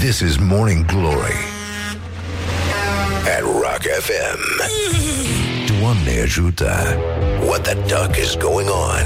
This 0.00 0.22
is 0.22 0.38
Morning 0.38 0.82
Glory 0.86 1.36
at 3.34 3.42
Rock 3.42 3.82
FM. 4.06 4.40
Doamne 5.80 6.20
ajută! 6.22 6.96
What 7.46 7.62
the 7.62 7.74
duck 7.74 8.16
is 8.16 8.36
going 8.36 8.68
on? 8.68 9.04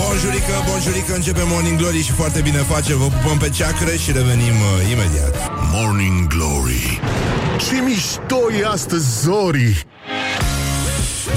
Bonjurică, 0.00 0.52
bonjurică, 0.70 1.14
începe 1.14 1.40
Morning 1.46 1.78
Glory 1.78 2.02
și 2.02 2.12
foarte 2.12 2.40
bine 2.40 2.58
face 2.58 2.94
Vă 2.94 3.04
pupăm 3.04 3.38
pe 3.38 3.48
ceacră 3.48 3.94
și 3.94 4.12
revenim 4.12 4.54
uh, 4.54 4.90
imediat 4.90 5.34
Morning 5.72 6.26
Glory 6.26 7.00
Ce 7.68 7.80
mișto 7.84 8.52
e 8.60 8.66
astăzi, 8.66 9.20
Zori! 9.20 9.86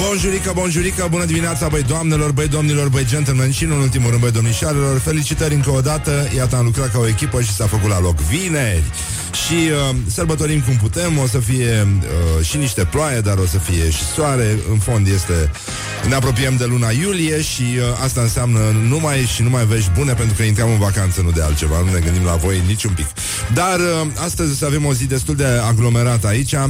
Bonjurică, 0.07 0.52
bonjurică, 0.55 1.07
bună 1.09 1.25
dimineața, 1.25 1.67
băi 1.67 1.84
doamnelor, 1.84 2.31
băi 2.31 2.47
domnilor, 2.47 2.89
băi 2.89 3.05
gentlemen 3.05 3.52
și, 3.52 3.63
în 3.63 3.71
ultimul 3.71 4.09
rând, 4.09 4.21
băi 4.21 4.31
domnișoarelor. 4.31 4.99
Felicitări 4.99 5.54
încă 5.54 5.70
o 5.70 5.81
dată, 5.81 6.29
iată, 6.35 6.55
am 6.55 6.66
lucrat 6.66 6.91
ca 6.91 6.99
o 6.99 7.07
echipă 7.07 7.41
și 7.41 7.54
s-a 7.54 7.67
făcut 7.67 7.89
la 7.89 7.99
loc 7.99 8.20
vineri 8.20 8.84
Și 9.31 9.53
uh, 9.53 9.95
sărbătorim 10.08 10.62
cum 10.62 10.76
putem, 10.76 11.17
o 11.17 11.27
să 11.27 11.39
fie 11.39 11.88
uh, 11.99 12.45
și 12.45 12.58
niște 12.58 12.84
ploaie, 12.84 13.20
dar 13.20 13.38
o 13.38 13.45
să 13.45 13.58
fie 13.58 13.89
și 13.89 14.03
soare. 14.16 14.59
În 14.72 14.77
fond 14.77 15.08
este, 15.08 15.52
ne 16.08 16.16
apropiem 16.16 16.55
de 16.58 16.66
luna 16.66 16.89
iulie 16.91 17.41
și 17.41 17.62
uh, 17.62 18.03
asta 18.03 18.22
înseamnă 18.22 18.59
numai 18.88 19.17
și 19.17 19.41
numai 19.41 19.66
vești 19.66 19.89
bune 19.94 20.13
Pentru 20.13 20.36
că 20.36 20.44
intrăm 20.44 20.70
în 20.72 20.77
vacanță, 20.77 21.22
nu 21.22 21.31
de 21.31 21.41
altceva, 21.41 21.80
nu 21.86 21.91
ne 21.91 21.99
gândim 21.99 22.23
la 22.23 22.36
voi 22.36 22.62
niciun 22.67 22.94
pic. 22.95 23.05
Dar 23.53 23.80
uh, 23.80 24.08
astăzi 24.23 24.52
o 24.52 24.55
să 24.55 24.66
avem 24.66 24.86
o 24.86 24.94
zi 24.94 25.05
destul 25.05 25.36
de 25.36 25.45
aglomerată 25.45 26.27
aici. 26.27 26.52
Uh, 26.52 26.70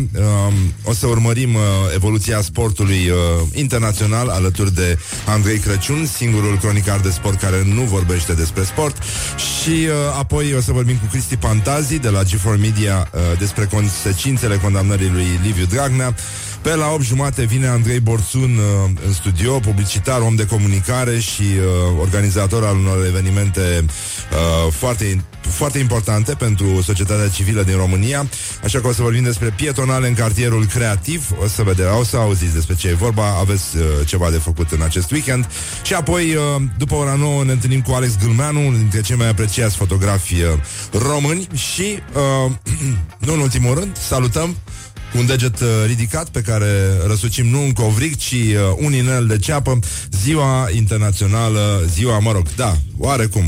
O 0.83 0.93
să 0.93 1.07
urmărim 1.07 1.53
uh, 1.53 1.61
evoluția 1.95 2.41
sportului 2.41 3.09
uh, 3.09 3.47
internațional 3.53 4.29
alături 4.29 4.73
de 4.73 4.97
Andrei 5.25 5.57
Crăciun, 5.57 6.05
singurul 6.05 6.57
cronicar 6.57 6.99
de 6.99 7.09
sport 7.09 7.39
care 7.39 7.63
nu 7.73 7.81
vorbește 7.81 8.33
despre 8.33 8.63
sport. 8.63 8.97
Și 9.35 9.69
uh, 9.69 10.17
apoi 10.19 10.53
o 10.57 10.61
să 10.61 10.71
vorbim 10.71 10.95
cu 10.95 11.05
Cristi 11.11 11.37
Pantazi 11.37 11.99
de 11.99 12.09
la 12.09 12.23
G4 12.23 12.50
Media 12.57 13.09
uh, 13.13 13.19
despre 13.39 13.65
consecințele 13.65 14.57
condamnării 14.57 15.09
lui 15.09 15.39
Liviu 15.43 15.65
Dragnea. 15.65 16.15
Pe 16.61 16.75
la 16.75 16.91
8 16.91 17.03
jumate 17.03 17.45
vine 17.45 17.67
Andrei 17.67 17.99
Borțun 17.99 18.57
uh, 18.57 18.89
în 19.05 19.13
studio, 19.13 19.59
publicitar, 19.59 20.21
om 20.21 20.35
de 20.35 20.45
comunicare 20.45 21.19
și 21.19 21.41
uh, 21.41 21.99
organizator 21.99 22.63
al 22.63 22.75
unor 22.75 23.05
evenimente 23.05 23.85
uh, 23.85 24.71
foarte, 24.71 25.23
foarte 25.51 25.79
importante 25.79 26.33
pentru 26.33 26.81
societatea 26.81 27.29
civilă 27.29 27.63
din 27.63 27.75
România. 27.75 28.29
Așa 28.63 28.79
că 28.79 28.87
o 28.87 28.93
să 28.93 29.01
vorbim 29.01 29.23
despre 29.23 29.53
pietonale 29.55 30.07
în 30.07 30.13
cartierul 30.13 30.65
creativ. 30.65 31.29
O 31.43 31.47
să 31.47 31.63
vedem, 31.63 31.85
o 31.99 32.03
să 32.03 32.17
auziți 32.17 32.53
despre 32.53 32.75
ce 32.75 32.87
e 32.87 32.93
vorba, 32.93 33.37
aveți 33.39 33.77
uh, 33.77 33.83
ceva 34.05 34.29
de 34.29 34.37
făcut 34.37 34.71
în 34.71 34.81
acest 34.81 35.11
weekend. 35.11 35.47
Și 35.83 35.93
apoi, 35.93 36.35
uh, 36.35 36.61
după 36.77 36.95
ora 36.95 37.15
9, 37.15 37.43
ne 37.43 37.51
întâlnim 37.51 37.81
cu 37.81 37.91
Alex 37.91 38.17
Gâlmeanu, 38.17 38.59
unul 38.59 38.77
dintre 38.77 39.01
cei 39.01 39.15
mai 39.15 39.29
apreciați 39.29 39.75
fotografi 39.75 40.33
uh, 40.33 40.49
români 40.91 41.47
și, 41.53 41.99
uh, 42.45 42.51
nu 43.25 43.33
în 43.33 43.39
ultimul 43.39 43.73
rând, 43.73 43.97
salutăm 43.97 44.55
cu 44.80 44.80
un 45.17 45.25
deget 45.25 45.59
uh, 45.59 45.67
ridicat 45.85 46.29
pe 46.29 46.41
care 46.41 46.67
răsucim 47.07 47.47
nu 47.47 47.61
un 47.61 47.71
covric, 47.71 48.17
ci 48.17 48.31
uh, 48.31 48.57
un 48.75 48.93
inel 48.93 49.27
de 49.27 49.37
ceapă, 49.37 49.79
ziua 50.23 50.69
internațională, 50.75 51.83
ziua, 51.93 52.19
mă 52.19 52.31
rog, 52.31 52.47
da, 52.55 52.77
oarecum, 52.97 53.43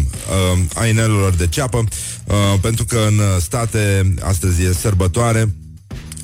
uh, 0.53 0.59
a 0.73 0.85
inelelor 0.85 1.33
de 1.33 1.47
ceapă, 1.47 1.77
uh, 1.77 2.35
pentru 2.61 2.85
că 2.85 2.99
în 3.07 3.21
state 3.39 4.13
astăzi 4.21 4.63
e 4.63 4.73
sărbătoare, 4.73 5.53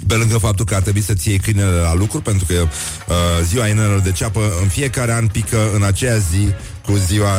pe 0.08 0.16
lângă 0.16 0.38
faptul 0.38 0.66
că 0.66 0.76
ar 0.76 0.82
trebui 0.82 1.02
să-ți 1.02 1.30
iei 1.30 1.38
câinele 1.38 1.80
la 1.80 1.96
lucru, 1.96 2.22
pentru 2.22 2.46
că 2.46 2.54
uh, 2.54 3.16
ziua 3.44 3.68
inelelor 3.68 4.00
de 4.00 4.12
ceapă 4.12 4.40
în 4.62 4.68
fiecare 4.68 5.14
an 5.14 5.28
pică 5.28 5.72
în 5.74 5.84
aceea 5.84 6.18
zi 6.18 6.48
cu 6.86 6.96
ziua 7.08 7.32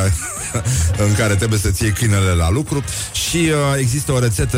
în 1.07 1.13
care 1.17 1.35
trebuie 1.35 1.59
să-ți 1.59 1.83
iei 1.83 1.91
câinele 1.91 2.31
la 2.31 2.49
lucru. 2.49 2.83
Și 3.27 3.37
uh, 3.37 3.79
există 3.79 4.11
o 4.11 4.19
rețetă 4.19 4.57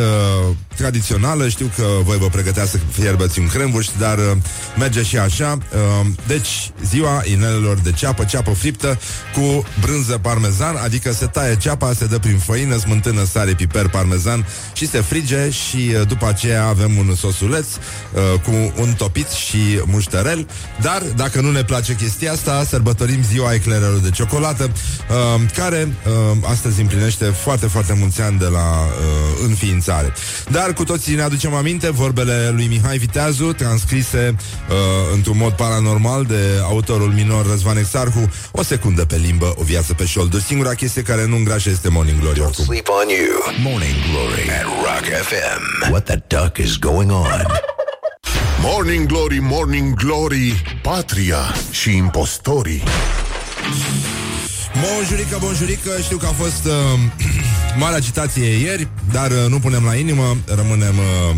tradițională, 0.76 1.48
știu 1.50 1.72
că 1.76 1.84
voi 2.04 2.18
vă 2.18 2.28
pregătea 2.28 2.66
să 2.66 2.78
fierbeți 2.92 3.40
un 3.40 3.48
crembuș, 3.48 3.88
dar 4.00 4.18
uh, 4.18 4.38
merge 4.78 5.04
și 5.04 5.18
așa. 5.18 5.58
Uh, 5.73 6.08
deci, 6.28 6.72
ziua 6.86 7.22
inelelor 7.26 7.78
de 7.78 7.92
ceapă, 7.92 8.23
ceapă 8.23 8.52
friptă 8.52 9.00
cu 9.33 9.64
brânză 9.82 10.17
parmezan, 10.22 10.76
adică 10.76 11.12
se 11.12 11.26
taie 11.26 11.58
ceapa, 11.58 11.94
se 11.94 12.06
dă 12.06 12.20
prin 12.20 12.38
făină, 12.38 12.78
smântână, 12.78 13.23
sare, 13.23 13.54
piper, 13.54 13.88
parmezan 13.88 14.48
și 14.73 14.88
se 14.88 15.02
frige 15.02 15.50
și 15.50 15.92
uh, 16.00 16.08
după 16.08 16.28
aceea 16.28 16.66
avem 16.66 16.98
un 16.98 17.16
sosuleț 17.16 17.67
uh, 17.67 18.39
cu 18.39 18.82
un 18.82 18.94
topit 18.94 19.30
și 19.30 19.82
mușterel, 19.86 20.48
dar 20.82 21.02
dacă 21.16 21.42
nu 21.42 21.52
ne 21.52 21.64
place 21.64 21.95
chestia 21.95 22.32
asta, 22.32 22.66
sărbătorim 22.70 23.23
ziua 23.23 23.54
eclerelor 23.54 23.98
de 23.98 24.10
ciocolată, 24.10 24.64
uh, 24.64 25.42
care 25.56 25.95
uh, 26.06 26.38
astăzi 26.50 26.82
împlinește 26.82 27.26
foarte, 27.26 27.67
foarte 27.67 27.94
mulți 27.94 28.22
ani 28.22 28.38
de 28.38 28.45
la 28.45 28.70
uh, 28.82 29.48
înființare. 29.48 30.14
Dar 30.50 30.63
cu 30.72 30.84
toții 30.84 31.16
ne 31.16 31.22
aducem 31.22 31.54
aminte 31.54 31.90
vorbele 31.92 32.50
lui 32.56 32.66
Mihai 32.66 32.98
Viteazu, 32.98 33.54
transcrise 33.54 34.36
uh, 34.70 34.76
într-un 35.14 35.38
mod 35.38 35.52
paranormal 35.54 36.26
de 36.26 36.60
autorul 36.64 37.12
minor 37.12 37.48
Răzvan 37.50 37.78
Exarhu, 37.78 38.30
o 38.52 38.64
secundă 38.64 39.06
pe 39.06 39.16
limbă, 39.16 39.54
o 39.58 39.64
viață 39.64 39.94
pe 39.94 40.06
șolduri. 40.06 40.44
Singura 40.44 40.74
chestie 40.74 41.02
care 41.02 41.26
nu 41.26 41.36
îngrașă 41.36 41.70
este 41.70 41.90
Morning 41.90 42.20
Glory 42.20 42.40
Don't 42.40 42.44
oricum. 42.46 42.64
sleep 42.66 42.88
on 42.88 43.08
you. 43.10 43.72
Morning 43.72 43.96
Glory 44.12 44.50
at 44.50 44.64
Rock 44.64 45.06
FM. 45.28 45.90
What 45.92 46.04
the 46.04 46.24
duck 46.28 46.58
is 46.58 46.78
going 46.78 47.12
on? 47.12 47.45
Morning 48.62 49.06
Glory, 49.08 49.40
Morning 49.42 49.94
Glory, 49.95 50.62
Patria 50.82 51.40
și 51.72 51.95
impostorii. 51.95 52.84
Bonjurică, 54.82 55.38
bonjurică, 55.40 55.90
știu 56.02 56.18
că 56.18 56.26
a 56.26 56.32
fost 56.32 56.66
uh, 56.66 56.74
mare 57.78 57.95
agitație 57.95 58.45
ieri, 58.45 58.88
dar 59.11 59.32
uh, 59.32 59.45
nu 59.50 59.60
punem 59.60 59.84
la 59.84 59.95
inimă, 59.95 60.38
rămânem 60.56 60.95
uh, 60.98 61.36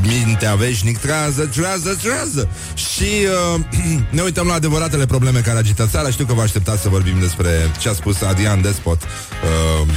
mintea 0.00 0.54
veșnic, 0.54 0.98
trează, 0.98 1.46
trează, 1.46 1.98
trează. 2.02 2.48
Și 2.74 3.10
uh, 3.54 3.60
ne 4.16 4.22
uităm 4.22 4.46
la 4.46 4.54
adevăratele 4.54 5.06
probleme 5.06 5.40
care 5.40 5.58
agită 5.58 5.86
țara. 5.90 6.10
Știu 6.10 6.24
că 6.24 6.34
vă 6.34 6.42
așteptați 6.42 6.82
să 6.82 6.88
vorbim 6.88 7.20
despre 7.20 7.70
ce 7.80 7.88
a 7.88 7.92
spus 7.92 8.20
Adrian 8.20 8.62
Despot. 8.62 9.02
Uh, 9.02 9.88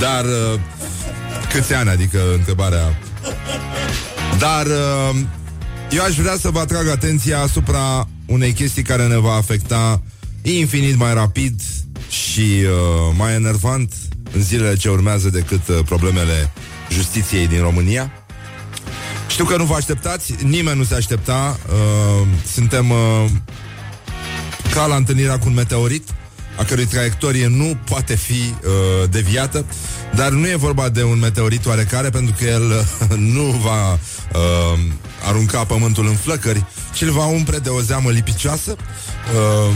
dar 0.00 0.24
uh, 0.24 0.60
câți 1.52 1.74
ani, 1.74 1.88
adică 1.90 2.18
întrebarea... 2.36 2.98
Dar 4.38 4.66
uh, 4.66 5.20
eu 5.90 6.02
aș 6.02 6.14
vrea 6.14 6.36
să 6.40 6.50
vă 6.50 6.58
atrag 6.58 6.88
atenția 6.88 7.40
asupra 7.40 8.08
unei 8.26 8.52
chestii 8.52 8.82
care 8.82 9.06
ne 9.06 9.16
va 9.16 9.32
afecta 9.32 10.02
infinit 10.42 10.96
mai 10.96 11.14
rapid 11.14 11.60
și 12.08 12.40
uh, 12.40 13.14
mai 13.16 13.34
enervant 13.34 13.92
în 14.32 14.42
zilele 14.42 14.76
ce 14.76 14.88
urmează 14.88 15.30
decât 15.30 15.68
uh, 15.68 15.78
problemele 15.84 16.52
justiției 16.90 17.46
din 17.46 17.60
România. 17.60 18.12
Știu 19.28 19.44
că 19.44 19.56
nu 19.56 19.64
vă 19.64 19.74
așteptați, 19.74 20.34
nimeni 20.44 20.78
nu 20.78 20.84
se 20.84 20.94
aștepta. 20.94 21.58
Uh, 21.68 22.26
suntem 22.52 22.90
uh, 22.90 23.24
ca 24.74 24.86
la 24.86 24.96
întâlnirea 24.96 25.38
cu 25.38 25.48
un 25.48 25.54
meteorit 25.54 26.08
a 26.60 26.64
cărui 26.64 26.86
traiectorie 26.86 27.46
nu 27.46 27.78
poate 27.84 28.16
fi 28.16 28.32
uh, 28.32 29.10
deviată, 29.10 29.64
dar 30.14 30.30
nu 30.30 30.48
e 30.48 30.54
vorba 30.54 30.88
de 30.88 31.02
un 31.02 31.18
meteorit 31.18 31.66
oarecare, 31.66 32.10
pentru 32.10 32.34
că 32.38 32.44
el 32.44 32.62
uh, 32.62 33.16
nu 33.34 33.42
va 33.42 33.98
uh, 34.34 34.78
arunca 35.26 35.64
pământul 35.64 36.06
în 36.06 36.14
flăcări, 36.14 36.64
ci 36.94 37.02
îl 37.02 37.10
va 37.10 37.26
umple 37.26 37.58
de 37.58 37.68
o 37.68 37.80
zeamă 37.80 38.10
lipicioasă, 38.10 38.76
uh, 38.76 39.74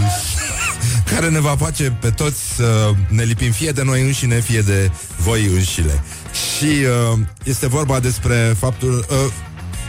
care 1.15 1.29
ne 1.29 1.41
va 1.41 1.57
face 1.59 1.97
pe 2.01 2.11
toți 2.11 2.55
să 2.57 2.93
ne 3.09 3.23
lipim 3.23 3.53
fie 3.53 3.71
de 3.71 3.83
noi 3.83 4.03
înșine, 4.03 4.41
fie 4.41 4.61
de 4.61 4.91
voi 5.17 5.45
înșile. 5.45 6.03
Și 6.33 6.65
uh, 6.65 7.19
este 7.45 7.67
vorba 7.67 8.01
despre 8.01 8.57
faptul... 8.59 9.07
Uh, 9.11 9.33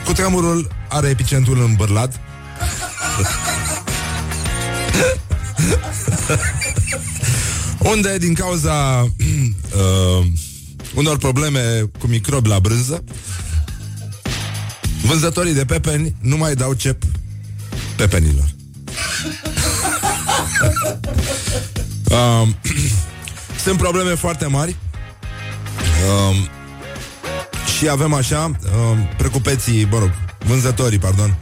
cu 0.06 0.14
tremurul 0.14 0.72
are 0.90 1.08
epicentrul 1.08 1.64
în 1.64 1.74
Bârlad. 1.76 2.20
Unde, 7.92 8.18
din 8.18 8.34
cauza 8.34 9.02
uh, 9.02 10.26
unor 11.00 11.18
probleme 11.18 11.90
cu 12.00 12.08
microbi 12.08 12.48
la 12.48 12.60
brânză, 12.60 13.04
vânzătorii 15.06 15.54
de 15.54 15.66
pepeni 15.66 16.16
nu 16.22 16.38
mai 16.38 16.54
dau 16.56 16.74
cep 16.74 17.04
pepenilor. 17.96 18.46
uh, 22.12 22.48
sunt 23.64 23.78
probleme 23.78 24.14
foarte 24.16 24.46
mari 24.46 24.76
uh, 26.30 26.36
și 27.78 27.90
avem 27.90 28.14
așa, 28.14 28.52
uh, 28.64 28.98
precupeții, 29.18 29.88
mă 29.92 30.00
rog, 30.00 30.12
vânzătorii, 30.46 31.00
pardon, 31.00 31.36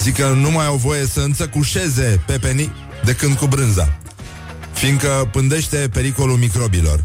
zic 0.00 0.16
că 0.16 0.28
nu 0.28 0.50
mai 0.50 0.66
au 0.66 0.76
voie 0.76 1.06
să 1.06 1.20
înțăcușeze 1.20 2.22
pepenii 2.26 2.72
de 3.04 3.14
când 3.14 3.36
cu 3.36 3.46
brânza 3.46 3.98
fiindcă 4.72 5.28
pândește 5.32 5.88
pericolul 5.92 6.36
microbilor. 6.36 7.04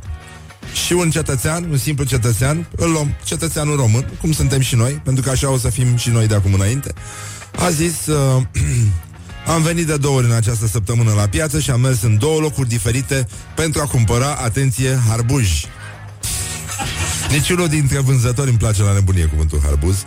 Și 0.74 0.94
un 0.94 1.10
cetățean, 1.10 1.68
un 1.70 1.78
simplu 1.78 2.06
cetățean, 2.06 2.68
îl 2.76 2.92
luăm, 2.92 3.16
cetățeanul 3.24 3.76
român, 3.76 4.10
cum 4.22 4.32
suntem 4.32 4.60
și 4.60 4.76
noi, 4.76 5.02
pentru 5.04 5.24
că 5.24 5.30
așa 5.30 5.52
o 5.52 5.58
să 5.58 5.70
fim 5.70 5.96
și 5.96 6.10
noi 6.10 6.28
de 6.28 6.36
acum 6.36 6.54
înainte, 6.54 6.94
a 7.60 7.70
zis, 7.70 8.06
uh, 8.06 8.42
am 9.54 9.62
venit 9.62 9.86
de 9.86 9.98
două 9.98 10.18
ori 10.18 10.26
în 10.26 10.36
această 10.36 10.68
săptămână 10.68 11.14
la 11.14 11.28
piață 11.28 11.60
și 11.60 11.72
am 11.72 11.82
mers 11.82 12.02
în 12.02 12.18
două 12.18 12.40
locuri 12.40 12.68
diferite 12.68 13.28
pentru 13.56 13.82
a 13.82 13.86
cumpăra, 13.86 14.34
atenție, 14.34 15.00
harbuji. 15.08 15.68
Niciunul 17.30 17.68
dintre 17.68 18.00
vânzători, 18.00 18.50
îmi 18.50 18.58
place 18.58 18.84
la 18.84 18.94
nebunie 18.94 19.26
cuvântul 19.26 19.60
harbuz, 19.64 20.06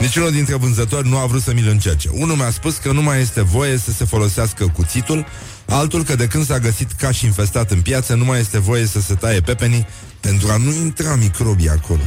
niciunul 0.00 0.30
dintre 0.30 0.54
vânzători 0.54 1.08
nu 1.08 1.18
a 1.18 1.26
vrut 1.26 1.42
să 1.42 1.52
mi-l 1.52 1.68
încerce. 1.68 2.08
Unul 2.12 2.36
mi-a 2.36 2.50
spus 2.50 2.76
că 2.76 2.92
nu 2.92 3.02
mai 3.02 3.20
este 3.20 3.42
voie 3.42 3.76
să 3.78 3.90
se 3.90 4.04
folosească 4.04 4.66
cuțitul, 4.66 5.26
altul 5.66 6.04
că 6.04 6.14
de 6.14 6.26
când 6.26 6.46
s-a 6.46 6.58
găsit 6.58 6.92
caș 6.92 7.20
infestat 7.20 7.70
în 7.70 7.80
piață, 7.80 8.14
nu 8.14 8.24
mai 8.24 8.40
este 8.40 8.58
voie 8.58 8.86
să 8.86 9.00
se 9.00 9.14
taie 9.14 9.40
pepenii 9.40 9.86
pentru 10.20 10.48
a 10.50 10.56
nu 10.56 10.72
intra 10.72 11.14
microbii 11.14 11.68
acolo. 11.68 12.02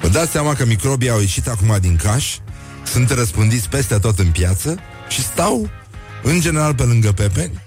Vă 0.00 0.08
dați 0.08 0.30
seama 0.30 0.54
că 0.54 0.66
microbii 0.66 1.10
au 1.10 1.20
ieșit 1.20 1.48
acum 1.48 1.76
din 1.80 1.96
caș, 1.96 2.36
sunt 2.92 3.10
răspândiți 3.10 3.68
peste 3.68 3.98
tot 3.98 4.18
în 4.18 4.30
piață 4.30 4.78
și 5.08 5.22
stau, 5.22 5.70
în 6.22 6.40
general, 6.40 6.74
pe 6.74 6.82
lângă 6.82 7.12
pepeni, 7.12 7.62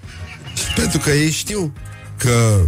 pentru 0.74 0.98
că 0.98 1.10
ei 1.10 1.30
știu 1.30 1.72
că 2.16 2.60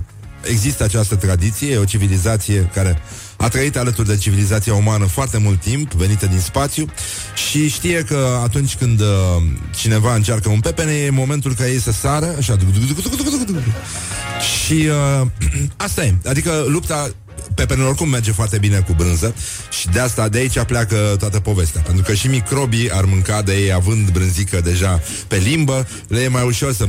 există 0.43 0.85
această 0.85 1.17
tradiție, 1.17 1.73
e 1.73 1.79
o 1.79 1.85
civilizație 1.85 2.71
care 2.75 3.03
a 3.37 3.49
trăit 3.49 3.77
alături 3.77 4.09
de 4.09 4.17
civilizația 4.17 4.75
umană 4.75 5.05
foarte 5.05 5.39
mult 5.39 5.61
timp, 5.61 5.93
venită 5.93 6.27
din 6.27 6.41
spațiu 6.41 6.87
și 7.35 7.69
știe 7.69 8.03
că 8.03 8.41
atunci 8.43 8.77
când 8.77 9.01
uh, 9.01 9.07
cineva 9.77 10.15
încearcă 10.15 10.49
un 10.49 10.61
pepene, 10.61 10.93
e 10.93 11.11
momentul 11.11 11.55
ca 11.55 11.67
ei 11.67 11.81
să 11.81 11.93
sară, 11.93 12.35
așa, 12.39 12.57
și 14.65 14.73
uh, 14.73 15.27
asta 15.87 16.05
e. 16.05 16.15
Adică 16.25 16.65
lupta 16.69 17.11
pepenul 17.55 17.87
oricum 17.87 18.09
merge 18.09 18.33
foarte 18.33 18.59
bine 18.59 18.79
cu 18.79 18.93
brânză 18.93 19.35
și 19.71 19.89
de 19.89 19.99
asta, 20.01 20.29
de 20.29 20.39
aici 20.39 20.61
pleacă 20.61 20.97
toată 21.19 21.41
povestea. 21.41 21.81
Pentru 21.81 22.03
că 22.03 22.15
și 22.15 22.29
microbii 22.29 22.91
ar 22.93 23.05
mânca 23.05 23.43
de 23.43 23.55
ei, 23.55 23.73
având 23.73 24.11
brânzică 24.11 24.61
deja 24.61 25.01
pe 25.29 25.37
limbă, 25.37 25.87
le 26.09 26.21
e 26.21 26.29
mai 26.29 26.47
ușor 26.47 26.73
să 26.73 26.85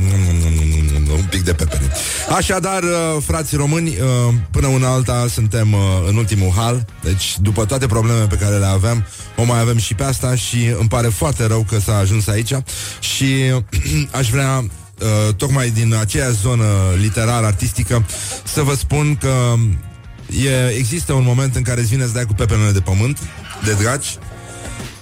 un 1.16 1.24
pic 1.30 1.42
de 1.42 1.52
pepene. 1.52 1.92
Așadar, 2.36 2.82
uh, 2.82 3.22
frații 3.26 3.56
români, 3.56 3.88
uh, 3.88 4.34
până 4.50 4.66
una 4.66 4.88
alta 4.88 5.26
suntem 5.30 5.72
uh, 5.72 5.80
în 6.08 6.16
ultimul 6.16 6.52
hal, 6.56 6.84
deci 7.02 7.38
după 7.38 7.64
toate 7.64 7.86
problemele 7.86 8.26
pe 8.26 8.36
care 8.36 8.56
le 8.56 8.66
aveam, 8.66 9.06
o 9.36 9.44
mai 9.44 9.60
avem 9.60 9.78
și 9.78 9.94
pe 9.94 10.02
asta 10.02 10.34
și 10.34 10.58
îmi 10.78 10.88
pare 10.88 11.08
foarte 11.08 11.46
rău 11.46 11.66
că 11.68 11.80
s-a 11.80 11.96
ajuns 11.96 12.26
aici 12.26 12.52
și 13.00 13.26
aș 14.18 14.30
vrea 14.30 14.64
Uh, 15.00 15.34
tocmai 15.34 15.70
din 15.70 15.94
aceea 15.94 16.30
zonă 16.30 16.64
literară, 17.00 17.46
artistică, 17.46 18.04
să 18.44 18.62
vă 18.62 18.74
spun 18.74 19.16
că 19.20 19.54
e, 20.44 20.68
există 20.76 21.12
un 21.12 21.24
moment 21.24 21.56
în 21.56 21.62
care 21.62 21.80
îți 21.80 21.88
vine 21.88 22.04
să 22.04 22.12
dai 22.12 22.24
cu 22.24 22.34
pepenele 22.34 22.70
de 22.70 22.80
pământ, 22.80 23.18
de 23.64 23.72
dragi, 23.72 24.18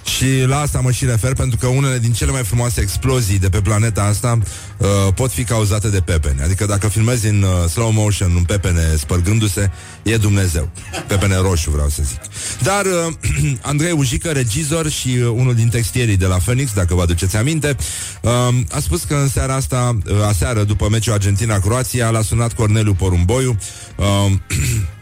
și 0.05 0.43
la 0.45 0.59
asta 0.59 0.79
mă 0.79 0.91
și 0.91 1.05
refer 1.05 1.33
pentru 1.33 1.57
că 1.57 1.67
unele 1.67 1.99
din 1.99 2.13
cele 2.13 2.31
mai 2.31 2.43
frumoase 2.43 2.81
explozii 2.81 3.39
de 3.39 3.49
pe 3.49 3.61
planeta 3.61 4.03
asta 4.03 4.39
uh, 4.77 4.87
pot 5.15 5.31
fi 5.31 5.43
cauzate 5.43 5.89
de 5.89 6.01
pepene. 6.01 6.43
Adică 6.43 6.65
dacă 6.65 6.87
filmezi 6.87 7.27
în 7.27 7.41
uh, 7.41 7.69
slow 7.69 7.91
motion 7.91 8.35
un 8.35 8.43
pepene 8.43 8.95
spărgându-se, 8.97 9.71
e 10.03 10.17
Dumnezeu. 10.17 10.69
Pepene 11.07 11.35
roșu, 11.35 11.71
vreau 11.71 11.89
să 11.89 12.01
zic. 12.03 12.19
Dar 12.61 12.85
uh, 12.85 13.13
Andrei 13.61 13.91
Ujică, 13.91 14.31
regizor 14.31 14.89
și 14.89 15.07
uh, 15.07 15.27
unul 15.27 15.55
din 15.55 15.69
textierii 15.69 16.17
de 16.17 16.25
la 16.25 16.37
Phoenix, 16.37 16.73
dacă 16.73 16.95
vă 16.95 17.01
aduceți 17.01 17.37
aminte, 17.37 17.75
uh, 18.21 18.31
a 18.71 18.79
spus 18.79 19.03
că 19.03 19.15
în 19.15 19.29
seara 19.29 19.55
asta, 19.55 19.97
uh, 20.09 20.21
aseară, 20.27 20.63
după 20.63 20.89
meciul 20.89 21.13
Argentina-Croația, 21.13 22.09
l-a 22.09 22.21
sunat 22.21 22.53
Corneliu 22.53 22.93
Porumboiu, 22.93 23.57
uh, 23.95 24.31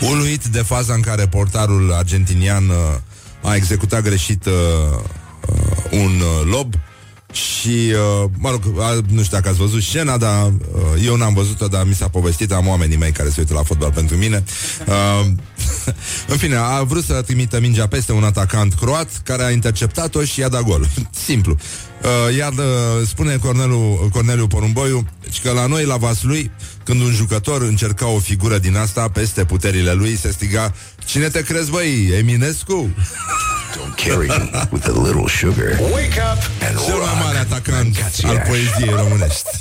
uluit 0.00 0.44
de 0.44 0.62
faza 0.62 0.94
în 0.94 1.00
care 1.00 1.26
portarul 1.26 1.92
argentinian 1.92 2.68
uh, 2.68 2.76
a 3.42 3.54
executat 3.54 4.02
greșit 4.02 4.44
uh, 4.44 4.52
uh, 4.52 6.00
un 6.00 6.20
uh, 6.20 6.50
lob 6.50 6.74
și, 7.36 7.92
uh, 7.92 8.30
mă 8.38 8.50
rog, 8.50 8.62
a, 8.78 8.92
nu 8.92 9.22
știu 9.22 9.36
dacă 9.36 9.48
ați 9.48 9.58
văzut 9.58 9.82
scena, 9.82 10.16
dar 10.16 10.46
uh, 10.46 11.04
eu 11.04 11.16
n-am 11.16 11.34
văzut-o, 11.34 11.66
dar 11.66 11.84
mi 11.84 11.94
s-a 11.94 12.08
povestit, 12.08 12.52
am 12.52 12.66
oamenii 12.66 12.96
mei 12.96 13.12
care 13.12 13.28
se 13.28 13.40
uită 13.40 13.54
la 13.54 13.62
fotbal 13.62 13.92
pentru 13.92 14.16
mine. 14.16 14.44
Uh, 14.86 15.26
în 16.32 16.36
fine, 16.36 16.56
a 16.56 16.82
vrut 16.82 17.04
să 17.04 17.22
trimită 17.22 17.60
mingea 17.60 17.86
peste 17.86 18.12
un 18.12 18.24
atacant 18.24 18.74
croat 18.74 19.20
care 19.24 19.42
a 19.44 19.50
interceptat-o 19.50 20.24
și 20.24 20.40
i-a 20.40 20.48
dat 20.48 20.62
gol. 20.62 20.88
Simplu. 21.26 21.56
Uh, 22.02 22.36
iar 22.36 22.52
uh, 22.52 23.06
spune 23.06 23.36
Cornelu, 23.36 24.08
Corneliu 24.12 24.46
Porumboiu 24.46 25.06
deci 25.22 25.40
că 25.40 25.50
la 25.50 25.66
noi, 25.66 25.84
la 25.84 25.98
lui, 26.22 26.50
când 26.84 27.00
un 27.00 27.12
jucător 27.12 27.62
încerca 27.62 28.06
o 28.06 28.18
figură 28.18 28.58
din 28.58 28.76
asta 28.76 29.08
peste 29.08 29.44
puterile 29.44 29.92
lui, 29.92 30.16
se 30.16 30.30
striga 30.30 30.74
Cine 31.04 31.28
te 31.28 31.42
crezi, 31.42 31.70
băi? 31.70 32.10
Eminescu? 32.18 32.90
Don't 33.74 33.96
carry 33.96 34.28
with 34.70 34.86
a 34.88 34.92
little 34.92 35.26
sugar. 35.26 35.76
Wake 35.94 36.18
up 36.18 36.38
and 36.68 36.78
Cel 36.78 36.98
mai 36.98 37.14
mare 37.22 37.38
atacant 37.38 37.96
al 38.24 38.42
poeziei 38.46 38.94
românești. 38.94 39.48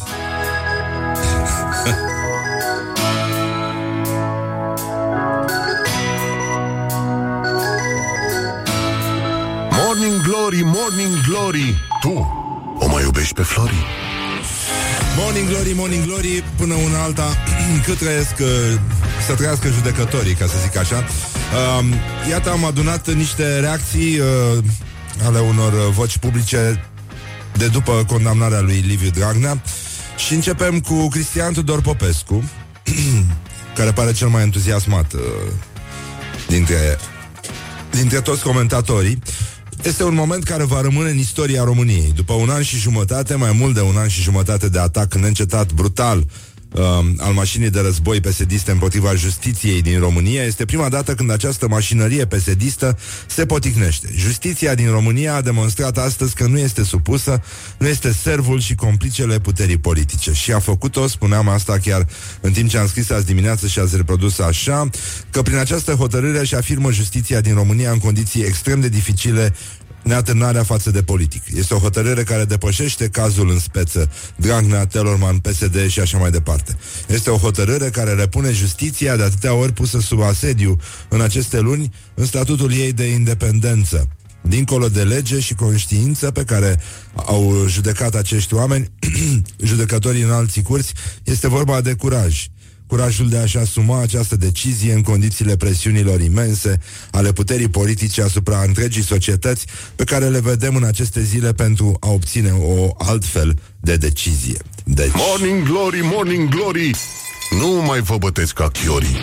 Morning 9.72 10.22
Glory, 10.22 10.62
Morning 10.63 11.13
Glory 11.28 11.75
Tu 12.01 12.28
o 12.80 12.88
mai 12.88 13.04
iubești 13.04 13.34
pe 13.34 13.42
Flori? 13.42 13.86
Morning 15.18 15.48
Glory, 15.48 15.74
Morning 15.76 16.06
Glory 16.06 16.44
Până 16.58 16.74
una 16.74 17.04
alta 17.04 17.38
Cât 17.86 17.98
trăiesc 17.98 18.34
uh, 18.40 18.48
Să 19.28 19.34
trăiască 19.34 19.68
judecătorii, 19.68 20.34
ca 20.34 20.46
să 20.46 20.54
zic 20.62 20.78
așa. 20.78 20.98
Uh, 20.98 21.86
Iată, 22.30 22.50
am 22.50 22.66
adunat 22.66 23.14
niște 23.14 23.60
reacții 23.60 24.20
uh, 24.20 24.64
Ale 25.24 25.40
unor 25.40 25.74
uh, 25.74 25.80
voci 25.92 26.18
publice 26.18 26.86
De 27.54 27.68
după 27.68 28.04
condamnarea 28.08 28.60
lui 28.60 28.84
Liviu 28.88 29.10
Dragnea. 29.10 29.62
Și 30.18 30.34
începem 30.34 30.80
cu 30.80 31.08
Cristian 31.08 31.54
Tudor 31.54 31.82
Popescu 31.82 32.44
Care 33.76 33.92
pare 33.92 34.14
cel 34.14 34.28
mai 34.28 34.42
entuziasmat 34.42 35.14
uh, 35.14 35.22
Dintre 36.48 36.98
Dintre 37.90 38.22
toți 38.22 38.44
comentatorii 38.44 39.20
este 39.86 40.04
un 40.04 40.14
moment 40.14 40.44
care 40.44 40.64
va 40.64 40.82
rămâne 40.82 41.10
în 41.10 41.18
istoria 41.18 41.64
României. 41.64 42.12
După 42.16 42.34
un 42.34 42.50
an 42.50 42.62
și 42.62 42.78
jumătate, 42.78 43.36
mai 43.36 43.52
mult 43.52 43.74
de 43.74 43.82
un 43.82 43.98
an 43.98 44.08
și 44.08 44.22
jumătate 44.22 44.70
de 44.70 44.80
atac 44.80 45.14
neîncetat 45.16 45.72
brutal 45.72 46.26
uh, 46.72 46.82
al 47.18 47.34
mașinii 47.34 47.70
de 47.70 47.80
război 47.80 48.22
pesediste 48.22 48.72
împotriva 48.72 49.16
justiției 49.16 49.82
din 49.82 50.00
România, 50.00 50.44
este 50.44 50.66
prima 50.66 50.90
dată 50.90 51.14
când 51.14 51.32
această 51.32 51.68
mașinărie 51.68 52.26
pesedistă 52.26 52.98
se 53.28 53.46
poticnește. 53.46 54.10
Justiția 54.16 54.76
din 54.76 54.90
România 54.90 55.36
a 55.36 55.42
demonstrat 55.42 55.98
astăzi 55.98 56.34
că 56.34 56.48
nu 56.48 56.58
este 56.58 56.84
supusă, 56.84 57.42
nu 57.78 57.88
este 57.88 58.12
servul 58.12 58.60
și 58.60 58.76
complicele 58.76 59.40
puterii 59.40 59.78
politice. 59.78 60.34
Și 60.34 60.52
a 60.52 60.60
făcut-o, 60.60 61.08
spuneam 61.08 61.50
asta 61.50 61.78
chiar 61.84 62.08
în 62.42 62.52
timp 62.52 62.70
ce 62.70 62.78
am 62.78 62.88
scris 62.88 63.10
azi 63.10 63.26
dimineață 63.26 63.68
și 63.68 63.80
ați 63.80 63.96
reprodus 63.96 64.40
așa, 64.40 64.90
că 65.30 65.42
prin 65.42 65.58
această 65.58 65.92
hotărâre 65.92 66.46
și 66.46 66.56
afirmă 66.56 66.92
justiția 66.92 67.42
din 67.42 67.54
România 67.54 67.92
în 67.92 68.00
condiții 68.00 68.42
extrem 68.42 68.80
de 68.80 68.89
dificile 68.89 69.54
neatârnarea 70.06 70.64
față 70.64 70.92
de 70.92 71.04
politic. 71.04 71.44
Este 71.56 71.74
o 71.74 71.78
hotărâre 71.78 72.24
care 72.24 72.46
depășește 72.46 73.08
cazul 73.10 73.50
în 73.50 73.60
speță 73.60 74.12
Dragnea, 74.36 74.86
Telorman, 74.86 75.38
PSD 75.38 75.88
și 75.88 76.00
așa 76.00 76.18
mai 76.18 76.32
departe. 76.32 76.78
Este 77.08 77.30
o 77.30 77.38
hotărâre 77.38 77.90
care 77.90 78.14
repune 78.14 78.52
justiția 78.52 79.16
de 79.16 79.24
atâtea 79.24 79.54
ori 79.54 79.74
pusă 79.74 80.00
sub 80.00 80.22
asediu 80.22 80.80
în 81.10 81.22
aceste 81.22 81.60
luni 81.60 81.94
în 82.14 82.26
statutul 82.26 82.74
ei 82.74 82.94
de 82.94 83.06
independență. 83.06 84.08
Dincolo 84.42 84.90
de 84.90 85.04
lege 85.04 85.40
și 85.40 85.54
conștiință 85.54 86.32
pe 86.32 86.44
care 86.44 86.80
au 87.14 87.66
judecat 87.68 88.16
acești 88.16 88.54
oameni, 88.54 88.92
judecătorii 89.70 90.22
în 90.22 90.32
alții 90.32 90.62
curți, 90.62 90.94
este 91.24 91.48
vorba 91.48 91.82
de 91.82 91.94
curaj 91.94 92.48
curajul 92.88 93.30
de 93.30 93.38
a-și 93.38 93.58
asuma 93.58 94.01
această 94.01 94.36
decizie 94.36 94.94
în 94.94 95.01
condițiile 95.01 95.56
presiunilor 95.56 96.22
imense 96.22 96.80
ale 97.12 97.32
puterii 97.32 97.70
politice 97.70 98.22
asupra 98.22 98.62
întregii 98.62 99.04
societăți 99.04 99.65
pe 99.96 100.04
care 100.04 100.27
le 100.27 100.39
vedem 100.39 100.75
în 100.75 100.84
aceste 100.84 101.22
zile 101.24 101.54
pentru 101.54 101.98
a 102.00 102.10
obține 102.10 102.51
o 102.51 102.89
altfel 102.98 103.60
de 103.80 103.96
decizie. 103.96 104.58
Deci... 104.84 105.12
Morning 105.13 105.63
Glory, 105.63 106.00
Morning 106.04 106.50
Glory! 106.50 106.92
Nu 107.60 107.68
mai 107.86 108.01
vă 108.01 108.18
bătesc 108.18 108.54
ca 108.54 108.70
chiorii! 108.70 109.18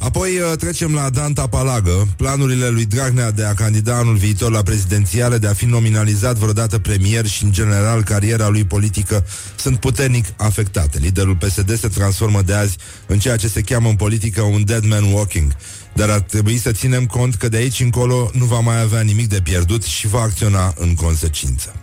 Apoi 0.00 0.38
uh, 0.38 0.56
trecem 0.58 0.94
la 0.94 1.10
Danta 1.10 1.46
Palagă, 1.46 2.08
planurile 2.16 2.68
lui 2.68 2.84
Dragnea 2.84 3.30
de 3.30 3.44
a 3.44 3.54
candida 3.54 3.96
anul 3.96 4.16
viitor 4.16 4.50
la 4.50 4.62
prezidențiale, 4.62 5.38
de 5.38 5.46
a 5.46 5.52
fi 5.52 5.64
nominalizat 5.64 6.36
vreodată 6.36 6.78
premier 6.78 7.26
și, 7.26 7.44
în 7.44 7.52
general, 7.52 8.02
cariera 8.02 8.48
lui 8.48 8.64
politică 8.64 9.26
sunt 9.56 9.80
puternic 9.80 10.24
afectate. 10.36 10.98
Liderul 10.98 11.36
PSD 11.36 11.78
se 11.78 11.88
transformă 11.88 12.42
de 12.42 12.52
azi 12.54 12.76
în 13.06 13.18
ceea 13.18 13.36
ce 13.36 13.48
se 13.48 13.60
cheamă 13.60 13.88
în 13.88 13.96
politică 13.96 14.42
un 14.42 14.64
dead 14.64 14.84
man 14.84 15.12
walking. 15.12 15.52
Dar 15.92 16.10
ar 16.10 16.20
trebui 16.20 16.58
să 16.58 16.72
ținem 16.72 17.06
cont 17.06 17.34
că 17.34 17.48
de 17.48 17.56
aici 17.56 17.80
încolo 17.80 18.30
nu 18.34 18.44
va 18.44 18.58
mai 18.58 18.80
avea 18.80 19.00
nimic 19.00 19.28
de 19.28 19.40
pierdut 19.40 19.82
și 19.82 20.08
va 20.08 20.20
acționa 20.20 20.74
în 20.76 20.94
consecință. 20.94 21.74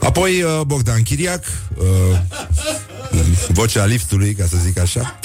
Apoi 0.00 0.42
uh, 0.42 0.60
Bogdan 0.66 1.02
Chiriac, 1.02 1.44
uh, 1.74 1.86
vocea 3.48 3.84
liftului, 3.84 4.34
ca 4.34 4.46
să 4.46 4.56
zic 4.64 4.78
așa, 4.78 5.18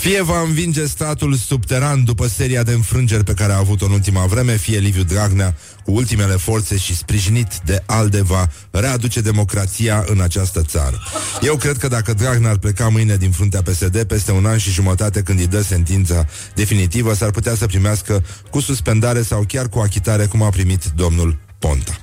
Fie 0.00 0.22
va 0.22 0.40
învinge 0.40 0.86
statul 0.86 1.34
subteran 1.34 2.04
după 2.04 2.26
seria 2.26 2.62
de 2.62 2.72
înfrângeri 2.72 3.24
pe 3.24 3.34
care 3.34 3.52
a 3.52 3.56
avut-o 3.56 3.84
în 3.84 3.92
ultima 3.92 4.26
vreme, 4.26 4.56
fie 4.56 4.78
Liviu 4.78 5.02
Dragnea, 5.02 5.56
cu 5.88 5.94
ultimele 5.94 6.36
forțe 6.36 6.76
și 6.76 6.96
sprijinit 6.96 7.60
de 7.64 7.82
ALDE, 7.86 8.22
va 8.22 8.48
readuce 8.70 9.20
democrația 9.20 10.04
în 10.06 10.20
această 10.20 10.62
țară. 10.62 11.02
Eu 11.42 11.56
cred 11.56 11.76
că 11.76 11.88
dacă 11.88 12.12
Dragnea 12.14 12.50
ar 12.50 12.56
pleca 12.56 12.88
mâine 12.88 13.16
din 13.16 13.30
fruntea 13.30 13.62
PSD, 13.62 14.02
peste 14.02 14.32
un 14.32 14.46
an 14.46 14.58
și 14.58 14.70
jumătate 14.70 15.22
când 15.22 15.38
îi 15.38 15.46
dă 15.46 15.62
sentința 15.62 16.26
definitivă, 16.54 17.14
s-ar 17.14 17.30
putea 17.30 17.54
să 17.54 17.66
primească 17.66 18.24
cu 18.50 18.60
suspendare 18.60 19.22
sau 19.22 19.44
chiar 19.48 19.68
cu 19.68 19.78
achitare, 19.78 20.26
cum 20.26 20.42
a 20.42 20.48
primit 20.48 20.84
domnul 20.94 21.38
Ponta. 21.58 21.98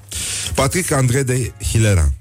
Patrick 0.53 0.91
André 0.91 1.23
de 1.23 1.51
Hilera 1.69 2.11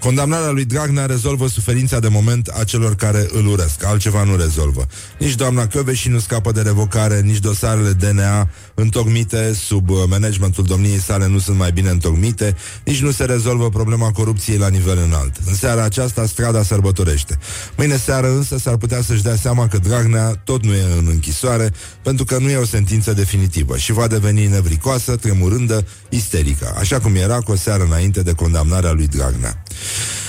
Condamnarea 0.00 0.50
lui 0.50 0.64
Dragnea 0.64 1.06
rezolvă 1.06 1.48
suferința 1.48 1.98
de 1.98 2.08
moment 2.08 2.48
a 2.48 2.64
celor 2.64 2.94
care 2.94 3.26
îl 3.32 3.46
urăsc. 3.46 3.84
Altceva 3.84 4.24
nu 4.24 4.36
rezolvă. 4.36 4.86
Nici 5.18 5.34
doamna 5.34 5.68
și 5.92 6.08
nu 6.08 6.18
scapă 6.18 6.52
de 6.52 6.60
revocare, 6.60 7.20
nici 7.20 7.38
dosarele 7.38 7.92
DNA 7.92 8.48
întocmite 8.74 9.52
sub 9.52 9.90
uh, 9.90 9.96
managementul 10.08 10.64
domniei 10.64 11.00
sale 11.00 11.26
nu 11.26 11.38
sunt 11.38 11.58
mai 11.58 11.72
bine 11.72 11.90
întocmite, 11.90 12.56
nici 12.84 13.00
nu 13.00 13.10
se 13.10 13.24
rezolvă 13.24 13.68
problema 13.68 14.10
corupției 14.10 14.58
la 14.58 14.68
nivel 14.68 14.98
înalt. 15.06 15.36
În 15.46 15.54
seara 15.54 15.82
aceasta 15.82 16.26
strada 16.26 16.62
sărbătorește. 16.62 17.38
Mâine 17.76 17.96
seară 17.96 18.30
însă 18.30 18.58
s-ar 18.58 18.76
putea 18.76 19.02
să-și 19.02 19.22
dea 19.22 19.36
seama 19.36 19.68
că 19.68 19.78
Dragnea 19.78 20.40
tot 20.44 20.64
nu 20.64 20.74
e 20.74 20.84
în 20.98 21.06
închisoare, 21.08 21.72
pentru 22.02 22.24
că 22.24 22.38
nu 22.38 22.50
e 22.50 22.56
o 22.56 22.64
sentință 22.64 23.12
definitivă 23.12 23.76
și 23.76 23.92
va 23.92 24.06
deveni 24.06 24.46
nevricoasă, 24.46 25.16
tremurândă, 25.16 25.86
isterică, 26.08 26.74
așa 26.78 27.00
cum 27.00 27.14
era 27.14 27.40
cu 27.40 27.52
o 27.52 27.56
seară 27.56 27.84
înainte 27.84 28.22
de 28.22 28.32
condamnarea 28.32 28.92
lui 28.92 29.06
Dragnea. 29.06 29.62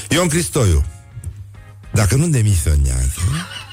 Ion 0.09 0.27
Cristoiu, 0.27 0.85
dacă 1.93 2.15
nu 2.15 2.27
demisionează, 2.27 3.19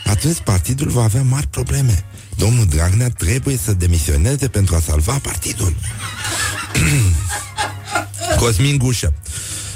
atunci 0.04 0.38
partidul 0.44 0.88
va 0.88 1.02
avea 1.02 1.22
mari 1.22 1.46
probleme. 1.46 2.04
Domnul 2.36 2.66
Dragnea 2.66 3.10
trebuie 3.10 3.56
să 3.56 3.72
demisioneze 3.72 4.48
pentru 4.48 4.74
a 4.74 4.80
salva 4.80 5.18
partidul. 5.22 5.74
Cosmin 8.40 8.78
Gușă. 8.78 9.14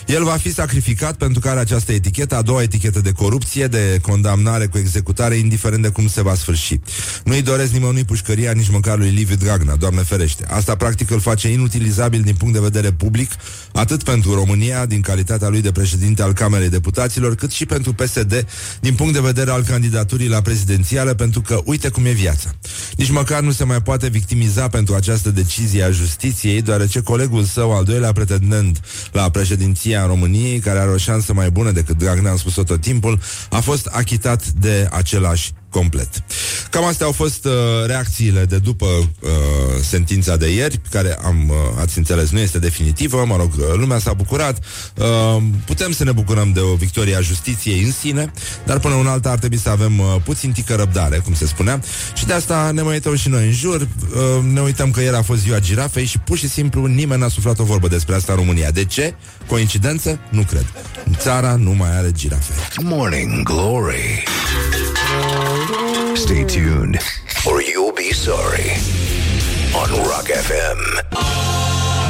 El 0.06 0.24
va 0.24 0.36
fi 0.36 0.52
sacrificat 0.52 1.16
pentru 1.16 1.40
că 1.40 1.48
are 1.48 1.60
această 1.60 1.92
etichetă, 1.92 2.36
a 2.36 2.42
doua 2.42 2.62
etichetă 2.62 3.00
de 3.00 3.12
corupție, 3.12 3.66
de 3.66 3.98
condamnare 4.02 4.66
cu 4.66 4.78
executare, 4.78 5.34
indiferent 5.34 5.82
de 5.82 5.88
cum 5.88 6.08
se 6.08 6.22
va 6.22 6.34
sfârși. 6.34 6.80
Nu-i 7.24 7.42
doresc 7.42 7.72
nimănui 7.72 8.04
pușcăria, 8.04 8.52
nici 8.52 8.70
măcar 8.70 8.98
lui 8.98 9.10
Liviu 9.10 9.36
Dragnea, 9.36 9.76
Doamne 9.76 10.02
ferește. 10.02 10.44
Asta 10.48 10.74
practic 10.76 11.10
îl 11.10 11.20
face 11.20 11.48
inutilizabil 11.48 12.20
din 12.20 12.34
punct 12.34 12.54
de 12.54 12.60
vedere 12.60 12.92
public, 12.92 13.30
atât 13.72 14.02
pentru 14.02 14.34
România, 14.34 14.86
din 14.86 15.00
calitatea 15.00 15.48
lui 15.48 15.60
de 15.60 15.72
președinte 15.72 16.22
al 16.22 16.32
Camerei 16.32 16.68
Deputaților, 16.68 17.34
cât 17.34 17.50
și 17.50 17.66
pentru 17.66 17.92
PSD, 17.92 18.46
din 18.80 18.94
punct 18.94 19.12
de 19.12 19.20
vedere 19.20 19.50
al 19.50 19.62
candidaturii 19.62 20.28
la 20.28 20.40
prezidențială, 20.40 21.14
pentru 21.14 21.40
că 21.40 21.60
uite 21.64 21.88
cum 21.88 22.04
e 22.04 22.10
viața. 22.10 22.54
Nici 22.96 23.10
măcar 23.10 23.40
nu 23.40 23.52
se 23.52 23.64
mai 23.64 23.82
poate 23.82 24.08
victimiza 24.08 24.68
pentru 24.68 24.94
această 24.94 25.30
decizie 25.30 25.82
a 25.82 25.90
justiției, 25.90 26.62
deoarece 26.62 27.00
colegul 27.00 27.44
său, 27.44 27.72
al 27.76 27.84
doilea 27.84 28.12
pretendent 28.12 28.80
la 29.12 29.30
președinția 29.30 30.01
României, 30.06 30.58
care 30.58 30.78
are 30.78 30.90
o 30.90 30.96
șansă 30.96 31.32
mai 31.32 31.50
bună 31.50 31.70
decât 31.70 31.98
Dragnea, 31.98 32.30
am 32.30 32.36
spus-o 32.36 32.62
tot 32.62 32.80
timpul, 32.80 33.20
a 33.50 33.60
fost 33.60 33.86
achitat 33.86 34.46
de 34.46 34.88
același 34.90 35.52
complet. 35.72 36.08
Cam 36.70 36.84
astea 36.84 37.06
au 37.06 37.12
fost 37.12 37.44
uh, 37.44 37.52
reacțiile 37.86 38.44
de 38.44 38.58
după 38.58 38.86
uh, 38.86 39.30
sentința 39.82 40.36
de 40.36 40.54
ieri, 40.54 40.80
care 40.90 41.18
am, 41.24 41.48
uh, 41.48 41.56
ați 41.80 41.98
înțeles, 41.98 42.30
nu 42.30 42.38
este 42.38 42.58
definitivă, 42.58 43.24
mă 43.26 43.36
rog, 43.36 43.50
uh, 43.58 43.64
lumea 43.74 43.98
s-a 43.98 44.12
bucurat. 44.12 44.64
Uh, 44.96 45.42
putem 45.64 45.92
să 45.92 46.04
ne 46.04 46.12
bucurăm 46.12 46.52
de 46.52 46.60
o 46.60 46.74
victorie 46.74 47.16
a 47.16 47.20
justiției 47.20 47.82
în 47.82 47.92
sine, 47.92 48.32
dar 48.64 48.78
până 48.78 48.94
un 48.94 49.06
alta 49.06 49.30
ar 49.30 49.38
trebui 49.38 49.58
să 49.58 49.68
avem 49.68 49.98
uh, 49.98 50.16
puțin 50.24 50.52
tică 50.52 50.74
răbdare, 50.74 51.18
cum 51.18 51.34
se 51.34 51.46
spunea, 51.46 51.80
și 52.14 52.26
de 52.26 52.32
asta 52.32 52.70
ne 52.70 52.82
mai 52.82 52.92
uităm 52.92 53.16
și 53.16 53.28
noi 53.28 53.46
în 53.46 53.52
jur, 53.52 53.80
uh, 53.80 54.44
ne 54.52 54.60
uităm 54.60 54.90
că 54.90 55.00
ieri 55.00 55.16
a 55.16 55.22
fost 55.22 55.40
ziua 55.40 55.58
girafei 55.58 56.04
și 56.04 56.18
pur 56.18 56.38
și 56.38 56.48
simplu 56.48 56.86
nimeni 56.86 57.20
n-a 57.20 57.28
suflat 57.28 57.58
o 57.58 57.64
vorbă 57.64 57.88
despre 57.88 58.14
asta 58.14 58.32
în 58.32 58.38
România. 58.38 58.70
De 58.70 58.84
ce? 58.84 59.14
Coincidență? 59.46 60.18
Nu 60.30 60.42
cred. 60.42 60.66
Țara 61.16 61.54
nu 61.54 61.70
mai 61.70 61.96
are 61.96 62.12
girafe. 62.12 62.52
Morning 62.82 63.42
Glory 63.42 64.24
Stay 66.14 66.44
tuned 66.44 66.98
or 67.46 67.60
you'll 67.62 67.94
be 67.94 68.12
sorry 68.12 68.70
on 69.74 69.88
Rock 70.08 70.26
FM. 70.48 70.78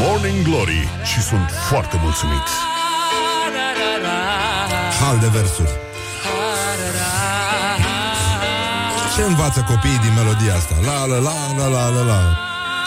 Morning 0.01 0.45
Glory 0.45 0.89
și 1.05 1.23
sunt 1.23 1.51
foarte 1.69 1.99
mulțumit. 2.03 2.47
Hal 5.01 5.19
de 5.19 5.27
versuri. 5.27 5.71
Ce 9.17 9.23
învață 9.23 9.65
copiii 9.69 9.99
din 9.99 10.15
melodia 10.15 10.55
asta? 10.55 10.75
La 10.85 11.05
la 11.05 11.19
la 11.19 11.55
la 11.57 11.67
la 11.69 11.89
la 11.89 12.03
la. 12.03 12.37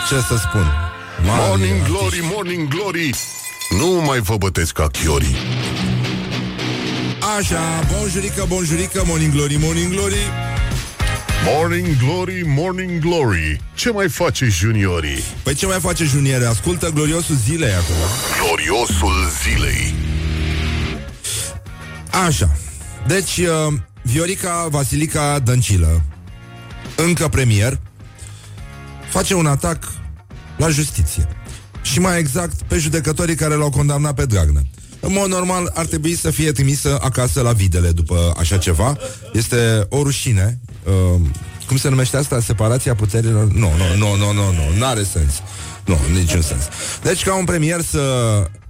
Ce 0.10 0.16
să 0.16 0.38
spun? 0.38 0.72
Mari 1.26 1.42
Morning 1.48 1.82
artiști. 1.82 1.90
Glory, 1.92 2.20
Morning 2.34 2.68
Glory. 2.68 3.10
Nu 3.70 3.88
mai 4.06 4.20
vă 4.20 4.38
bătesc 4.38 4.74
ca 4.74 4.88
chiorii. 4.88 5.36
Așa, 7.38 7.60
bonjurică, 7.98 8.46
bonjurică, 8.48 9.04
morning 9.06 9.34
glory, 9.34 9.58
morning 9.62 9.92
glory. 9.94 10.54
Morning 11.48 11.98
Glory, 11.98 12.44
Morning 12.46 13.00
Glory. 13.00 13.62
Ce 13.76 13.92
mai 13.92 14.10
face 14.10 14.46
juniorii? 14.46 15.24
Păi 15.44 15.54
ce 15.54 15.66
mai 15.66 15.80
face 15.80 16.04
juniere? 16.04 16.46
Ascultă 16.46 16.90
gloriosul 16.90 17.36
zilei 17.36 17.74
acum. 17.74 17.96
Gloriosul 18.44 19.14
zilei. 19.44 19.94
Așa. 22.26 22.58
Deci, 23.08 23.38
uh, 23.38 23.74
Viorica 24.02 24.68
Vasilica 24.70 25.40
Dăncilă, 25.40 26.02
încă 26.96 27.28
premier, 27.28 27.80
face 29.10 29.34
un 29.34 29.46
atac 29.46 29.92
la 30.58 30.70
justiție. 30.70 31.28
Și 31.82 32.00
mai 32.00 32.20
exact 32.20 32.62
pe 32.62 32.78
judecătorii 32.78 33.36
care 33.36 33.54
l-au 33.54 33.70
condamnat 33.70 34.16
pe 34.16 34.26
Dragnea. 34.26 34.64
În 35.00 35.14
mod 35.14 35.28
normal 35.28 35.72
ar 35.74 35.86
trebui 35.86 36.16
să 36.16 36.32
fie 36.32 36.52
trimisă 36.52 36.98
acasă 37.02 37.42
la 37.42 37.52
videle 37.52 37.92
după 37.92 38.34
așa 38.38 38.58
ceva. 38.58 38.98
Este 39.34 39.86
o 39.90 40.04
rușine. 40.04 40.60
Uh, 40.86 41.22
cum 41.68 41.78
se 41.78 41.90
numește 41.90 42.18
asta? 42.18 42.40
Separația 42.40 42.96
puterilor? 42.96 43.48
Nu, 43.48 43.72
nu, 43.78 43.98
nu, 43.98 44.16
nu, 44.16 44.32
nu, 44.34 44.52
nu, 44.52 44.78
nu 44.78 44.86
are 44.86 45.04
sens. 45.04 45.42
Nu, 45.86 45.98
niciun 46.14 46.42
sens. 46.42 46.64
Deci 47.04 47.24
ca 47.24 47.36
un 47.36 47.46
premier 47.46 47.82
să 47.82 48.02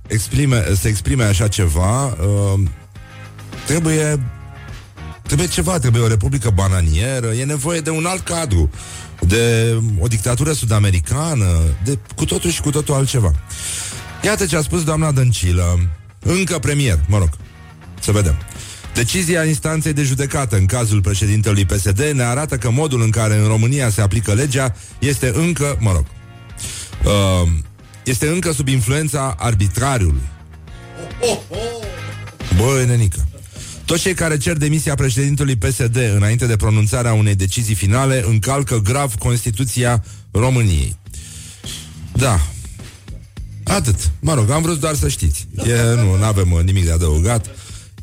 exprime, 0.08 0.66
să 0.80 0.88
exprime 0.88 1.24
așa 1.24 1.48
ceva, 1.48 2.06
uh, 2.06 2.60
trebuie 3.66 4.20
Trebuie 5.26 5.48
ceva, 5.48 5.80
trebuie 5.80 6.02
o 6.02 6.08
republică 6.08 6.50
bananieră, 6.50 7.28
e 7.28 7.44
nevoie 7.44 7.80
de 7.80 7.90
un 7.90 8.06
alt 8.06 8.24
cadru, 8.24 8.70
de 9.20 9.76
o 10.00 10.08
dictatură 10.08 10.52
sud-americană, 10.52 11.46
de 11.84 11.98
cu 12.16 12.26
totul 12.26 12.50
și 12.50 12.62
cu 12.62 12.70
totul 12.70 12.94
altceva. 12.94 13.32
Iată 14.24 14.46
ce 14.46 14.58
a 14.58 14.62
spus 14.62 14.84
doamna 14.84 15.12
Dăncilă, 15.12 15.80
încă 16.20 16.60
premier, 16.60 17.00
mă 17.08 17.18
rog, 17.18 17.30
să 18.00 18.12
vedem. 18.12 18.36
Decizia 18.96 19.44
instanței 19.44 19.94
de 19.94 20.04
judecată 20.04 20.56
în 20.56 20.66
cazul 20.66 21.02
președintelui 21.02 21.66
PSD 21.66 22.00
ne 22.14 22.24
arată 22.24 22.58
că 22.58 22.70
modul 22.70 23.02
în 23.02 23.10
care 23.10 23.36
în 23.36 23.48
România 23.48 23.90
se 23.90 24.02
aplică 24.02 24.34
legea 24.34 24.76
este 25.00 25.32
încă, 25.36 25.78
mă 25.80 25.92
rog, 25.92 26.06
uh, 27.06 27.50
este 28.04 28.28
încă 28.28 28.52
sub 28.52 28.68
influența 28.68 29.36
arbitrariului. 29.38 30.22
Băi, 32.58 32.86
nenică. 32.86 33.28
Toți 33.86 34.02
cei 34.02 34.14
care 34.14 34.38
cer 34.38 34.58
demisia 34.58 34.96
președintelui 34.96 35.56
PSD 35.56 35.96
înainte 36.16 36.46
de 36.46 36.56
pronunțarea 36.56 37.14
unei 37.14 37.36
decizii 37.36 37.76
finale 37.76 38.24
încalcă 38.28 38.78
grav 38.78 39.16
Constituția 39.16 40.04
României. 40.32 40.96
Da. 42.12 42.40
Atât. 43.64 44.12
Mă 44.20 44.34
rog, 44.34 44.50
am 44.50 44.62
vrut 44.62 44.80
doar 44.80 44.96
să 44.96 45.08
știți. 45.08 45.48
E, 45.68 45.96
nu, 45.96 46.18
nu 46.18 46.24
avem 46.24 46.62
nimic 46.66 46.86
de 46.86 46.92
adăugat. 46.92 47.46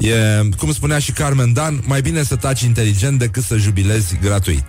E, 0.02 0.48
cum 0.58 0.72
spunea 0.72 0.98
și 0.98 1.12
Carmen 1.12 1.52
Dan, 1.52 1.82
mai 1.86 2.00
bine 2.00 2.22
să 2.22 2.36
taci 2.36 2.60
inteligent 2.60 3.18
decât 3.18 3.42
să 3.42 3.56
jubilezi 3.56 4.18
gratuit. 4.22 4.64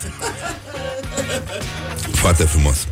Foarte 2.11 2.43
frumos. 2.43 2.87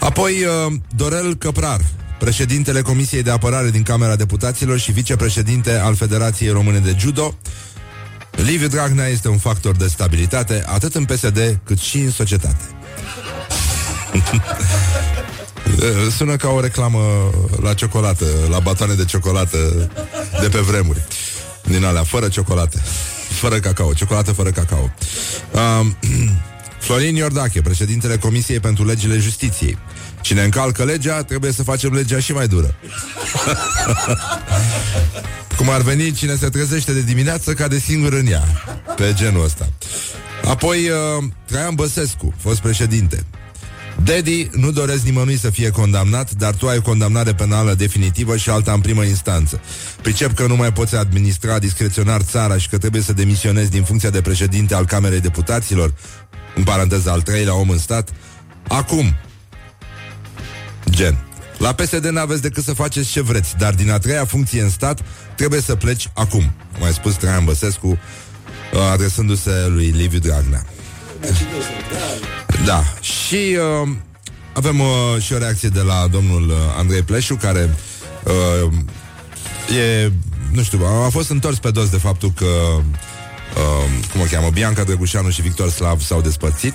Apoi, 0.00 0.32
uh, 0.32 0.72
Dorel 0.96 1.34
Căprar, 1.34 1.80
președintele 2.18 2.82
Comisiei 2.82 3.22
de 3.22 3.30
Apărare 3.30 3.70
din 3.70 3.82
Camera 3.82 4.16
Deputaților 4.16 4.78
și 4.78 4.92
vicepreședinte 4.92 5.76
al 5.76 5.94
Federației 5.94 6.50
Române 6.50 6.78
de 6.78 6.96
Judo. 6.98 7.38
Liviu 8.30 8.68
Dragnea 8.68 9.06
este 9.06 9.28
un 9.28 9.38
factor 9.38 9.76
de 9.76 9.86
stabilitate 9.86 10.64
atât 10.66 10.94
în 10.94 11.04
PSD 11.04 11.58
cât 11.64 11.78
și 11.78 11.98
în 11.98 12.10
societate. 12.10 12.64
Sună 16.16 16.36
ca 16.36 16.48
o 16.48 16.60
reclamă 16.60 17.30
la 17.62 17.74
ciocolată, 17.74 18.24
la 18.50 18.58
batoane 18.58 18.94
de 18.94 19.04
ciocolată 19.04 19.90
de 20.40 20.48
pe 20.48 20.58
vremuri. 20.58 21.06
Din 21.68 21.84
alea, 21.84 22.02
fără 22.02 22.28
ciocolată. 22.28 22.78
Fără 23.40 23.58
cacao, 23.58 23.92
ciocolată 23.92 24.32
fără 24.32 24.50
cacao. 24.50 24.90
Um, 25.80 25.96
Florin 26.86 27.16
Iordache, 27.16 27.60
președintele 27.60 28.16
Comisiei 28.16 28.60
pentru 28.60 28.84
Legile 28.84 29.18
Justiției. 29.18 29.78
Cine 30.20 30.42
încalcă 30.42 30.84
legea, 30.84 31.22
trebuie 31.22 31.52
să 31.52 31.62
facem 31.62 31.92
legea 31.92 32.18
și 32.18 32.32
mai 32.32 32.48
dură. 32.48 32.74
Cum 35.56 35.70
ar 35.70 35.80
veni 35.80 36.12
cine 36.12 36.36
se 36.36 36.48
trezește 36.48 36.92
de 36.92 37.02
dimineață 37.02 37.52
ca 37.52 37.68
de 37.68 37.78
singur 37.78 38.12
în 38.12 38.26
ea. 38.26 38.44
Pe 38.96 39.12
genul 39.16 39.44
ăsta. 39.44 39.68
Apoi 40.44 40.88
uh, 40.88 41.24
Traian 41.44 41.74
Băsescu, 41.74 42.34
fost 42.42 42.60
președinte. 42.60 43.24
Daddy, 44.04 44.48
nu 44.52 44.70
doresc 44.70 45.04
nimănui 45.04 45.38
să 45.38 45.50
fie 45.50 45.70
condamnat, 45.70 46.32
dar 46.32 46.54
tu 46.54 46.68
ai 46.68 46.76
o 46.76 46.82
condamnare 46.82 47.34
penală 47.34 47.74
definitivă 47.74 48.36
și 48.36 48.50
alta 48.50 48.72
în 48.72 48.80
primă 48.80 49.04
instanță. 49.04 49.60
Pricep 50.02 50.34
că 50.34 50.46
nu 50.46 50.56
mai 50.56 50.72
poți 50.72 50.96
administra 50.96 51.58
discreționar 51.58 52.20
țara 52.20 52.58
și 52.58 52.68
că 52.68 52.78
trebuie 52.78 53.02
să 53.02 53.12
demisionezi 53.12 53.70
din 53.70 53.82
funcția 53.82 54.10
de 54.10 54.20
președinte 54.20 54.74
al 54.74 54.84
Camerei 54.84 55.20
Deputaților, 55.20 55.94
în 56.54 56.62
paranteză 56.62 57.10
al 57.10 57.22
treilea 57.22 57.54
om 57.54 57.70
în 57.70 57.78
stat, 57.78 58.12
acum. 58.68 59.14
Gen. 60.90 61.18
La 61.58 61.72
PSD 61.72 62.04
n-aveți 62.04 62.42
decât 62.42 62.64
să 62.64 62.72
faceți 62.72 63.10
ce 63.10 63.20
vreți, 63.20 63.56
dar 63.56 63.74
din 63.74 63.90
a 63.90 63.98
treia 63.98 64.24
funcție 64.24 64.62
în 64.62 64.70
stat 64.70 65.00
trebuie 65.36 65.60
să 65.60 65.74
pleci 65.74 66.10
acum. 66.14 66.52
A 66.74 66.78
mai 66.78 66.92
spus 66.92 67.14
Traian 67.14 67.44
Băsescu, 67.44 67.86
uh, 67.86 68.80
adresându-se 68.92 69.66
lui 69.68 69.86
Liviu 69.86 70.18
Dragnea. 70.18 70.64
Da. 72.64 72.84
Și 73.00 73.56
uh, 73.82 73.88
avem 74.52 74.80
uh, 74.80 74.86
și 75.22 75.32
o 75.32 75.38
reacție 75.38 75.68
de 75.68 75.80
la 75.80 76.06
domnul 76.10 76.48
uh, 76.48 76.56
Andrei 76.76 77.02
Pleșu, 77.02 77.34
care 77.34 77.74
uh, 78.24 78.72
e, 79.76 80.12
nu 80.52 80.62
știu, 80.62 80.80
a 81.04 81.08
fost 81.08 81.30
întors 81.30 81.58
pe 81.58 81.70
dos 81.70 81.88
de 81.88 81.96
faptul 81.96 82.32
că 82.36 82.44
uh, 82.44 82.82
cum 84.12 84.20
o 84.20 84.24
cheamă, 84.24 84.50
Bianca 84.52 84.82
Drăgușanu 84.82 85.30
și 85.30 85.42
Victor 85.42 85.70
Slav 85.70 86.00
s-au 86.00 86.20
despărțit. 86.20 86.74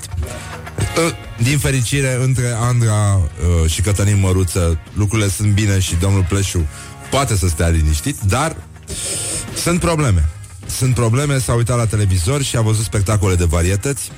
Uh, 0.80 1.14
din 1.44 1.58
fericire, 1.58 2.18
între 2.22 2.56
Andra 2.60 3.16
uh, 3.16 3.70
și 3.70 3.82
Cătălin 3.82 4.20
Măruță, 4.20 4.80
lucrurile 4.94 5.30
sunt 5.30 5.52
bine 5.52 5.80
și 5.80 5.96
domnul 5.96 6.26
Pleșu 6.30 6.68
poate 7.10 7.36
să 7.36 7.48
stea 7.48 7.68
liniștit, 7.68 8.20
dar 8.20 8.56
sunt 9.56 9.80
probleme. 9.80 10.30
Sunt 10.78 10.94
probleme, 10.94 11.40
s-a 11.40 11.54
uitat 11.54 11.78
la 11.78 11.86
televizor 11.86 12.44
și 12.44 12.58
a 12.58 12.62
văzut 12.62 12.84
spectacole 12.84 13.36
de 13.36 13.46
varietăți 13.46 14.12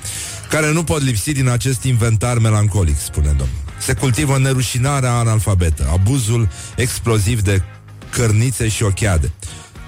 care 0.48 0.72
nu 0.72 0.84
pot 0.84 1.02
lipsi 1.02 1.32
din 1.32 1.48
acest 1.48 1.82
inventar 1.82 2.38
melancolic, 2.38 2.98
spune 2.98 3.26
domnul. 3.26 3.62
Se 3.78 3.94
cultivă 3.94 4.38
nerușinarea 4.38 5.12
analfabetă, 5.12 5.88
abuzul 5.92 6.48
exploziv 6.76 7.40
de 7.40 7.62
cărnițe 8.10 8.68
și 8.68 8.82
ochiade. 8.82 9.32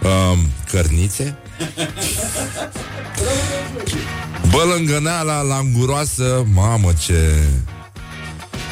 Um, 0.03 0.39
cărnițe? 0.71 1.39
Bălângăneala 4.51 5.41
languroasă, 5.41 6.47
mamă 6.53 6.93
ce... 6.99 7.35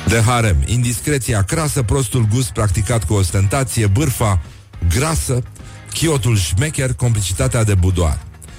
De 0.08 0.20
harem, 0.20 0.56
indiscreția 0.66 1.42
crasă, 1.42 1.82
prostul 1.82 2.26
gust 2.32 2.50
practicat 2.50 3.04
cu 3.04 3.14
ostentație, 3.14 3.86
bârfa 3.86 4.42
grasă, 4.88 5.42
chiotul 5.94 6.36
șmecher, 6.36 6.92
complicitatea 6.92 7.64
de 7.64 7.74
budoar. 7.74 8.18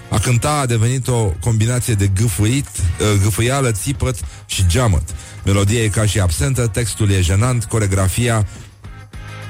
A 0.09 0.19
cânta 0.19 0.51
a 0.51 0.65
devenit 0.65 1.07
o 1.07 1.31
combinație 1.39 1.93
de 1.93 2.07
gâfâit, 2.07 2.67
uh, 2.67 3.21
gâfâială, 3.23 3.71
țipăt 3.71 4.15
și 4.45 4.65
geamăt. 4.67 5.03
Melodia 5.43 5.83
e 5.83 5.87
ca 5.87 6.05
și 6.05 6.19
absentă, 6.19 6.67
textul 6.67 7.11
e 7.11 7.21
jenant, 7.21 7.63
coregrafia 7.63 8.47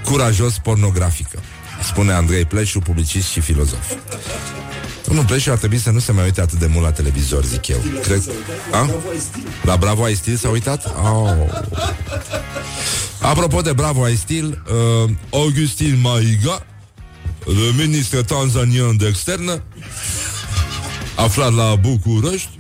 curajos 0.04 0.58
pornografică. 0.58 1.40
Spune 1.84 2.12
Andrei 2.12 2.46
Pleșu, 2.46 2.80
publicist 2.80 3.28
și 3.28 3.40
filozof. 3.40 3.94
Domnul 5.06 5.26
Pleșu 5.26 5.52
ar 5.52 5.58
trebui 5.58 5.78
să 5.78 5.92
nu 5.92 6.00
se 6.00 6.12
mai 6.12 6.24
uite 6.24 6.42
atât 6.42 6.60
de 6.60 6.66
mult 6.66 6.84
la 6.84 6.92
televizor, 6.92 7.44
zic 7.44 7.68
eu. 7.68 7.78
Cred... 8.02 8.24
A? 8.72 8.90
La 9.64 9.76
Bravo 9.76 10.04
ai 10.04 10.16
stil 10.16 10.36
s-a 10.36 10.50
uitat? 10.50 10.94
Oh. 11.02 11.30
Apropo 13.22 13.62
de 13.62 13.74
Bravo 13.74 14.04
ai 14.04 14.16
stil, 14.16 14.64
uh, 15.04 15.10
Augustin 15.30 16.00
Maiga, 16.02 16.66
ministru 17.78 18.24
tanzanian 18.24 18.98
de 18.98 19.08
externă, 19.08 19.62
aflat 21.16 21.54
la 21.54 21.76
București, 21.76 22.60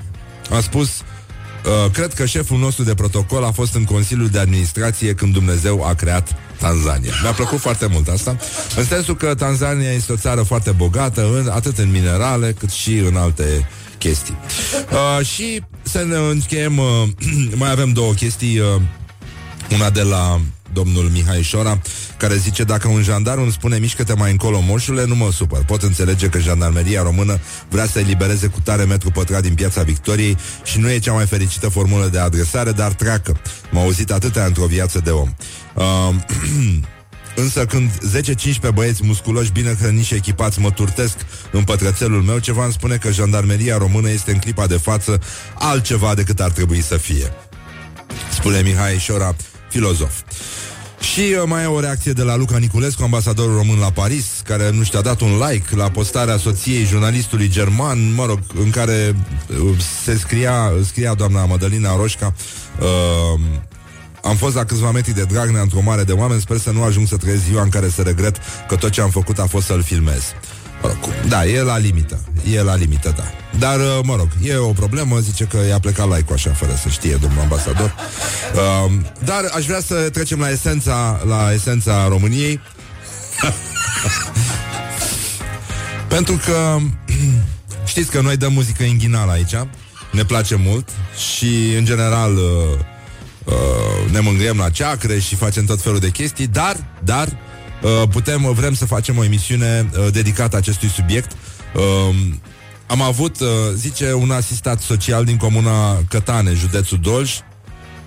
a 0.51 0.59
spus 0.59 0.87
uh, 0.89 1.91
Cred 1.91 2.13
că 2.13 2.25
șeful 2.25 2.57
nostru 2.57 2.83
de 2.83 2.93
protocol 2.93 3.43
a 3.43 3.51
fost 3.51 3.75
în 3.75 3.83
Consiliul 3.83 4.27
de 4.27 4.39
Administrație 4.39 5.13
când 5.13 5.33
Dumnezeu 5.33 5.83
a 5.83 5.93
creat 5.93 6.35
Tanzania. 6.59 7.11
Mi-a 7.21 7.31
plăcut 7.31 7.59
foarte 7.59 7.87
mult 7.91 8.07
asta, 8.07 8.37
în 8.75 8.85
sensul 8.85 9.15
că 9.15 9.35
Tanzania 9.35 9.91
este 9.91 10.11
o 10.11 10.15
țară 10.15 10.41
foarte 10.41 10.71
bogată, 10.71 11.21
în, 11.21 11.49
atât 11.53 11.77
în 11.77 11.91
minerale 11.91 12.55
cât 12.59 12.69
și 12.69 12.97
în 12.97 13.15
alte 13.15 13.67
chestii. 13.97 14.37
Uh, 14.91 15.25
și 15.25 15.61
să 15.81 16.03
ne 16.03 16.15
încheiem, 16.15 16.77
uh, 16.77 17.03
mai 17.61 17.71
avem 17.71 17.91
două 17.91 18.13
chestii, 18.13 18.59
uh, 18.59 18.81
una 19.73 19.89
de 19.89 20.01
la 20.01 20.41
domnul 20.75 21.09
Mihai 21.09 21.41
Șora, 21.41 21.81
care 22.17 22.35
zice 22.35 22.63
dacă 22.63 22.87
un 22.87 23.01
jandarm 23.01 23.41
îmi 23.41 23.51
spune 23.51 23.77
mișcă-te 23.77 24.13
mai 24.13 24.31
încolo 24.31 24.59
moșule, 24.59 25.05
nu 25.05 25.15
mă 25.15 25.31
supăr. 25.31 25.63
Pot 25.63 25.83
înțelege 25.83 26.27
că 26.27 26.39
jandarmeria 26.39 27.01
română 27.01 27.39
vrea 27.69 27.85
să 27.85 27.99
elibereze 27.99 28.47
cu 28.47 28.59
tare 28.59 28.83
metru 28.83 29.11
pătrat 29.11 29.41
din 29.41 29.53
piața 29.53 29.81
Victoriei 29.81 30.37
și 30.63 30.79
nu 30.79 30.89
e 30.91 30.97
cea 30.99 31.13
mai 31.13 31.25
fericită 31.25 31.69
formulă 31.69 32.07
de 32.07 32.19
adresare, 32.19 32.71
dar 32.71 32.91
treacă. 32.93 33.39
M-a 33.71 33.81
auzit 33.81 34.11
atâtea 34.11 34.45
într-o 34.45 34.65
viață 34.65 34.99
de 34.99 35.09
om. 35.09 35.33
Uh, 35.75 36.15
Însă 37.35 37.65
când 37.65 37.91
10-15 38.69 38.73
băieți 38.73 39.05
musculoși, 39.05 39.51
bine 39.51 39.75
hrăniți 39.79 40.07
și 40.07 40.13
echipați 40.13 40.59
mă 40.59 40.71
turtesc 40.71 41.15
în 41.51 41.63
pătrățelul 41.63 42.21
meu, 42.21 42.39
ceva 42.39 42.63
îmi 42.63 42.73
spune 42.73 42.95
că 42.95 43.11
jandarmeria 43.11 43.77
română 43.77 44.09
este 44.09 44.31
în 44.31 44.37
clipa 44.37 44.67
de 44.67 44.77
față 44.77 45.21
altceva 45.53 46.15
decât 46.15 46.39
ar 46.39 46.51
trebui 46.51 46.81
să 46.81 46.97
fie. 46.97 47.31
Spune 48.31 48.61
Mihai 48.61 48.97
Șora, 48.97 49.35
filozof. 49.69 50.21
Și 51.13 51.19
uh, 51.19 51.43
mai 51.45 51.63
e 51.63 51.65
o 51.65 51.79
reacție 51.79 52.11
de 52.11 52.23
la 52.23 52.35
Luca 52.35 52.57
Niculescu, 52.57 53.03
ambasadorul 53.03 53.55
român 53.55 53.79
la 53.79 53.91
Paris, 53.91 54.25
care 54.43 54.71
nu 54.71 54.83
știu, 54.83 54.99
a 54.99 55.01
dat 55.01 55.21
un 55.21 55.37
like 55.49 55.75
la 55.75 55.89
postarea 55.89 56.37
soției 56.37 56.85
jurnalistului 56.85 57.49
german, 57.49 58.13
mă 58.13 58.25
rog, 58.25 58.39
în 58.63 58.69
care 58.69 59.15
uh, 59.47 59.79
se 60.03 60.17
scria, 60.17 60.71
scria 60.85 61.13
doamna 61.13 61.45
Madalina 61.45 61.95
Roșca, 61.95 62.33
uh, 62.79 63.41
am 64.23 64.35
fost 64.35 64.55
la 64.55 64.63
câțiva 64.63 64.91
metri 64.91 65.13
de 65.13 65.23
Dragnea 65.23 65.61
într-o 65.61 65.81
mare 65.81 66.03
de 66.03 66.11
oameni, 66.11 66.41
sper 66.41 66.57
să 66.57 66.71
nu 66.71 66.83
ajung 66.83 67.07
să 67.07 67.17
trăiesc 67.17 67.43
ziua 67.43 67.61
în 67.61 67.69
care 67.69 67.89
să 67.89 68.01
regret 68.01 68.37
că 68.67 68.75
tot 68.75 68.91
ce 68.91 69.01
am 69.01 69.09
făcut 69.09 69.39
a 69.39 69.45
fost 69.45 69.65
să-l 69.65 69.83
filmez. 69.83 70.23
Da, 71.27 71.45
e 71.45 71.61
la 71.61 71.77
limită. 71.77 72.19
E 72.51 72.61
la 72.61 72.75
limită, 72.75 73.13
da. 73.17 73.23
Dar, 73.59 73.79
uh, 73.79 73.99
mă 74.03 74.15
rog, 74.15 74.27
e 74.43 74.55
o 74.55 74.71
problemă, 74.71 75.19
zice 75.19 75.43
că 75.43 75.57
i-a 75.67 75.79
plecat 75.79 76.15
like 76.15 76.33
așa, 76.33 76.51
fără 76.51 76.71
să 76.81 76.89
știe 76.89 77.17
domnul 77.21 77.41
ambasador. 77.41 77.95
Uh, 78.53 78.91
dar 79.23 79.51
aș 79.55 79.65
vrea 79.65 79.79
să 79.79 79.95
trecem 79.95 80.39
la 80.39 80.49
esența, 80.49 81.21
la 81.27 81.53
esența 81.53 82.07
României. 82.07 82.59
Pentru 86.07 86.41
că 86.45 86.77
știți 87.91 88.11
că 88.11 88.21
noi 88.21 88.37
dăm 88.37 88.53
muzică 88.53 88.83
inghinală 88.83 89.31
aici, 89.31 89.55
ne 90.11 90.23
place 90.23 90.55
mult 90.55 90.89
și, 91.33 91.73
în 91.77 91.85
general, 91.85 92.35
uh, 92.35 92.43
uh, 93.43 94.11
ne 94.11 94.19
mângâiem 94.19 94.57
la 94.57 94.69
ceacre 94.69 95.19
și 95.19 95.35
facem 95.35 95.65
tot 95.65 95.81
felul 95.81 95.99
de 95.99 96.09
chestii, 96.09 96.47
dar, 96.47 96.75
dar, 97.03 97.27
uh, 97.27 97.44
putem, 98.09 98.53
vrem 98.53 98.73
să 98.73 98.85
facem 98.85 99.17
o 99.17 99.23
emisiune 99.23 99.89
uh, 99.97 100.07
dedicată 100.11 100.57
acestui 100.57 100.89
subiect. 100.89 101.31
Uh, 101.75 102.15
am 102.87 103.01
avut, 103.01 103.39
uh, 103.39 103.47
zice, 103.73 104.13
un 104.13 104.31
asistat 104.31 104.81
social 104.81 105.25
din 105.25 105.37
comuna 105.37 106.03
Cătane, 106.09 106.53
județul 106.53 106.99
Dolj. 107.01 107.31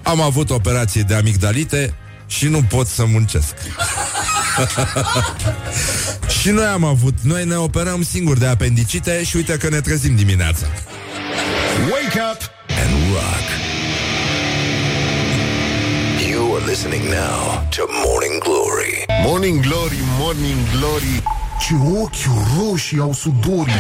Am 0.03 0.21
avut 0.21 0.51
operație 0.51 1.03
de 1.03 1.15
amigdalite 1.15 1.95
și 2.27 2.47
nu 2.47 2.63
pot 2.63 2.87
să 2.87 3.05
muncesc. 3.05 3.55
și 6.41 6.51
noi 6.51 6.65
am 6.65 6.85
avut, 6.85 7.15
noi 7.23 7.45
ne 7.45 7.57
operăm 7.57 8.03
singuri 8.03 8.39
de 8.39 8.47
apendicite 8.47 9.25
și 9.25 9.37
uite 9.37 9.57
că 9.57 9.69
ne 9.69 9.81
trezim 9.81 10.17
dimineața. 10.17 10.67
Wake 11.91 12.21
up 12.33 12.51
and 12.69 13.13
rock. 13.13 13.78
You 16.69 16.75
are 16.75 16.77
listening 16.77 17.09
now 17.09 17.67
to 17.71 17.87
Morning 18.05 18.41
Glory. 18.41 19.07
Morning 19.23 19.63
Glory, 19.63 19.97
Morning 20.19 20.59
Glory 20.77 21.23
Ce 21.61 21.75
ochi 22.03 22.29
roșii 22.59 22.99
au 22.99 23.13
sudorii 23.13 23.73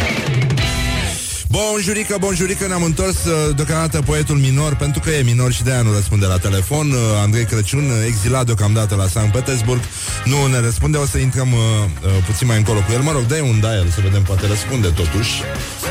Bonjurică, 1.50 2.16
bonjurică, 2.20 2.66
ne-am 2.66 2.82
întors 2.82 3.24
uh, 3.24 3.56
deocamdată 3.56 4.02
poetul 4.02 4.37
minor, 4.37 4.74
pentru 4.76 5.00
că 5.00 5.11
e 5.11 5.22
minor 5.22 5.52
și 5.52 5.62
de-aia 5.62 5.82
nu 5.82 5.92
răspunde 5.92 6.26
la 6.26 6.38
telefon. 6.38 6.90
Uh, 6.90 6.98
Andrei 7.22 7.44
Crăciun, 7.44 7.84
uh, 7.90 8.06
exilat 8.06 8.46
deocamdată 8.46 8.94
la 8.94 9.06
Sankt 9.06 9.32
Petersburg, 9.32 9.80
nu 10.24 10.46
ne 10.46 10.61
răspunde, 10.61 10.96
o 10.96 11.06
să 11.06 11.18
intrăm 11.18 11.52
uh, 11.52 11.58
uh, 11.58 12.11
puțin 12.26 12.46
mai 12.46 12.56
încolo 12.56 12.78
cu 12.78 12.92
el. 12.92 13.00
Mă 13.00 13.12
rog, 13.12 13.26
dai 13.26 13.40
un 13.40 13.61
dial 13.61 13.88
să 13.94 14.00
vedem, 14.02 14.22
poate 14.22 14.46
răspunde 14.46 14.88
totuși, 14.88 15.30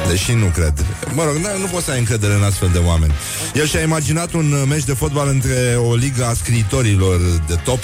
deși 0.07 0.31
nu 0.33 0.45
cred. 0.45 0.85
Mă 1.13 1.23
rog, 1.23 1.35
nu, 1.35 1.59
nu 1.59 1.65
poți 1.65 1.85
să 1.85 1.91
ai 1.91 1.99
încredere 1.99 2.33
în 2.33 2.43
astfel 2.43 2.69
de 2.73 2.77
oameni. 2.77 3.13
El 3.53 3.65
și-a 3.65 3.81
imaginat 3.81 4.33
un 4.33 4.51
uh, 4.51 4.63
meci 4.67 4.83
de 4.83 4.93
fotbal 4.93 5.27
între 5.27 5.77
o 5.77 5.95
ligă 5.95 6.25
a 6.25 6.33
scriitorilor 6.33 7.19
de 7.47 7.55
top 7.63 7.79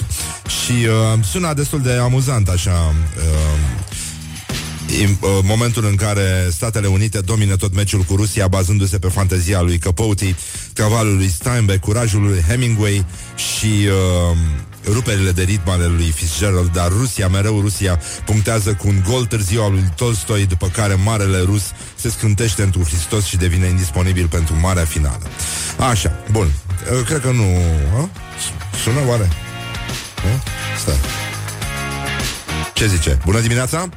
și 0.64 0.72
uh, 0.72 1.24
suna 1.24 1.54
destul 1.54 1.80
de 1.80 1.92
amuzant 1.92 2.48
așa... 2.48 2.94
Uh, 3.16 3.22
Uh, 3.24 3.93
momentul 5.42 5.84
în 5.84 5.94
care 5.94 6.48
Statele 6.50 6.86
Unite 6.86 7.20
domină 7.20 7.56
tot 7.56 7.74
meciul 7.74 8.00
cu 8.00 8.16
Rusia 8.16 8.48
bazându-se 8.48 8.98
pe 8.98 9.08
fantezia 9.08 9.60
lui 9.60 9.78
Capote, 9.78 10.36
cavalul 10.72 11.16
lui 11.16 11.28
Steinbeck, 11.28 11.80
curajul 11.80 12.22
lui 12.22 12.44
Hemingway 12.48 13.06
și 13.36 13.66
uh, 13.66 14.36
ruperile 14.92 15.30
de 15.30 15.42
ritm 15.42 15.68
ale 15.68 15.86
lui 15.86 16.10
Fitzgerald, 16.10 16.72
dar 16.72 16.88
Rusia, 16.88 17.28
mereu 17.28 17.60
Rusia, 17.60 18.00
punctează 18.24 18.74
cu 18.74 18.88
un 18.88 19.02
gol 19.08 19.24
târziu 19.26 19.62
al 19.62 19.72
lui 19.72 19.84
Tolstoi, 19.96 20.46
după 20.46 20.68
care 20.68 20.94
marele 20.94 21.40
rus 21.40 21.62
se 21.94 22.10
scântește 22.10 22.62
într 22.62 22.78
Hristos 22.78 23.24
și 23.24 23.36
devine 23.36 23.66
indisponibil 23.66 24.26
pentru 24.26 24.54
marea 24.60 24.84
finală. 24.84 25.22
Așa, 25.90 26.12
bun. 26.30 26.46
Uh, 26.92 27.04
cred 27.04 27.20
că 27.20 27.30
nu... 27.30 27.44
A? 27.96 28.10
Sună 28.82 29.08
oare? 29.08 29.28
A? 30.16 30.42
Stai. 30.80 30.94
Ce 32.74 32.86
zice? 32.86 33.18
Bună 33.24 33.40
dimineața? 33.40 33.88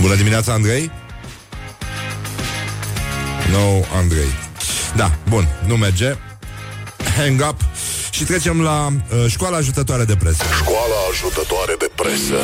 Bună 0.00 0.14
dimineața, 0.14 0.52
Andrei? 0.52 0.90
No, 3.50 3.98
Andrei. 3.98 4.28
Da, 4.96 5.18
bun, 5.28 5.48
nu 5.66 5.76
merge. 5.76 6.14
Hang 7.16 7.46
up 7.50 7.60
și 8.10 8.24
trecem 8.24 8.60
la 8.60 8.86
uh, 8.86 9.26
școala 9.28 9.56
ajutătoare 9.56 10.04
de 10.04 10.16
presă. 10.16 10.42
Școala 10.60 10.94
ajutătoare 11.10 11.74
de 11.78 11.90
presă. 11.94 12.34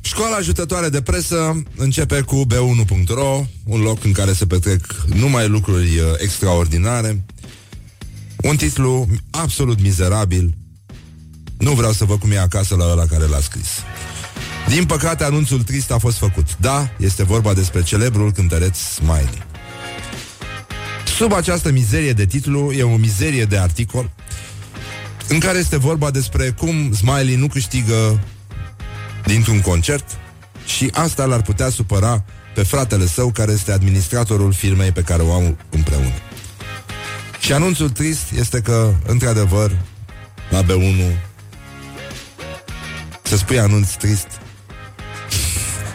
Școala 0.00 0.36
ajutătoare 0.36 0.88
de 0.88 1.02
presă 1.02 1.62
începe 1.76 2.20
cu 2.20 2.46
b1.ro, 2.46 3.44
un 3.64 3.80
loc 3.80 4.04
în 4.04 4.12
care 4.12 4.32
se 4.32 4.46
petrec 4.46 5.04
numai 5.14 5.48
lucruri 5.48 5.98
uh, 5.98 6.04
extraordinare. 6.18 7.24
Un 8.42 8.56
titlu 8.56 9.06
absolut 9.30 9.80
mizerabil. 9.80 10.54
Nu 11.58 11.72
vreau 11.72 11.92
să 11.92 12.04
văd 12.04 12.18
cum 12.18 12.30
e 12.30 12.38
acasă 12.38 12.74
la 12.76 12.84
ăla 12.84 13.06
care 13.06 13.26
l-a 13.26 13.40
scris. 13.40 13.68
Din 14.68 14.84
păcate, 14.84 15.24
anunțul 15.24 15.62
trist 15.62 15.90
a 15.90 15.98
fost 15.98 16.16
făcut. 16.16 16.56
Da, 16.56 16.90
este 16.98 17.24
vorba 17.24 17.54
despre 17.54 17.82
celebrul 17.82 18.32
cântăreț 18.32 18.78
Smiley. 18.78 19.44
Sub 21.16 21.32
această 21.32 21.70
mizerie 21.70 22.12
de 22.12 22.26
titlu 22.26 22.72
e 22.72 22.82
o 22.82 22.96
mizerie 22.96 23.44
de 23.44 23.58
articol 23.58 24.10
în 25.28 25.38
care 25.38 25.58
este 25.58 25.76
vorba 25.76 26.10
despre 26.10 26.50
cum 26.50 26.92
Smiley 26.92 27.36
nu 27.36 27.46
câștigă 27.46 28.20
dintr-un 29.24 29.60
concert 29.60 30.04
și 30.66 30.90
asta 30.94 31.24
l-ar 31.24 31.42
putea 31.42 31.68
supăra 31.68 32.24
pe 32.54 32.62
fratele 32.62 33.06
său 33.06 33.30
care 33.30 33.52
este 33.52 33.72
administratorul 33.72 34.52
firmei 34.52 34.92
pe 34.92 35.02
care 35.02 35.22
o 35.22 35.32
au 35.32 35.56
împreună. 35.70 36.14
Și 37.40 37.52
anunțul 37.52 37.90
trist 37.90 38.30
este 38.38 38.60
că, 38.60 38.92
într-adevăr, 39.06 39.76
la 40.50 40.62
B1 40.62 41.25
să 43.26 43.36
spui 43.36 43.58
anunț 43.58 43.90
trist 43.90 44.26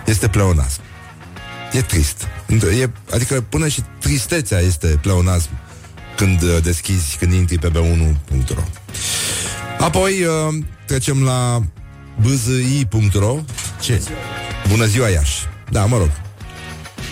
este 0.05 0.27
pleonasm. 0.27 0.79
E 1.71 1.81
trist. 1.81 2.27
E, 2.79 2.89
adică 3.13 3.41
până 3.41 3.67
și 3.67 3.83
tristețea 3.99 4.59
este 4.59 4.87
pleonasm 4.87 5.49
când 6.15 6.41
uh, 6.41 6.57
deschizi, 6.63 7.17
când 7.17 7.33
intri 7.33 7.57
pe 7.57 7.69
b1.ro. 7.69 8.61
Apoi 9.79 10.23
uh, 10.23 10.63
trecem 10.85 11.23
la 11.23 11.63
bzi.ro 12.21 13.39
Ce? 13.81 14.01
Bună 14.69 14.85
ziua 14.85 15.09
Iași. 15.09 15.39
Da, 15.69 15.85
mă 15.85 15.97
rog. 15.97 16.11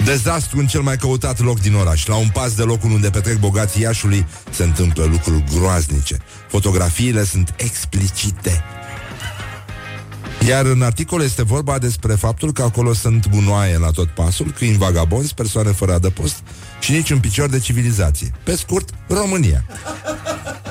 Dezastru 0.04 0.60
în 0.60 0.68
cel 0.68 0.82
mai 0.82 0.98
căutat 0.98 1.40
loc 1.40 1.60
din 1.60 1.76
oraș. 1.76 2.06
La 2.06 2.16
un 2.16 2.30
pas 2.30 2.54
de 2.54 2.64
locul 2.64 2.92
unde 2.92 3.10
petrec 3.10 3.38
bogații 3.38 3.82
Iașului 3.82 4.26
se 4.52 4.64
întâmplă 4.64 5.04
lucruri 5.04 5.44
groaznice. 5.56 6.18
Fotografiile 6.48 7.24
sunt 7.24 7.54
explicite. 7.58 8.64
Iar 10.48 10.66
în 10.66 10.82
articol 10.82 11.22
este 11.22 11.44
vorba 11.44 11.78
despre 11.78 12.14
faptul 12.14 12.52
că 12.52 12.62
acolo 12.62 12.94
sunt 12.94 13.30
gunoaie 13.30 13.78
la 13.78 13.92
tot 13.92 14.08
pasul, 14.08 14.52
câini 14.52 14.78
vagabonzi, 14.78 15.34
persoane 15.34 15.72
fără 15.72 15.94
adăpost 15.94 16.36
și 16.80 16.92
nici 16.92 17.10
un 17.10 17.20
picior 17.20 17.50
de 17.50 17.60
civilizație. 17.60 18.32
Pe 18.44 18.56
scurt, 18.56 18.90
România. 19.08 19.66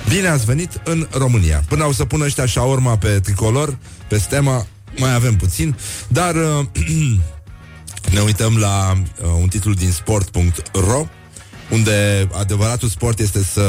Bine 0.08 0.28
ați 0.28 0.44
venit 0.44 0.80
în 0.84 1.06
România. 1.10 1.64
Până 1.68 1.82
au 1.82 1.92
să 1.92 2.04
pună 2.04 2.24
ăștia 2.24 2.46
șaorma 2.46 2.96
pe 2.96 3.20
tricolor, 3.20 3.78
pe 4.08 4.18
stema, 4.18 4.66
mai 4.96 5.14
avem 5.14 5.36
puțin, 5.36 5.76
dar 6.08 6.34
uh, 6.34 6.66
ne 8.14 8.20
uităm 8.20 8.56
la 8.56 8.92
uh, 9.22 9.28
un 9.40 9.48
titlu 9.48 9.74
din 9.74 9.90
sport.ro 9.90 11.06
unde 11.70 12.28
adevăratul 12.32 12.88
sport 12.88 13.18
este 13.18 13.42
să, 13.42 13.62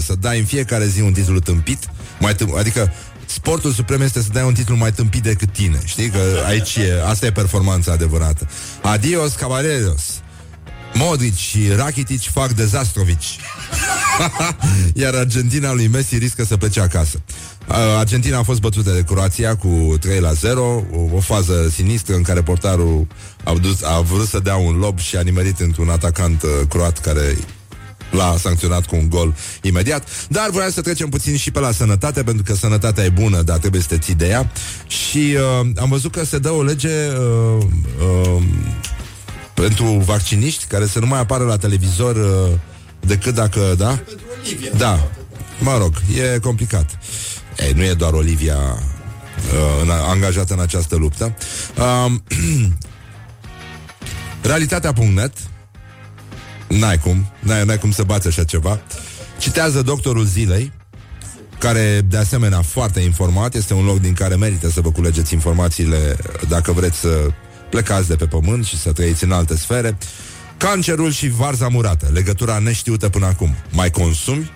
să 0.00 0.14
dai 0.20 0.38
în 0.38 0.44
fiecare 0.44 0.86
zi 0.86 1.00
un 1.00 1.12
titlu 1.12 1.38
tâmpit, 1.38 1.88
mai 2.20 2.34
tâmp, 2.34 2.54
adică 2.56 2.92
sportul 3.34 3.72
suprem 3.72 4.00
este 4.00 4.22
să 4.22 4.28
dai 4.32 4.44
un 4.44 4.54
titlu 4.54 4.76
mai 4.76 4.92
tâmpit 4.92 5.22
decât 5.22 5.52
tine. 5.52 5.80
Știi 5.84 6.08
că 6.08 6.18
aici 6.46 6.76
e, 6.76 7.02
asta 7.06 7.26
e 7.26 7.32
performanța 7.32 7.92
adevărată. 7.92 8.48
Adios, 8.82 9.32
caballeros. 9.32 10.02
Modric 10.94 11.36
și 11.36 11.68
Rakitic 11.76 12.30
fac 12.30 12.52
dezastrovici. 12.52 13.38
Iar 15.02 15.14
Argentina 15.14 15.72
lui 15.72 15.86
Messi 15.86 16.18
riscă 16.18 16.44
să 16.44 16.56
plece 16.56 16.80
acasă. 16.80 17.20
Argentina 17.98 18.38
a 18.38 18.42
fost 18.42 18.60
bătută 18.60 18.90
de 18.90 19.02
Croația 19.02 19.56
cu 19.56 19.96
3 20.00 20.20
la 20.20 20.32
0, 20.32 20.62
o, 20.92 21.16
o 21.16 21.20
fază 21.20 21.68
sinistră 21.72 22.14
în 22.14 22.22
care 22.22 22.42
portarul 22.42 23.06
a, 23.44 23.54
dus, 23.60 23.82
a 23.82 24.00
vrut 24.00 24.28
să 24.28 24.38
dea 24.38 24.56
un 24.56 24.76
lob 24.76 24.98
și 24.98 25.16
a 25.16 25.20
nimerit 25.20 25.60
într-un 25.60 25.88
atacant 25.88 26.42
uh, 26.42 26.50
croat 26.68 27.00
care 27.00 27.36
l-a 28.14 28.36
sancționat 28.38 28.86
cu 28.86 28.96
un 28.96 29.08
gol 29.08 29.34
imediat. 29.62 30.08
Dar 30.28 30.50
vreau 30.50 30.70
să 30.70 30.80
trecem 30.80 31.08
puțin 31.08 31.36
și 31.36 31.50
pe 31.50 31.60
la 31.60 31.72
sănătate, 31.72 32.22
pentru 32.22 32.42
că 32.42 32.54
sănătatea 32.54 33.04
e 33.04 33.08
bună, 33.08 33.42
dar 33.42 33.58
trebuie 33.58 33.80
să 33.80 33.88
te 33.88 33.98
ții 33.98 34.14
de 34.14 34.28
ea. 34.28 34.52
Și 34.86 35.36
uh, 35.36 35.68
am 35.76 35.88
văzut 35.88 36.12
că 36.12 36.24
se 36.24 36.38
dă 36.38 36.50
o 36.50 36.62
lege 36.62 37.08
uh, 37.08 37.64
uh, 38.36 38.42
pentru 39.54 39.84
vacciniști 39.84 40.64
care 40.64 40.86
să 40.86 40.98
nu 40.98 41.06
mai 41.06 41.20
apară 41.20 41.44
la 41.44 41.56
televizor 41.56 42.16
uh, 42.16 42.58
decât 43.00 43.34
dacă, 43.34 43.74
da? 43.76 44.02
Da. 44.76 45.10
Mă 45.60 45.76
rog, 45.78 45.92
e 46.34 46.38
complicat. 46.38 46.98
Ei, 47.58 47.72
nu 47.72 47.82
e 47.82 47.94
doar 47.94 48.12
Olivia 48.12 48.56
uh, 48.56 49.82
în, 49.82 49.90
angajată 49.90 50.54
în 50.54 50.60
această 50.60 50.96
luptă. 50.96 51.34
Uh, 51.78 52.12
Realitatea.net 54.42 55.32
N-ai 56.78 56.98
cum, 56.98 57.26
n-ai, 57.40 57.64
n-ai 57.64 57.78
cum 57.78 57.90
să 57.90 58.02
bați 58.02 58.26
așa 58.26 58.44
ceva 58.44 58.80
Citează 59.38 59.82
doctorul 59.82 60.24
zilei 60.24 60.72
care 61.58 62.00
de 62.08 62.16
asemenea 62.16 62.62
foarte 62.62 63.00
informat, 63.00 63.54
este 63.54 63.74
un 63.74 63.84
loc 63.84 64.00
din 64.00 64.14
care 64.14 64.36
merită 64.36 64.70
să 64.70 64.80
vă 64.80 64.90
culegeți 64.90 65.32
informațiile 65.32 66.16
dacă 66.48 66.72
vreți 66.72 66.98
să 66.98 67.28
plecați 67.70 68.08
de 68.08 68.16
pe 68.16 68.26
pământ 68.26 68.64
și 68.64 68.78
să 68.78 68.92
trăiți 68.92 69.24
în 69.24 69.32
alte 69.32 69.56
sfere. 69.56 69.98
Cancerul 70.56 71.12
și 71.12 71.28
varza 71.28 71.68
murată, 71.68 72.10
legătura 72.12 72.58
neștiută 72.58 73.08
până 73.08 73.26
acum. 73.26 73.54
Mai 73.70 73.90
consumi? 73.90 74.50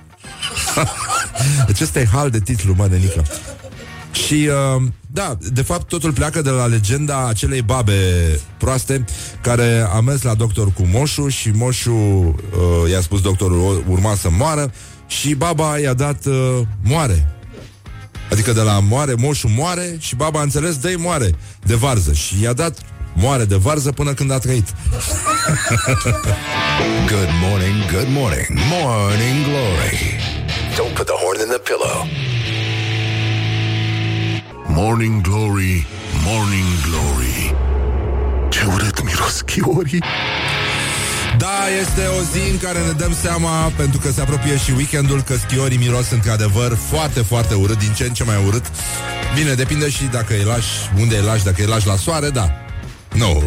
Acesta 1.68 2.00
e 2.00 2.06
hal 2.06 2.30
de 2.30 2.40
titlu, 2.40 2.74
mă, 2.76 2.88
de 2.88 2.96
nică. 2.96 3.24
Și, 4.12 4.48
uh, 4.76 4.82
da, 5.12 5.36
de 5.52 5.62
fapt, 5.62 5.88
totul 5.88 6.12
pleacă 6.12 6.42
de 6.42 6.50
la 6.50 6.66
legenda 6.66 7.26
acelei 7.26 7.62
babe 7.62 7.92
proaste 8.58 9.04
care 9.40 9.86
a 9.92 10.00
mers 10.00 10.22
la 10.22 10.34
doctor 10.34 10.72
cu 10.72 10.88
moșu 10.92 11.28
și 11.28 11.50
moșu 11.50 11.92
uh, 11.92 12.90
i-a 12.90 13.00
spus 13.00 13.20
doctorul 13.20 13.84
urma 13.88 14.14
să 14.14 14.30
moară 14.30 14.72
și 15.06 15.34
baba 15.34 15.78
i-a 15.78 15.92
dat 15.92 16.26
uh, 16.26 16.60
moare. 16.82 17.38
Adică 18.30 18.52
de 18.52 18.60
la 18.60 18.80
moare, 18.80 19.14
moșu 19.14 19.48
moare 19.48 19.96
și 19.98 20.14
baba 20.14 20.38
a 20.38 20.42
înțeles, 20.42 20.76
dă 20.76 20.94
moare 20.98 21.30
de 21.64 21.74
varză 21.74 22.12
și 22.12 22.42
i-a 22.42 22.52
dat 22.52 22.78
moare 23.14 23.44
de 23.44 23.56
varză 23.56 23.92
până 23.92 24.14
când 24.14 24.30
a 24.30 24.38
trăit. 24.38 24.68
good 27.14 27.30
morning, 27.40 27.90
good 27.92 28.08
morning, 28.08 28.46
morning 28.70 29.44
glory. 29.44 30.18
Don't 30.76 30.94
put 30.94 31.06
the 31.06 31.16
horn 31.22 31.40
in 31.40 31.48
the 31.48 31.58
pillow. 31.58 32.37
Morning 34.80 35.20
Glory, 35.20 35.86
Morning 36.24 36.66
Glory 36.86 37.54
Ce 38.48 38.64
urât 38.74 39.04
miros 39.04 39.40
chiorii 39.40 40.02
da, 41.38 41.58
este 41.80 42.06
o 42.06 42.22
zi 42.32 42.50
în 42.50 42.58
care 42.58 42.78
ne 42.78 42.92
dăm 42.92 43.14
seama, 43.22 43.72
pentru 43.76 43.98
că 43.98 44.10
se 44.10 44.20
apropie 44.20 44.56
și 44.56 44.70
weekendul, 44.70 45.22
că 45.22 45.34
schiorii 45.36 45.78
miros 45.78 46.10
într-adevăr 46.10 46.76
foarte, 46.90 47.20
foarte 47.20 47.54
urât, 47.54 47.78
din 47.78 47.92
ce 47.92 48.04
în 48.04 48.12
ce 48.12 48.24
mai 48.24 48.44
urât. 48.46 48.64
Bine, 49.34 49.54
depinde 49.54 49.90
și 49.90 50.04
dacă 50.04 50.34
îi 50.34 50.44
lași, 50.44 50.68
unde 50.98 51.16
îi 51.16 51.24
lași, 51.24 51.44
dacă 51.44 51.56
îi 51.58 51.66
lași 51.66 51.86
la 51.86 51.96
soare, 51.96 52.30
da. 52.30 52.50
Nu, 53.14 53.42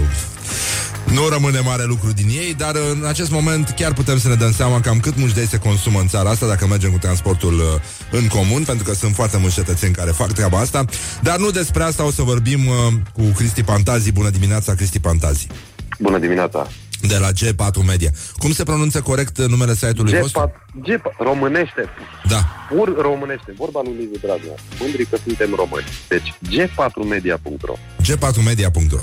nu 1.13 1.27
rămâne 1.29 1.59
mare 1.59 1.83
lucru 1.83 2.11
din 2.11 2.27
ei, 2.27 2.53
dar 2.53 2.75
în 2.91 3.05
acest 3.07 3.31
moment 3.31 3.69
chiar 3.69 3.93
putem 3.93 4.17
să 4.17 4.27
ne 4.27 4.35
dăm 4.35 4.51
seama 4.51 4.79
cam 4.79 4.99
cât 4.99 5.17
mușdei 5.17 5.47
se 5.47 5.57
consumă 5.57 5.99
în 5.99 6.07
țara 6.07 6.29
asta 6.29 6.47
dacă 6.47 6.67
mergem 6.67 6.91
cu 6.91 6.97
transportul 6.97 7.53
uh, 7.53 8.19
în 8.21 8.27
comun, 8.27 8.63
pentru 8.63 8.83
că 8.83 8.93
sunt 8.93 9.15
foarte 9.15 9.37
mulți 9.37 9.55
cetățeni 9.55 9.93
care 9.93 10.11
fac 10.11 10.31
treaba 10.31 10.59
asta. 10.59 10.85
Dar 11.21 11.37
nu 11.37 11.49
despre 11.49 11.83
asta 11.83 12.05
o 12.05 12.11
să 12.11 12.21
vorbim 12.21 12.67
uh, 12.67 12.75
cu 13.13 13.21
Cristi 13.35 13.63
Pantazi. 13.63 14.11
Bună 14.11 14.29
dimineața, 14.29 14.73
Cristi 14.73 14.99
Pantazi. 14.99 15.47
Bună 15.99 16.17
dimineața! 16.17 16.67
De 17.07 17.17
la 17.17 17.29
G4 17.31 17.85
Media. 17.85 18.09
Cum 18.37 18.51
se 18.51 18.63
pronunță 18.63 19.01
corect 19.01 19.37
numele 19.37 19.73
site-ului 19.73 20.19
vostru? 20.19 20.51
G4, 20.51 20.89
G4, 20.89 21.17
românește. 21.17 21.85
Da. 22.27 22.45
Pur 22.69 23.01
românește. 23.01 23.53
Vorba 23.57 23.81
lui 23.83 23.93
Liviu 23.99 24.19
Dragnea. 24.21 24.55
Mândri 24.79 25.05
că 25.05 25.17
suntem 25.23 25.53
români. 25.55 25.85
Deci 26.07 26.33
g4media.ro 26.49 27.73
G4media.ro 28.01 28.99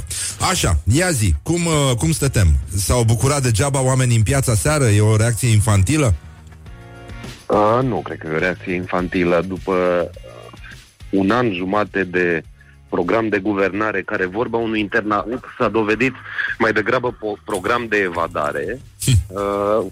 Așa, 0.51 0.79
ia 0.93 1.11
zi, 1.11 1.35
cum, 1.43 1.67
uh, 1.67 1.97
cum 1.99 2.13
stătem? 2.13 2.49
S-au 2.77 3.03
bucurat 3.03 3.43
degeaba 3.43 3.81
oamenii 3.81 4.17
în 4.17 4.23
piața 4.23 4.55
seară? 4.55 4.85
E 4.85 5.01
o 5.01 5.17
reacție 5.17 5.49
infantilă? 5.49 6.15
Uh, 7.47 7.79
nu, 7.83 8.01
cred 8.01 8.19
că 8.19 8.27
e 8.27 8.35
o 8.35 8.39
reacție 8.39 8.75
infantilă. 8.75 9.45
După 9.47 9.73
uh, 9.73 10.21
un 11.11 11.31
an 11.31 11.53
jumate 11.53 12.05
de 12.05 12.43
program 12.89 13.29
de 13.29 13.39
guvernare 13.39 14.03
care 14.03 14.27
vorba 14.27 14.59
unui 14.59 14.81
internaut 14.81 15.45
s-a 15.59 15.69
dovedit 15.69 16.15
mai 16.59 16.73
degrabă 16.73 17.17
po- 17.17 17.45
program 17.45 17.87
de 17.89 17.97
evadare. 17.97 18.81
Uh, 19.29 19.87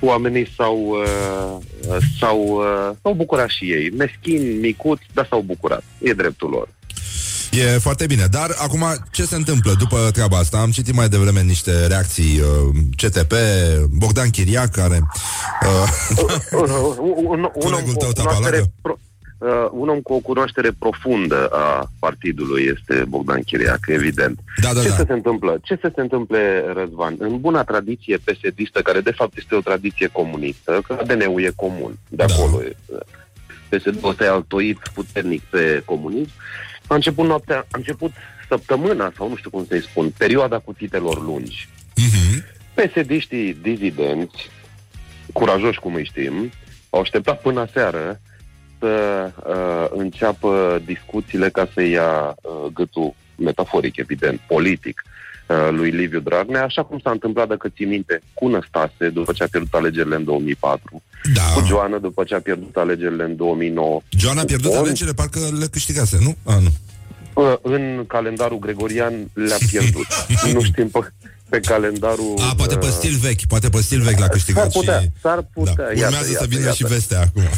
oamenii 0.00 0.48
s-au, 0.56 0.78
uh, 0.78 1.96
s-au, 2.18 2.38
uh, 2.38 2.96
s-au 3.02 3.12
bucurat 3.12 3.48
și 3.48 3.64
ei. 3.64 3.90
Meschini, 3.90 4.54
micuți, 4.54 5.06
dar 5.12 5.26
s-au 5.30 5.40
bucurat. 5.40 5.82
E 5.98 6.12
dreptul 6.12 6.50
lor. 6.50 6.68
E 7.50 7.78
foarte 7.78 8.06
bine, 8.06 8.26
dar 8.30 8.54
acum 8.58 8.84
ce 9.10 9.24
se 9.24 9.34
întâmplă 9.34 9.74
după 9.78 10.10
treaba 10.12 10.38
asta? 10.38 10.58
Am 10.58 10.70
citit 10.70 10.94
mai 10.94 11.08
devreme 11.08 11.42
niște 11.42 11.86
reacții 11.86 12.40
uh, 12.40 12.74
CTP, 12.96 13.32
Bogdan 13.90 14.30
Chiriac, 14.30 14.70
care... 14.70 15.00
Uh, 15.62 15.88
un, 16.50 16.70
un, 16.70 17.08
un, 17.24 17.42
om 17.42 17.50
Colegul 17.70 17.92
cu 17.92 17.98
tău 17.98 18.08
o 18.08 18.12
Tapalacă? 18.12 18.70
Cunoaștere 19.44 19.52
pro, 19.52 19.64
uh, 19.64 19.68
un 19.72 19.88
om 19.88 20.00
cu 20.00 20.12
o 20.12 20.18
cunoaștere 20.18 20.70
profundă 20.78 21.46
a 21.46 21.90
partidului 21.98 22.62
este 22.76 23.04
Bogdan 23.08 23.42
Chiriac, 23.42 23.80
evident. 23.86 24.38
Da, 24.62 24.72
da, 24.72 24.82
ce 24.82 24.88
da. 24.88 24.94
să 24.94 25.04
se 25.06 25.12
întâmplă? 25.12 25.58
Ce 25.62 25.78
să 25.80 25.92
se 25.94 26.00
întâmple, 26.00 26.64
Răzvan? 26.72 27.14
În 27.18 27.40
buna 27.40 27.64
tradiție 27.64 28.16
psd 28.16 28.82
care 28.82 29.00
de 29.00 29.10
fapt 29.10 29.36
este 29.36 29.54
o 29.54 29.60
tradiție 29.60 30.06
comunistă, 30.06 30.82
că 30.86 30.96
ADN-ul 31.00 31.42
e 31.42 31.52
comun, 31.56 31.98
de 32.08 32.16
Da. 32.16 32.24
acolo 32.34 32.62
e. 32.62 32.76
PSD-ul 33.68 34.10
ăsta 34.10 34.24
e 34.24 34.28
altoit 34.28 34.78
puternic 34.94 35.42
pe 35.42 35.82
comunism. 35.84 36.30
A 36.86 36.94
început 36.94 37.26
noaptea, 37.26 37.58
a 37.58 37.76
început 37.76 38.12
săptămâna, 38.48 39.12
sau 39.16 39.28
nu 39.28 39.36
știu 39.36 39.50
cum 39.50 39.64
să-i 39.68 39.82
spun, 39.82 40.12
perioada 40.18 40.58
cutitelor 40.58 41.22
lungi. 41.22 41.68
uh-huh. 41.92 42.52
PSD-știi 42.74 43.54
dizidenți, 43.62 44.50
curajoși 45.32 45.78
cum 45.78 45.94
îi 45.94 46.04
știm, 46.04 46.50
au 46.90 47.00
așteptat 47.00 47.40
până 47.40 47.66
seară 47.72 48.20
să 48.84 49.30
uh, 49.48 49.98
înceapă 50.00 50.80
discuțiile 50.84 51.48
ca 51.48 51.68
să 51.74 51.82
ia 51.82 52.34
uh, 52.42 52.72
gâtul 52.74 53.14
metaforic, 53.36 53.96
evident, 53.96 54.40
politic, 54.46 55.02
uh, 55.46 55.68
lui 55.70 55.90
Liviu 55.90 56.20
Dragnea, 56.20 56.64
așa 56.64 56.82
cum 56.84 56.98
s-a 56.98 57.10
întâmplat, 57.10 57.48
dacă 57.48 57.68
ții 57.68 57.84
minte, 57.86 58.22
cu 58.34 58.48
Năstase, 58.48 59.08
după 59.12 59.32
ce 59.32 59.42
a 59.42 59.46
pierdut 59.50 59.74
alegerile 59.74 60.14
în 60.14 60.24
2004, 60.24 61.02
Da. 61.34 61.42
cu 61.54 61.66
Joana, 61.66 61.98
după 61.98 62.24
ce 62.24 62.34
a 62.34 62.40
pierdut 62.40 62.76
alegerile 62.76 63.24
în 63.24 63.36
2009. 63.36 64.00
Joana 64.18 64.40
a 64.40 64.44
pierdut 64.44 64.70
Bun. 64.70 64.78
alegerile, 64.78 65.14
parcă 65.14 65.38
le 65.58 65.66
câștigase, 65.66 66.18
nu? 66.20 66.36
A, 66.52 66.58
nu. 66.58 66.70
Uh, 67.34 67.52
în 67.62 68.04
calendarul 68.06 68.58
gregorian 68.58 69.12
le-a 69.32 69.56
pierdut. 69.70 70.06
nu 70.52 70.62
știm 70.62 70.88
pe, 70.88 70.98
pe 71.48 71.60
calendarul... 71.60 72.34
A, 72.50 72.54
poate 72.56 72.76
pe 72.76 72.86
uh, 72.86 72.92
stil 72.92 73.16
vechi, 73.20 73.46
poate 73.48 73.68
pe 73.68 73.80
stil 73.80 74.00
vechi 74.00 74.18
l-a 74.18 74.28
câștigat 74.28 74.72
S-ar 74.72 74.80
putea, 74.80 75.00
și... 75.00 75.08
s-ar 75.20 75.46
putea. 75.52 75.74
Da. 75.74 75.82
Iată, 75.82 76.04
Urmează 76.04 76.30
iată, 76.30 76.42
să 76.42 76.46
vină 76.48 76.64
iată. 76.64 76.74
și 76.74 76.84
vestea 76.84 77.20
acum. 77.20 77.42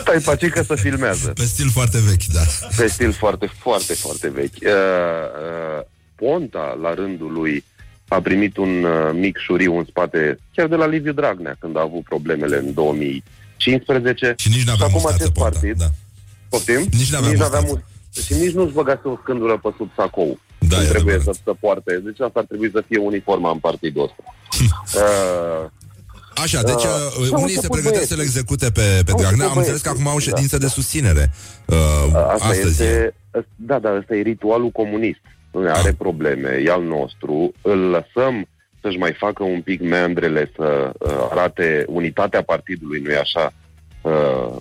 Stai 0.00 0.18
pacică 0.24 0.62
să 0.62 0.74
filmează. 0.74 1.28
Pe 1.28 1.44
stil 1.44 1.70
foarte 1.70 1.98
vechi, 2.08 2.24
da. 2.32 2.40
Pe 2.76 2.86
stil 2.86 3.12
foarte, 3.12 3.50
foarte, 3.58 3.94
foarte 3.94 4.28
vechi. 4.28 4.54
Uh, 4.62 4.70
uh, 4.70 5.84
Ponta, 6.14 6.78
la 6.82 6.94
rândul 6.94 7.32
lui, 7.32 7.64
a 8.08 8.20
primit 8.20 8.56
un 8.56 8.84
uh, 8.84 8.90
mic 9.12 9.38
șuriu 9.38 9.76
în 9.76 9.84
spate, 9.84 10.38
chiar 10.54 10.66
de 10.66 10.74
la 10.74 10.86
Liviu 10.86 11.12
Dragnea, 11.12 11.56
când 11.58 11.76
a 11.76 11.80
avut 11.80 12.02
problemele 12.02 12.56
în 12.56 12.74
2015. 12.74 14.34
Și 14.38 14.48
nici 14.48 14.64
n-avea 14.64 14.86
acum 14.86 14.92
mustață, 14.92 15.14
acest 15.14 15.32
Ponta, 15.32 15.50
partid, 15.50 15.78
da. 15.78 15.86
Poftim? 16.50 16.80
Nici 17.00 17.10
n-avea 17.12 17.30
n-avea 17.30 17.60
mustață. 17.60 17.84
mus- 18.14 18.24
și 18.24 18.32
nici 18.34 18.52
nu-și 18.58 18.72
băgase 18.72 19.00
o 19.04 19.16
scândură 19.22 19.58
pe 19.62 19.68
sub 19.76 19.90
sacou. 19.96 20.38
Da, 20.58 20.76
când 20.76 20.88
e 20.88 20.90
trebuie 20.90 21.14
să, 21.14 21.20
adevărat. 21.20 21.40
să 21.44 21.52
poarte. 21.60 22.00
Deci 22.04 22.20
asta 22.20 22.38
ar 22.42 22.44
trebui 22.48 22.70
să 22.74 22.82
fie 22.88 22.98
uniforma 22.98 23.50
în 23.50 23.58
partidul 23.58 24.02
ăsta. 24.08 24.22
uh, 25.02 25.70
Așa, 26.34 26.62
deci 26.62 26.74
Uh, 26.74 26.90
uh, 27.18 27.24
și 27.26 27.32
au 27.32 27.40
unii 27.40 27.54
se 27.54 27.54
început 27.54 27.70
pregătesc 27.78 27.92
băieții. 27.92 28.06
să-l 28.14 28.20
execute 28.28 28.66
pe, 28.70 28.86
pe 29.04 29.10
Au 29.10 29.18
Dragnea. 29.18 29.28
început 29.30 29.50
Am 29.50 29.56
înțeles 29.58 29.80
că 29.80 29.88
băieții, 29.88 29.90
acum 29.90 30.06
au 30.06 30.18
da. 30.18 30.24
ședință 30.28 30.58
de 30.58 30.66
susținere 30.66 31.32
uh, 31.66 31.76
Asta 32.14 32.46
astăzi. 32.48 32.82
este, 32.82 33.14
da, 33.56 33.78
da, 33.78 33.90
asta 33.90 34.14
e 34.14 34.20
ritualul 34.22 34.70
comunist. 34.70 35.20
Nu 35.52 35.68
are 35.70 35.92
probleme, 35.98 36.62
e 36.64 36.70
al 36.70 36.82
nostru, 36.82 37.52
îl 37.62 37.78
lăsăm 37.78 38.46
să-și 38.82 38.96
mai 38.98 39.12
facă 39.18 39.42
un 39.42 39.60
pic 39.60 39.80
meandrele, 39.82 40.50
să 40.56 40.92
uh, 40.98 41.28
arate 41.30 41.84
unitatea 41.88 42.42
partidului, 42.42 43.00
nu-i 43.00 43.16
așa, 43.16 43.52
uh, 44.02 44.12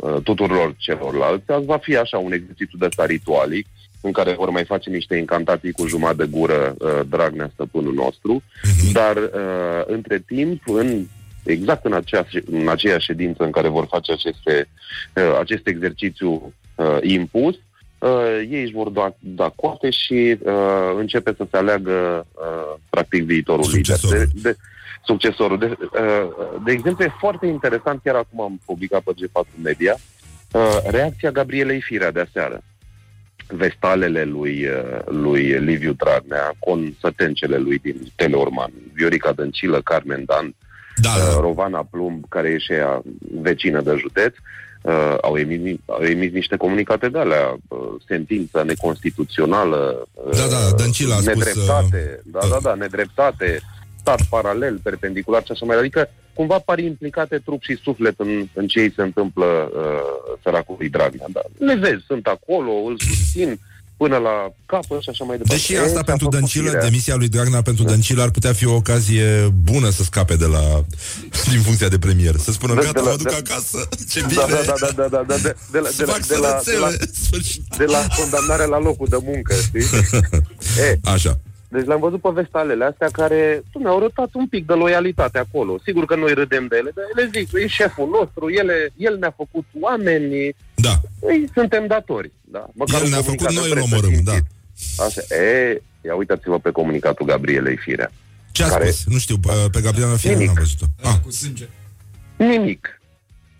uh, 0.02 0.16
tuturor 0.24 0.74
celorlalți. 0.78 1.52
Azi 1.52 1.66
va 1.66 1.78
fi 1.78 1.96
așa 1.98 2.18
un 2.18 2.32
exercițiu 2.32 2.78
de 2.78 2.86
ăsta 2.86 3.06
ritualic, 3.06 3.66
în 4.02 4.12
care 4.12 4.34
vor 4.34 4.50
mai 4.50 4.66
face 4.66 4.90
niște 4.90 5.16
incantații 5.16 5.72
cu 5.72 5.88
jumătate 5.88 6.24
de 6.24 6.30
gură 6.38 6.76
uh, 6.80 7.00
Dragnea, 7.10 7.50
stăpânul 7.54 7.94
nostru, 7.94 8.44
Mhm. 8.64 8.92
dar 8.92 9.16
uh, 9.18 9.84
între 9.86 10.24
timp, 10.26 10.62
în 10.66 11.06
exact 11.44 11.86
în 11.86 11.94
aceeași, 11.94 12.38
în 12.52 12.68
aceeași 12.70 13.06
ședință 13.06 13.44
în 13.44 13.52
care 13.52 13.68
vor 13.68 13.86
face 13.90 14.12
aceste, 14.12 14.68
uh, 15.16 15.38
acest 15.40 15.68
exercițiu 15.68 16.54
uh, 16.76 16.98
impus, 17.02 17.56
uh, 17.98 18.48
ei 18.50 18.62
își 18.64 18.72
vor 18.74 18.90
da, 18.90 19.16
da 19.20 19.54
coate 19.56 19.90
și 19.90 20.38
uh, 20.40 20.54
începe 20.98 21.34
să 21.38 21.48
se 21.52 21.58
aleagă 21.58 22.26
uh, 22.34 22.76
practic 22.90 23.24
viitorul 23.24 23.64
Succesorul. 23.64 24.18
lider. 24.18 24.28
De, 24.34 24.50
de, 24.50 24.58
succesorul. 25.12 25.58
De, 25.58 25.78
uh, 25.82 26.62
de 26.66 26.72
exemplu, 26.72 27.04
e 27.04 27.20
foarte 27.20 27.46
interesant, 27.46 28.00
chiar 28.04 28.16
acum 28.16 28.42
am 28.42 28.60
publicat 28.66 29.02
pe 29.02 29.12
G4 29.20 29.48
Media, 29.64 29.96
uh, 30.52 30.78
reacția 30.86 31.32
Gabrielei 31.32 31.82
Firea 31.82 32.12
de 32.12 32.26
aseară. 32.28 32.62
Vestalele 33.48 34.24
lui, 34.24 34.66
uh, 34.66 35.00
lui 35.06 35.44
Liviu 35.70 35.94
Dragnea, 35.94 36.54
consătencele 36.60 37.58
lui 37.58 37.78
din 37.78 37.98
Teleorman, 38.16 38.72
Viorica 38.94 39.32
Dăncilă, 39.32 39.82
Carmen 39.82 40.24
Dan, 40.26 40.56
Da, 40.96 41.10
da, 41.18 41.24
uh, 41.24 41.34
da. 41.34 41.40
Rovana 41.40 41.88
Plumb, 41.92 42.24
care 42.30 42.50
e 42.50 42.58
și 42.58 42.72
ea 42.72 43.02
vecină 43.42 43.82
de 43.82 43.96
județ, 43.98 44.34
uh, 44.82 45.16
au, 45.22 45.38
emis, 45.38 45.78
au 45.86 46.04
emis 46.04 46.32
niște 46.32 46.56
comunicate 46.56 47.10
de 47.10 47.20
alea, 47.20 47.58
uh, 47.68 47.80
sentință 48.08 48.64
neconstituțională, 48.66 50.08
uh, 50.14 50.38
Da, 50.38 50.48
da, 50.48 50.76
Dăncilă 50.78 51.14
a 51.14 51.18
spus, 51.18 51.34
nedreptate, 51.34 52.22
uh, 52.26 52.32
da, 52.36 52.40
da, 52.50 52.58
da, 52.62 52.74
nedreptate, 52.74 53.62
stat 54.00 54.22
paralel, 54.30 54.80
perpendicular 54.84 55.42
și 55.46 55.52
așa 55.52 55.66
mai 55.66 55.76
departe. 55.76 56.00
Adică 56.00 56.16
cumva 56.34 56.60
par 56.60 56.80
implicate 56.80 57.38
trup 57.46 57.62
și 57.64 57.80
suflet 57.84 58.20
în, 58.20 58.48
în 58.54 58.68
ce 58.68 58.80
îi 58.80 58.94
se 58.96 59.02
întâmplă 59.02 59.46
uh, 59.46 60.38
săracului 60.44 60.90
Dragnea. 60.90 61.26
Da. 61.34 61.42
Le 61.58 61.76
vezi, 61.76 62.04
sunt 62.08 62.26
acolo, 62.26 62.72
îl 62.72 63.00
susțin 63.00 63.60
până 63.98 64.18
la 64.18 64.54
capăt 64.66 65.02
și 65.02 65.10
așa 65.10 65.24
mai 65.24 65.38
departe. 65.38 65.56
Deși 65.56 65.74
E, 65.74 65.80
asta 65.80 65.94
ce-a 65.94 66.04
pentru 66.04 66.26
făcut 66.26 66.40
Dăncilă, 66.40 66.66
firea. 66.70 66.84
demisia 66.84 67.16
lui 67.16 67.28
Dragnea 67.28 67.62
pentru 67.62 67.84
Dăncilă 67.84 68.22
ar 68.22 68.30
putea 68.32 68.54
fi 68.54 68.66
o 68.66 68.76
ocazie 68.76 69.54
bună 69.64 69.90
să 69.90 70.04
scape 70.04 70.36
de 70.36 70.46
la 70.46 70.84
din 71.52 71.62
funcția 71.62 71.88
de 71.88 72.00
premier. 72.00 72.36
Să 72.36 72.52
spună, 72.52 72.74
De- 72.74 72.80
gata, 72.86 72.92
de 72.92 73.00
la- 73.06 73.10
mă 73.12 73.16
duc 73.18 73.28
de- 73.30 73.42
acasă, 73.44 73.90
ce 74.12 74.20
Da, 74.22 74.28
bine, 74.28 74.44
da, 74.48 74.62
da, 74.66 74.74
da, 74.80 74.92
da, 74.96 75.08
da, 75.08 75.24
da, 75.28 75.36
de, 75.38 75.56
de, 75.72 75.80
la, 75.80 75.90
să 75.90 75.96
de, 75.98 76.04
la, 76.06 76.12
fac 76.12 76.26
de, 76.26 76.36
la, 76.36 76.40
de, 76.42 76.48
la, 76.48 76.88
sărățele, 76.88 77.10
sfârșit. 77.24 77.62
de 77.78 77.86
la 77.86 78.06
condamnarea 78.18 78.66
la 78.66 78.80
locul 78.80 79.08
de 79.10 79.18
muncă, 79.24 79.54
știi? 79.56 79.82
e, 80.90 81.00
Așa. 81.04 81.40
Deci 81.70 81.86
le-am 81.86 82.00
văzut 82.00 82.22
pe 82.22 82.30
vestalele 82.34 82.86
astea 82.86 83.08
care 83.12 83.64
tu 83.72 83.80
ne-au 83.80 83.98
arătat 83.98 84.30
un 84.34 84.48
pic 84.48 84.66
de 84.66 84.74
loialitate 84.74 85.38
acolo. 85.38 85.80
Sigur 85.84 86.06
că 86.06 86.16
noi 86.16 86.34
râdem 86.34 86.68
de 86.68 86.76
ele, 86.78 86.92
dar 86.96 87.06
le 87.16 87.30
zic, 87.34 87.50
e 87.54 87.68
șeful 87.68 88.10
nostru, 88.20 88.50
ele, 88.50 88.90
el 88.98 89.18
ne-a 89.20 89.34
făcut 89.38 89.66
oameni, 89.80 90.56
Da, 90.76 90.94
ei, 91.30 91.50
suntem 91.54 91.88
datori. 91.88 92.32
Da? 92.42 92.68
Măcar 92.74 93.00
El 93.00 93.04
un 93.06 93.10
ne-a 93.10 93.20
comunicat 93.20 93.52
făcut, 93.52 93.56
noi 93.62 93.70
de 93.70 93.80
îl 93.80 93.86
presă 93.86 93.94
omorâm, 93.96 94.10
cinstit. 94.12 94.46
Așa, 95.06 95.36
e, 95.36 95.82
ia 96.06 96.16
uitați-vă 96.16 96.60
pe 96.60 96.72
comunicatul 96.72 97.26
Gabrielei 97.26 97.78
Firea. 97.78 98.12
ce 98.52 98.64
a 98.64 98.68
Care- 98.68 98.90
spus? 98.90 99.14
Nu 99.14 99.20
știu, 99.20 99.38
pe- 99.38 99.70
pe 99.72 99.82
Gabriela 99.82 100.16
Firea 100.16 100.36
Nimic. 100.38 100.48
n-am 100.52 100.64
văzut-o. 100.64 100.86
Ah, 101.10 101.16
cu 101.24 101.32
sânge. 101.32 101.68
Nimic. 102.38 103.02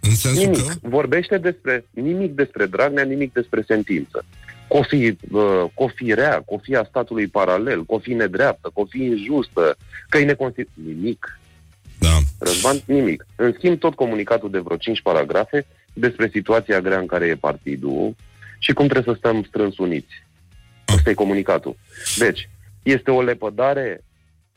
în 0.02 0.16
sensul 0.16 0.44
Nimic. 0.44 0.68
că... 0.68 0.74
Vorbește 0.82 1.38
despre 1.38 1.86
nimic 1.90 2.32
despre 2.36 2.66
Dragnea, 2.66 3.04
nimic 3.04 3.34
despre 3.34 3.64
sentință. 3.68 4.26
Că 4.70 4.78
o 4.78 4.82
fi, 4.82 5.18
uh, 5.32 5.64
că 5.76 5.84
o 5.84 5.88
fi 5.88 6.14
rea, 6.14 6.36
că 6.36 6.54
o 6.54 6.58
fi 6.58 6.76
a 6.76 6.84
statului 6.90 7.28
paralel, 7.28 7.86
că 7.86 7.94
o 7.94 8.00
fi 8.00 8.14
nedreaptă, 8.14 8.72
că 8.74 8.80
o 8.80 8.86
fi 8.86 9.04
injustă, 9.04 9.78
că 10.10 10.18
e 10.18 10.26
neconstituțională. 10.26 10.96
Nimic. 10.96 11.40
Da. 12.00 12.18
Răzvan, 12.40 12.82
nimic. 12.86 13.26
În 13.36 13.54
schimb, 13.58 13.80
tot 13.80 13.96
comunicatul 13.96 14.52
de 14.52 14.60
vreo 14.60 14.78
5 14.78 15.02
paragrafe 15.02 15.66
despre 15.94 16.30
situația 16.34 16.82
grea 16.82 17.00
în 17.00 17.06
care 17.06 17.26
e 17.26 17.36
partidul 17.36 18.16
și 18.60 18.74
cum 18.74 18.88
trebuie 18.88 19.14
să 19.14 19.20
stăm 19.20 19.44
strâns 19.44 19.78
uniți. 19.78 20.24
Asta 20.86 21.10
e 21.10 21.14
comunicatul. 21.14 21.76
Deci, 22.18 22.50
este 22.84 23.12
o 23.12 23.22
lepădare 23.22 24.04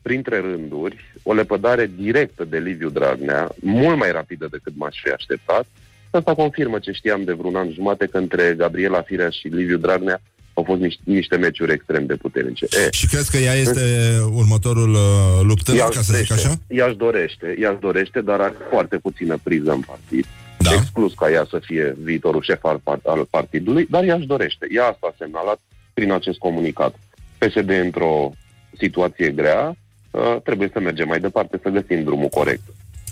printre 0.03 0.39
rânduri, 0.41 1.05
o 1.23 1.33
lepădare 1.33 1.91
directă 1.97 2.45
de 2.45 2.59
Liviu 2.59 2.91
Dragnea, 2.91 3.49
mult 3.61 3.99
mai 3.99 4.13
rapidă 4.13 4.49
decât 4.51 4.73
m-aș 4.77 5.01
fi 5.03 5.11
așteptat. 5.11 5.67
Asta 6.13 6.35
confirmă 6.35 6.79
ce 6.79 6.93
știam 6.93 7.25
de 7.25 7.33
vreun 7.33 7.55
an 7.57 7.73
jumate 7.73 8.07
că 8.07 8.19
între 8.19 8.55
Gabriela 8.57 9.03
Firea 9.03 9.31
și 9.31 9.47
Liviu 9.49 9.77
Dragnea 9.79 10.21
au 10.55 10.63
Au 10.63 10.63
fost 10.63 10.81
niște, 10.81 11.01
niște 11.05 11.37
meciuri 11.37 11.73
extrem 11.73 12.07
de 12.07 12.15
puternice. 12.15 12.67
E, 12.71 12.89
Și 12.91 13.07
crezi 13.09 13.31
că 13.31 13.37
ea 13.37 13.55
este 13.55 14.17
următorul 14.33 14.95
uh, 14.95 15.41
luptător, 15.43 15.81
ea 15.81 15.89
ca 15.89 16.01
să 16.01 16.13
zic 16.17 16.33
așa? 16.33 16.53
Ea-și 16.67 16.97
dorește, 16.97 17.57
ea 17.61 17.73
dorește, 17.81 18.21
dar 18.21 18.41
are 18.41 18.55
foarte 18.71 18.97
puțină 18.97 19.39
priză 19.43 19.73
în 19.73 19.81
partid. 19.81 20.27
Da. 20.59 20.73
Exclus 20.73 21.15
ca 21.15 21.31
ea 21.31 21.47
să 21.51 21.59
fie 21.63 21.97
viitorul 22.03 22.43
șef 22.43 22.65
al, 22.65 22.81
part- 22.83 23.05
al 23.07 23.27
partidului, 23.31 23.87
dar 23.91 24.05
ea 24.05 24.15
își 24.15 24.27
dorește. 24.27 24.67
Ea 24.71 24.85
asta 24.85 25.07
a 25.11 25.15
semnalat 25.19 25.61
prin 25.95 26.13
acest 26.13 26.39
comunicat. 26.39 26.95
PSD 27.39 27.71
într-o 27.71 28.33
situație 28.79 29.31
grea, 29.31 29.77
uh, 30.11 30.37
trebuie 30.45 30.71
să 30.73 30.81
mergem 30.81 31.09
mai 31.09 31.21
departe, 31.21 31.61
să 31.63 31.69
găsim 31.69 32.05
drumul 32.05 32.29
corect. 32.29 32.63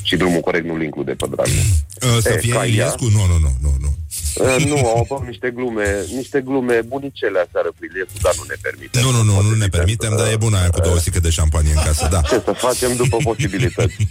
Și 0.03 0.17
drumul 0.17 0.41
corect 0.41 0.67
nu-l 0.67 0.83
include 0.83 1.13
pe 1.13 1.27
Dragnea. 1.35 1.63
Uh, 2.07 2.19
Să 2.23 2.29
E, 2.33 2.39
fie 2.39 2.53
ca 2.53 2.59
ea- 2.65 2.69
Iliescu? 2.69 3.05
Nu, 3.05 3.27
nu, 3.31 3.39
nu, 3.45 3.53
nu, 3.65 3.73
nu. 3.81 3.95
Uh, 4.35 4.65
nu, 4.67 4.77
au 4.77 4.99
apărut 5.03 5.27
niște 5.27 5.51
glume, 5.55 6.05
niște 6.15 6.41
glume 6.41 6.81
bunicele 6.87 7.39
aseară 7.47 7.69
cu 7.77 7.81
Iliescu, 7.89 8.19
dar 8.23 8.35
nu 8.37 8.45
ne 8.49 8.55
permitem. 8.67 9.03
Nu, 9.03 9.11
nu, 9.11 9.23
nu, 9.23 9.33
nu 9.33 9.41
ne 9.41 9.47
Evident, 9.51 9.71
permitem, 9.71 10.13
dar 10.17 10.27
e 10.27 10.33
uh, 10.39 10.45
bună 10.47 10.57
aia 10.59 10.71
cu 10.71 10.81
două 10.81 10.99
sticle 10.99 11.21
de 11.21 11.31
șampanie 11.31 11.73
în 11.77 11.83
casă, 11.85 12.09
da. 12.11 12.21
Ce 12.21 12.43
să 12.45 12.53
facem 12.67 12.97
după 12.97 13.17
posibilități? 13.29 13.97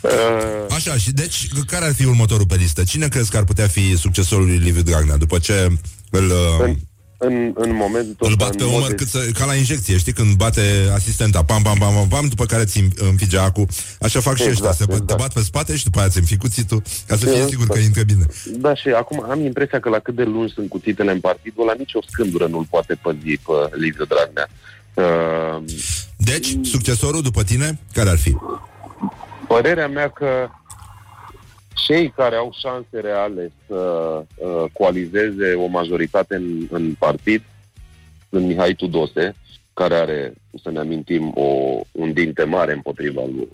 Uh, 0.00 0.10
Așa, 0.74 0.96
și 0.96 1.10
deci, 1.12 1.48
care 1.66 1.84
ar 1.84 1.94
fi 1.94 2.04
următorul 2.04 2.46
pe 2.46 2.56
listă? 2.56 2.84
Cine 2.84 3.08
crezi 3.08 3.30
că 3.30 3.36
ar 3.36 3.44
putea 3.44 3.66
fi 3.68 3.96
succesorul 3.96 4.46
lui 4.46 4.56
Liviu 4.56 4.82
Dragnea 4.82 5.16
după 5.16 5.38
ce 5.38 5.66
îl, 6.10 6.24
uh, 6.30 6.34
în, 6.60 6.76
în, 7.26 7.52
în 7.54 7.74
momentul 7.74 8.16
îl 8.26 8.30
ăsta, 8.30 8.44
bat 8.44 8.56
pe 8.56 8.62
în 8.62 8.68
mod 8.68 8.78
umăr 8.78 8.88
de- 8.88 8.94
cât 8.94 9.08
să, 9.08 9.18
ca 9.38 9.44
la 9.44 9.54
injecție, 9.54 9.96
știi? 9.96 10.12
Când 10.12 10.34
bate 10.36 10.60
asistenta, 10.94 11.44
pam, 11.44 11.62
pam, 11.62 11.78
pam, 11.78 11.94
pam, 11.94 12.08
pam, 12.08 12.26
după 12.28 12.44
care 12.44 12.64
ți 12.64 12.84
înfige 12.96 13.38
acul. 13.38 13.66
Așa 14.00 14.20
fac 14.20 14.36
și 14.36 14.42
Exact, 14.42 14.70
ăștia, 14.70 14.72
se 14.72 14.92
exact. 14.92 15.06
te 15.06 15.14
bat 15.18 15.32
pe 15.32 15.40
spate 15.40 15.76
și 15.76 15.84
după 15.84 15.98
aia 15.98 16.08
ți 16.08 16.18
înfii 16.18 16.36
cuțitul, 16.36 16.82
ca 17.06 17.16
să 17.16 17.24
fie 17.24 17.30
Exact. 17.32 17.50
sigur 17.50 17.66
că 17.66 17.78
intră 17.78 18.02
bine. 18.02 18.26
Da, 18.56 18.74
și 18.74 18.88
acum 18.88 19.24
am 19.30 19.40
impresia 19.40 19.80
că 19.80 19.88
la 19.88 19.98
cât 19.98 20.14
de 20.14 20.22
lungi 20.22 20.52
sunt 20.52 20.68
cuțitele 20.68 21.12
în 21.12 21.20
partidul 21.20 21.62
ăla, 21.62 21.74
nici 21.78 21.94
o 21.94 22.00
scândură 22.10 22.46
nu-l 22.46 22.66
poate 22.70 22.94
păzi 23.02 23.18
pe 23.46 23.76
Liviu 23.76 24.04
Dragnea. 24.04 24.48
Uh, 24.94 25.62
Deci, 26.16 26.56
succesorul 26.62 27.22
după 27.22 27.42
tine, 27.42 27.78
care 27.92 28.08
ar 28.10 28.18
fi? 28.18 28.36
părerea 29.48 29.88
mea 29.88 30.08
că 30.08 30.26
cei 31.74 32.12
care 32.16 32.36
au 32.36 32.52
șanse 32.60 33.00
reale 33.00 33.52
să 33.66 33.74
uh, 34.34 34.64
coalizeze 34.72 35.54
o 35.54 35.66
majoritate 35.66 36.34
în, 36.34 36.66
în 36.70 36.94
partid 36.98 37.42
sunt 38.30 38.46
Mihai 38.46 38.74
Tudose, 38.74 39.34
care 39.74 39.94
are, 39.94 40.32
să 40.62 40.70
ne 40.70 40.78
amintim, 40.78 41.32
o, 41.34 41.80
un 41.92 42.12
dinte 42.12 42.44
mare 42.44 42.72
împotriva 42.72 43.22
lui, 43.22 43.48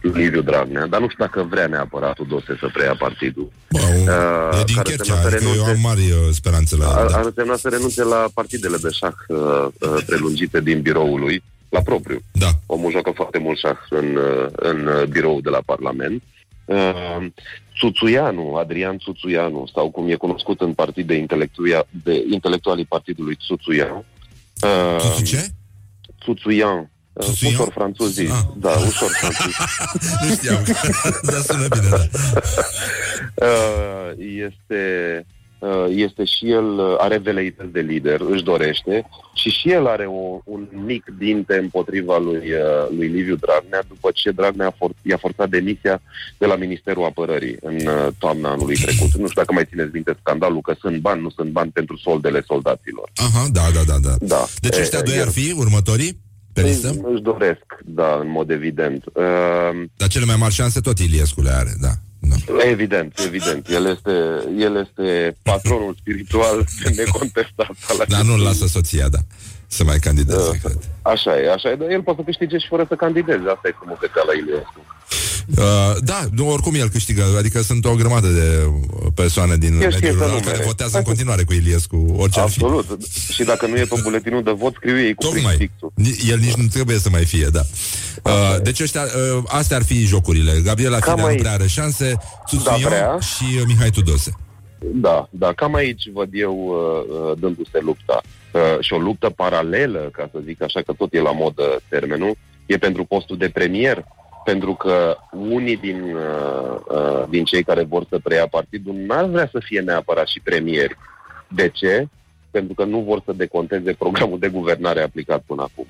lui 0.00 0.22
Liviu 0.22 0.42
Dragnea, 0.42 0.86
dar 0.86 1.00
nu 1.00 1.08
știu 1.08 1.24
dacă 1.24 1.46
vrea 1.50 1.66
neapărat 1.66 2.14
Tudose 2.14 2.56
să 2.60 2.68
preia 2.72 2.94
partidul. 2.98 3.52
Bă, 3.70 3.78
un, 3.78 4.08
Uh, 4.50 4.60
e 4.60 4.64
din 4.64 4.74
care 4.74 4.88
Chercea, 4.88 5.14
semnă 5.14 5.20
să 5.20 5.26
adică 5.26 5.44
eu 5.44 5.52
renunțe. 5.52 5.70
am 5.70 5.80
mari 5.80 6.00
uh, 6.00 6.28
speranțe 6.30 6.76
la 6.76 6.86
Ar, 6.86 7.06
da. 7.06 7.16
ar 7.16 7.24
însemna 7.24 7.56
să 7.56 7.68
renunțe 7.68 8.04
la 8.04 8.28
partidele 8.34 8.76
de 8.76 8.88
șah 8.90 9.12
uh, 9.28 9.66
uh, 9.80 10.02
prelungite 10.06 10.60
din 10.60 10.80
biroul 10.80 11.20
lui, 11.20 11.42
la 11.68 11.80
propriu. 11.80 12.18
da. 12.32 12.50
Omul 12.66 12.90
joacă 12.90 13.10
foarte 13.14 13.38
mult 13.38 13.58
șah 13.58 13.78
în, 13.90 14.16
uh, 14.16 14.46
în 14.52 14.86
uh, 14.86 15.04
biroul 15.04 15.40
de 15.42 15.50
la 15.50 15.60
Parlament. 15.64 16.22
Uh, 16.22 16.39
Țuțuianu, 17.78 18.54
Adrian 18.54 18.98
Țuțuianu, 18.98 19.70
sau 19.74 19.90
cum 19.90 20.08
e 20.08 20.14
cunoscut 20.14 20.60
în 20.60 20.74
partid 20.74 21.06
de, 21.06 21.14
intelectuia, 21.14 21.86
de 22.04 22.24
intelectualii 22.30 22.84
partidului 22.84 23.36
Țuțuianu. 23.46 24.04
Uh, 24.62 25.14
Tu 25.16 25.22
ce? 25.22 25.48
Țuțuian. 26.22 26.90
Uh, 27.12 27.24
Țuțuian? 27.24 27.54
ușor 27.54 27.72
franțuzii. 27.72 28.28
Ah. 28.28 28.38
Da, 28.56 28.70
ușor 28.70 29.08
franțuzii. 29.08 29.64
nu 30.22 30.34
știam. 30.34 30.62
Dar 31.30 31.40
sună 31.40 31.68
bine, 31.68 31.88
da. 31.90 31.96
Uh, 33.46 34.12
este, 34.18 34.80
uh, 35.18 35.39
este 35.88 36.24
și 36.24 36.50
el, 36.50 36.64
uh, 36.78 36.94
are 36.98 37.18
veleități 37.18 37.72
de 37.72 37.80
lider, 37.80 38.20
își 38.20 38.42
dorește 38.42 39.06
și 39.34 39.50
și 39.50 39.70
el 39.70 39.86
are 39.86 40.06
o, 40.06 40.40
un 40.44 40.68
mic 40.84 41.04
dinte 41.18 41.56
împotriva 41.58 42.18
lui, 42.18 42.36
uh, 42.36 42.96
lui 42.96 43.06
Liviu 43.08 43.36
Dragnea 43.36 43.82
după 43.88 44.10
ce 44.14 44.30
Dragnea 44.30 44.66
a 44.66 44.70
for- 44.74 44.96
i-a 45.02 45.16
forțat 45.16 45.48
demisia 45.48 46.02
de 46.38 46.46
la 46.46 46.56
Ministerul 46.56 47.04
Apărării 47.04 47.56
în 47.60 47.74
uh, 47.74 48.06
toamna 48.18 48.50
anului 48.50 48.76
trecut. 48.76 49.00
Nu 49.14 49.26
știu 49.28 49.40
dacă 49.42 49.52
mai 49.52 49.64
țineți 49.68 49.90
minte 49.92 50.16
scandalul 50.20 50.60
că 50.60 50.74
sunt 50.80 50.98
bani, 51.00 51.22
nu 51.22 51.30
sunt 51.30 51.50
bani 51.50 51.70
pentru 51.70 51.96
soldele 51.96 52.42
soldaților. 52.46 53.10
Aha, 53.14 53.46
da, 53.52 53.62
da, 53.74 53.80
da, 53.86 53.98
da. 54.08 54.14
Da. 54.20 54.44
Deci 54.60 54.76
E, 54.76 54.80
ăștia 54.80 55.02
doi 55.02 55.14
el- 55.16 55.22
ar 55.22 55.28
fi 55.28 55.54
următorii 55.56 56.18
pe 56.52 56.62
listă? 56.62 56.88
Își 57.12 57.22
doresc, 57.22 57.64
da, 57.84 58.18
în 58.20 58.30
mod 58.30 58.50
evident. 58.50 59.04
Uh, 59.12 59.24
Dar 59.96 60.08
cele 60.08 60.24
mai 60.24 60.36
mari 60.38 60.54
șanse 60.54 60.80
tot 60.80 60.98
Iliescu 60.98 61.42
le 61.42 61.50
are, 61.50 61.74
da. 61.80 61.90
Da. 62.20 62.64
Evident, 62.64 63.18
evident. 63.18 63.68
El 63.68 63.86
este, 63.86 64.14
el 64.58 64.86
este 64.86 65.36
patronul 65.42 65.94
spiritual 65.98 66.64
necontestat 66.96 67.76
al 67.88 68.04
Dar 68.08 68.22
nu-l 68.22 68.42
lasă 68.42 68.66
soția, 68.66 69.08
da. 69.08 69.18
Să 69.66 69.84
mai 69.84 69.98
candideze, 69.98 70.58
cred. 70.62 70.78
Așa 71.02 71.40
e, 71.40 71.52
așa 71.52 71.70
e, 71.70 71.74
dar 71.74 71.90
el 71.90 72.02
poate 72.02 72.18
să 72.20 72.24
câștige 72.24 72.58
și 72.58 72.68
fără 72.68 72.84
să 72.88 72.94
candideze. 72.94 73.48
Asta 73.54 73.68
e 73.68 73.74
frumusețea 73.80 74.22
la 74.26 74.32
Iliescu. 74.32 74.80
Uh, 75.58 75.96
da, 76.04 76.20
nu, 76.32 76.50
oricum 76.50 76.74
el 76.74 76.88
câștigă, 76.88 77.24
adică 77.38 77.62
sunt 77.62 77.84
o 77.84 77.94
grămadă 77.94 78.28
de 78.28 78.64
uh, 78.66 79.06
persoane 79.14 79.56
din 79.56 79.68
știe 79.72 79.86
mediul 79.86 80.00
să 80.00 80.10
rural 80.12 80.28
numere. 80.28 80.50
care 80.50 80.64
votează 80.64 80.96
în 80.96 81.02
continuare 81.02 81.44
cu 81.44 81.52
Iliescu, 81.52 82.14
orice 82.18 82.40
ar 82.40 82.48
fi. 82.48 82.64
Absolut. 82.64 82.98
Și 83.32 83.42
dacă 83.44 83.66
nu 83.66 83.76
e 83.76 83.84
pe 83.84 84.00
buletinul 84.02 84.42
de 84.42 84.50
vot, 84.50 84.74
scriu 84.74 84.98
ei 85.00 85.14
cu 85.14 85.22
Tocmai. 85.22 85.56
pixul. 85.56 85.92
Ni- 85.94 86.18
El 86.30 86.38
nici 86.38 86.54
nu 86.54 86.66
trebuie 86.66 86.98
să 86.98 87.08
mai 87.10 87.24
fie, 87.24 87.46
da. 87.52 87.60
Uh, 88.24 88.56
deci 88.62 88.80
ăștia, 88.80 89.02
uh, 89.02 89.42
astea 89.46 89.76
ar 89.76 89.82
fi 89.84 90.04
jocurile. 90.04 90.60
Gabriela 90.64 90.98
Cam 90.98 91.02
Firea 91.14 91.22
nu 91.24 91.28
aici. 91.30 91.40
prea 91.40 91.52
are 91.52 91.66
șanse, 91.66 92.16
Țuțuion 92.48 92.80
Da, 92.80 92.86
prea. 92.88 93.18
și 93.20 93.44
uh, 93.56 93.62
Mihai 93.66 93.90
Tudose. 93.90 94.32
Da, 94.92 95.28
da, 95.30 95.52
cam 95.52 95.74
aici 95.74 96.02
văd 96.14 96.28
eu 96.32 96.54
uh, 96.66 97.16
uh, 97.30 97.38
dându-se 97.40 97.78
lupta. 97.82 98.20
Uh, 98.52 98.60
și 98.80 98.92
o 98.92 98.98
luptă 98.98 99.30
paralelă, 99.30 100.08
ca 100.12 100.28
să 100.32 100.38
zic 100.44 100.62
așa, 100.62 100.80
că 100.86 100.92
tot 100.92 101.12
e 101.12 101.20
la 101.20 101.32
modă 101.32 101.80
termenul, 101.88 102.36
e 102.66 102.76
pentru 102.76 103.04
postul 103.04 103.36
de 103.36 103.48
premier, 103.48 104.04
pentru 104.44 104.74
că 104.74 105.16
unii 105.30 105.76
din, 105.76 106.14
uh, 106.14 106.76
uh, 106.88 107.24
din 107.28 107.44
cei 107.44 107.62
care 107.62 107.82
vor 107.82 108.06
să 108.08 108.18
preia 108.18 108.46
partidul 108.46 108.94
n-ar 108.94 109.24
vrea 109.24 109.48
să 109.52 109.60
fie 109.64 109.80
neapărat 109.80 110.26
și 110.26 110.40
premieri. 110.40 110.96
De 111.48 111.68
ce? 111.68 112.08
Pentru 112.50 112.74
că 112.74 112.84
nu 112.84 113.00
vor 113.00 113.22
să 113.24 113.32
deconteze 113.32 113.92
programul 113.92 114.38
de 114.38 114.48
guvernare 114.48 115.02
aplicat 115.02 115.42
până 115.46 115.62
acum. 115.62 115.86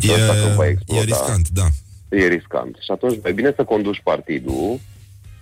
E, 0.00 0.12
Ăsta 0.12 0.32
când 0.32 0.54
va 0.54 0.66
exploda. 0.66 1.00
e 1.00 1.04
riscant, 1.04 1.48
da. 1.48 1.66
E 2.10 2.26
riscant. 2.26 2.76
Și 2.80 2.90
atunci 2.90 3.18
mai 3.22 3.32
bine 3.32 3.52
să 3.56 3.64
conduci 3.64 4.00
partidul. 4.02 4.80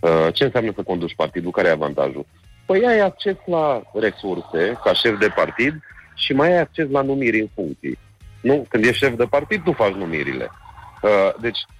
Uh, 0.01 0.27
ce 0.33 0.45
înseamnă 0.45 0.73
să 0.75 0.83
conduci 0.83 1.15
partidul? 1.15 1.51
Care 1.51 1.69
e 1.69 1.71
avantajul? 1.71 2.27
Păi 2.67 2.87
ai 2.87 3.01
acces 3.01 3.35
la 3.47 3.83
resurse 3.95 4.79
ca 4.85 4.93
șef 4.93 5.19
de 5.19 5.29
partid 5.35 5.75
și 6.15 6.33
mai 6.33 6.53
ai 6.53 6.61
acces 6.61 6.91
la 6.91 7.03
numiri 7.03 7.41
în 7.41 7.49
funcții. 7.55 7.99
Nu? 8.41 8.67
Când 8.69 8.85
ești 8.85 9.05
șef 9.05 9.17
de 9.17 9.25
partid, 9.25 9.63
tu 9.63 9.73
faci 9.73 9.93
numirile. 9.93 10.51
Uh, 11.03 11.35
deci, 11.41 11.59
uh, 11.59 11.76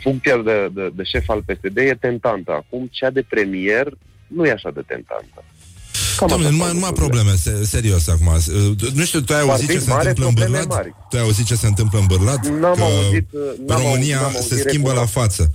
funcția 0.00 0.36
de, 0.36 0.68
de, 0.74 0.90
de 0.94 1.02
șef 1.02 1.28
al 1.28 1.42
PSD 1.42 1.76
e 1.76 1.96
tentantă. 2.00 2.52
Acum, 2.52 2.88
cea 2.92 3.10
de 3.10 3.22
premier 3.28 3.92
nu 4.26 4.46
e 4.46 4.50
așa 4.50 4.70
de 4.70 4.82
tentantă. 4.86 5.44
Cam 6.16 6.28
Doamne, 6.28 6.46
așa 6.46 6.54
numai, 6.56 6.68
stau 6.68 6.80
numai 6.80 6.92
lucrurile. 6.96 7.22
probleme, 7.22 7.36
se, 7.36 7.64
serios 7.76 8.08
acum. 8.08 8.26
Uh, 8.26 8.92
Nu 8.94 9.04
știu, 9.04 9.20
tu 9.20 9.32
ai 9.32 9.40
auzit 9.40 9.66
Partid 9.66 9.68
ce 9.70 9.78
se 9.78 9.90
mare, 9.90 10.08
întâmplă 10.08 10.26
în 10.26 10.34
probleme 10.34 10.58
Bârlad? 10.58 10.68
mari. 10.76 10.94
Tu 11.10 11.16
ai 11.16 11.22
auzit 11.22 11.44
ce 11.46 11.54
se 11.54 11.66
întâmplă 11.66 11.98
în 11.98 12.06
Bârlad? 12.06 12.44
N-am 12.46 12.74
Că 12.74 12.82
auzit, 12.82 13.26
uh, 13.32 13.40
n-am 13.66 13.80
România 13.82 14.18
auzit, 14.18 14.32
n-am 14.34 14.42
se 14.42 14.52
auzit 14.54 14.68
schimbă 14.68 14.92
la 14.92 15.04
regulat. 15.04 15.10
față. 15.10 15.50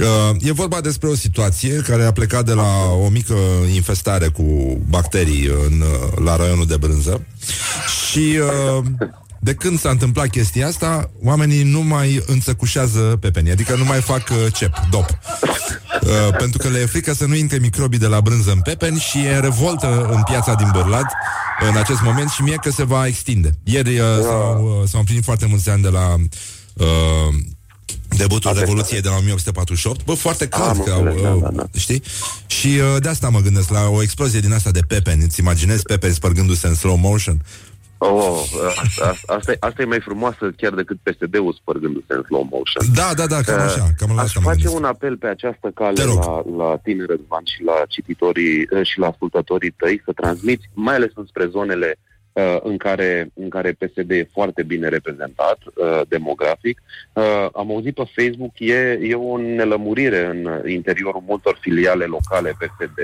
Uh, 0.00 0.36
e 0.48 0.52
vorba 0.52 0.80
despre 0.80 1.08
o 1.08 1.14
situație 1.14 1.76
care 1.76 2.04
a 2.04 2.12
plecat 2.12 2.44
de 2.44 2.52
la 2.52 2.90
o 3.04 3.08
mică 3.08 3.34
infestare 3.74 4.28
cu 4.28 4.78
bacterii 4.88 5.46
în, 5.46 5.80
uh, 5.80 6.18
la 6.24 6.36
raionul 6.36 6.66
de 6.66 6.76
brânză 6.76 7.24
și 8.10 8.38
uh, 8.78 8.84
de 9.44 9.54
când 9.54 9.80
s-a 9.80 9.90
întâmplat 9.90 10.28
chestia 10.28 10.66
asta, 10.66 11.10
oamenii 11.22 11.62
nu 11.62 11.80
mai 11.80 12.22
înțăcușează 12.26 13.00
pepenii, 13.20 13.52
adică 13.52 13.74
nu 13.76 13.84
mai 13.84 14.00
fac 14.00 14.28
uh, 14.30 14.52
cep, 14.52 14.74
dop. 14.90 15.18
Uh, 16.02 16.36
pentru 16.38 16.58
că 16.58 16.68
le 16.68 16.78
e 16.78 16.86
frică 16.86 17.14
să 17.14 17.26
nu 17.26 17.34
intre 17.34 17.58
microbii 17.58 17.98
de 17.98 18.06
la 18.06 18.20
brânză 18.20 18.50
în 18.50 18.60
pepeni 18.60 18.98
și 18.98 19.18
e 19.18 19.38
revoltă 19.38 20.08
în 20.12 20.22
piața 20.22 20.54
din 20.54 20.68
Bârlad 20.72 21.06
în 21.68 21.76
acest 21.76 22.00
moment 22.02 22.30
și 22.30 22.42
mie 22.42 22.56
că 22.56 22.70
se 22.70 22.84
va 22.84 23.06
extinde. 23.06 23.50
Ieri 23.64 23.98
uh, 23.98 24.06
s-au, 24.22 24.78
uh, 24.80 24.88
s-au 24.88 24.98
împlinit 24.98 25.24
foarte 25.24 25.46
mulți 25.46 25.70
ani 25.70 25.82
de 25.82 25.88
la 25.88 26.14
uh, 26.74 26.86
debutul 28.08 28.50
Atestare. 28.50 28.60
Revoluției 28.60 29.00
de 29.00 29.08
la 29.08 29.14
1848. 29.14 30.04
Bă, 30.04 30.14
foarte 30.14 30.48
cald 30.48 30.78
Am 30.78 30.82
că 30.84 30.90
au, 30.90 31.02
înțeles, 31.04 31.22
da, 31.22 31.30
uh, 31.30 31.42
da, 31.42 31.50
da. 31.50 31.78
știi? 31.78 32.02
Și 32.46 32.66
uh, 32.66 33.02
de 33.02 33.08
asta 33.08 33.28
mă 33.28 33.40
gândesc 33.40 33.70
la 33.70 33.88
o 33.88 34.02
explozie 34.02 34.40
din 34.40 34.52
asta 34.52 34.70
de 34.70 34.80
pepeni. 34.80 35.22
Îți 35.22 35.40
imaginezi 35.40 35.82
pepeni 35.82 36.14
spărgându-se 36.14 36.66
în 36.66 36.74
slow 36.74 36.96
motion? 36.96 37.44
Oh, 38.04 38.42
asta, 38.82 39.14
asta, 39.26 39.52
e- 39.52 39.56
asta 39.60 39.82
e 39.82 39.84
mai 39.84 40.00
frumoasă 40.00 40.52
chiar 40.56 40.72
decât 40.72 40.96
PSD-ul 41.02 41.52
spărgându-se 41.60 42.14
în 42.14 42.22
slow 42.22 42.46
motion. 42.50 42.84
Da, 42.94 43.10
da, 43.16 43.26
da, 43.26 43.40
cam 43.40 43.60
așa. 43.60 43.86
Cam 43.96 44.14
la 44.14 44.20
Aș 44.22 44.26
asta 44.26 44.40
mă 44.40 44.46
face 44.46 44.56
gândesc. 44.62 44.76
un 44.78 44.84
apel 44.84 45.16
pe 45.16 45.26
această 45.26 45.68
Te 45.68 45.72
cale 45.74 46.02
rog. 46.04 46.18
la, 46.24 46.42
la 46.64 46.76
tine, 46.82 47.04
Răzvan, 47.08 47.44
și 47.44 47.62
la 47.62 47.82
cititorii 47.88 48.66
eh, 48.70 48.86
și 48.86 48.98
la 48.98 49.06
ascultătorii 49.06 49.70
tăi 49.70 50.02
să 50.04 50.12
transmiți, 50.12 50.68
mai 50.74 50.94
ales 50.94 51.10
înspre 51.14 51.46
zonele 51.46 51.98
uh, 52.32 52.56
în, 52.62 52.76
care, 52.76 53.30
în 53.34 53.48
care 53.48 53.72
PSD 53.78 54.10
e 54.10 54.28
foarte 54.32 54.62
bine 54.62 54.88
reprezentat 54.88 55.58
uh, 55.64 56.00
demografic. 56.08 56.82
Uh, 57.12 57.46
am 57.52 57.70
auzit 57.70 57.94
pe 57.94 58.02
Facebook, 58.16 58.52
e, 58.58 58.98
e 59.02 59.14
o 59.14 59.36
nelămurire 59.38 60.24
în 60.26 60.68
interiorul 60.70 61.22
multor 61.26 61.58
filiale 61.60 62.04
locale 62.04 62.50
PSD. 62.58 62.98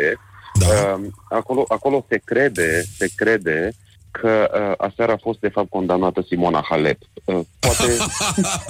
Da. 0.61 0.67
Uh, 0.67 1.07
acolo, 1.29 1.65
acolo 1.69 2.07
se 2.09 2.21
crede, 2.25 2.83
se 2.97 3.09
crede 3.17 3.71
că 4.11 4.51
uh, 4.53 4.87
aseară 4.89 5.13
a 5.13 5.19
fost 5.21 5.39
de 5.39 5.49
fapt 5.49 5.71
condamnată 5.71 6.25
Simona 6.29 6.65
Halep. 6.69 6.99
Uh, 7.25 7.41
poate, 7.59 7.85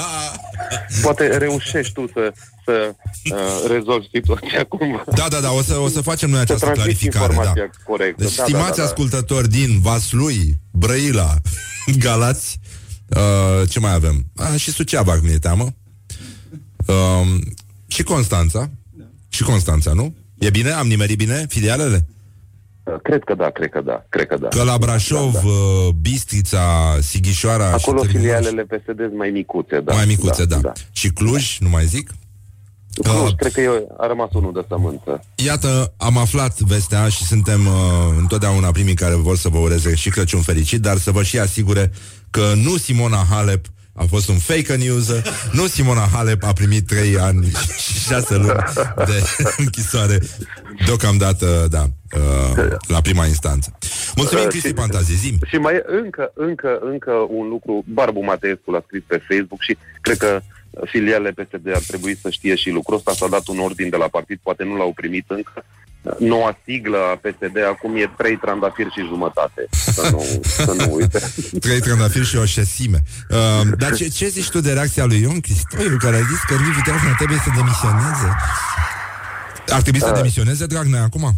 poate 1.03 1.37
reușești 1.37 1.93
tu 1.93 2.07
să, 2.13 2.33
să 2.65 2.95
uh, 3.33 3.71
rezolvi 3.71 4.07
situația 4.13 4.65
cumva. 4.65 5.05
Da, 5.15 5.27
da, 5.29 5.41
da, 5.41 5.51
o 5.51 5.63
să, 5.63 5.79
o 5.79 5.89
să 5.89 6.01
facem 6.01 6.31
noi 6.31 6.39
Să 6.39 6.43
această 6.43 6.65
transmiți 6.65 7.09
clarificare. 7.09 7.27
Da. 7.27 7.33
informația 7.35 7.71
corectă. 7.85 8.23
Deci, 8.23 8.35
Da, 8.35 8.43
da, 8.43 8.49
stimați 8.49 8.77
da, 8.77 8.83
da. 8.83 8.83
ascultători 8.83 9.49
din 9.49 9.81
Vaslui, 9.81 10.59
Brăila, 10.71 11.35
Galați, 12.05 12.61
uh, 13.09 13.69
ce 13.69 13.81
mai 13.81 13.95
avem? 13.95 14.25
Ah, 14.37 14.61
și 14.61 14.71
Suceava, 14.71 15.19
mi-e 15.23 15.39
teamă. 15.39 15.69
Uh, 16.87 17.41
și 17.87 18.03
Constanța. 18.03 18.71
Și 19.29 19.43
Constanța, 19.43 19.93
nu? 19.93 20.15
E 20.39 20.51
bine? 20.51 20.71
Am 20.71 20.87
nimerit 20.87 21.17
bine 21.17 21.47
filialele? 21.49 22.07
Uh, 22.93 23.01
Cred 23.03 23.23
că 23.25 23.35
da, 23.35 23.51
cred 23.51 23.71
că 23.71 23.81
da, 23.81 24.05
cred 24.09 24.27
că 24.27 24.37
da. 24.41 24.49
Că 24.49 24.63
la 24.63 24.79
Brașov, 24.79 25.33
Da, 25.33 25.41
da. 25.41 25.47
uh, 25.49 25.89
Bistrița, 26.01 26.97
Sighișoara 27.01 27.65
Acolo 27.67 27.79
și 27.79 27.85
Târgu 27.85 28.07
Mureș- 28.09 28.21
filialele 28.21 28.63
PSD 28.63 28.97
sunt 28.99 29.17
mai 29.17 29.31
micuțe, 29.31 29.81
da. 29.81 29.95
mai 29.95 30.05
micuțe, 30.07 30.45
da. 30.45 30.57
da. 30.57 30.73
Și 30.93 31.09
Cluj, 31.09 31.57
nu 31.61 31.69
mai 31.69 31.85
zic? 31.85 32.11
Cluj, 33.03 33.17
Uh, 33.29 33.35
cred 33.37 33.53
că 33.53 33.61
eu, 33.61 33.95
a 33.99 34.07
rămas 34.07 34.29
unul 34.33 34.53
de 34.53 34.65
sămânță. 34.69 35.25
Iată, 35.35 35.93
am 35.97 36.17
aflat 36.19 36.59
vestea 36.59 37.09
și 37.09 37.25
suntem 37.25 37.67
uh, 37.67 37.73
întotdeauna 38.19 38.71
primii 38.71 38.95
care 38.95 39.15
vor 39.15 39.37
să 39.37 39.49
vă 39.49 39.59
ureze 39.59 39.95
și 39.95 40.11
Crăciun 40.11 40.41
fericit, 40.43 40.81
dar 40.81 40.97
să 40.97 41.11
vă 41.11 41.23
și 41.23 41.39
asigure 41.39 41.91
că 42.31 42.53
nu 42.63 42.77
Simona 42.77 43.27
Halep 43.31 43.67
a 43.99 44.05
fost 44.09 44.29
un 44.29 44.39
fake 44.39 44.75
news, 44.77 45.09
nu 45.53 45.67
Simona 45.67 46.09
Halep 46.13 46.43
a 46.45 46.53
primit 46.53 46.87
3 46.87 47.19
ani 47.19 47.47
și 47.79 47.99
6 47.99 48.35
luni 48.37 48.53
de 49.07 49.23
închisoare 49.65 50.19
deocamdată, 50.87 51.67
da, 51.71 51.85
uh, 52.17 52.67
la 52.87 53.01
prima 53.01 53.27
instanță. 53.27 53.79
Mulțumim, 54.17 54.45
Uh, 54.45 54.51
Cristi 54.51 54.69
și- 54.69 54.75
Pantazie, 54.75 55.15
zim. 55.15 55.39
Și 55.47 55.57
mai 55.57 55.75
e 55.75 55.85
încă, 55.87 56.31
încă, 56.35 56.79
încă 56.83 57.11
un 57.29 57.49
lucru, 57.49 57.85
Barbu 57.93 58.25
Mateescu 58.25 58.71
l-a 58.71 58.83
scris 58.87 59.03
pe 59.07 59.23
Facebook 59.29 59.61
și 59.63 59.77
cred 60.01 60.17
că 60.17 60.41
filialele 60.85 61.31
PSD 61.45 61.75
ar 61.75 61.83
trebui 61.87 62.19
să 62.23 62.31
știe 62.31 62.55
și 62.55 62.71
lucrul 62.71 62.97
ăsta. 62.97 63.13
S-a 63.13 63.29
dat 63.29 63.47
un 63.47 63.59
ordin 63.59 63.89
de 63.89 63.97
la 63.97 64.09
partid, 64.09 64.39
poate 64.43 64.65
nu 64.65 64.77
l-au 64.77 64.93
primit 64.95 65.25
încă. 65.29 65.65
Noua 66.19 66.59
siglă 66.65 66.97
a 66.97 67.17
PSD 67.17 67.57
acum 67.69 67.97
e 67.97 68.11
3 68.17 68.37
trandafiri 68.37 68.91
și 68.91 69.07
jumătate. 69.07 69.67
Să 69.71 70.09
nu, 70.11 70.41
să 70.43 70.75
nu 70.79 70.95
uite. 70.95 71.21
Trei 71.67 71.81
trandafiri 71.81 72.25
și 72.25 72.37
o 72.37 72.45
șesime. 72.45 73.03
Uh, 73.31 73.37
dar 73.79 73.95
ce, 73.95 74.09
ce 74.09 74.29
zici 74.29 74.51
tu 74.51 74.61
de 74.61 74.73
reacția 74.73 75.05
lui 75.05 75.21
Ion 75.21 75.41
Cristoiu, 75.41 75.97
care 75.99 76.17
a 76.17 76.21
zis 76.21 76.41
că 76.47 76.55
Liviu 76.55 76.83
Dragnea 76.85 77.15
trebuie 77.17 77.39
să 77.39 77.51
demisioneze? 77.57 78.37
Ar 79.69 79.83
trebui 79.83 80.01
să 80.01 80.13
demisioneze 80.15 80.67
Dragnea 80.67 81.03
acum? 81.03 81.31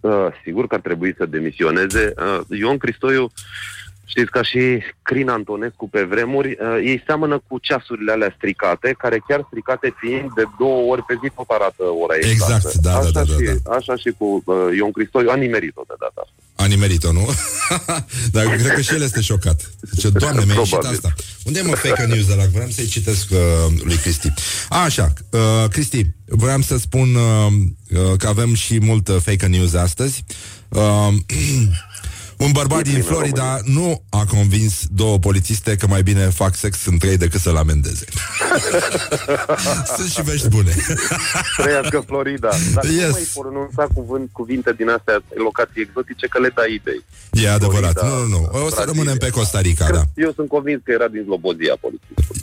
Uh, 0.00 0.26
sigur 0.44 0.66
că 0.66 0.74
ar 0.74 0.80
trebui 0.80 1.14
să 1.16 1.26
demisioneze. 1.26 2.12
Uh, 2.16 2.58
Ion 2.58 2.78
Cristoiu, 2.78 3.32
știți, 4.12 4.30
ca 4.36 4.42
și 4.50 4.62
Crin 5.08 5.28
Antonescu 5.28 5.86
pe 5.94 6.02
vremuri, 6.12 6.48
uh, 6.48 6.78
ei 6.90 7.02
seamănă 7.06 7.36
cu 7.48 7.54
ceasurile 7.66 8.12
alea 8.12 8.34
stricate, 8.36 8.88
care 9.02 9.18
chiar 9.28 9.40
stricate 9.50 9.88
fiind 10.00 10.28
de 10.38 10.44
două 10.62 10.80
ori 10.92 11.02
pe 11.08 11.14
zi 11.22 11.28
tot 11.36 11.48
arată 11.56 11.84
ora 12.02 12.14
exactă. 12.16 12.54
Exact, 12.54 12.74
da, 12.86 12.90
da, 12.90 12.98
așa 12.98 13.10
da, 13.10 13.22
da, 13.22 13.34
și, 13.34 13.44
da. 13.44 13.74
Așa 13.78 13.94
și 14.02 14.10
cu 14.18 14.26
uh, 14.44 14.56
Ion 14.78 14.92
Cristoiu, 14.96 15.30
a 15.30 15.36
nimerit-o 15.44 15.82
de 15.90 15.96
data 16.04 16.20
asta. 16.24 16.36
A 16.62 16.66
nimerit-o, 16.74 17.12
nu? 17.12 17.24
Dar 18.34 18.44
cred 18.46 18.74
că 18.74 18.80
și 18.80 18.94
el 18.94 19.02
este 19.02 19.20
șocat. 19.20 19.58
Ce, 19.98 20.08
doamne, 20.08 20.44
mi-a 20.44 20.54
ieșit 20.54 20.78
Probabil. 20.78 20.98
asta. 20.98 21.10
Unde 21.44 21.58
e 21.58 21.62
mă 21.62 21.74
fake 21.74 22.06
news 22.06 22.26
de 22.26 22.34
la? 22.34 22.44
Vreau 22.52 22.68
să-i 22.68 22.86
citesc 22.96 23.26
uh, 23.30 23.38
lui 23.88 23.96
Cristi. 23.96 24.32
A, 24.68 24.78
așa, 24.82 25.12
uh, 25.30 25.68
Cristi, 25.70 26.06
vreau 26.26 26.60
să 26.60 26.76
spun 26.78 27.08
uh, 27.14 27.52
uh, 27.88 28.16
că 28.18 28.26
avem 28.28 28.54
și 28.54 28.80
mult 28.80 29.08
uh, 29.08 29.16
fake 29.26 29.46
news 29.46 29.74
astăzi. 29.74 30.24
Uh, 30.68 31.08
un 32.42 32.52
bărbat 32.52 32.78
E 32.78 32.82
din 32.82 32.92
plină 32.92 33.06
Florida 33.06 33.58
nu 33.64 34.02
a 34.10 34.24
convins 34.24 34.86
două 34.90 35.18
polițiste 35.18 35.76
că 35.76 35.86
mai 35.86 36.02
bine 36.02 36.24
fac 36.26 36.54
sex 36.54 36.86
în 36.86 36.98
trei 36.98 37.16
decât 37.16 37.40
să-l 37.40 37.56
amendeze. 37.56 38.04
Sunt 39.96 40.08
și 40.10 40.22
vești 40.22 40.48
bune. 40.48 40.72
Trăiască 41.56 42.02
Florida. 42.06 42.48
Dar 42.74 42.84
Yes. 42.84 42.94
yes. 42.94 43.04
nu 43.06 43.10
mai 43.12 43.28
pronunța 43.34 43.86
cuvânt, 43.94 44.28
cuvinte 44.32 44.72
din 44.76 44.88
astea, 44.88 45.22
locații 45.34 45.80
exotice, 45.82 46.26
că 46.26 46.38
le 46.40 46.48
dai 46.54 46.74
idei. 46.74 47.04
E 47.44 47.50
adevărat. 47.50 47.92
Florida, 47.98 48.16
Nu, 48.16 48.26
nu, 48.26 48.38
nu. 48.38 48.38
O 48.44 48.48
să 48.48 48.58
Brazilia. 48.58 48.84
rămânem 48.84 49.16
pe 49.16 49.30
Costa 49.30 49.60
Rica, 49.60 49.90
da. 49.90 50.02
Eu 50.14 50.32
sunt 50.34 50.48
convins 50.48 50.80
că 50.84 50.90
era 50.92 51.08
din 51.08 51.22
Slobozia 51.24 51.74
polițistul. 51.80 52.36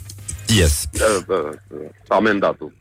Yes. 0.46 0.74
Uh, 0.92 1.00
uh, 1.26 1.36
uh, 1.68 1.78
amendatul. 2.08 2.72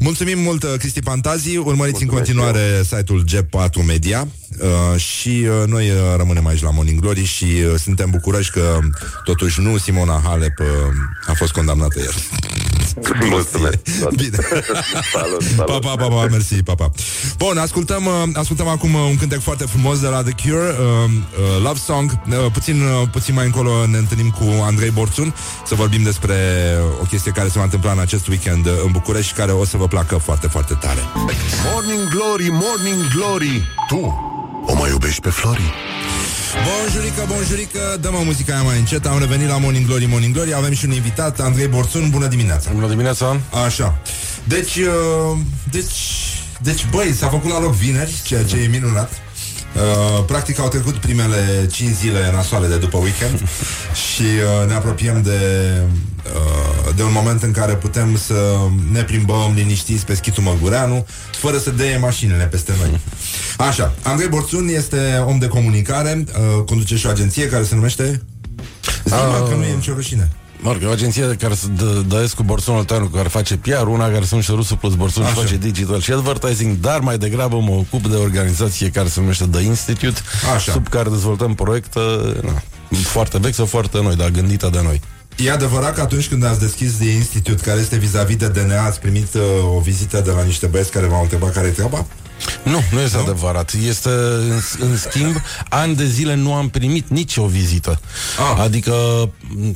Mulțumim 0.00 0.38
mult, 0.38 0.62
uh, 0.62 0.74
Cristi 0.78 1.00
Pantazi. 1.00 1.56
Urmăriți 1.56 2.02
în 2.02 2.08
Mulțumesc 2.10 2.14
continuare 2.14 2.82
site-ul 2.82 3.24
G4 3.24 3.86
Media 3.86 4.28
uh, 4.58 5.00
și 5.00 5.28
uh, 5.28 5.66
noi 5.66 5.90
uh, 5.90 5.96
rămânem 6.16 6.46
aici 6.46 6.62
la 6.62 6.70
Morning 6.70 7.00
Glory 7.00 7.24
și 7.24 7.44
uh, 7.44 7.78
suntem 7.78 8.10
bucuroși 8.10 8.50
că 8.50 8.78
totuși 9.24 9.60
nu 9.60 9.76
Simona 9.76 10.20
Halep 10.24 10.58
uh, 10.58 10.66
a 11.26 11.32
fost 11.34 11.52
condamnată 11.52 11.98
ieri. 11.98 12.28
Mulțumesc. 13.28 13.78
Bine. 14.16 14.36
salut, 15.12 15.42
salut. 15.42 15.66
Pa, 15.66 15.78
pa, 15.78 15.94
pa, 15.96 16.08
pa, 16.08 16.26
mersi, 16.30 16.62
pa, 16.62 16.74
pa. 16.74 16.90
Bun, 17.38 17.58
ascultăm, 17.58 18.06
uh, 18.06 18.12
ascultăm 18.34 18.66
acum 18.66 18.94
uh, 18.94 19.00
un 19.10 19.16
cântec 19.16 19.40
foarte 19.40 19.64
frumos 19.64 20.00
de 20.00 20.06
la 20.06 20.22
The 20.22 20.34
Cure, 20.42 20.68
uh, 20.70 21.10
uh, 21.10 21.62
Love 21.62 21.78
Song. 21.78 22.18
Uh, 22.28 22.36
puțin, 22.52 22.82
uh, 22.82 23.08
puțin 23.12 23.34
mai 23.34 23.44
încolo 23.44 23.86
ne 23.86 23.98
întâlnim 23.98 24.30
cu 24.30 24.62
Andrei 24.62 24.90
Borțun 24.90 25.34
să 25.66 25.74
vorbim 25.74 26.02
despre 26.02 26.36
o 27.00 27.04
chestie 27.04 27.30
care 27.32 27.48
se 27.48 27.58
va 27.58 27.64
întâmpla 27.64 27.92
în 27.92 27.98
acest 27.98 28.26
weekend 28.26 28.66
uh, 28.66 28.72
în 28.84 28.90
București 28.90 29.28
și 29.28 29.34
care 29.34 29.52
o 29.52 29.64
să 29.64 29.76
vă 29.76 29.86
placă 29.86 30.16
foarte, 30.16 30.46
foarte 30.46 30.74
tare. 30.74 31.00
Morning 31.72 32.08
Glory, 32.08 32.48
Morning 32.50 33.08
Glory 33.14 33.62
Tu 33.88 34.30
o 34.66 34.74
mai 34.74 34.90
iubești 34.90 35.20
pe 35.20 35.30
Flori? 35.30 35.72
Bonjurică, 36.54 37.24
bonjurică, 37.28 37.96
dăm 38.00 38.14
o 38.14 38.22
muzica 38.22 38.52
aia 38.52 38.62
mai 38.62 38.78
încet. 38.78 39.06
Am 39.06 39.18
revenit 39.18 39.48
la 39.48 39.58
Morning 39.58 39.86
Glory, 39.86 40.06
Morning 40.06 40.34
Glory. 40.34 40.54
Avem 40.54 40.72
și 40.72 40.84
un 40.84 40.92
invitat, 40.92 41.40
Andrei 41.40 41.66
Borțun, 41.66 42.10
bună 42.10 42.26
dimineața. 42.26 42.70
Bună 42.74 42.88
dimineața! 42.88 43.40
Așa, 43.64 43.98
deci, 44.44 44.76
uh, 44.76 45.38
deci, 45.70 45.92
deci 46.62 46.86
băi, 46.90 47.12
s-a 47.12 47.28
făcut 47.28 47.50
la 47.50 47.60
loc 47.60 47.72
vineri 47.72 48.20
Ceea 48.24 48.44
ce 48.44 48.56
e 48.56 48.66
minunat 48.66 49.21
Uh, 49.76 50.24
practic 50.26 50.58
au 50.58 50.68
trecut 50.68 50.96
primele 50.96 51.68
5 51.72 51.94
zile 51.94 52.30
nasoale 52.32 52.66
de 52.66 52.76
după 52.76 52.96
weekend 52.98 53.42
și 54.06 54.22
uh, 54.22 54.68
ne 54.68 54.74
apropiem 54.74 55.22
de, 55.22 55.40
uh, 56.34 56.94
de 56.96 57.02
un 57.02 57.12
moment 57.12 57.42
în 57.42 57.50
care 57.50 57.72
putem 57.74 58.16
să 58.16 58.56
ne 58.92 59.02
plimbăm 59.02 59.52
liniștiți 59.54 60.04
pe 60.06 60.14
schitul 60.14 60.42
Măgureanu 60.42 61.06
fără 61.38 61.58
să 61.58 61.70
deie 61.70 61.96
mașinile 61.96 62.44
peste 62.44 62.72
noi. 62.78 63.00
Așa, 63.68 63.92
Andrei 64.02 64.28
Borțun 64.28 64.68
este 64.68 65.24
om 65.26 65.38
de 65.38 65.46
comunicare, 65.48 66.24
uh, 66.28 66.64
conduce 66.64 66.96
și 66.96 67.06
o 67.06 67.10
agenție 67.10 67.48
care 67.48 67.64
se 67.64 67.74
numește 67.74 68.22
Zi 69.04 69.12
Ah. 69.12 69.48
că 69.48 69.54
nu 69.54 69.64
e 69.64 69.74
nicio 69.74 69.92
rușine. 69.92 70.30
Mă 70.62 70.72
rog, 70.72 70.82
e 70.82 70.86
o 70.86 70.90
agenție 70.90 71.36
care 71.38 71.54
se 71.54 71.66
dă, 71.76 72.02
dăiesc 72.08 72.34
cu 72.34 72.42
Borsun 72.42 72.74
Olteanu, 72.74 73.06
care 73.06 73.28
face 73.28 73.56
PR, 73.56 73.86
una 73.86 74.04
care 74.04 74.20
se 74.20 74.28
numește 74.30 74.52
Rusu 74.52 74.76
Plus 74.76 74.94
Borsun 74.94 75.24
și 75.24 75.30
Așa. 75.30 75.40
face 75.40 75.56
digital 75.56 76.00
și 76.00 76.12
advertising, 76.12 76.76
dar 76.76 77.00
mai 77.00 77.18
degrabă 77.18 77.56
mă 77.56 77.70
ocup 77.70 78.06
de 78.06 78.16
organizație 78.16 78.88
care 78.88 79.08
se 79.08 79.20
numește 79.20 79.46
The 79.46 79.60
Institute, 79.60 80.20
Așa. 80.54 80.72
sub 80.72 80.88
care 80.88 81.08
dezvoltăm 81.08 81.54
proiecte 81.54 82.00
na, 82.42 82.62
foarte 83.02 83.38
vechi 83.38 83.54
sau 83.54 83.66
foarte 83.66 84.02
noi, 84.02 84.16
dar 84.16 84.30
gândite 84.30 84.68
de 84.68 84.80
noi. 84.82 85.00
E 85.36 85.50
adevărat 85.50 85.94
că 85.94 86.00
atunci 86.00 86.28
când 86.28 86.44
ați 86.44 86.60
deschis 86.60 86.98
de 86.98 87.10
institut 87.10 87.60
care 87.60 87.80
este 87.80 87.96
vis-a-vis 87.96 88.36
de 88.36 88.48
DNA, 88.48 88.84
ați 88.84 89.00
primit 89.00 89.34
uh, 89.34 89.42
o 89.76 89.80
vizită 89.80 90.20
de 90.24 90.30
la 90.30 90.42
niște 90.42 90.66
băieți 90.66 90.90
care 90.90 91.06
v-au 91.06 91.22
întrebat 91.22 91.52
care 91.52 91.66
e 91.66 91.70
treaba? 91.70 92.06
Nu, 92.62 92.82
nu 92.90 93.00
este 93.00 93.16
nu? 93.16 93.22
adevărat. 93.22 93.72
Este, 93.86 94.08
în, 94.08 94.60
în 94.78 94.96
schimb, 94.96 95.36
ani 95.68 95.94
de 95.94 96.06
zile 96.06 96.34
nu 96.34 96.54
am 96.54 96.68
primit 96.68 97.08
nici 97.08 97.36
o 97.36 97.46
vizită. 97.46 98.00
Ah. 98.52 98.62
Adică, 98.62 98.94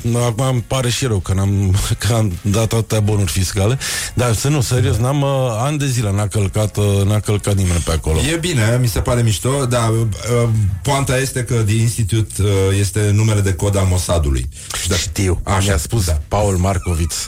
m, 0.02 0.16
acum 0.16 0.46
îmi 0.46 0.64
pare 0.66 0.90
și 0.90 1.06
rău 1.06 1.18
că, 1.18 1.32
n-am, 1.32 1.76
că 2.06 2.12
am 2.12 2.32
dat 2.42 2.72
atâtea 2.72 3.00
bonuri 3.00 3.30
fiscale, 3.30 3.78
dar 4.14 4.34
să 4.34 4.48
nu, 4.48 4.60
serios, 4.60 4.96
n-am 4.96 5.22
uh, 5.22 5.28
ani 5.58 5.78
de 5.78 5.86
zile 5.86 6.12
n-a 6.12 6.26
călcat, 6.26 6.76
uh, 6.76 7.02
n-a 7.04 7.20
călcat 7.20 7.54
nimeni 7.54 7.80
pe 7.80 7.92
acolo. 7.92 8.18
E 8.18 8.36
bine, 8.36 8.78
mi 8.80 8.88
se 8.88 9.00
pare 9.00 9.22
mișto, 9.22 9.64
dar 9.64 9.90
uh, 9.90 9.96
uh, 10.42 10.48
poanta 10.82 11.18
este 11.18 11.44
că 11.44 11.54
The 11.54 11.80
Institute 11.80 12.42
uh, 12.42 12.48
este 12.78 13.10
numele 13.14 13.40
de 13.40 13.54
cod 13.54 13.76
al 13.76 13.84
Mossadului. 13.84 14.48
Și 14.82 14.88
da, 14.88 14.96
Știu, 14.96 15.40
Așa, 15.42 15.58
mi-a 15.58 15.76
spus 15.76 16.04
da. 16.04 16.20
Paul 16.28 16.56
Marcoviț. 16.56 17.14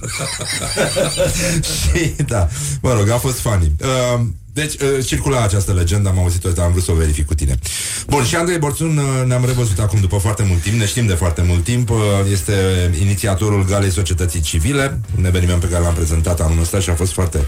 și, 1.78 2.14
da, 2.26 2.48
mă 2.80 2.92
rog, 2.92 3.08
a 3.08 3.16
fost 3.16 3.38
funny. 3.38 3.72
Uh, 3.80 4.20
deci, 4.58 4.74
uh, 4.80 5.04
circula 5.04 5.42
această 5.42 5.72
legendă, 5.72 6.08
am 6.08 6.18
auzit-o, 6.18 6.50
dar 6.50 6.64
am 6.64 6.70
vrut 6.70 6.84
să 6.84 6.90
o 6.90 6.94
verific 6.94 7.26
cu 7.26 7.34
tine. 7.34 7.58
Bun, 8.06 8.24
și 8.24 8.36
Andrei 8.36 8.58
Borțun 8.58 8.96
uh, 8.96 9.26
ne-am 9.26 9.44
revăzut 9.44 9.78
acum 9.78 10.00
după 10.00 10.16
foarte 10.16 10.44
mult 10.48 10.62
timp, 10.62 10.78
ne 10.78 10.86
știm 10.86 11.06
de 11.06 11.14
foarte 11.14 11.42
mult 11.46 11.64
timp, 11.64 11.90
uh, 11.90 11.96
este 12.32 12.52
inițiatorul 13.00 13.64
Galei 13.64 13.90
Societății 13.90 14.40
Civile, 14.40 15.00
un 15.18 15.24
eveniment 15.24 15.60
pe 15.60 15.66
care 15.66 15.82
l-am 15.82 15.94
prezentat 15.94 16.40
anul 16.40 16.60
ăsta 16.60 16.80
și 16.80 16.90
a 16.90 16.94
fost 16.94 17.12
foarte, 17.12 17.38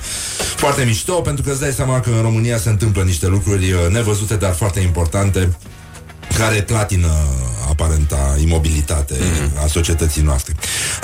foarte 0.56 0.84
mișto, 0.84 1.12
pentru 1.20 1.42
că 1.42 1.50
îți 1.50 1.61
dai 1.61 1.72
seama 1.72 2.00
că 2.00 2.11
în 2.11 2.22
România 2.22 2.58
se 2.58 2.68
întâmplă 2.68 3.02
niște 3.02 3.26
lucruri 3.26 3.72
uh, 3.72 3.78
nevăzute, 3.90 4.34
dar 4.34 4.54
foarte 4.54 4.80
importante, 4.80 5.56
care 6.41 6.62
clatină 6.62 7.09
aparenta 7.68 8.36
imobilitate 8.41 9.14
mm-hmm. 9.14 9.64
a 9.64 9.66
societății 9.66 10.22
noastre. 10.22 10.55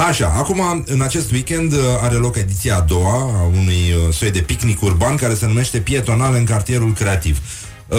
Așa, 0.09 0.35
acum, 0.37 0.85
în 0.87 1.01
acest 1.01 1.31
weekend 1.31 1.73
uh, 1.73 1.79
are 2.01 2.15
loc 2.15 2.37
ediția 2.37 2.77
a 2.77 2.81
doua 2.81 3.13
a 3.13 3.43
unui 3.61 3.93
uh, 3.93 4.15
soi 4.15 4.31
de 4.31 4.41
picnic 4.41 4.83
urban 4.83 5.17
care 5.17 5.35
se 5.35 5.47
numește 5.47 5.79
Pietonal 5.79 6.35
în 6.35 6.45
cartierul 6.45 6.93
creativ. 6.93 7.39
Uh, 7.87 7.99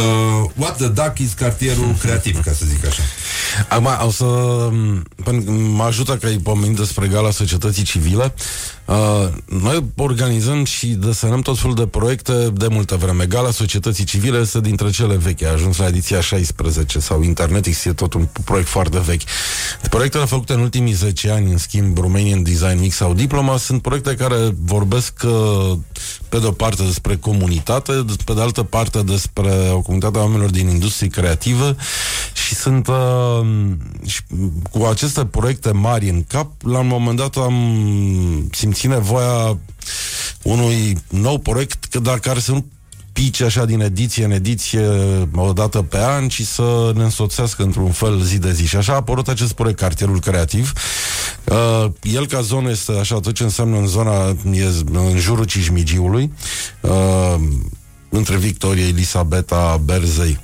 what 0.55 0.77
the 0.77 0.87
duck 0.87 1.19
is 1.19 1.33
cartierul 1.33 1.95
creativ, 2.03 2.43
ca 2.43 2.51
să 2.51 2.65
zic 2.65 2.85
așa. 2.85 3.01
Acum, 3.69 3.87
o 4.05 4.11
să... 4.11 4.25
Pentru 5.23 5.43
că 5.45 5.51
mă 5.51 5.83
ajută 5.83 6.17
că 6.17 6.25
ai 6.25 6.37
pomenit 6.37 6.77
despre 6.77 7.07
gala 7.07 7.31
societății 7.31 7.83
civile. 7.83 8.33
Uh, 8.85 9.27
noi 9.45 9.85
organizăm 9.95 10.63
și 10.63 10.87
desenăm 10.87 11.41
tot 11.41 11.59
felul 11.59 11.75
de 11.75 11.87
proiecte 11.87 12.33
de 12.53 12.67
multă 12.67 12.95
vreme. 12.95 13.25
Gala 13.25 13.51
societății 13.51 14.03
civile 14.03 14.37
este 14.37 14.61
dintre 14.61 14.89
cele 14.89 15.15
vechi. 15.15 15.43
A 15.43 15.51
ajuns 15.51 15.77
la 15.77 15.87
ediția 15.87 16.21
16 16.21 16.99
sau 16.99 17.21
Internetix 17.21 17.85
e 17.85 17.93
tot 17.93 18.13
un 18.13 18.27
proiect 18.43 18.69
foarte 18.69 18.99
vechi. 18.99 19.21
Proiectele 19.89 20.25
făcute 20.25 20.53
în 20.53 20.59
ultimii 20.59 20.93
10 20.93 21.29
ani, 21.29 21.51
în 21.51 21.57
schimb, 21.57 21.97
Romanian 21.97 22.43
Design 22.43 22.79
Week 22.79 22.93
sau 22.93 23.13
Diploma, 23.13 23.57
sunt 23.57 23.81
proiecte 23.81 24.15
care 24.15 24.35
vorbesc 24.65 25.21
uh, 25.25 25.77
pe 26.29 26.39
de 26.39 26.45
o 26.45 26.51
parte 26.51 26.83
despre 26.83 27.15
comunitate, 27.15 28.05
pe 28.25 28.33
de 28.33 28.41
altă 28.41 28.63
parte 28.63 29.01
despre 29.01 29.69
o 29.71 29.81
comunitate 29.81 30.17
a 30.17 30.21
oamenilor 30.21 30.49
din 30.49 30.67
industrie 30.67 31.09
creativă 31.09 31.75
și 32.33 32.55
sunt 32.55 32.87
uh, 32.87 33.36
și 34.05 34.21
cu 34.71 34.83
aceste 34.83 35.25
proiecte 35.25 35.71
mari 35.71 36.09
în 36.09 36.23
cap, 36.23 36.51
la 36.63 36.79
un 36.79 36.87
moment 36.87 37.17
dat 37.17 37.35
am 37.35 37.55
simțit 38.51 38.89
nevoia 38.89 39.57
unui 40.41 40.97
nou 41.09 41.37
proiect 41.37 41.85
că 41.85 41.99
dar 41.99 42.19
care 42.19 42.39
să 42.39 42.51
nu 42.51 42.65
pice 43.23 43.43
așa 43.43 43.65
din 43.65 43.79
ediție 43.79 44.25
în 44.25 44.31
ediție 44.31 44.87
o 45.35 45.53
dată 45.53 45.81
pe 45.81 45.97
an 45.97 46.27
și 46.27 46.45
să 46.45 46.91
ne 46.95 47.03
însoțească 47.03 47.63
într-un 47.63 47.91
fel 47.91 48.21
zi 48.21 48.37
de 48.37 48.51
zi. 48.51 48.65
Și 48.65 48.75
așa 48.75 48.93
a 48.93 48.95
apărut 48.95 49.27
acest 49.27 49.53
proiect, 49.53 49.79
Cartierul 49.79 50.19
Creativ. 50.19 50.73
Uh, 51.43 51.85
el 52.01 52.27
ca 52.27 52.41
zonă 52.41 52.69
este 52.69 52.91
așa 52.91 53.19
tot 53.19 53.33
ce 53.33 53.43
înseamnă 53.43 53.77
în 53.77 53.87
zona, 53.87 54.35
e 54.51 54.65
în 54.93 55.17
jurul 55.17 55.45
Cismigiului, 55.45 56.31
uh, 56.81 57.35
între 58.09 58.37
Victoria, 58.37 58.87
Elisabeta, 58.87 59.81
Berzei 59.83 60.39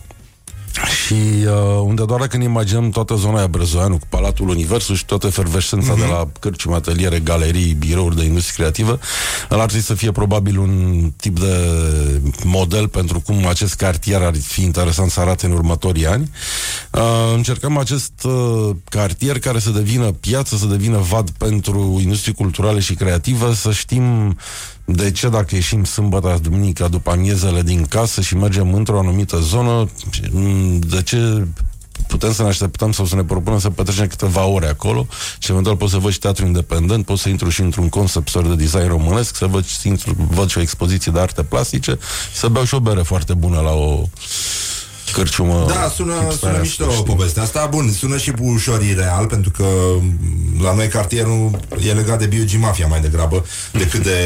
și 0.81 1.13
uh, 1.13 1.81
unde 1.83 2.05
doar 2.05 2.27
când 2.27 2.43
imaginăm 2.43 2.89
toată 2.89 3.15
zona 3.15 3.37
aia 3.37 3.47
Brăzoianu 3.47 3.97
cu 3.97 4.05
Palatul 4.09 4.49
Universul 4.49 4.95
și 4.95 5.05
toată 5.05 5.27
efervescența 5.27 5.93
uh-huh. 5.93 5.99
de 5.99 6.05
la 6.05 6.27
cărciumi, 6.39 6.75
ateliere, 6.75 7.19
galerii, 7.19 7.73
birouri 7.73 8.15
de 8.15 8.23
industrie 8.23 8.55
creativă, 8.55 8.99
ăla 9.51 9.61
ar 9.61 9.67
trebui 9.67 9.85
să 9.85 9.93
fie 9.93 10.11
probabil 10.11 10.57
un 10.57 11.11
tip 11.15 11.39
de 11.39 11.55
model 12.43 12.87
pentru 12.87 13.19
cum 13.19 13.45
acest 13.45 13.75
cartier 13.75 14.21
ar 14.21 14.35
fi 14.35 14.61
interesant 14.61 15.11
să 15.11 15.19
arate 15.19 15.45
în 15.45 15.51
următorii 15.51 16.07
ani. 16.07 16.29
Uh, 16.91 17.01
încercăm 17.35 17.77
acest 17.77 18.23
uh, 18.23 18.69
cartier 18.89 19.39
care 19.39 19.59
să 19.59 19.69
devină 19.69 20.11
piață, 20.11 20.55
să 20.55 20.65
devină 20.65 20.97
vad 20.97 21.29
pentru 21.29 21.99
industrie 22.01 22.33
culturale 22.33 22.79
și 22.79 22.93
creativă, 22.93 23.53
să 23.53 23.71
știm 23.71 24.37
de 24.85 25.11
ce 25.11 25.29
dacă 25.29 25.55
ieșim 25.55 25.83
sâmbătă, 25.83 26.39
duminica, 26.41 26.87
după 26.87 27.11
amiezele 27.11 27.61
din 27.61 27.85
casă 27.85 28.21
și 28.21 28.35
mergem 28.35 28.73
într-o 28.73 28.99
anumită 28.99 29.37
zonă, 29.37 29.89
de 30.79 31.01
ce 31.01 31.47
putem 32.07 32.33
să 32.33 32.41
ne 32.41 32.47
așteptăm 32.47 32.91
sau 32.91 33.05
să 33.05 33.15
ne 33.15 33.23
propunem 33.23 33.59
să 33.59 33.69
petrecem 33.69 34.07
câteva 34.07 34.45
ore 34.45 34.67
acolo 34.67 35.07
și 35.39 35.51
eventual 35.51 35.77
poți 35.77 35.91
să 35.91 35.97
văd 35.97 36.11
și 36.11 36.19
teatru 36.19 36.45
independent, 36.45 37.05
poți 37.05 37.21
să 37.21 37.29
intru 37.29 37.49
și 37.49 37.61
într-un 37.61 37.89
concept 37.89 38.27
store 38.27 38.47
de 38.47 38.55
design 38.55 38.87
românesc, 38.87 39.35
să 39.35 39.45
văd, 39.45 39.65
intru, 39.83 40.15
văd 40.29 40.49
și 40.49 40.57
o 40.57 40.61
expoziție 40.61 41.11
de 41.11 41.19
arte 41.19 41.43
plastice, 41.43 41.99
să 42.33 42.47
beau 42.47 42.65
și 42.65 42.73
o 42.73 42.79
bere 42.79 43.01
foarte 43.01 43.33
bună 43.33 43.59
la 43.59 43.71
o 43.71 44.07
cărciumă 45.11 45.65
Da, 45.67 45.91
sună, 45.95 46.13
sună 46.39 46.57
mișto 46.61 46.89
știi? 46.91 47.03
povestea 47.03 47.43
asta. 47.43 47.67
Bun, 47.71 47.91
sună 47.91 48.17
și 48.17 48.33
ușor 48.39 48.81
ireal, 48.81 49.25
pentru 49.25 49.51
că 49.51 49.65
la 50.61 50.73
noi 50.73 50.87
cartierul 50.87 51.59
e 51.87 51.91
legat 51.93 52.19
de 52.19 52.25
biogimafia 52.25 52.87
mai 52.87 53.01
degrabă 53.01 53.45
decât 53.71 54.03
de 54.03 54.17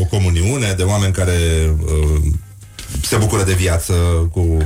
o 0.00 0.04
comuniune, 0.04 0.74
de 0.76 0.82
oameni 0.82 1.12
care 1.12 1.36
uh, 1.84 2.22
se 3.02 3.16
bucură 3.16 3.42
de 3.42 3.52
viață 3.52 3.92
cu 4.32 4.58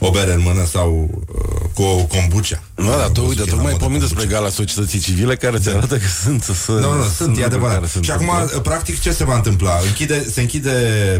o 0.00 0.10
bere 0.10 0.32
în 0.32 0.40
mână 0.40 0.64
sau 0.66 1.10
uh, 1.34 1.60
cu 1.74 1.82
o 1.82 2.04
kombucha. 2.04 2.62
Nu, 2.74 2.96
dar 2.98 3.08
tu, 3.08 3.26
uite, 3.26 3.42
tu 3.42 3.62
mai 3.62 3.72
pomin 3.72 4.00
despre 4.00 4.24
gala 4.24 4.48
societății 4.48 4.98
civile 4.98 5.36
care 5.36 5.58
ți 5.58 5.68
arată 5.68 5.96
că 5.96 6.06
sunt... 6.22 6.42
Să, 6.42 6.72
nu, 6.72 6.94
nu, 6.94 7.04
sunt, 7.16 7.38
e 7.38 7.44
adevărat. 7.44 7.90
Și 8.00 8.10
acum, 8.10 8.30
practic, 8.62 9.00
ce 9.00 9.12
se 9.12 9.24
va 9.24 9.34
întâmpla? 9.34 9.78
Închide, 9.86 10.26
se 10.32 10.40
închide 10.40 10.70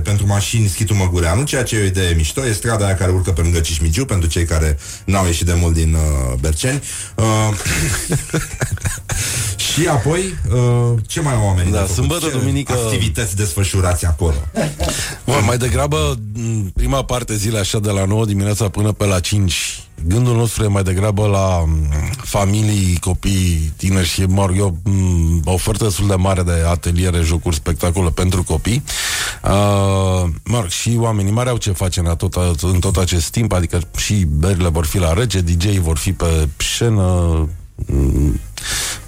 pentru 0.05 0.26
mașini 0.26 0.68
schitul 0.68 0.97
Măgureanu, 0.97 1.43
ceea 1.43 1.62
ce 1.62 1.76
e 1.76 1.83
o 1.83 1.85
idee 1.85 2.14
mișto, 2.14 2.47
e 2.47 2.53
strada 2.53 2.85
aia 2.85 2.95
care 2.95 3.11
urcă 3.11 3.31
pe 3.31 3.41
lângă 3.41 3.61
Cismigiu, 3.61 4.05
pentru 4.05 4.28
cei 4.28 4.45
care 4.45 4.78
n-au 5.05 5.26
ieșit 5.26 5.47
de 5.47 5.55
mult 5.55 5.74
din 5.74 5.95
uh, 5.95 6.35
Berceni. 6.41 6.83
Uh, 7.14 7.24
și 9.81 9.89
apoi, 9.89 10.35
uh, 10.53 10.99
ce 11.07 11.20
mai 11.20 11.35
au 11.35 11.45
oamenii? 11.45 11.72
Da, 11.72 11.87
sâmbătă, 11.87 12.26
ce 12.26 12.39
duminică... 12.39 12.72
Activități 12.72 13.37
desfășurați 13.37 14.07
acolo. 14.07 14.35
Bă, 15.24 15.33
mai 15.47 15.59
degrabă, 15.59 16.18
prima 16.74 17.05
parte 17.05 17.37
zile 17.37 17.59
așa 17.59 17.78
de 17.78 17.91
la 17.91 18.05
9 18.05 18.24
dimineața 18.24 18.68
până 18.68 18.93
pe 18.93 19.05
la 19.05 19.20
5 19.20 19.85
Gândul 20.07 20.37
nostru 20.37 20.64
e 20.64 20.66
mai 20.66 20.83
degrabă 20.83 21.26
la 21.26 21.64
familii, 22.16 22.99
copii, 22.99 23.72
tineri 23.76 24.07
și, 24.07 24.22
mă 24.22 24.47
rog, 24.47 24.57
eu, 24.57 24.76
o 25.45 25.53
ofertă 25.53 25.85
destul 25.85 26.07
de 26.07 26.14
mare 26.14 26.43
de 26.43 26.64
ateliere, 26.68 27.20
jocuri, 27.20 27.57
spectacole 27.57 28.11
pentru 28.11 28.43
copii. 28.43 28.83
Uh, 29.45 29.51
mă 30.45 30.59
rog, 30.61 30.68
și 30.68 30.97
oamenii 30.99 31.33
mari 31.33 31.49
au 31.49 31.57
ce 31.57 31.72
face 31.72 32.01
în 32.01 32.16
tot, 32.16 32.35
în 32.62 32.78
tot 32.81 32.97
acest 32.97 33.31
timp, 33.31 33.53
adică 33.53 33.81
și 33.97 34.14
berile 34.14 34.68
vor 34.68 34.87
fi 34.87 34.99
la 34.99 35.12
rege, 35.12 35.41
DJ 35.41 35.76
vor 35.76 35.99
fi 35.99 36.12
pe 36.12 36.49
scenă, 36.57 37.49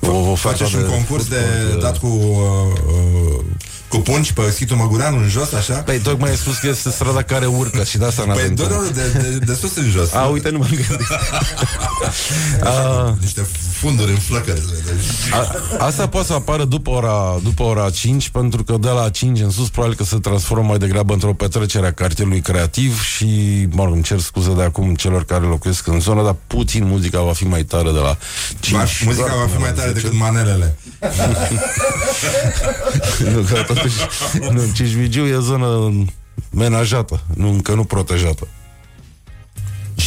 o, 0.00 0.30
o 0.30 0.34
Faceți 0.34 0.76
un 0.76 0.86
concurs 0.86 1.26
de, 1.26 1.36
de 1.70 1.78
dat 1.80 1.98
cu 1.98 2.06
uh, 2.06 2.80
uh, 2.86 3.44
cu 3.88 3.98
pungi 3.98 4.32
pe 4.32 4.50
schitul 4.50 4.76
Măgureanu 4.76 5.16
în 5.16 5.28
jos, 5.28 5.52
așa? 5.52 5.74
Păi 5.74 5.98
tocmai 5.98 6.30
ai 6.30 6.36
spus 6.36 6.58
că 6.58 6.68
este 6.68 6.90
strada 6.90 7.22
care 7.22 7.46
urcă 7.46 7.84
și 7.84 7.98
de 7.98 8.04
asta 8.04 8.24
n-a 8.24 8.32
Păi 8.32 8.52
nu, 8.56 8.68
nu, 8.68 8.90
de, 8.94 9.18
de, 9.18 9.38
de 9.44 9.54
sus 9.54 9.76
în 9.76 9.90
jos. 9.90 10.12
A, 10.12 10.24
uite, 10.24 10.50
nu 10.50 10.58
m-am 10.58 10.68
gândit. 10.68 11.06
A, 12.62 13.16
Niște 13.20 13.46
funduri 13.82 14.10
în 14.10 14.18
flăcări. 14.18 14.62
A, 15.32 15.84
asta 15.84 16.08
poate 16.08 16.26
să 16.26 16.32
apară 16.32 16.64
după 16.64 16.90
ora, 16.90 17.38
după 17.42 17.62
ora 17.62 17.90
5, 17.90 18.28
pentru 18.28 18.64
că 18.64 18.76
de 18.80 18.88
la 18.88 19.08
5 19.08 19.40
în 19.40 19.50
sus 19.50 19.68
probabil 19.68 19.96
că 19.96 20.04
se 20.04 20.18
transformă 20.18 20.66
mai 20.66 20.78
degrabă 20.78 21.12
într-o 21.12 21.32
petrecere 21.32 21.86
a 21.86 21.92
cartierului 21.92 22.40
creativ 22.40 23.02
și, 23.02 23.26
mă 23.70 23.84
rog, 23.84 23.94
îmi 23.94 24.02
cer 24.02 24.18
scuze 24.18 24.54
de 24.54 24.62
acum 24.62 24.94
celor 24.94 25.24
care 25.24 25.44
locuiesc 25.44 25.86
în 25.86 26.00
zonă, 26.00 26.22
dar 26.22 26.36
puțin 26.46 26.86
muzica 26.86 27.20
va 27.20 27.32
fi 27.32 27.44
mai 27.44 27.62
tare 27.62 27.92
de 27.92 27.98
la 27.98 28.16
5. 28.60 28.76
Va, 28.76 28.84
muzica 29.04 29.34
va 29.34 29.46
fi 29.54 29.60
mai 29.60 29.72
tare 29.72 29.92
decât 29.92 30.12
manelele. 30.12 30.76
nu, 33.32 33.40
că 33.40 33.62
totuși, 33.66 33.96
nu, 34.50 34.62
Cismigiu 34.74 35.26
e 35.26 35.38
zonă 35.40 35.92
menajată, 36.50 37.20
nu, 37.34 37.48
încă 37.48 37.74
nu 37.74 37.84
protejată. 37.84 38.48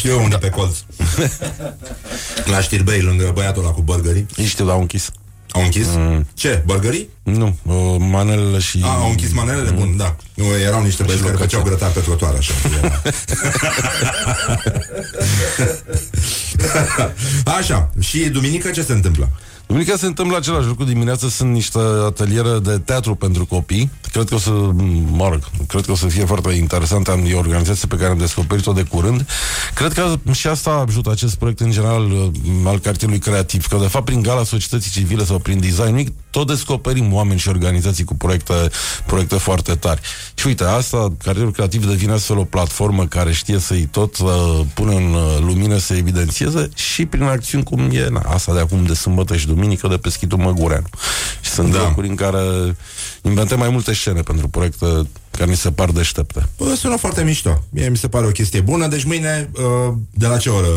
Știu 0.05 0.17
eu 0.17 0.23
unde 0.23 0.37
pe 0.37 0.49
colț. 0.49 0.77
La 2.51 2.61
Știrbei, 2.61 3.01
lângă 3.01 3.31
băiatul 3.33 3.63
ăla 3.63 3.71
cu 3.71 3.81
burgerii. 3.81 4.25
Știu, 4.45 4.65
dar 4.65 4.73
au 4.73 4.79
închis. 4.79 5.11
Au 5.49 5.61
închis? 5.61 5.87
Mm. 5.87 6.27
Ce? 6.33 6.63
Burgerii? 6.65 7.09
Nu, 7.23 7.57
uh, 7.63 7.95
manelele 7.97 8.59
și... 8.59 8.81
A, 8.83 8.87
au 8.87 9.09
închis 9.09 9.33
manelele? 9.33 9.69
Mm. 9.69 9.77
Bun, 9.77 9.97
da. 9.97 10.15
Nu, 10.33 10.43
erau 10.63 10.83
niște 10.83 11.03
băieți 11.03 11.23
care 11.23 11.35
făceau 11.35 11.61
grătar 11.61 11.91
pe 11.91 11.99
trotuar, 11.99 12.33
așa. 12.37 12.53
așa. 17.57 17.89
Și 17.99 18.29
duminică 18.29 18.69
ce 18.69 18.83
se 18.83 18.93
întâmplă? 18.93 19.29
Duminica 19.67 19.95
se 19.95 20.05
întâmplă 20.05 20.37
același 20.37 20.67
lucru 20.67 20.83
dimineața, 20.83 21.29
sunt 21.29 21.51
niște 21.51 21.79
ateliere 22.05 22.59
de 22.59 22.77
teatru 22.77 23.15
pentru 23.15 23.45
copii. 23.45 23.91
Cred 24.11 24.27
că 24.27 24.35
o 24.35 24.37
să, 24.37 24.51
mă 25.11 25.29
rog, 25.29 25.39
cred 25.67 25.85
că 25.85 25.91
o 25.91 25.95
să 25.95 26.07
fie 26.07 26.25
foarte 26.25 26.51
interesant. 26.51 27.07
Am, 27.07 27.25
e 27.25 27.33
o 27.33 27.37
organizație 27.37 27.87
pe 27.87 27.95
care 27.95 28.11
am 28.11 28.17
descoperit-o 28.17 28.71
de 28.71 28.83
curând. 28.83 29.27
Cred 29.73 29.93
că 29.93 30.15
și 30.31 30.47
asta 30.47 30.85
ajută 30.87 31.11
acest 31.11 31.35
proiect 31.35 31.59
în 31.59 31.71
general 31.71 32.11
uh, 32.11 32.27
al 32.65 32.79
cartierului 32.79 33.21
creativ, 33.21 33.67
că 33.67 33.77
de 33.81 33.87
fapt 33.87 34.05
prin 34.05 34.21
gala 34.21 34.43
societății 34.43 34.91
civile 34.91 35.25
sau 35.25 35.39
prin 35.39 35.59
design 35.59 36.13
tot 36.29 36.47
descoperim 36.47 37.13
oameni 37.13 37.39
și 37.39 37.49
organizații 37.49 38.03
cu 38.03 38.15
proiecte, 38.15 38.53
proiecte 39.05 39.35
foarte 39.35 39.75
tari. 39.75 40.01
Și 40.33 40.47
uite, 40.47 40.63
asta, 40.63 41.13
cartierul 41.23 41.51
creativ 41.51 41.87
devine 41.87 42.11
astfel 42.11 42.37
o 42.37 42.43
platformă 42.43 43.05
care 43.05 43.33
știe 43.33 43.59
să-i 43.59 43.87
tot 43.91 44.17
uh, 44.17 44.59
pune 44.73 44.95
în 44.95 45.13
uh, 45.13 45.37
lumină, 45.39 45.77
să 45.77 45.93
evidențieze 45.93 46.69
și 46.75 47.05
prin 47.05 47.23
acțiuni 47.23 47.63
cum 47.63 47.79
e 47.91 48.07
na, 48.09 48.19
asta 48.19 48.53
de 48.53 48.59
acum 48.59 48.85
de 48.85 48.93
sâmbătă 48.93 49.35
și 49.35 49.47
duminică 49.55 49.87
de 49.87 49.97
peschitul 49.97 50.37
Măgureanu. 50.37 50.87
Și 51.41 51.49
sunt 51.49 51.71
da. 51.71 51.79
locuri 51.79 52.07
în 52.07 52.15
care 52.15 52.75
inventăm 53.21 53.59
mai 53.59 53.69
multe 53.69 53.93
scene 53.93 54.21
pentru 54.21 54.47
proiecte 54.47 54.85
care 55.31 55.49
mi 55.49 55.55
se 55.55 55.71
par 55.71 55.89
deștepte. 55.91 56.49
Bă, 56.57 56.75
sună 56.75 56.95
foarte 56.97 57.23
mișto. 57.23 57.63
Mie 57.69 57.89
mi 57.89 57.97
se 57.97 58.07
pare 58.07 58.25
o 58.25 58.29
chestie 58.29 58.61
bună. 58.61 58.87
Deci 58.87 59.03
mâine, 59.03 59.49
uh, 59.53 59.93
de 60.11 60.27
la 60.27 60.37
ce 60.37 60.49
oră 60.49 60.67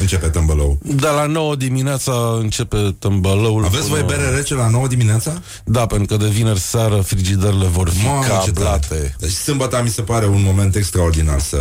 începe 0.00 0.28
tâmbălău? 0.28 0.78
De 0.82 1.06
la 1.06 1.26
9 1.26 1.56
dimineața 1.56 2.12
începe 2.40 2.96
tâmbălăul. 2.98 3.64
Aveți 3.64 3.88
voi 3.88 4.02
bere 4.02 4.28
rece 4.28 4.54
la 4.54 4.68
9 4.68 4.86
dimineața? 4.86 5.42
Da, 5.64 5.86
pentru 5.86 6.16
că 6.16 6.24
de 6.24 6.30
vineri 6.30 6.60
seară 6.60 6.96
frigiderele 6.96 7.66
vor 7.66 7.88
fi 7.88 8.04
Mamă, 8.04 8.24
cablate. 8.44 9.16
Deci 9.18 9.30
sâmbătă 9.30 9.80
mi 9.82 9.90
se 9.90 10.02
pare 10.02 10.26
un 10.26 10.42
moment 10.42 10.74
extraordinar 10.74 11.40
să 11.40 11.58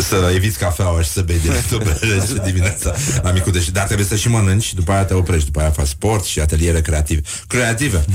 Să 0.00 0.32
eviți 0.34 0.58
cafeaua 0.58 1.02
și 1.02 1.08
să 1.08 1.20
bei 1.20 1.38
direct 1.38 1.72
o 1.72 1.78
bere 1.78 2.22
dimineața 2.50 2.94
la 3.22 3.30
micul 3.30 3.52
deși. 3.52 3.70
Dar 3.70 3.84
trebuie 3.84 4.06
să 4.06 4.16
și 4.16 4.28
mănânci 4.28 4.62
și 4.62 4.74
după 4.74 4.92
aia 4.92 5.04
te 5.04 5.14
oprești. 5.14 5.44
După 5.44 5.60
aia 5.60 5.70
faci 5.70 5.86
sport 5.86 6.24
și 6.24 6.40
ateliere 6.40 6.80
creative. 6.80 7.20
Creative! 7.46 8.04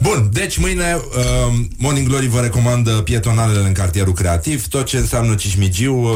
Bun, 0.00 0.28
deci 0.32 0.56
mâine 0.56 0.94
uh, 0.94 1.54
Morning 1.76 2.08
Glory 2.08 2.26
vă 2.26 2.40
recomandă 2.40 2.90
pietonalele 2.90 3.66
în 3.66 3.72
cartierul 3.72 4.12
creativ. 4.12 4.66
Tot 4.66 4.84
ce 4.84 4.96
înseamnă 4.96 5.34
Cismigiu, 5.34 5.94
uh, 5.94 6.10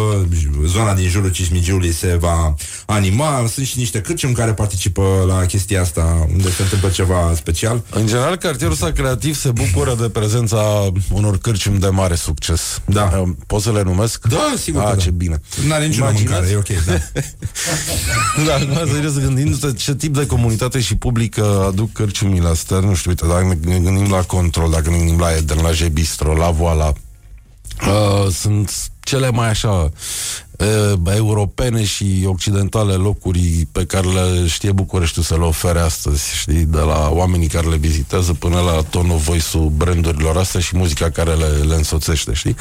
zona 0.67 0.95
din 0.95 1.09
jurul 1.09 1.31
Cismigiului 1.31 1.93
se 1.93 2.17
va 2.21 2.55
anima. 2.87 3.45
Sunt 3.53 3.67
și 3.67 3.79
niște 3.79 4.01
cârciumi 4.01 4.35
care 4.35 4.53
participă 4.53 5.25
la 5.27 5.47
chestia 5.47 5.81
asta 5.81 6.27
unde 6.33 6.51
se 6.51 6.63
întâmplă 6.63 6.89
ceva 6.89 7.33
special. 7.35 7.83
În 7.91 8.07
general, 8.07 8.37
cartierul 8.37 8.73
ăsta 8.73 8.93
creativ 8.93 9.37
se 9.37 9.51
bucură 9.51 9.97
de 10.01 10.09
prezența 10.09 10.93
unor 11.13 11.30
cârciumi 11.39 11.79
de 11.79 11.89
mare 11.89 12.15
succes. 12.15 12.81
Da. 12.87 13.21
Uh, 13.23 13.29
Pot 13.47 13.63
să 13.63 13.73
le 13.73 13.83
numesc? 13.83 14.27
Da, 14.27 14.55
sigur 14.59 14.81
Ah, 14.83 14.89
că 14.89 14.95
da. 14.95 15.01
ce 15.03 15.11
bine. 15.11 15.41
N-are 15.67 15.87
niciuna 15.87 16.09
Imaginați- 16.09 16.53
mâncare, 16.53 16.53
e 16.53 16.75
ok, 16.77 16.85
da. 16.85 16.99
Da, 18.47 18.55
acum 18.55 18.93
serios, 18.93 19.19
gândindu-te 19.19 19.73
ce 19.77 19.95
tip 19.95 20.15
de 20.15 20.27
comunitate 20.27 20.81
și 20.81 20.97
public 20.97 21.37
uh, 21.39 21.45
aduc 21.67 21.93
cărciumile 21.93 22.49
astea, 22.49 22.79
nu 22.79 22.95
știu, 22.95 23.11
uite, 23.11 23.27
dacă 23.27 23.59
ne 23.65 23.79
gândim 23.79 24.11
la 24.11 24.23
Control, 24.23 24.71
dacă 24.71 24.91
ne 24.91 24.97
gândim 24.97 25.19
la 25.19 25.35
Eden, 25.37 25.59
la 25.63 25.73
Jebistro, 25.73 26.35
la 26.37 26.51
Voala, 26.51 26.93
uh, 27.87 28.33
sunt 28.33 28.73
cele 29.01 29.31
mai 29.31 29.49
așa 29.49 29.91
uh, 30.61 31.17
europene 31.17 31.85
și 31.85 32.25
occidentale 32.27 32.93
locuri 32.93 33.67
pe 33.73 33.85
care 33.85 34.07
le 34.07 34.47
știe 34.47 34.73
Bucureștiul 34.73 35.25
să 35.25 35.35
le 35.35 35.45
ofere 35.45 35.79
astăzi, 35.79 36.35
știi, 36.35 36.65
de 36.65 36.79
la 36.79 37.09
oamenii 37.13 37.49
care 37.49 37.69
le 37.69 37.77
vizitează 37.77 38.33
până 38.33 38.61
la 38.61 38.83
tone 38.91 39.13
of 39.13 39.25
voice-ul 39.25 39.73
brandurilor 39.77 40.37
astea 40.37 40.61
și 40.61 40.77
muzica 40.77 41.11
care 41.11 41.35
le, 41.35 41.47
le 41.47 41.75
însoțește, 41.75 42.33
știi? 42.33 42.57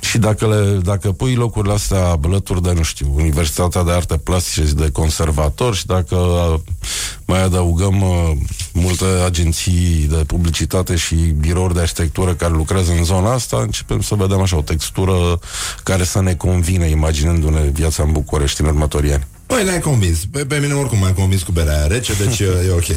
Și 0.00 0.18
dacă, 0.18 0.48
le, 0.48 0.78
dacă 0.82 1.12
pui 1.12 1.34
locurile 1.34 1.72
astea 1.72 2.18
alături 2.24 2.62
de, 2.62 2.72
nu 2.72 2.82
știu, 2.82 3.12
Universitatea 3.14 3.82
de 3.82 3.90
Arte 3.90 4.16
Plastice 4.16 4.66
și 4.66 4.74
de 4.74 4.90
conservatori 4.90 5.76
și 5.76 5.86
dacă 5.86 6.16
uh, 6.16 6.60
mai 7.24 7.42
adăugăm 7.42 8.00
uh, 8.00 8.30
multe 8.72 9.04
agenții 9.24 10.06
de 10.08 10.24
publicitate 10.26 10.96
și 10.96 11.14
birouri 11.14 11.74
de 11.74 11.80
arhitectură 11.80 12.34
care 12.34 12.52
lucrează 12.52 12.92
în 12.92 13.04
zona 13.04 13.32
asta, 13.32 13.56
începem 13.60 14.00
să 14.00 14.14
vedem 14.14 14.40
așa 14.40 14.56
o 14.56 14.62
textură 14.62 15.38
care 15.82 16.04
să 16.04 16.20
ne 16.20 16.34
convine 16.34 16.88
imaginându-ne 17.32 17.70
viața 17.70 18.02
în 18.02 18.12
București 18.12 18.60
în 18.60 18.66
următorii 18.66 19.12
ani. 19.12 19.26
Păi 19.46 19.64
ne-ai 19.64 19.80
convins. 19.80 20.18
Pe, 20.30 20.44
pe 20.44 20.58
mine 20.58 20.72
oricum 20.72 20.98
m-ai 20.98 21.14
convins 21.14 21.42
cu 21.42 21.52
berea 21.52 21.76
aia 21.76 21.86
rece, 21.86 22.12
deci 22.24 22.38
e 22.66 22.70
ok. 22.72 22.88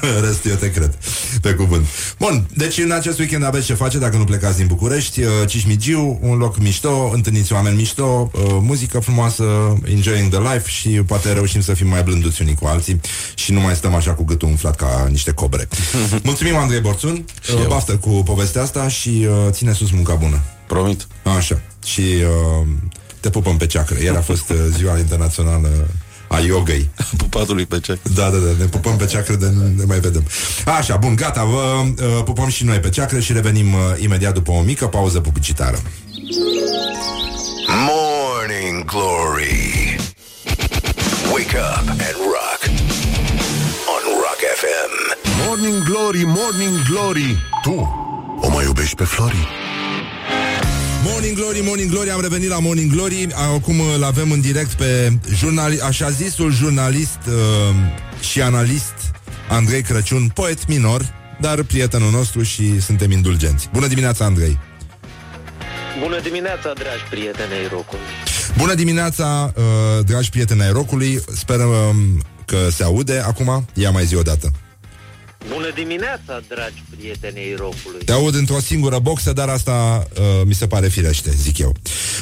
În 0.00 0.20
rest, 0.26 0.44
eu 0.44 0.54
te 0.54 0.70
cred. 0.70 0.98
Pe 1.40 1.52
cuvânt. 1.52 1.86
Bun, 2.18 2.46
deci 2.54 2.78
în 2.78 2.90
acest 2.90 3.18
weekend 3.18 3.44
aveți 3.44 3.66
ce 3.66 3.74
face 3.74 3.98
dacă 3.98 4.16
nu 4.16 4.24
plecați 4.24 4.56
din 4.56 4.66
București. 4.66 5.22
Uh, 5.22 5.30
Cismigiu, 5.46 6.18
un 6.22 6.36
loc 6.36 6.58
mișto, 6.58 7.10
întâlniți 7.14 7.52
oameni 7.52 7.76
mișto, 7.76 8.30
uh, 8.34 8.42
muzică 8.60 8.98
frumoasă, 8.98 9.44
enjoying 9.84 10.30
the 10.30 10.40
life 10.52 10.68
și 10.70 10.88
poate 10.88 11.32
reușim 11.32 11.60
să 11.60 11.74
fim 11.74 11.88
mai 11.88 12.02
blânduți 12.02 12.42
unii 12.42 12.54
cu 12.54 12.66
alții 12.66 13.00
și 13.34 13.52
nu 13.52 13.60
mai 13.60 13.74
stăm 13.74 13.94
așa 13.94 14.12
cu 14.12 14.24
gâtul 14.24 14.48
umflat 14.48 14.76
ca 14.76 15.06
niște 15.10 15.32
cobre. 15.32 15.68
Mulțumim, 16.22 16.56
Andrei 16.56 16.80
Borțun. 16.80 17.24
Uh, 17.52 17.60
eu. 17.60 17.68
Baftă 17.68 17.96
cu 17.96 18.10
povestea 18.10 18.62
asta 18.62 18.88
și 18.88 19.26
uh, 19.28 19.50
ține 19.50 19.72
sus 19.72 19.90
munca 19.90 20.14
bună. 20.14 20.40
Promit. 20.66 21.06
Așa. 21.36 21.60
Și 21.84 22.00
uh, 22.00 22.66
te 23.20 23.30
pupăm 23.30 23.56
pe 23.56 23.66
ceacră. 23.66 23.98
Ieri 24.02 24.16
a 24.16 24.20
fost 24.20 24.50
uh, 24.50 24.56
ziua 24.76 24.98
internațională 24.98 25.68
a 26.28 26.38
yogei. 26.38 26.90
Pupatului 27.16 27.66
pe 27.66 27.80
ce? 27.80 27.98
Da, 28.14 28.22
da, 28.22 28.36
da, 28.36 28.50
ne 28.58 28.64
pupăm 28.64 28.96
pe 28.96 29.06
ceacră 29.06 29.34
de 29.34 29.50
nu 29.50 29.66
ne 29.76 29.84
mai 29.84 30.00
vedem. 30.00 30.24
Așa, 30.78 30.96
bun, 30.96 31.14
gata, 31.14 31.44
vă 31.44 31.84
uh, 31.84 32.22
pupăm 32.24 32.48
și 32.48 32.64
noi 32.64 32.78
pe 32.78 32.88
ceacră 32.88 33.20
și 33.20 33.32
revenim 33.32 33.72
uh, 33.72 33.80
imediat 33.98 34.34
după 34.34 34.50
o 34.50 34.60
mică 34.60 34.86
pauză 34.86 35.20
publicitară. 35.20 35.78
Morning 37.86 38.84
Glory. 38.84 39.96
Wake 41.32 41.56
up 41.56 41.88
and 41.88 42.18
rock. 42.34 42.60
On 43.94 44.02
Rock 44.24 44.40
FM. 44.60 44.92
Morning 45.46 45.82
Glory, 45.84 46.22
Morning 46.26 46.76
Glory 46.90 47.36
Tu 47.62 48.06
o 48.40 48.48
mai 48.48 48.64
iubești 48.64 48.94
pe 48.94 49.04
Flori? 49.04 49.67
Morning 51.04 51.36
Glory, 51.36 51.60
Morning 51.64 51.90
Glory, 51.90 52.10
am 52.10 52.20
revenit 52.20 52.48
la 52.48 52.58
Morning 52.58 52.92
Glory 52.92 53.28
Acum 53.34 53.80
îl 53.94 54.04
avem 54.04 54.30
în 54.30 54.40
direct 54.40 54.72
pe 54.72 55.12
jurnali- 55.34 55.80
așa 55.80 56.10
zisul 56.10 56.52
jurnalist 56.52 57.18
uh, 57.26 57.34
și 58.20 58.42
analist 58.42 58.94
Andrei 59.48 59.82
Crăciun, 59.82 60.30
poet 60.34 60.66
minor, 60.68 61.14
dar 61.40 61.62
prietenul 61.62 62.10
nostru 62.10 62.42
și 62.42 62.80
suntem 62.80 63.10
indulgenți. 63.10 63.68
Bună 63.72 63.86
dimineața, 63.86 64.24
Andrei! 64.24 64.58
Bună 66.02 66.20
dimineața, 66.20 66.72
dragi 66.74 67.02
prieteni 67.10 67.52
ai 67.52 67.68
rocului. 67.70 68.04
Bună 68.56 68.74
dimineața, 68.74 69.52
uh, 69.56 70.04
dragi 70.04 70.30
prieteni 70.30 70.62
ai 70.62 70.72
rocului 70.72 71.20
Sperăm 71.34 71.68
um, 71.68 72.22
că 72.44 72.56
se 72.70 72.84
aude 72.84 73.18
acum 73.18 73.64
Ia 73.74 73.90
mai 73.90 74.04
zi 74.04 74.14
o 74.14 74.22
dată 74.22 74.52
Bună 75.46 75.70
dimineața, 75.74 76.40
dragi 76.48 76.82
prieteni 76.96 77.38
ai 77.38 77.54
rocului. 77.54 78.04
Te 78.04 78.12
aud 78.12 78.34
într-o 78.34 78.58
singură 78.60 78.98
boxă, 78.98 79.32
dar 79.32 79.48
asta 79.48 80.06
uh, 80.18 80.42
mi 80.44 80.52
se 80.54 80.66
pare 80.66 80.88
firește, 80.88 81.30
zic 81.30 81.58
eu. 81.58 81.72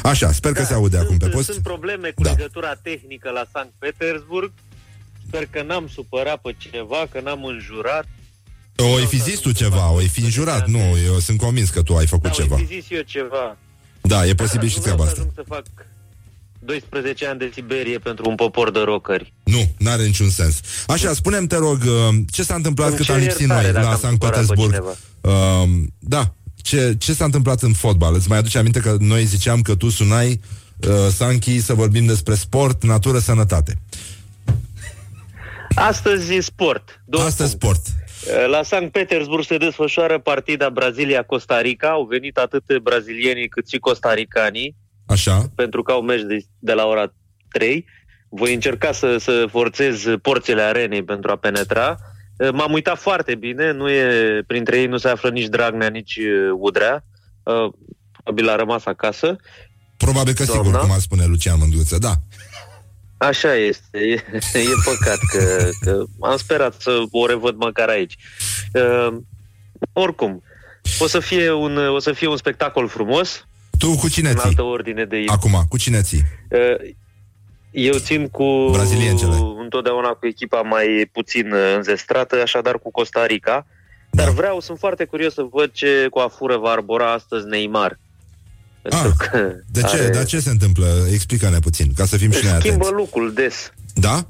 Așa, 0.02 0.32
sper 0.32 0.52
că 0.52 0.64
se 0.64 0.74
aude 0.74 0.96
sunt, 0.96 1.06
acum 1.06 1.16
pe 1.18 1.28
post. 1.28 1.50
Sunt 1.50 1.62
probleme 1.62 2.10
cu 2.14 2.22
Da. 2.22 2.30
legătura 2.30 2.74
tehnică 2.82 3.30
la 3.30 3.44
Sankt 3.52 3.72
Petersburg. 3.78 4.52
Sper 5.28 5.46
că 5.50 5.62
n-am 5.62 5.88
supărat 5.94 6.38
pe 6.40 6.54
cineva, 6.58 7.06
că 7.12 7.20
n-am 7.20 7.44
înjurat. 7.44 8.06
O 8.76 9.06
fi 9.06 9.18
zis 9.20 9.38
tu 9.38 9.52
ceva, 9.52 9.90
o 9.92 9.98
fi 9.98 10.20
înjurat. 10.20 10.66
Nu, 10.68 10.78
eu 11.04 11.18
sunt 11.18 11.38
convins 11.38 11.70
că 11.70 11.82
tu 11.82 11.96
ai 11.96 12.06
făcut 12.06 12.22
Da, 12.30 12.30
ceva. 12.30 12.54
Am 12.56 12.66
zis 12.66 12.84
eu 12.88 13.00
ceva. 13.00 13.56
Da, 14.00 14.26
e 14.26 14.34
posibil 14.34 14.68
și 14.68 14.76
Nu 14.76 14.82
treaba 14.82 15.02
vreau 15.02 15.16
să 15.16 15.22
asta. 15.28 15.40
ajung 15.42 15.62
să 15.62 15.70
fac 15.74 15.86
12 16.66 17.26
ani 17.26 17.38
de 17.38 17.50
Siberie 17.54 17.98
pentru 17.98 18.28
un 18.28 18.34
popor 18.34 18.70
de 18.70 18.80
rocări. 18.80 19.32
Nu, 19.44 19.60
n-are 19.78 20.02
niciun 20.04 20.28
sens. 20.28 20.60
Așa, 20.86 21.12
spunem 21.12 21.46
te 21.46 21.56
rog, 21.56 21.78
uh, 21.84 22.14
ce 22.30 22.42
s-a 22.42 22.54
întâmplat 22.54 22.88
Îmi 22.88 22.96
cât 22.96 23.04
cer 23.06 23.14
am 23.14 23.20
lipsit 23.20 23.40
iertare 23.40 23.62
noi 23.62 23.72
dacă 23.72 23.86
la 23.86 23.92
am 23.92 23.98
Sankt 23.98 24.22
supărat 24.22 24.46
pe 24.46 24.54
Petersburg? 24.54 24.72
cineva. 24.74 24.94
Uh, 25.62 25.68
da, 25.98 26.34
ce, 26.62 26.94
ce 26.98 27.12
s-a 27.12 27.24
întâmplat 27.24 27.62
în 27.62 27.72
fotbal? 27.72 28.14
Îți 28.14 28.28
mai 28.28 28.38
aduce 28.38 28.58
aminte 28.58 28.80
că 28.80 28.96
noi 28.98 29.24
ziceam 29.24 29.62
că 29.62 29.74
tu 29.74 29.88
sunai 29.88 30.40
uh, 30.88 30.94
Sanchi 31.12 31.60
să 31.60 31.74
vorbim 31.74 32.06
despre 32.06 32.34
sport, 32.34 32.84
natură, 32.84 33.18
sănătate. 33.18 33.76
Astăzi 35.74 36.34
e 36.34 36.40
sport. 36.40 37.00
Două 37.04 37.24
Astăzi 37.24 37.56
puncte. 37.56 37.80
sport. 37.80 38.04
La 38.50 38.62
Sankt 38.62 38.92
Petersburg 38.92 39.44
se 39.44 39.56
desfășoară 39.56 40.18
partida 40.18 40.70
Brazilia-Costa 40.70 41.60
Rica. 41.60 41.88
Au 41.88 42.04
venit 42.04 42.36
atât 42.36 42.78
brazilienii 42.82 43.48
cât 43.48 43.68
și 43.68 43.78
costaricanii. 43.78 44.76
Așa. 45.06 45.50
pentru 45.54 45.82
că 45.82 45.92
au 45.92 46.00
meci 46.02 46.22
de, 46.22 46.38
de 46.58 46.72
la 46.72 46.86
ora 46.86 47.12
3. 47.50 47.84
Voi 48.28 48.54
încerca 48.54 48.92
să, 48.92 49.16
să 49.18 49.46
forțez 49.50 50.04
porțile 50.22 50.62
arenei 50.62 51.04
pentru 51.04 51.30
a 51.30 51.36
penetra. 51.36 51.96
Eh, 52.36 52.52
M-am 52.52 52.72
uitat 52.72 52.98
foarte 52.98 53.34
bine, 53.34 53.70
nu 53.72 53.90
e, 53.90 54.42
printre 54.46 54.78
ei 54.78 54.86
nu 54.86 54.96
se 54.96 55.08
află 55.08 55.30
nici 55.30 55.46
Dragnea, 55.46 55.88
nici 55.88 56.16
eh, 56.16 56.50
Udrea. 56.58 57.04
Eh, 57.44 57.68
Probabil 58.22 58.48
a 58.48 58.56
rămas 58.56 58.84
acasă. 58.84 59.36
Probabil 59.96 60.34
că 60.34 60.42
sigur, 60.42 60.62
Doamna? 60.62 60.78
cum 60.78 60.90
ar 60.90 60.98
spune 60.98 61.24
Lucian 61.24 61.58
Mândruță, 61.58 61.98
da. 61.98 62.12
Așa 63.16 63.54
este, 63.54 63.98
e, 63.98 64.22
e 64.58 64.72
păcat 64.84 65.18
că, 65.32 65.68
că 65.80 66.04
am 66.20 66.36
sperat 66.36 66.80
să 66.80 67.02
o 67.10 67.26
revăd 67.26 67.56
măcar 67.56 67.88
aici. 67.88 68.16
Uh, 68.72 69.16
oricum, 69.92 70.42
o 70.98 71.06
să, 71.06 71.20
fie 71.20 71.52
un, 71.52 71.76
o 71.76 71.98
să 71.98 72.12
fie 72.12 72.26
un 72.28 72.36
spectacol 72.36 72.88
frumos, 72.88 73.45
Tu 73.78 73.94
cu 73.96 74.08
cine 74.08 74.28
în 74.28 74.36
ții? 74.36 74.44
altă 74.48 74.62
ordine 74.62 75.04
de 75.04 75.16
idei. 75.16 75.28
Acum, 75.28 75.64
cu 75.68 75.78
cine 75.78 76.00
ții? 76.00 76.22
Uh, 76.50 76.90
Eu 77.70 77.98
țin 77.98 78.28
cu 78.28 78.68
Braziliencele. 78.72 79.34
întotdeauna 79.62 80.08
cu 80.08 80.26
echipa 80.26 80.60
mai 80.60 81.08
puțin 81.12 81.52
uh, 81.52 81.74
înzestrată, 81.76 82.36
așadar 82.42 82.78
cu 82.78 82.90
Costa 82.90 83.26
Rica. 83.26 83.66
Dar 84.10 84.26
Da. 84.26 84.32
vreau, 84.32 84.60
sunt 84.60 84.78
foarte 84.78 85.04
curios 85.04 85.32
să 85.34 85.42
văd 85.52 85.70
ce 85.72 86.06
coafură 86.10 86.56
va 86.56 86.70
arbora 86.70 87.12
astăzi 87.12 87.46
Neymar. 87.46 87.98
Pentru 88.82 89.08
Ah, 89.20 89.28
că 89.30 89.52
De 89.70 89.80
ce? 89.80 89.86
are- 89.96 90.08
Dar 90.08 90.24
ce 90.24 90.40
se 90.40 90.50
întâmplă? 90.50 90.86
Explică-ne 91.12 91.58
puțin, 91.58 91.92
ca 91.96 92.04
să 92.04 92.16
fim 92.16 92.30
și 92.30 92.36
își 92.36 92.46
noi 92.46 92.58
schimbă 92.60 92.84
atenți. 92.84 93.00
lucrul 93.02 93.32
des. 93.32 93.72
Da? 93.94 94.28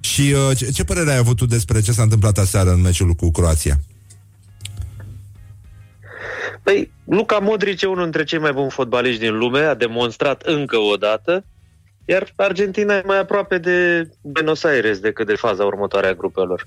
Și 0.00 0.34
uh, 0.50 0.56
ce, 0.56 0.70
ce 0.70 0.84
părere 0.84 1.10
ai 1.10 1.16
avut 1.16 1.36
tu 1.36 1.46
despre 1.46 1.80
ce 1.80 1.92
s-a 1.92 2.02
întâmplat 2.02 2.38
aseară 2.38 2.70
în 2.70 2.80
meciul 2.80 3.12
cu 3.12 3.30
Croația? 3.30 3.80
Păi, 6.62 6.92
Luca 7.04 7.38
Modric 7.38 7.80
e 7.80 7.86
unul 7.86 8.02
dintre 8.02 8.24
cei 8.24 8.38
mai 8.38 8.52
buni 8.52 8.70
fotbaliști 8.70 9.20
din 9.20 9.38
lume, 9.38 9.60
a 9.60 9.74
demonstrat 9.74 10.42
încă 10.42 10.76
o 10.76 10.96
dată, 10.96 11.44
iar 12.04 12.32
Argentina 12.36 12.94
e 12.94 13.02
mai 13.06 13.18
aproape 13.18 13.58
de 13.58 14.08
Buenos 14.20 14.64
Aires 14.64 14.98
decât 14.98 15.26
de 15.26 15.34
faza 15.34 15.64
următoare 15.64 16.06
a 16.06 16.14
grupelor. 16.14 16.66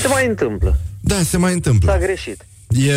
Se 0.00 0.08
mai 0.08 0.26
întâmplă. 0.26 0.76
Da, 1.00 1.22
se 1.22 1.36
mai 1.36 1.48
S-a 1.50 1.54
întâmplă. 1.54 1.96
greșit. 2.00 2.46
E, 2.68 2.92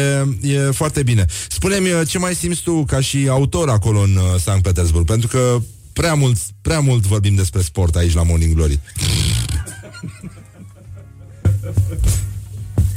e 0.53 0.71
foarte 0.71 1.03
bine. 1.03 1.25
Spune-mi 1.49 1.91
uh, 1.91 2.01
ce 2.07 2.17
mai 2.17 2.33
simți 2.35 2.63
tu 2.63 2.83
ca 2.88 2.99
și 3.01 3.27
autor 3.29 3.69
acolo 3.69 3.99
în 3.99 4.15
uh, 4.15 4.23
Sankt 4.39 4.63
Petersburg, 4.63 5.05
pentru 5.05 5.27
că 5.27 5.57
prea 5.93 6.13
mult, 6.13 6.38
prea 6.61 6.79
mult 6.79 7.05
vorbim 7.05 7.35
despre 7.35 7.61
sport 7.61 7.95
aici 7.95 8.13
la 8.13 8.23
Morning 8.23 8.55
Glory. 8.55 8.79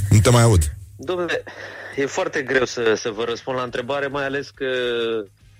nu 0.09 0.19
te 0.19 0.29
mai 0.29 0.41
aud. 0.41 0.75
Domnule, 0.95 1.43
e 1.95 2.05
foarte 2.05 2.41
greu 2.41 2.65
să, 2.65 2.93
să 2.97 3.09
vă 3.09 3.23
răspund 3.23 3.57
la 3.57 3.63
întrebare, 3.63 4.07
mai 4.07 4.25
ales 4.25 4.49
că 4.49 4.65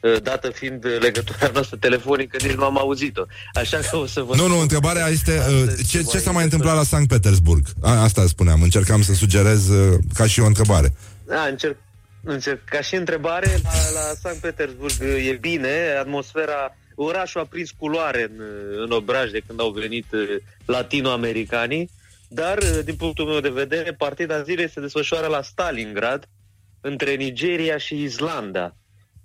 uh, 0.02 0.22
dată 0.24 0.50
fiind 0.50 0.86
legătura 1.00 1.50
noastră 1.54 1.78
telefonică, 1.78 2.38
nici 2.42 2.56
nu 2.56 2.64
am 2.64 2.78
auzit-o. 2.78 3.24
Așa 3.54 3.80
că 3.90 3.98
o 3.98 4.06
să 4.06 4.22
vă... 4.22 4.36
Nu, 4.36 4.48
nu, 4.48 4.60
întrebarea 4.60 5.08
este 5.08 5.32
uh, 5.32 5.62
Astăzi 5.68 5.88
ce, 5.88 5.98
mai 5.98 6.06
ce 6.12 6.18
s-a 6.18 6.32
mai 6.32 6.44
este 6.44 6.56
întâmplat 6.56 6.76
la 6.76 6.84
Sankt 6.84 7.08
Petersburg? 7.10 7.66
A, 7.82 8.02
asta 8.02 8.26
spuneam, 8.28 8.62
încercam 8.62 9.02
să 9.02 9.14
sugerez 9.14 9.70
uh, 9.70 9.98
ca 10.14 10.28
și 10.28 10.40
o 10.40 10.46
întrebare. 10.46 10.94
Da, 11.26 11.42
încerc, 11.42 11.78
încerc. 12.24 12.64
Ca 12.64 12.82
și 12.82 12.96
întrebare, 12.96 13.60
la, 13.64 13.70
la 13.94 14.14
Sankt 14.22 14.42
Petersburg 14.42 14.94
e 15.02 15.38
bine, 15.42 15.96
atmosfera, 16.00 16.76
orașul 16.96 17.42
a 17.42 17.46
prins 17.46 17.70
culoare 17.78 18.24
în, 18.24 18.44
în 18.84 18.92
obraj 18.92 19.32
de 19.32 19.42
când 19.48 19.60
au 19.60 19.70
venit 19.70 20.06
uh, 20.12 20.22
latinoamericanii, 20.66 21.90
dar, 22.34 22.58
uh, 22.58 22.80
din 22.84 22.96
punctul 22.96 23.26
meu 23.26 23.40
de 23.40 23.50
vedere, 23.50 23.94
partida 23.94 24.44
zilei 24.44 24.70
se 24.70 24.80
desfășoară 24.80 25.28
la 25.28 25.42
Stalingrad, 25.42 26.30
între 26.82 27.16
Nigeria 27.16 27.78
și 27.78 28.04
Islanda. 28.04 28.76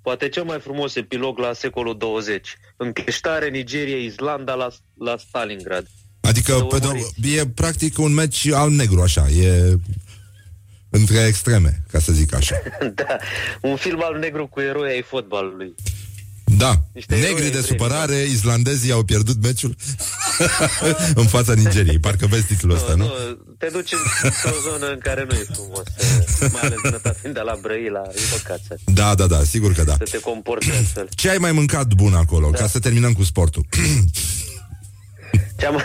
Poate 0.02 0.28
cel 0.28 0.44
mai 0.44 0.61
frumos 0.61 0.94
epilog 0.94 1.38
la 1.38 1.52
secolul 1.52 1.98
20. 1.98 2.57
Încheștare 2.76 3.48
Nigeria-Islanda 3.48 4.54
la, 4.54 4.68
la 4.98 5.16
Stalingrad. 5.16 5.86
Adică 6.20 6.52
Să 6.52 6.62
pe 6.62 6.76
urmăriți. 6.76 7.20
de, 7.20 7.28
e 7.28 7.46
practic 7.46 7.98
un 7.98 8.12
meci 8.12 8.46
al-negru, 8.52 9.00
așa, 9.00 9.28
e 9.28 9.78
între 10.90 11.18
extreme, 11.26 11.82
ca 11.90 11.98
să 11.98 12.12
zic 12.12 12.34
așa. 12.34 12.57
da, 12.94 13.16
un 13.61 13.76
film 13.76 14.02
al 14.04 14.18
negru 14.18 14.46
cu 14.46 14.61
eroi 14.61 14.90
ai 14.90 15.02
fotbalului. 15.02 15.74
Da, 16.57 16.74
Niște 16.92 17.14
negri 17.14 17.28
eroi 17.28 17.40
de 17.40 17.44
întregi, 17.44 17.66
supărare, 17.66 18.14
islandezii 18.14 18.92
au 18.92 19.02
pierdut 19.04 19.42
meciul 19.42 19.74
în 21.22 21.26
fața 21.26 21.54
Nigeriei. 21.54 21.98
Parcă 21.98 22.26
vezi 22.26 22.46
titlul 22.46 22.74
ăsta, 22.74 22.94
nu? 22.94 23.04
nu, 23.04 23.11
te 23.59 23.68
duci 23.72 23.92
într-o 24.22 24.70
zonă 24.70 24.90
în 24.92 24.98
care 24.98 25.26
nu 25.28 25.34
e 25.34 25.46
frumos, 25.52 25.82
eh, 26.40 26.48
mai 26.52 26.61
ales 26.62 26.78
data 26.90 27.12
fiind 27.20 27.34
de 27.34 27.40
la 27.40 27.59
Brăila, 27.61 28.02
e 28.14 28.20
păcat 28.30 28.61
să, 28.68 28.76
Da, 28.84 29.14
da, 29.14 29.26
da, 29.26 29.42
sigur 29.44 29.72
că 29.72 29.84
da. 29.84 29.92
să 29.92 30.09
te 30.11 30.18
comporți 30.20 30.70
astfel. 30.70 31.09
Ce 31.11 31.30
ai 31.30 31.38
mai 31.38 31.52
mâncat 31.52 31.94
bun 31.94 32.14
acolo? 32.14 32.50
Da. 32.50 32.59
Ca 32.59 32.66
să 32.66 32.78
terminăm 32.78 33.12
cu 33.12 33.24
sportul. 33.24 33.64
Ce-am... 35.59 35.82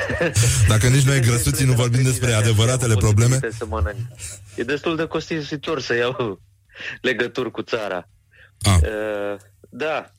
Dacă 0.68 0.88
nici 0.88 1.04
noi 1.04 1.20
grăsuții 1.20 1.66
nu 1.66 1.74
vorbim 1.74 2.02
despre 2.04 2.34
adevăratele 2.34 2.96
probleme. 2.96 3.40
Să 3.58 3.66
mănânc. 3.68 3.96
E 4.56 4.64
destul 4.64 4.96
de 4.96 5.06
costisitor 5.06 5.82
să 5.82 5.96
iau 5.96 6.42
legături 7.02 7.52
cu 7.52 7.62
țara. 7.62 8.10
Ah, 8.62 8.78
Uh, 8.82 9.40
da, 9.70 10.12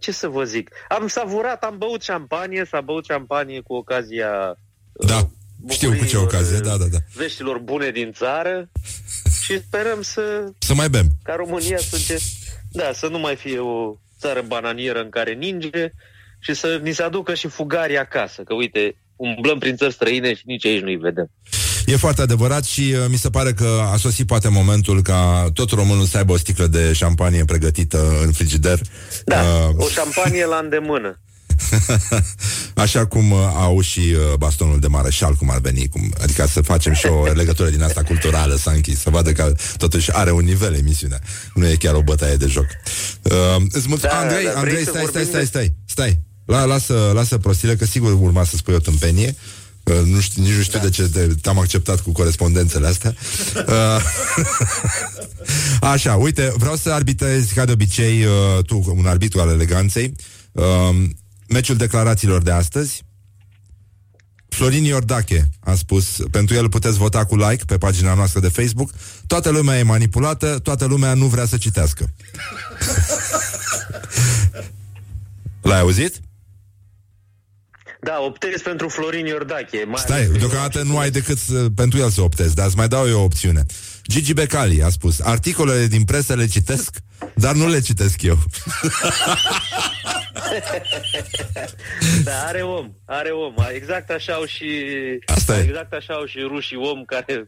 ce 0.00 0.12
să 0.12 0.28
vă 0.28 0.44
zic? 0.44 0.70
Am 0.88 1.06
savurat, 1.06 1.64
am 1.64 1.78
băut 1.78 2.02
șampanie, 2.02 2.64
s-a 2.70 2.80
băut 2.80 3.04
șampanie 3.04 3.60
cu 3.60 3.74
ocazia 3.74 4.58
uh, 4.92 5.06
da, 5.08 5.28
știu 5.68 5.88
cu 5.88 5.94
ce 5.94 6.00
bucuriilor, 6.02 6.22
ocazie, 6.22 6.56
uh, 6.56 6.62
da, 6.62 6.76
da, 6.76 6.84
da. 6.90 6.98
veștilor 7.14 7.58
bune 7.58 7.90
din 7.90 8.12
țară 8.12 8.68
și 9.42 9.60
sperăm 9.60 10.02
să 10.02 10.52
Să 10.58 10.74
mai 10.74 10.88
bem. 10.88 11.06
ca 11.22 11.34
România 11.34 11.76
să, 11.78 11.96
înce- 11.96 12.24
da, 12.70 12.92
să 12.92 13.08
nu 13.08 13.18
mai 13.18 13.36
fie 13.36 13.58
o 13.58 13.94
țară 14.20 14.42
bananieră 14.46 15.00
în 15.00 15.08
care 15.10 15.32
ninge 15.32 15.90
și 16.40 16.54
să 16.54 16.80
ni 16.82 16.92
se 16.92 17.02
aducă 17.02 17.34
și 17.34 17.48
fugarii 17.48 17.98
acasă, 17.98 18.42
că 18.42 18.54
uite, 18.54 18.96
umblăm 19.16 19.58
prin 19.58 19.76
țări 19.76 19.92
străine 19.92 20.34
și 20.34 20.42
nici 20.44 20.64
aici 20.66 20.82
nu-i 20.82 20.96
vedem. 20.96 21.30
E 21.86 21.96
foarte 21.96 22.22
adevărat 22.22 22.64
și 22.64 22.80
uh, 22.80 23.04
mi 23.08 23.16
se 23.18 23.30
pare 23.30 23.52
că 23.52 23.80
a 23.92 23.96
sosit 23.96 24.26
poate 24.26 24.48
momentul 24.48 25.02
ca 25.02 25.50
tot 25.54 25.70
românul 25.70 26.06
să 26.06 26.16
aibă 26.16 26.32
o 26.32 26.36
sticlă 26.36 26.66
de 26.66 26.92
șampanie 26.92 27.44
pregătită 27.44 28.20
în 28.24 28.32
frigider. 28.32 28.80
Da, 29.24 29.36
Uh, 29.68 29.74
o 29.84 29.88
șampanie 29.88 30.46
la 30.46 30.60
îndemână. 30.62 31.20
Așa 32.74 33.06
cum 33.06 33.30
uh, 33.30 33.38
au 33.54 33.80
și 33.80 33.98
uh, 33.98 34.34
bastonul 34.38 34.80
de 34.80 34.86
mareșal, 34.86 35.34
cum 35.34 35.50
ar 35.50 35.58
veni, 35.58 35.88
cum, 35.88 36.12
adică 36.22 36.46
să 36.46 36.60
facem 36.60 36.92
și 36.92 37.06
o 37.06 37.24
legătură 37.42 37.68
din 37.68 37.82
asta 37.82 38.02
culturală, 38.02 38.56
să 38.56 38.68
închis, 38.70 39.00
să 39.00 39.10
vadă 39.10 39.32
că 39.32 39.52
totuși 39.76 40.12
are 40.12 40.30
un 40.30 40.44
nivel 40.44 40.74
emisiunea. 40.74 41.20
Nu 41.54 41.68
e 41.68 41.74
chiar 41.74 41.94
o 41.94 42.02
bătaie 42.02 42.36
de 42.36 42.46
joc. 42.46 42.66
Uh, 43.22 43.32
îți 43.70 43.88
mulțumesc, 43.88 44.00
Da, 44.16 44.18
Andrei, 44.18 44.44
da, 44.44 44.50
vrei 44.50 44.62
Andrei, 44.62 44.84
să 44.84 44.90
stai, 44.90 45.04
stai, 45.08 45.22
vorbim 45.22 45.28
stai, 45.28 45.40
de- 45.40 45.46
stai, 45.46 45.74
stai. 45.86 46.18
La, 46.44 46.64
lasă, 46.64 47.10
lasă 47.14 47.38
prostile, 47.38 47.76
că 47.76 47.84
sigur 47.84 48.12
urma 48.12 48.44
să 48.44 48.56
spui 48.56 48.74
o 48.74 48.78
tâmpenie. 48.78 49.26
Uh, 49.36 49.67
nu 50.04 50.20
știu, 50.20 50.42
nici 50.42 50.54
nu 50.54 50.62
știu 50.62 50.78
da. 50.78 50.84
de 50.84 50.90
ce 50.90 51.08
te, 51.08 51.26
te-am 51.26 51.58
acceptat 51.58 52.00
cu 52.00 52.12
corespondențele 52.12 52.86
astea. 52.86 53.14
Uh, 53.66 54.02
Așa, 55.92 56.14
uite, 56.14 56.52
vreau 56.56 56.76
să 56.76 56.92
arbitrezi 56.92 57.54
ca 57.54 57.64
de 57.64 57.72
obicei 57.72 58.24
uh, 58.24 58.64
tu, 58.64 58.94
un 58.96 59.06
arbitru 59.06 59.40
al 59.40 59.48
eleganței, 59.48 60.14
uh, 60.52 60.64
meciul 61.48 61.76
declarațiilor 61.76 62.42
de 62.42 62.50
astăzi. 62.50 63.06
Florin 64.48 64.84
Iordache 64.84 65.48
a 65.60 65.74
spus, 65.74 66.16
pentru 66.30 66.54
el 66.54 66.68
puteți 66.68 66.98
vota 66.98 67.24
cu 67.24 67.36
like 67.36 67.64
pe 67.66 67.78
pagina 67.78 68.14
noastră 68.14 68.40
de 68.40 68.48
Facebook. 68.48 68.90
Toată 69.26 69.50
lumea 69.50 69.78
e 69.78 69.82
manipulată, 69.82 70.58
toată 70.58 70.84
lumea 70.84 71.14
nu 71.14 71.26
vrea 71.26 71.46
să 71.46 71.56
citească. 71.56 72.06
L-ai 75.62 75.80
auzit? 75.80 76.20
Da, 78.00 78.18
optez 78.20 78.60
pentru 78.62 78.88
Florin 78.88 79.26
Iordache. 79.26 79.84
Mai 79.86 79.98
Stai, 80.04 80.24
ales- 80.24 80.38
deocamdată 80.38 80.82
nu 80.82 80.98
ai 80.98 81.10
decât 81.10 81.38
să, 81.38 81.66
pentru 81.76 81.98
el 81.98 82.10
să 82.10 82.20
optezi, 82.20 82.54
dar 82.54 82.66
îți 82.66 82.76
mai 82.76 82.88
dau 82.88 83.08
eu 83.08 83.20
o 83.20 83.22
opțiune. 83.22 83.62
Gigi 84.06 84.32
Becali 84.34 84.82
a 84.82 84.88
spus, 84.88 85.20
articolele 85.20 85.86
din 85.86 86.04
presă 86.04 86.34
le 86.34 86.46
citesc, 86.46 86.96
dar 87.34 87.54
nu 87.54 87.68
le 87.68 87.80
citesc 87.80 88.22
eu. 88.22 88.38
Da, 92.24 92.32
are 92.46 92.62
om, 92.62 92.92
are 93.04 93.30
om. 93.30 93.54
Exact 93.74 94.10
așa 94.10 94.32
au 94.32 94.44
și 94.44 94.66
Asta 95.26 95.58
e. 95.58 95.62
exact 95.62 95.92
așa 95.92 96.14
au 96.14 96.24
și 96.26 96.38
rușii 96.48 96.76
om 96.76 97.04
care 97.04 97.24
uh, 97.38 97.46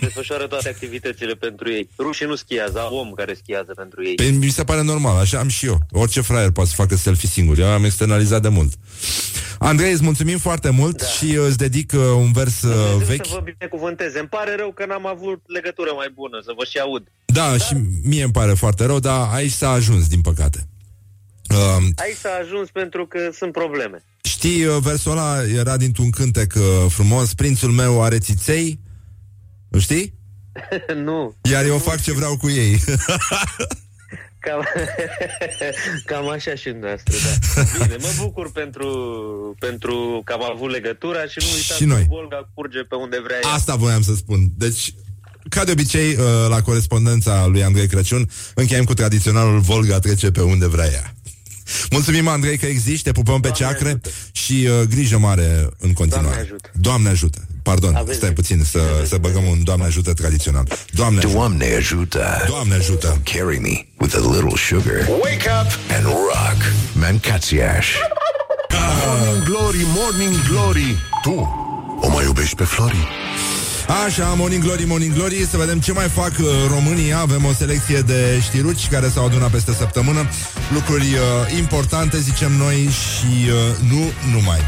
desfășoară 0.00 0.46
toate 0.46 0.68
activitățile 0.68 1.34
pentru 1.34 1.70
ei. 1.70 1.88
Rușii 1.98 2.26
nu 2.26 2.34
schiază, 2.34 2.78
au 2.80 2.96
om 2.96 3.10
care 3.12 3.34
schiază 3.34 3.72
pentru 3.76 4.04
ei. 4.04 4.14
Păi, 4.14 4.30
mi 4.30 4.48
se 4.48 4.64
pare 4.64 4.82
normal, 4.82 5.16
așa 5.18 5.38
am 5.38 5.48
și 5.48 5.66
eu. 5.66 5.78
Orice 5.90 6.20
fraier 6.20 6.50
poate 6.50 6.68
să 6.68 6.74
facă 6.74 6.96
selfie 6.96 7.28
singur. 7.28 7.58
Eu 7.58 7.66
am 7.66 7.84
externalizat 7.84 8.42
de 8.42 8.48
mult. 8.48 8.72
Andrei, 9.58 9.92
îți 9.92 10.02
mulțumim 10.02 10.38
foarte 10.38 10.70
mult 10.70 10.96
da. 10.96 11.06
și 11.06 11.24
uh, 11.24 11.44
îți 11.46 11.58
dedic 11.58 11.92
uh, 11.94 12.00
un 12.00 12.32
vers 12.32 12.62
uh, 12.62 12.70
Dumnezeu 12.72 13.06
vechi. 13.06 13.26
Să 13.26 13.32
vă 13.34 13.40
binecuvânteze. 13.44 14.18
Îmi 14.18 14.28
pare 14.28 14.54
rău 14.56 14.72
că 14.72 14.86
n-am 14.86 15.06
avut 15.06 15.42
legătură 15.46 15.90
mai 15.96 16.10
bună, 16.14 16.40
să 16.44 16.52
vă 16.56 16.64
și 16.64 16.78
aud. 16.78 17.02
Da, 17.24 17.56
și 17.56 17.74
mie 18.04 18.22
îmi 18.22 18.32
pare 18.32 18.52
foarte 18.52 18.84
rău, 18.84 18.98
dar 18.98 19.28
aici 19.32 19.50
s-a 19.50 19.70
ajuns, 19.70 20.06
din 20.08 20.20
păcate. 20.20 20.68
Uh, 21.50 21.84
Aici 21.96 22.16
s-a 22.16 22.38
ajuns 22.42 22.70
pentru 22.70 23.06
că 23.06 23.18
sunt 23.32 23.52
probleme. 23.52 24.04
știi, 24.22 24.64
uh, 24.64 24.76
versul 24.80 25.10
ăla 25.12 25.42
era 25.56 25.76
dintr-un 25.76 26.10
cântec 26.10 26.52
uh, 26.56 26.62
frumos, 26.88 27.34
prințul 27.34 27.70
meu 27.70 28.02
are 28.02 28.18
țiței, 28.18 28.66
nu 28.66 28.87
știi? 29.78 30.14
nu. 31.04 31.34
Iar 31.50 31.64
eu 31.64 31.78
fac 31.78 32.00
ce 32.02 32.12
vreau 32.12 32.36
cu 32.36 32.50
ei. 32.50 32.80
Cam, 34.40 34.64
cam 36.10 36.28
așa 36.28 36.54
și 36.54 36.68
noastră, 36.80 37.14
da. 37.54 37.62
Bine, 37.82 37.96
mă 38.00 38.08
bucur 38.18 38.52
pentru, 38.52 38.88
pentru 39.58 40.22
că 40.24 40.32
am 40.32 40.50
avut 40.54 40.70
legătura 40.70 41.26
și 41.26 41.38
nu 41.40 41.46
uitați 41.54 41.76
Și 41.80 41.84
noi. 41.84 42.00
că 42.00 42.06
Volga 42.08 42.50
curge 42.54 42.78
pe 42.78 42.94
unde 42.94 43.20
vrea 43.24 43.38
ea. 43.44 43.50
Asta 43.50 43.74
voiam 43.74 44.02
să 44.02 44.14
spun. 44.14 44.40
Deci, 44.56 44.94
ca 45.48 45.64
de 45.64 45.70
obicei, 45.70 46.14
uh, 46.14 46.24
la 46.48 46.62
corespondența 46.62 47.46
lui 47.46 47.62
Andrei 47.64 47.86
Crăciun, 47.86 48.30
încheiem 48.54 48.84
cu 48.84 48.94
tradiționalul 48.94 49.58
Volga 49.60 49.98
trece 49.98 50.30
pe 50.30 50.40
unde 50.42 50.66
vrea 50.66 50.90
ea. 50.92 51.14
Mulțumim, 51.90 52.28
Andrei, 52.28 52.58
că 52.58 52.66
existi, 52.66 53.02
te 53.02 53.12
pupăm 53.12 53.40
pe 53.40 53.48
Doamne 53.48 53.64
ceacre 53.66 53.88
ajută. 53.88 54.08
și 54.32 54.68
uh, 54.70 54.80
grijă 54.88 55.18
mare 55.18 55.68
în 55.78 55.92
continuare. 55.92 56.26
Doamne 56.28 56.42
ajută. 56.42 56.70
Doamne 56.74 57.08
ajută. 57.08 57.46
Pardon, 57.68 57.94
Aveți 57.94 58.16
stai 58.16 58.32
dreptate. 58.32 58.40
puțin 58.40 58.64
să, 58.64 59.06
să 59.06 59.16
băgăm 59.16 59.44
un 59.44 59.64
Doamne 59.64 59.84
ajută 59.84 60.12
tradițional. 60.12 60.68
Doamne 60.90 61.18
ajută. 61.18 61.36
Doamne 61.36 61.74
ajută. 61.76 62.44
Doamne 62.48 62.74
ajută. 62.74 63.20
Carry 63.32 63.58
me 63.58 63.86
with 64.00 64.14
a 64.16 64.20
little 64.34 64.56
sugar. 64.56 65.08
Wake 65.22 65.48
up 65.60 65.70
and 65.96 66.04
rock. 66.04 66.58
Mancațiaș. 66.92 67.86
Morning 69.06 69.44
Glory, 69.44 69.86
Morning 69.96 70.34
Glory 70.50 70.96
Tu 71.22 71.48
o 72.00 72.08
mai 72.08 72.24
iubești 72.24 72.54
pe 72.56 72.64
Flori? 72.64 73.08
Așa, 73.88 74.34
Morning 74.36 74.62
Glory, 74.62 74.84
Morning 74.84 75.14
Glory 75.14 75.46
Să 75.50 75.56
vedem 75.56 75.80
ce 75.80 75.92
mai 75.92 76.08
fac 76.08 76.32
uh, 76.38 76.46
România 76.68 77.18
Avem 77.18 77.44
o 77.44 77.52
selecție 77.52 78.00
de 78.00 78.40
știruci 78.42 78.88
care 78.88 79.08
s-au 79.08 79.26
adunat 79.26 79.50
peste 79.50 79.72
săptămână 79.72 80.26
Lucruri 80.74 81.04
uh, 81.04 81.58
importante, 81.58 82.18
zicem 82.18 82.52
noi 82.52 82.76
Și 82.76 83.50
uh, 83.50 83.90
nu 83.90 84.32
numai 84.32 84.58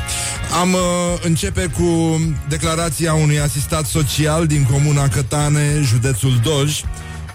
Am 0.60 0.72
uh, 0.72 0.80
începe 1.22 1.70
cu 1.78 2.20
declarația 2.48 3.14
unui 3.14 3.40
asistat 3.40 3.86
social 3.86 4.46
Din 4.46 4.66
comuna 4.70 5.08
Cătane, 5.08 5.80
județul 5.82 6.40
Doj 6.42 6.80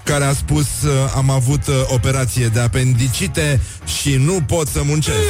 care 0.05 0.23
a 0.23 0.33
spus 0.33 0.67
uh, 0.83 0.91
am 1.15 1.29
avut 1.29 1.67
uh, 1.67 1.75
operație 1.87 2.47
de 2.47 2.59
apendicite 2.59 3.61
și 3.99 4.15
nu 4.15 4.41
pot 4.47 4.67
să 4.67 4.81
muncesc. 4.83 5.17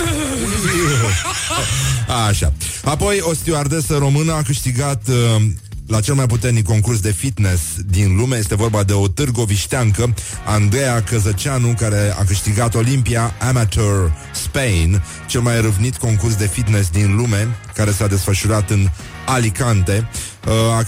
Așa. 2.28 2.53
Apoi 2.84 3.18
o 3.22 3.34
stewardesă 3.34 3.97
română 3.97 4.34
a 4.34 4.41
câștigat 4.41 5.01
uh, 5.10 5.43
la 5.88 5.99
cel 5.99 6.13
mai 6.13 6.25
puternic 6.25 6.65
concurs 6.65 6.99
de 6.99 7.11
fitness 7.11 7.61
din 7.86 8.15
lume. 8.15 8.38
Este 8.38 8.55
vorba 8.55 8.83
de 8.83 8.93
o 8.93 9.07
târgovișteancă, 9.07 10.13
Andreea 10.45 11.03
Căzăceanu, 11.03 11.73
care 11.79 12.15
a 12.19 12.23
câștigat 12.23 12.75
Olympia 12.75 13.33
Amateur 13.47 14.13
Spain, 14.33 15.03
cel 15.27 15.41
mai 15.41 15.61
râvnit 15.61 15.97
concurs 15.97 16.36
de 16.36 16.47
fitness 16.47 16.89
din 16.89 17.15
lume, 17.15 17.57
care 17.73 17.91
s-a 17.91 18.07
desfășurat 18.07 18.69
în 18.69 18.89
Alicante. 19.25 20.09
Uh, 20.47 20.51
a, 20.51 20.83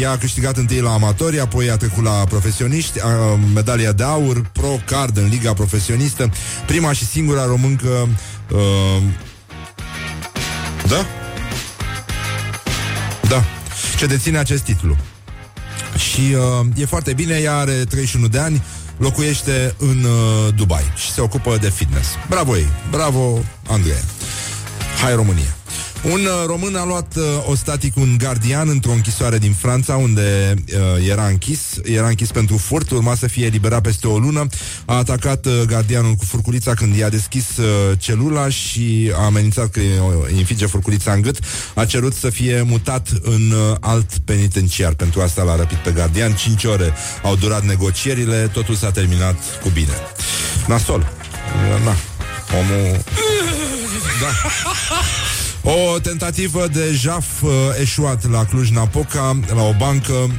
ea 0.00 0.10
a 0.10 0.16
câștigat 0.16 0.56
întâi 0.56 0.80
la 0.80 0.92
amatori, 0.92 1.40
apoi 1.40 1.70
a 1.70 1.76
trecut 1.76 2.04
la 2.04 2.10
profesioniști, 2.10 2.98
uh, 2.98 3.38
medalia 3.54 3.92
de 3.92 4.02
aur, 4.02 4.50
pro 4.52 4.78
card 4.86 5.16
în 5.16 5.28
Liga 5.28 5.52
Profesionistă, 5.52 6.30
prima 6.66 6.92
și 6.92 7.06
singura 7.06 7.44
româncă 7.44 8.08
uh, 8.50 9.02
da? 10.88 11.06
Da. 13.28 13.44
Ce 13.98 14.06
deține 14.06 14.38
acest 14.38 14.62
titlu. 14.62 14.96
Și 15.96 16.20
uh, 16.20 16.66
e 16.76 16.84
foarte 16.84 17.12
bine, 17.12 17.38
ea 17.38 17.56
are 17.56 17.72
31 17.72 18.28
de 18.28 18.38
ani, 18.38 18.62
locuiește 18.96 19.74
în 19.78 20.04
uh, 20.04 20.54
Dubai 20.54 20.92
și 20.96 21.12
se 21.12 21.20
ocupă 21.20 21.56
de 21.60 21.70
fitness. 21.70 22.08
Bravo 22.28 22.56
ei, 22.56 22.68
bravo 22.90 23.38
Andrei. 23.68 24.04
Hai 25.02 25.14
România. 25.14 25.56
Un 26.02 26.24
uh, 26.24 26.44
român 26.46 26.76
a 26.76 26.84
luat 26.84 27.16
uh, 27.16 27.24
ostatic 27.46 27.96
un 27.96 28.16
gardian 28.18 28.68
într-o 28.68 28.90
închisoare 28.90 29.38
din 29.38 29.52
Franța, 29.52 29.96
unde 29.96 30.54
uh, 30.66 31.08
era 31.08 31.26
închis. 31.26 31.60
Era 31.82 32.08
închis 32.08 32.30
pentru 32.30 32.56
furt, 32.56 32.90
urma 32.90 33.14
să 33.14 33.26
fie 33.26 33.44
eliberat 33.44 33.80
peste 33.80 34.06
o 34.06 34.18
lună. 34.18 34.46
A 34.84 34.96
atacat 34.96 35.46
uh, 35.46 35.62
gardianul 35.66 36.14
cu 36.14 36.24
furculița 36.24 36.74
când 36.74 36.96
i-a 36.96 37.08
deschis 37.08 37.56
uh, 37.56 37.98
celula 37.98 38.48
și 38.48 39.12
a 39.14 39.24
amenințat 39.24 39.70
că 39.70 39.80
îi 39.80 40.38
infige 40.38 40.66
furculița 40.66 41.12
în 41.12 41.20
gât. 41.20 41.38
A 41.74 41.84
cerut 41.84 42.14
să 42.14 42.30
fie 42.30 42.62
mutat 42.62 43.08
în 43.22 43.50
uh, 43.50 43.76
alt 43.80 44.18
penitenciar. 44.24 44.94
Pentru 44.94 45.20
asta 45.20 45.42
l-a 45.42 45.56
răpit 45.56 45.78
pe 45.78 45.90
gardian. 45.90 46.32
5 46.32 46.64
ore 46.64 46.92
au 47.22 47.36
durat 47.36 47.64
negocierile, 47.64 48.50
totul 48.52 48.74
s-a 48.74 48.90
terminat 48.90 49.36
cu 49.62 49.68
bine. 49.68 49.94
Nasol. 50.66 51.12
Na. 51.84 51.94
Omul... 52.58 52.98
Da. 54.20 54.28
O 55.64 55.98
tentativă 55.98 56.66
de 56.66 56.92
jaf 56.92 57.42
uh, 57.42 57.50
eșuat 57.80 58.30
la 58.30 58.44
Cluj-Napoca, 58.44 59.40
la 59.54 59.62
o 59.62 59.74
bancă. 59.78 60.30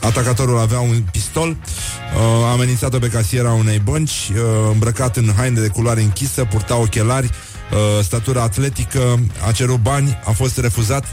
Atacatorul 0.00 0.58
avea 0.58 0.80
un 0.80 1.02
pistol, 1.10 1.48
uh, 1.48 2.44
a 2.44 2.50
amenințat-o 2.50 2.98
pe 2.98 3.08
casiera 3.08 3.52
unei 3.52 3.78
bănci, 3.78 4.30
uh, 4.32 4.40
îmbrăcat 4.72 5.16
în 5.16 5.32
haine 5.36 5.60
de 5.60 5.68
culoare 5.68 6.00
închisă, 6.00 6.44
purta 6.44 6.76
ochelari, 6.76 7.30
uh, 7.72 8.04
statura 8.04 8.42
atletică, 8.42 9.20
a 9.46 9.52
cerut 9.52 9.80
bani, 9.80 10.18
a 10.24 10.30
fost 10.30 10.58
refuzat 10.58 11.04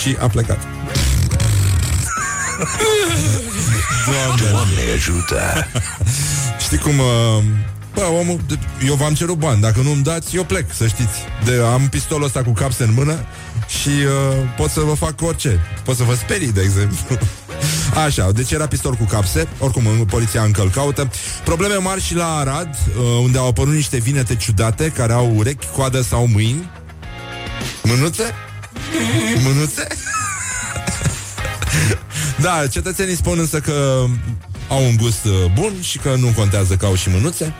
și 0.00 0.16
a 0.20 0.26
plecat. 0.26 0.58
Doamne, 4.06 4.50
Doamne 4.50 4.80
ajută! 4.94 5.66
Știi 6.64 6.78
cum... 6.78 6.98
Uh, 6.98 7.44
Bă, 7.94 8.02
omul, 8.20 8.40
eu 8.86 8.94
v-am 8.94 9.14
cerut 9.14 9.38
bani. 9.38 9.60
Dacă 9.60 9.80
nu-mi 9.80 10.02
dați, 10.02 10.36
eu 10.36 10.44
plec, 10.44 10.74
să 10.74 10.86
știți. 10.86 11.18
De, 11.44 11.60
Am 11.72 11.88
pistolul 11.88 12.24
ăsta 12.24 12.42
cu 12.42 12.50
capse 12.50 12.82
în 12.82 12.92
mână 12.94 13.24
Și 13.80 13.88
uh, 13.88 14.48
pot 14.56 14.70
să 14.70 14.80
vă 14.80 14.94
fac 14.94 15.22
orice. 15.22 15.60
Pot 15.84 15.96
să 15.96 16.02
vă 16.02 16.14
sperii, 16.14 16.52
de 16.52 16.60
exemplu. 16.60 17.18
Așa, 18.04 18.32
deci 18.32 18.50
era 18.50 18.66
pistol 18.66 18.94
cu 18.94 19.04
capse. 19.04 19.48
Oricum, 19.58 20.06
poliția 20.06 20.42
încă 20.42 20.62
îl 20.62 20.70
caută. 20.70 21.10
Probleme 21.44 21.74
mari 21.74 22.02
și 22.02 22.14
la 22.14 22.36
Arad 22.36 22.68
uh, 22.68 23.02
Unde 23.22 23.38
au 23.38 23.48
apărut 23.48 23.74
niște 23.74 23.96
vinete 23.96 24.36
ciudate 24.36 24.88
Care 24.88 25.12
au 25.12 25.32
urechi, 25.36 25.66
coadă 25.76 26.02
sau 26.02 26.26
mâini. 26.26 26.70
Mânuțe? 27.82 28.24
Mânuțe? 29.42 29.86
da, 32.44 32.66
cetățenii 32.70 33.16
spun 33.16 33.38
însă 33.38 33.60
că 33.60 34.04
au 34.68 34.84
un 34.84 34.96
gust 34.96 35.24
uh, 35.24 35.32
bun 35.54 35.72
și 35.80 35.98
că 35.98 36.14
nu 36.18 36.32
contează 36.36 36.76
că 36.76 36.86
au 36.86 36.94
și 36.94 37.08
mânuțe, 37.08 37.54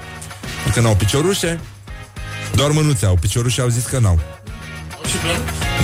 că 0.72 0.80
n-au 0.80 0.94
piciorușe, 0.96 1.60
doar 2.54 2.70
mânuțe 2.70 3.06
au, 3.06 3.16
piciorușe 3.20 3.60
au 3.60 3.68
zis 3.68 3.84
că 3.84 3.98
n-au. 3.98 4.20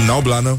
N-au 0.06 0.20
blană. 0.20 0.58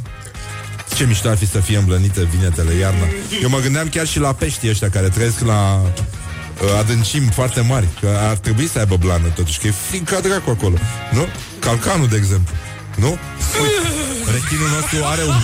Ce 0.96 1.06
mișto 1.06 1.30
ar 1.30 1.38
fi 1.38 1.48
să 1.48 1.60
fie 1.60 1.78
îmblănite 1.78 2.24
vinetele 2.24 2.74
iarna. 2.74 3.06
Eu 3.42 3.50
mă 3.50 3.60
gândeam 3.60 3.90
chiar 3.90 4.08
și 4.08 4.20
la 4.20 4.34
peștii 4.34 4.70
ăștia 4.70 4.90
care 4.90 5.10
trăiesc 5.10 5.40
la 5.40 5.82
uh, 5.82 6.80
adâncimi 6.80 7.30
foarte 7.32 7.62
mari, 7.62 7.88
că 8.00 8.18
ar 8.30 8.38
trebui 8.38 8.68
să 8.68 8.80
aibă 8.80 8.98
blană 8.98 9.28
totuși, 9.28 9.60
că 9.60 9.68
e 9.68 9.74
frig 9.90 10.10
ca 10.10 10.20
dracu 10.20 10.50
acolo, 10.50 10.76
nu? 11.12 11.28
Calcanul, 11.60 12.08
de 12.08 12.16
exemplu, 12.16 12.56
nu? 12.96 13.08
Uite, 13.08 14.32
rechinul 14.32 14.70
nostru 14.70 14.98
are 15.04 15.24
un... 15.24 15.36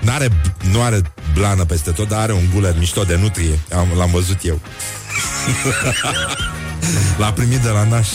N-are, 0.00 0.28
nu 0.70 0.82
are 0.82 1.02
blană 1.34 1.64
peste 1.64 1.90
tot, 1.90 2.08
dar 2.08 2.20
are 2.20 2.32
un 2.32 2.44
guler 2.54 2.74
mișto 2.78 3.02
de 3.02 3.16
nutrie. 3.16 3.58
Am, 3.74 3.88
l-am 3.96 4.10
văzut 4.10 4.38
eu. 4.42 4.60
L-a 7.18 7.32
primit 7.32 7.58
de 7.58 7.68
la 7.68 7.84
naș 7.84 8.08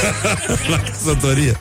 La 0.70 0.78
căsătorie 0.78 1.60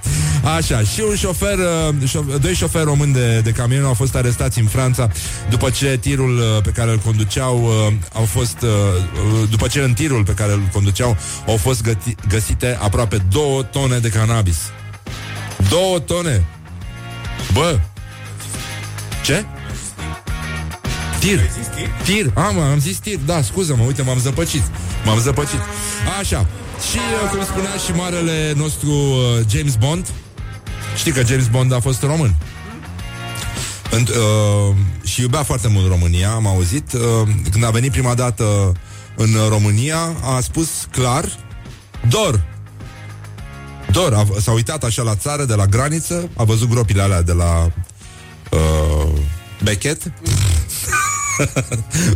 Așa, 0.57 0.79
și 0.81 1.01
un 1.09 1.15
șofer 1.15 1.57
uh, 1.57 1.93
șof- 2.07 2.39
Doi 2.41 2.53
șoferi 2.53 2.83
români 2.83 3.13
de, 3.13 3.39
de 3.39 3.51
camion 3.51 3.85
Au 3.85 3.93
fost 3.93 4.15
arestați 4.15 4.59
în 4.59 4.65
Franța 4.65 5.09
După 5.49 5.69
ce 5.69 5.97
tirul 6.01 6.37
uh, 6.37 6.61
pe 6.63 6.69
care 6.69 6.91
îl 6.91 6.97
conduceau 6.97 7.63
uh, 7.87 7.93
Au 8.13 8.23
fost 8.25 8.57
După 9.49 9.67
ce 9.67 9.79
în 9.79 9.93
tirul 9.93 10.23
pe 10.23 10.31
care 10.33 10.51
îl 10.51 10.61
conduceau 10.73 11.17
Au 11.47 11.57
fost 11.57 11.81
găti- 11.89 12.15
găsite 12.27 12.77
aproape 12.81 13.17
două 13.31 13.63
tone 13.63 13.97
de 13.97 14.09
cannabis 14.09 14.57
Două 15.69 15.99
tone 15.99 16.45
Bă 17.53 17.79
Ce? 19.23 19.45
Tir. 21.19 21.39
Tir. 22.03 22.31
Ah, 22.33 22.49
mă, 22.55 22.61
am 22.61 22.79
zis 22.79 22.97
tir. 22.97 23.19
Da, 23.25 23.41
scuză-mă, 23.41 23.83
uite, 23.83 24.01
m-am 24.01 24.19
zăpăcit. 24.19 24.61
M-am 25.05 25.19
zăpăcit. 25.19 25.59
Așa. 26.19 26.47
Și, 26.89 26.97
uh, 26.97 27.29
cum 27.29 27.43
spunea 27.43 27.75
și 27.85 27.91
marele 27.91 28.53
nostru 28.55 28.89
uh, 28.89 29.45
James 29.49 29.75
Bond, 29.75 30.07
știi 30.95 31.11
că 31.11 31.23
James 31.25 31.47
Bond 31.47 31.73
a 31.73 31.79
fost 31.79 32.01
român. 32.01 32.35
Înt, 33.91 34.09
uh, 34.09 34.75
și 35.03 35.21
iubea 35.21 35.43
foarte 35.43 35.67
mult 35.67 35.87
România, 35.87 36.29
am 36.29 36.47
auzit. 36.47 36.93
Uh, 36.93 37.01
când 37.51 37.63
a 37.63 37.69
venit 37.69 37.91
prima 37.91 38.13
dată 38.13 38.71
în 39.15 39.29
România, 39.49 40.15
a 40.23 40.39
spus 40.39 40.69
clar, 40.91 41.25
dor. 42.09 42.45
Dor, 43.91 44.13
a, 44.13 44.25
s-a 44.39 44.51
uitat 44.51 44.83
așa 44.83 45.01
la 45.01 45.15
țară, 45.15 45.45
de 45.45 45.53
la 45.53 45.65
graniță, 45.65 46.29
a 46.35 46.43
văzut 46.43 46.69
gropile 46.69 47.01
alea 47.01 47.21
de 47.21 47.31
la 47.31 47.71
uh, 48.51 49.19
Bechet 49.63 50.01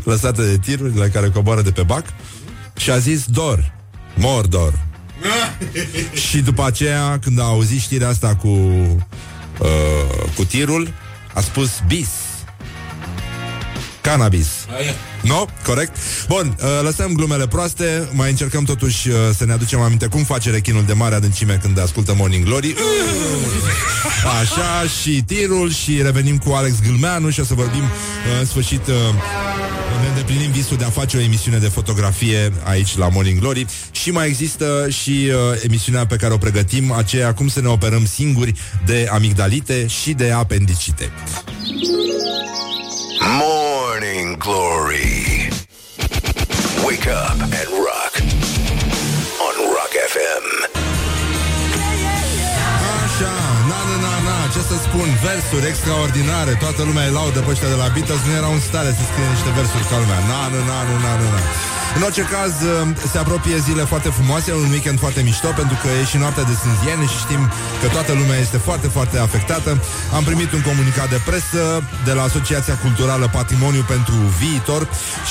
lăsate 0.04 0.42
de 0.42 0.58
tiruri 0.58 0.98
la 0.98 1.08
care 1.08 1.30
coboară 1.30 1.62
de 1.62 1.72
pe 1.72 1.84
bac 1.84 2.06
și 2.84 2.92
a 2.92 2.98
zis 2.98 3.26
dor, 3.26 3.74
mor 4.16 4.48
dor. 4.48 4.80
și 6.30 6.38
după 6.38 6.66
aceea, 6.66 7.20
când 7.20 7.40
a 7.40 7.44
auzit 7.44 7.80
știrea 7.80 8.08
asta 8.08 8.36
cu 8.36 8.48
uh, 8.48 10.30
cu 10.36 10.46
tirul, 10.46 10.94
a 11.34 11.42
spus 11.42 11.70
bis. 11.88 12.08
Cannabis. 14.02 14.48
Nu? 15.22 15.34
No? 15.34 15.46
Corect? 15.66 15.96
Bun, 16.28 16.58
uh, 16.60 16.68
lăsăm 16.82 17.14
glumele 17.14 17.48
proaste 17.48 18.10
Mai 18.12 18.30
încercăm 18.30 18.64
totuși 18.64 19.10
uh, 19.10 19.16
să 19.38 19.46
ne 19.46 19.54
aducem 19.54 19.82
aminte 19.82 20.08
Cum 20.08 20.24
face 20.24 20.50
rechinul 20.50 20.84
de 20.86 20.94
mare 20.94 21.16
adâncime 21.16 21.60
când 21.62 21.80
ascultă 21.80 22.14
Morning 22.18 22.46
Glory 22.46 22.76
Așa, 24.42 24.88
și 25.02 25.24
tirul 25.24 25.72
Și 25.72 26.02
revenim 26.02 26.38
cu 26.38 26.52
Alex 26.52 26.80
Gâlmeanu 26.82 27.30
Și 27.30 27.40
o 27.40 27.44
să 27.44 27.54
vorbim 27.54 27.84
uh, 27.84 28.40
în 28.40 28.46
sfârșit 28.46 28.88
uh, 28.88 28.96
Ne 28.96 29.83
îndeplinim 30.24 30.62
visul 30.62 30.78
de 30.78 30.84
a 30.84 30.90
face 30.90 31.18
o 31.18 31.20
emisiune 31.20 31.58
de 31.58 31.68
fotografie 31.68 32.54
Aici 32.64 32.98
la 32.98 33.10
Morning 33.10 33.40
Glory 33.40 33.66
Și 33.92 34.12
mai 34.12 34.28
există 34.28 34.90
și 34.90 35.10
uh, 35.10 35.62
emisiunea 35.64 36.06
pe 36.06 36.16
care 36.16 36.34
o 36.34 36.38
pregătim 36.38 36.92
Aceea 36.92 37.34
cum 37.34 37.48
să 37.48 37.62
ne 37.62 37.68
operăm 37.68 38.06
singuri 38.06 38.54
De 38.86 39.08
amigdalite 39.12 39.88
și 39.88 40.14
de 40.14 40.32
apendicite 40.32 41.12
Morning 43.20 44.38
Glory. 44.38 45.48
Wake 46.86 47.10
up 47.10 47.42
and 47.42 47.70
rock 47.70 48.14
on 49.46 49.56
Rock 49.76 49.94
FM. 50.08 50.83
Spun, 54.94 55.10
versuri 55.30 55.68
extraordinare, 55.72 56.54
toată 56.64 56.82
lumea 56.84 57.06
îi 57.06 57.14
laudă 57.20 57.40
pe 57.40 57.50
ăștia 57.54 57.70
de 57.74 57.78
la 57.84 57.88
Beatles, 57.94 58.22
nu 58.28 58.34
erau 58.42 58.54
în 58.54 58.64
stare 58.70 58.92
să 58.98 59.04
scrie 59.10 59.28
niște 59.36 59.52
versuri 59.58 59.86
ca 59.90 59.98
lumea. 60.02 60.20
Na, 60.32 60.42
na, 60.54 60.60
na, 60.70 60.80
na, 61.04 61.12
na, 61.22 61.28
na. 61.34 61.42
În 61.96 62.02
orice 62.02 62.22
caz, 62.22 62.54
se 63.12 63.18
apropie 63.18 63.58
zile 63.58 63.84
foarte 63.84 64.10
frumoase, 64.10 64.54
un 64.54 64.70
weekend 64.70 65.00
foarte 65.00 65.22
mișto, 65.22 65.48
pentru 65.62 65.78
că 65.82 65.88
e 66.02 66.06
și 66.06 66.18
noaptea 66.18 66.44
de 66.44 66.56
sânziene 66.64 67.06
și 67.14 67.18
știm 67.26 67.52
că 67.82 67.88
toată 67.88 68.12
lumea 68.14 68.38
este 68.46 68.58
foarte, 68.58 68.88
foarte 68.88 69.18
afectată. 69.28 69.70
Am 70.18 70.24
primit 70.24 70.52
un 70.52 70.62
comunicat 70.62 71.10
de 71.10 71.20
presă 71.30 71.64
de 72.08 72.12
la 72.18 72.24
Asociația 72.24 72.76
Culturală 72.86 73.30
Patrimoniu 73.40 73.84
pentru 73.94 74.16
Viitor 74.40 74.82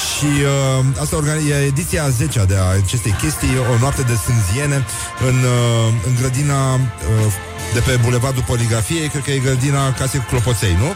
și 0.06 0.30
uh, 0.42 1.02
asta 1.02 1.16
organi- 1.20 1.50
e 1.50 1.70
ediția 1.72 2.08
10 2.08 2.44
de 2.52 2.56
a 2.56 2.66
acestei 2.84 3.14
chestii, 3.22 3.54
o 3.72 3.78
noapte 3.78 4.02
de 4.02 4.16
sânziene 4.26 4.78
în, 5.28 5.36
uh, 5.54 5.86
în 6.06 6.12
grădina 6.20 6.60
uh, 6.74 6.80
de 7.74 7.80
pe 7.86 7.98
Bulevardul 8.04 8.44
Poligrafiei, 8.52 9.08
cred 9.08 9.22
că 9.24 9.30
e 9.30 9.46
grădina 9.48 9.92
Casei 9.98 10.24
Clopoței, 10.28 10.76
nu? 10.82 10.90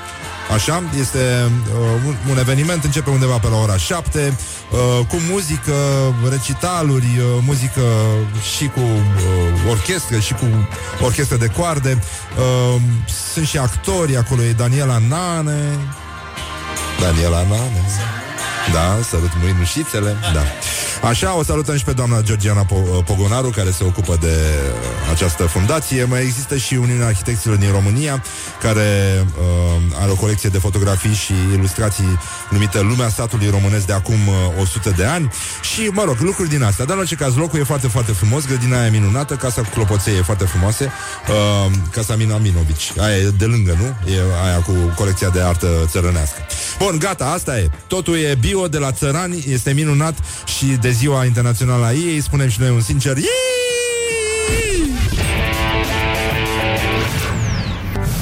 Așa, 0.55 0.83
este 0.99 1.51
uh, 1.75 2.07
un, 2.07 2.15
un 2.31 2.39
eveniment, 2.39 2.85
începe 2.85 3.11
undeva 3.11 3.39
pe 3.39 3.49
la 3.49 3.57
ora 3.57 3.77
7, 3.77 4.37
uh, 4.71 5.07
cu 5.07 5.17
muzică, 5.31 5.73
recitaluri, 6.29 7.05
uh, 7.19 7.43
muzică 7.47 7.83
și 8.57 8.67
cu 8.67 8.81
uh, 8.81 9.71
orchestră, 9.71 10.19
și 10.19 10.33
cu 10.33 10.47
orchestră 11.05 11.37
de 11.37 11.47
coarde. 11.47 11.99
Uh, 12.39 12.81
sunt 13.33 13.47
și 13.47 13.59
actori, 13.59 14.17
acolo 14.17 14.43
e 14.43 14.53
Daniela 14.53 14.99
Nane, 15.09 15.79
Daniela 17.01 17.43
Nane. 17.43 17.85
Da, 18.73 18.99
salut 19.11 19.31
mâinușițele, 19.43 20.17
da. 20.33 20.43
Așa, 21.09 21.37
o 21.37 21.43
salutăm 21.43 21.77
și 21.77 21.85
pe 21.85 21.93
doamna 21.93 22.21
Georgiana 22.21 22.65
Po- 22.65 23.05
Pogonaru, 23.05 23.51
care 23.51 23.71
se 23.71 23.85
ocupă 23.85 24.17
de 24.21 24.27
uh, 24.27 25.11
această 25.13 25.43
fundație. 25.43 26.05
Mai 26.05 26.23
există 26.23 26.57
și 26.57 26.75
Uniunea 26.75 27.07
Arhitecților 27.07 27.57
din 27.57 27.71
România, 27.71 28.23
care 28.63 29.25
uh, 29.39 29.83
are 30.01 30.11
o 30.11 30.15
colecție 30.15 30.49
de 30.49 30.59
fotografii 30.59 31.15
și 31.15 31.33
ilustrații 31.53 32.19
numită 32.51 32.81
Lumea 32.81 33.09
statului 33.09 33.51
românesc 33.51 33.87
de 33.87 33.93
acum 33.93 34.27
uh, 34.29 34.61
100 34.61 34.91
de 34.91 35.05
ani. 35.05 35.33
Și, 35.73 35.81
mă 35.93 36.03
rog, 36.05 36.17
lucruri 36.21 36.49
din 36.49 36.63
astea. 36.63 36.85
Dar, 36.85 36.95
în 36.95 37.01
orice 37.01 37.15
caz, 37.15 37.35
locul 37.35 37.59
e 37.59 37.63
foarte, 37.63 37.89
foarte 37.89 38.13
frumos, 38.13 38.47
grădina 38.47 38.77
aia 38.79 38.87
e 38.87 38.91
minunată, 38.91 39.35
casa 39.35 39.61
cu 39.61 39.69
clopoței 39.75 40.17
e 40.17 40.23
foarte 40.23 40.45
frumoasă, 40.45 40.85
uh, 40.85 41.73
casa 41.91 42.17
Mina 42.17 42.37
Minovici. 42.37 42.93
Aia 42.99 43.17
e 43.17 43.31
de 43.39 43.45
lângă, 43.45 43.77
nu? 43.81 44.13
E 44.13 44.21
aia 44.45 44.59
cu 44.59 44.73
colecția 44.97 45.29
de 45.29 45.41
artă 45.41 45.69
țărănească. 45.87 46.47
Bun, 46.79 46.97
gata, 46.99 47.25
asta 47.25 47.59
e. 47.59 47.71
Totul 47.87 48.17
e 48.19 48.37
bio 48.41 48.56
de 48.65 48.79
la 48.79 48.93
țărani, 48.93 49.45
este 49.49 49.73
minunat 49.73 50.19
și 50.45 50.67
de 50.67 50.91
ziua 50.91 51.25
internațională 51.25 51.85
a 51.85 51.93
ei, 51.93 52.21
spunem 52.21 52.49
și 52.49 52.61
noi 52.61 52.71
un 52.71 52.81
sincer 52.81 53.17
Iiii! 53.17 53.27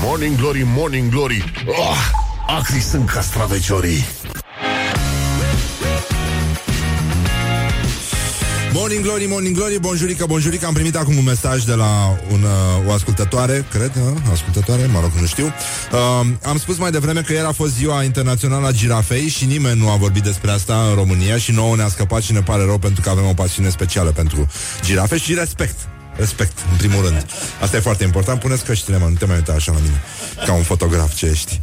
Morning 0.03 0.37
Glory, 0.37 0.63
Morning 0.67 1.11
Glory 1.11 1.45
oh, 1.67 1.97
Acri 2.47 2.81
sunt 2.81 3.11
castraveciorii 3.11 4.05
Morning 8.77 9.03
Glory, 9.03 9.27
Morning 9.27 9.57
Glory, 9.57 9.79
bonjurică, 9.81 10.27
bonjurică 10.27 10.67
Am 10.67 10.75
primit 10.75 10.97
acum 10.97 11.17
un 11.17 11.25
mesaj 11.25 11.65
de 11.65 11.75
la 11.75 12.19
un, 12.31 12.43
uh, 12.43 12.89
o 12.89 12.93
ascultătoare 12.93 13.65
Cred, 13.71 13.93
uh, 13.97 14.19
ascultătoare, 14.33 14.87
mă 14.87 15.01
rog, 15.01 15.11
nu 15.21 15.27
știu 15.27 15.45
uh, 15.45 16.27
Am 16.43 16.59
spus 16.59 16.79
mai 16.79 16.91
devreme 16.91 17.21
că 17.21 17.33
ieri 17.33 17.47
a 17.47 17.53
fost 17.53 17.75
ziua 17.75 18.03
internațională 18.03 18.67
a 18.67 18.71
girafei 18.71 19.29
Și 19.29 19.45
nimeni 19.45 19.81
nu 19.81 19.91
a 19.91 19.97
vorbit 19.97 20.23
despre 20.23 20.51
asta 20.51 20.87
în 20.89 20.95
România 20.95 21.39
Și 21.39 21.53
nouă 21.53 21.77
ne-a 21.77 21.89
scăpat 21.89 22.23
și 22.23 22.33
ne 22.33 22.43
pare 22.43 22.65
rău 22.65 22.79
Pentru 22.79 23.03
că 23.03 23.11
avem 23.11 23.27
o 23.27 23.35
pasiune 23.35 23.69
specială 23.69 24.11
pentru 24.11 24.47
girafe 24.83 25.19
Și 25.19 25.35
respect 25.35 25.77
Respect, 26.17 26.59
în 26.71 26.77
primul 26.77 27.05
rând. 27.05 27.27
Asta 27.61 27.77
e 27.77 27.81
foarte 27.81 28.05
important. 28.05 28.41
Puneți 28.41 28.65
căștile, 28.65 28.99
mă, 28.99 29.07
nu 29.07 29.15
te 29.15 29.25
mai 29.25 29.37
uita 29.37 29.53
așa 29.53 29.73
la 29.73 29.79
mine. 29.79 30.03
Ca 30.47 30.53
un 30.53 30.63
fotograf 30.63 31.15
ce 31.15 31.27
ești. 31.27 31.61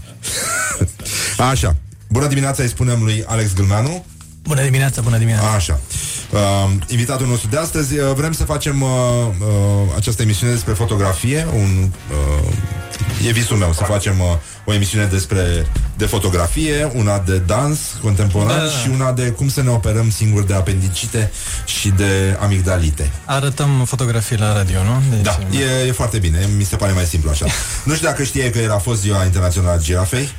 așa. 1.52 1.76
Bună 2.10 2.28
dimineața, 2.28 2.64
îi 2.64 2.70
spunem 2.70 3.04
lui 3.04 3.24
Alex 3.28 3.54
Gâlmeanu. 3.54 4.06
Bună 4.44 4.62
dimineața, 4.64 5.02
bună 5.02 5.18
dimineața. 5.18 5.48
Așa. 5.48 5.80
Uh, 6.32 6.72
invitatul 6.88 7.28
nostru 7.28 7.50
de 7.50 7.58
astăzi, 7.58 8.00
uh, 8.00 8.14
vrem 8.16 8.32
să 8.32 8.44
facem 8.44 8.82
uh, 8.82 8.90
uh, 9.40 9.48
această 9.96 10.22
emisiune 10.22 10.52
despre 10.54 10.74
fotografie. 10.74 11.48
Un, 11.54 11.90
uh, 12.12 13.28
e 13.28 13.32
visul 13.32 13.58
meu 13.58 13.74
să 13.74 13.84
facem 13.84 14.20
uh, 14.20 14.26
o 14.66 14.74
emisiune 14.74 15.06
despre 15.06 15.68
de 15.98 16.06
fotografie, 16.06 16.92
una 16.94 17.20
de 17.20 17.38
dans 17.38 17.80
contemporan 18.02 18.48
Da, 18.48 18.54
da, 18.56 18.64
da. 18.64 18.70
și 18.70 18.90
una 18.94 19.12
de 19.12 19.30
cum 19.30 19.50
să 19.50 19.62
ne 19.62 19.70
operăm 19.70 20.10
singuri 20.10 20.48
de 20.48 20.54
apendicite 20.54 21.32
și 21.66 21.90
de 21.90 22.38
amigdalite. 22.42 23.12
Arătăm 23.26 23.86
fotografii 23.86 24.38
la 24.38 24.54
radio, 24.54 24.84
nu? 24.84 25.02
Deci, 25.10 25.22
Da, 25.22 25.40
e, 25.84 25.88
e 25.88 25.92
foarte 25.92 26.18
bine, 26.18 26.50
mi 26.58 26.64
se 26.64 26.76
pare 26.76 26.92
mai 26.92 27.06
simplu 27.06 27.30
așa. 27.30 27.46
Nu 27.84 27.94
știu 27.94 28.08
dacă 28.08 28.24
știe 28.24 28.50
că 28.50 28.58
el 28.60 28.72
a 28.72 28.78
fost 28.78 29.02
ziua 29.02 29.24
internațională 29.24 29.76
a 29.76 29.82
girafei 29.84 30.30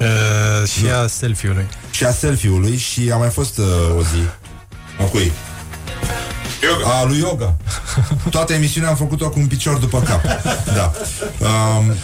Uh, 0.00 0.68
și 0.68 0.86
a 1.02 1.06
selfie-ului. 1.06 1.66
și 1.90 2.04
a 2.04 2.10
selfie-ului 2.12 2.76
și 2.76 3.10
a 3.12 3.16
mai 3.16 3.28
fost 3.28 3.58
uh, 3.58 3.64
o 3.96 4.02
zi. 4.02 4.22
A 5.00 5.02
cui? 5.04 5.32
Yoga. 6.62 6.98
A 7.00 7.04
lui 7.04 7.18
Yoga. 7.18 7.56
Toată 8.30 8.52
emisiunea 8.52 8.88
am 8.90 8.96
făcut-o 8.96 9.28
cu 9.30 9.38
un 9.38 9.46
picior 9.46 9.78
după 9.78 10.00
cap. 10.00 10.22
Da. 10.74 10.92
Um, 11.46 11.94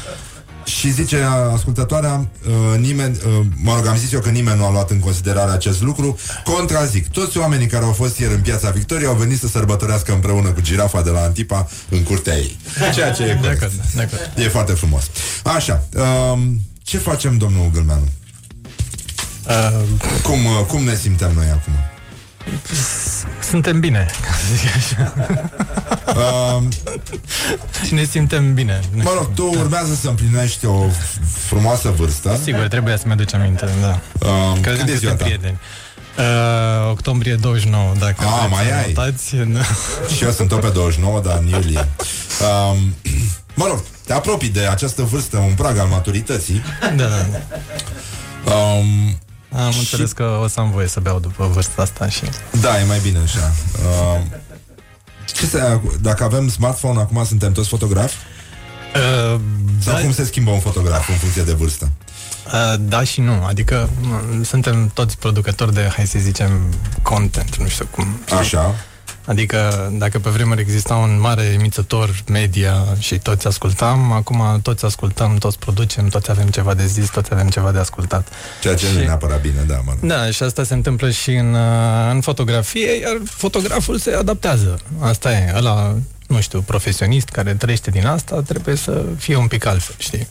și 0.65 0.91
zice 0.93 1.23
ascultătoarea, 1.55 2.29
uh, 2.47 2.79
nimeni, 2.79 3.17
uh, 3.27 3.47
mă 3.63 3.75
rog, 3.75 3.87
am 3.87 3.97
zis 3.97 4.13
eu 4.13 4.21
că 4.21 4.29
nimeni 4.31 4.59
nu 4.59 4.65
a 4.67 4.71
luat 4.71 4.91
în 4.91 4.99
considerare 4.99 5.51
acest 5.51 5.83
lucru. 5.83 6.19
Contrazic, 6.45 7.09
toți 7.09 7.39
oamenii 7.39 7.67
care 7.67 7.85
au 7.85 7.93
fost 7.93 8.19
ieri 8.19 8.35
în 8.35 8.41
piața 8.41 8.71
Victoriei 8.71 9.09
au 9.09 9.15
venit 9.15 9.39
să 9.39 9.47
sărbătorească 9.49 10.13
împreună 10.13 10.49
cu 10.49 10.61
girafa 10.61 11.03
de 11.03 11.11
la 11.11 11.21
Antipa 11.21 11.69
în 11.89 12.03
curtea 12.03 12.35
ei. 12.37 12.59
Ceea 12.95 13.11
ce 13.13 13.23
e 13.23 13.27
De 13.27 13.39
corect. 13.41 13.63
acord, 13.63 13.81
de 13.95 14.03
acord. 14.03 14.31
E 14.45 14.49
foarte 14.49 14.73
frumos. 14.73 15.05
Așa, 15.43 15.85
um, 16.33 16.61
ce 16.87 16.99
facem, 16.99 17.37
domnul 17.39 17.71
Gâlmeanu? 17.73 18.09
Uh, 19.49 19.83
Cum, 20.23 20.45
uh, 20.45 20.65
cum 20.69 20.83
ne 20.85 20.95
simtem 20.95 21.33
noi 21.35 21.47
acum? 21.47 21.73
suntem 23.43 23.81
bine, 23.81 24.07
ca 24.21 24.33
să 24.33 24.55
zic 24.55 24.75
așa. 24.77 25.13
Um, 26.57 26.69
Și 27.87 27.95
ne 27.95 28.05
simtem 28.05 28.55
bine. 28.55 28.81
Nu 28.95 29.03
mă 29.03 29.13
rog, 29.17 29.35
tu 29.35 29.47
urmează 29.59 29.95
să 29.95 30.09
împlinești 30.09 30.67
o 30.67 30.87
frumoasă 31.47 31.91
vârstă. 31.91 32.39
Sigur, 32.43 32.69
trebuie 32.69 32.97
să-mi 32.97 33.13
aduci 33.13 33.35
aminte, 33.35 33.69
da. 33.81 34.01
Um, 34.29 34.61
Că 34.61 34.71
cât 34.71 34.89
e 34.89 34.97
ziua 34.97 34.99
suntem 34.99 35.17
ta? 35.17 35.25
prieteni. 35.25 35.59
Uh, 36.19 36.91
octombrie 36.91 37.35
29, 37.35 37.93
dacă 37.99 38.25
Ah, 38.25 38.29
vreți 38.39 38.53
mai 38.53 38.65
să 38.67 38.75
ai. 38.75 38.93
notați, 38.93 39.35
da. 39.57 39.63
Și 40.15 40.25
eu 40.25 40.31
sunt 40.31 40.49
tot 40.49 40.61
pe 40.61 40.69
29, 40.69 41.21
dar 41.21 41.39
în 41.39 41.47
iulie. 41.47 41.89
Um, 42.71 42.95
mă 43.61 43.67
rog, 43.69 43.83
te 44.07 44.13
apropii 44.13 44.49
de 44.49 44.67
această 44.67 45.03
vârstă, 45.03 45.37
un 45.37 45.55
prag 45.55 45.79
al 45.79 45.87
maturității. 45.87 46.63
da, 46.97 47.05
da. 47.07 47.27
Um, 48.55 49.19
Am 49.65 49.71
Și- 49.71 49.79
înțeles 49.79 50.13
că 50.13 50.39
o 50.43 50.47
să 50.49 50.61
am 50.61 50.71
voie 50.71 50.87
să 50.89 51.01
beau 51.01 51.19
după 51.19 51.47
vârsta 51.53 51.83
asta 51.83 52.09
și... 52.09 52.23
da, 52.61 52.81
e 52.81 52.85
mai 52.85 52.99
bine 53.03 53.19
așa. 53.19 53.53
Um, 54.17 54.33
ce 55.35 55.47
să, 55.47 55.81
dacă 56.01 56.25
avem 56.25 56.49
smartphone, 56.49 57.01
acum 57.01 57.25
suntem 57.25 57.53
toți 57.53 57.69
fotografi? 57.69 58.17
Uh, 59.35 59.41
Sau 59.81 59.95
da, 59.95 60.01
cum 60.01 60.13
se 60.13 60.25
schimbă 60.25 60.51
un 60.51 60.61
fotograf 60.61 61.09
în 61.09 61.15
funcție 61.15 61.43
de 61.43 61.53
vârstă? 61.53 61.91
Uh, 62.47 62.75
da 62.81 63.05
și 63.05 63.21
nu, 63.21 63.45
adică 63.45 63.89
m- 63.89 64.45
suntem 64.45 64.89
toți 64.95 65.19
producători 65.19 65.75
de, 65.75 65.91
hai 65.97 66.07
să 66.07 66.19
zicem, 66.19 66.51
content, 67.03 67.57
nu 67.57 67.69
știu 67.69 67.87
cum. 67.91 68.07
știi? 68.25 68.37
Așa. 68.37 68.75
Adică 69.27 69.91
dacă 69.99 70.19
pe 70.19 70.31
vremuri 70.31 70.61
exista 70.61 70.95
un 70.95 71.21
mare 71.21 71.43
emițător 71.43 72.23
media 72.29 72.85
și 72.99 73.19
toți 73.19 73.47
ascultam, 73.47 74.13
acum 74.13 74.61
toți 74.63 74.85
ascultăm, 74.85 75.37
toți 75.37 75.59
producem, 75.59 76.09
toți 76.09 76.31
avem 76.31 76.47
ceva 76.49 76.75
de 76.75 76.87
zis, 76.87 77.11
toți 77.11 77.33
avem 77.33 77.49
ceva 77.49 77.71
de 77.73 77.79
ascultat. 77.79 78.29
Ceea 78.63 78.75
ce 78.75 78.87
nu 78.93 78.99
e 78.99 79.01
Și- 79.01 79.07
neapărat 79.07 79.41
bine, 79.41 79.63
da, 79.67 79.81
mă 79.85 79.93
rog. 80.01 80.09
Da, 80.11 80.31
și 80.31 80.43
asta 80.43 80.65
se 80.65 80.75
întâmplă 80.75 81.11
și 81.11 81.31
în, 81.31 81.55
uh, 81.55 82.11
în 82.11 82.21
fotografie, 82.21 82.99
iar 83.01 83.17
fotograful 83.25 83.99
se 83.99 84.11
adaptează. 84.11 84.79
Asta 85.01 85.33
e, 85.33 85.53
ăla, 85.57 85.95
nu 86.27 86.41
știu, 86.41 86.61
profesionist 86.61 87.29
care 87.29 87.55
trăiește 87.55 87.91
din 87.91 88.07
asta, 88.07 88.43
trebuie 88.47 88.77
să 88.77 89.05
fie 89.19 89.37
un 89.37 89.47
pic 89.47 89.67
altfel, 89.67 89.95
știi? 89.99 90.29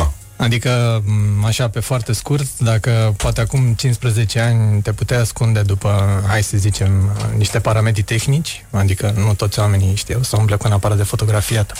Ah, 0.00 0.06
Adică, 0.36 1.02
m, 1.06 1.44
așa, 1.44 1.68
pe 1.68 1.80
foarte 1.80 2.12
scurt, 2.12 2.58
dacă 2.58 3.14
poate 3.16 3.40
acum 3.40 3.74
15 3.74 4.40
ani 4.40 4.82
te 4.82 4.92
puteai 4.92 5.20
ascunde 5.20 5.62
după, 5.62 6.22
hai 6.26 6.42
să 6.42 6.56
zicem, 6.56 7.10
niște 7.36 7.58
parametri 7.60 8.02
tehnici, 8.02 8.64
adică 8.70 9.14
nu 9.16 9.34
toți 9.34 9.58
oamenii 9.58 9.94
știu 9.94 10.22
să 10.22 10.36
umble 10.36 10.56
cu 10.56 10.66
un 10.66 10.72
aparat 10.72 10.96
de 10.96 11.02
fotografiat, 11.02 11.78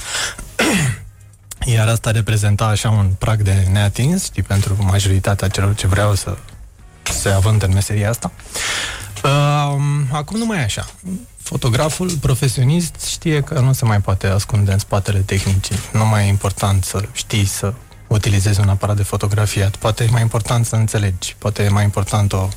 iar 1.75 1.89
asta 1.89 2.11
reprezenta 2.11 2.65
așa 2.65 2.91
un 2.91 3.11
prag 3.19 3.43
de 3.43 3.67
neatins, 3.73 4.25
știi, 4.25 4.43
pentru 4.43 4.77
majoritatea 4.81 5.49
celor 5.49 5.75
ce 5.75 5.87
vreau 5.87 6.15
să 6.15 6.37
se 7.03 7.29
avântă 7.29 7.67
în 7.67 7.73
meseria 7.73 8.09
asta. 8.09 8.33
Um, 9.25 10.07
acum 10.13 10.39
nu 10.39 10.47
mai 10.47 10.59
e 10.59 10.63
așa. 10.63 10.87
Fotograful 11.43 12.11
profesionist 12.21 13.05
știe 13.07 13.41
că 13.41 13.61
nu 13.61 13.73
se 13.73 13.85
mai 13.85 14.01
poate 14.01 14.27
ascunde 14.27 14.73
în 14.73 14.79
spatele 14.79 15.19
tehnicii. 15.19 15.77
Nu 15.93 16.07
mai 16.07 16.25
e 16.25 16.29
important 16.29 16.85
să 16.85 17.03
știi 17.13 17.45
să 17.45 17.75
utilizezi 18.13 18.61
un 18.61 18.69
aparat 18.69 18.97
de 18.97 19.03
fotografiat. 19.03 19.77
Poate 19.77 20.05
e 20.05 20.11
mai 20.11 20.21
important 20.21 20.67
să 20.67 20.77
înțelegi. 20.77 21.35
Poate 21.39 21.63
e 21.63 21.69
mai 21.69 21.85
important 21.85 22.33
o, 22.33 22.49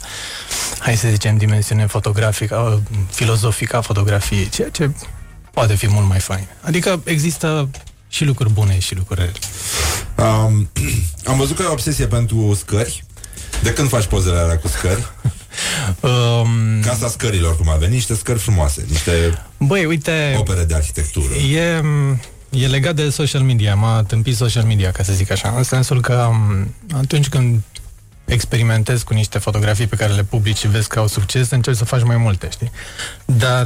hai 0.79 0.95
să 0.95 1.07
zicem, 1.07 1.37
dimensiune 1.37 1.85
fotografică, 1.85 2.81
filozofică 3.11 3.75
a 3.75 3.81
fotografiei, 3.81 4.49
ceea 4.49 4.69
ce 4.69 4.91
poate 5.51 5.75
fi 5.75 5.87
mult 5.89 6.07
mai 6.07 6.19
fain. 6.19 6.47
Adică 6.61 7.01
există 7.03 7.69
și 8.07 8.25
lucruri 8.25 8.53
bune 8.53 8.79
și 8.79 8.95
lucruri 8.95 9.19
rele. 9.19 9.31
Um, 10.29 10.69
am 11.31 11.37
văzut 11.37 11.55
că 11.55 11.61
ai 11.61 11.67
o 11.67 11.71
obsesie 11.71 12.07
pentru 12.07 12.53
scări. 12.53 13.03
De 13.63 13.73
când 13.73 13.89
faci 13.89 14.05
pozele 14.05 14.37
alea 14.37 14.57
cu 14.57 14.67
scări? 14.67 15.03
Um, 15.99 16.81
Casa 16.81 17.07
scărilor, 17.07 17.57
cum 17.57 17.69
a 17.69 17.75
venit, 17.75 17.93
niște 17.93 18.15
scări 18.15 18.39
frumoase, 18.39 18.85
niște 18.89 19.43
băi, 19.57 19.85
uite... 19.85 20.35
opere 20.37 20.63
de 20.63 20.73
arhitectură. 20.73 21.33
E, 21.33 21.81
e 22.55 22.67
legat 22.67 22.95
de 22.95 23.09
social 23.09 23.41
media, 23.41 23.75
m-a 23.75 24.03
tâmpit 24.03 24.35
social 24.35 24.63
media, 24.63 24.91
ca 24.91 25.03
să 25.03 25.13
zic 25.13 25.31
așa, 25.31 25.53
în 25.57 25.63
sensul 25.63 26.01
că 26.01 26.29
m, 26.31 26.73
atunci 26.93 27.29
când 27.29 27.61
experimentezi 28.25 29.03
cu 29.03 29.13
niște 29.13 29.37
fotografii 29.37 29.87
pe 29.87 29.95
care 29.95 30.13
le 30.13 30.23
publici 30.23 30.57
și 30.57 30.67
vezi 30.67 30.87
că 30.87 30.99
au 30.99 31.07
succes, 31.07 31.49
încerci 31.49 31.77
să 31.77 31.85
faci 31.85 32.03
mai 32.03 32.17
multe, 32.17 32.49
știi? 32.51 32.71
Dar, 33.25 33.65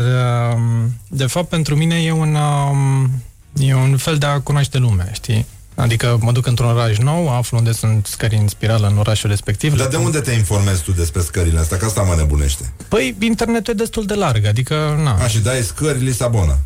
um, 0.54 0.96
de 1.08 1.26
fapt, 1.26 1.50
pentru 1.50 1.76
mine 1.76 1.96
e 1.96 2.12
un, 2.12 2.36
um, 2.36 3.24
e 3.58 3.74
un 3.76 3.98
fel 3.98 4.18
de 4.18 4.26
a 4.26 4.40
cunoaște 4.40 4.78
lumea, 4.78 5.10
știi? 5.12 5.46
Adică 5.80 6.18
mă 6.22 6.32
duc 6.32 6.46
într-un 6.46 6.68
oraș 6.68 6.98
nou, 6.98 7.30
aflu 7.30 7.58
unde 7.58 7.72
sunt 7.72 8.06
scări 8.06 8.36
în 8.36 8.48
spirală 8.48 8.88
în 8.88 8.98
orașul 8.98 9.30
respectiv. 9.30 9.78
Dar 9.78 9.88
de 9.88 9.96
unde 9.96 10.20
te 10.20 10.32
informezi 10.32 10.84
tu 10.84 10.92
despre 10.92 11.22
scările 11.22 11.60
astea? 11.60 11.78
Că 11.78 11.86
asta 11.86 12.02
mă 12.02 12.16
nebunește. 12.18 12.74
Păi, 12.88 13.16
internetul 13.20 13.74
e 13.74 13.78
destul 13.78 14.06
de 14.06 14.14
larg, 14.14 14.46
adică, 14.46 15.00
na. 15.04 15.18
A, 15.24 15.28
și 15.28 15.40
dai 15.40 15.62
scări 15.62 16.04
Lisabona. 16.04 16.58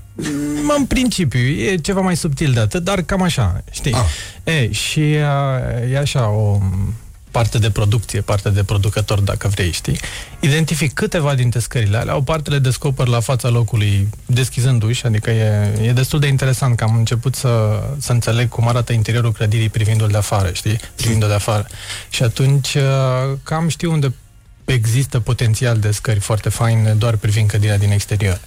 Mă, 0.64 0.76
în 0.78 0.86
principiu, 0.86 1.40
e 1.40 1.76
ceva 1.76 2.02
mai 2.02 2.18
subtil 2.18 2.52
de 2.52 2.60
atât, 2.60 2.84
dar 2.84 3.02
cam 3.02 3.22
așa, 3.22 3.64
știi? 3.72 3.94
Ah. 3.94 4.54
E, 4.54 4.72
și 4.72 5.00
uh, 5.00 5.92
e 5.92 5.98
așa 5.98 6.30
o 6.30 6.60
parte 7.34 7.58
de 7.58 7.70
producție, 7.70 8.22
parte 8.22 8.50
de 8.50 8.64
producător, 8.64 9.20
dacă 9.20 9.48
vrei, 9.48 9.72
știi? 9.72 10.00
Identific 10.40 10.94
câteva 10.94 11.36
dintre 11.36 11.60
scările 11.60 11.98
alea, 11.98 12.16
o 12.16 12.22
parte 12.22 12.50
le 12.50 12.60
descoper 12.60 13.08
la 13.08 13.20
fața 13.20 13.50
locului 13.50 14.10
deschizându-și, 14.26 15.06
adică 15.06 15.30
e, 15.30 15.74
e 15.82 15.92
destul 15.92 16.20
de 16.20 16.28
interesant 16.28 16.76
că 16.76 16.84
am 16.84 16.96
început 16.96 17.36
să, 17.36 17.82
să 17.98 18.12
înțeleg 18.12 18.50
cum 18.50 18.68
arată 18.68 18.94
interiorul 18.94 19.32
clădirii 19.32 19.70
privindu-l 19.70 20.08
de 20.08 20.18
afară, 20.18 20.52
știi? 20.52 20.78
Privindu-l 20.96 21.28
de 21.28 21.34
afară. 21.34 21.68
Și 22.10 22.24
atunci 22.24 22.74
uh, 22.74 23.38
cam 23.44 23.68
știu 23.68 23.92
unde 23.92 24.14
există 24.66 25.20
potențial 25.20 25.78
de 25.78 25.92
scări 25.92 26.20
foarte 26.20 26.50
faine 26.50 26.94
doar 26.94 27.16
privind 27.16 27.48
clădirea 27.48 27.78
din 27.78 27.92
exterior. 27.92 28.40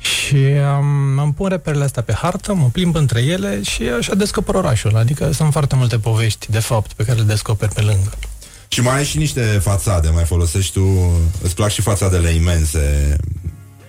Și 0.00 0.36
um, 0.78 1.18
îmi 1.18 1.32
pun 1.32 1.48
reperele 1.48 1.84
astea 1.84 2.02
pe 2.02 2.12
hartă, 2.12 2.54
mă 2.54 2.68
plimb 2.72 2.94
între 2.94 3.20
ele 3.20 3.62
și 3.62 3.82
așa 3.82 4.14
descoper 4.14 4.54
orașul. 4.54 4.96
Adică 4.96 5.32
sunt 5.32 5.52
foarte 5.52 5.76
multe 5.76 5.98
povești, 5.98 6.50
de 6.50 6.58
fapt, 6.58 6.92
pe 6.92 7.04
care 7.04 7.18
le 7.18 7.24
descoper 7.24 7.68
pe 7.74 7.80
lângă. 7.80 8.10
Și 8.68 8.80
mai 8.80 8.96
ai 8.96 9.04
și 9.04 9.18
niște 9.18 9.40
fațade, 9.40 10.08
mai 10.08 10.24
folosești 10.24 10.72
tu, 10.72 11.10
îți 11.42 11.54
plac 11.54 11.70
și 11.70 11.82
fațadele 11.82 12.28
imense. 12.30 13.16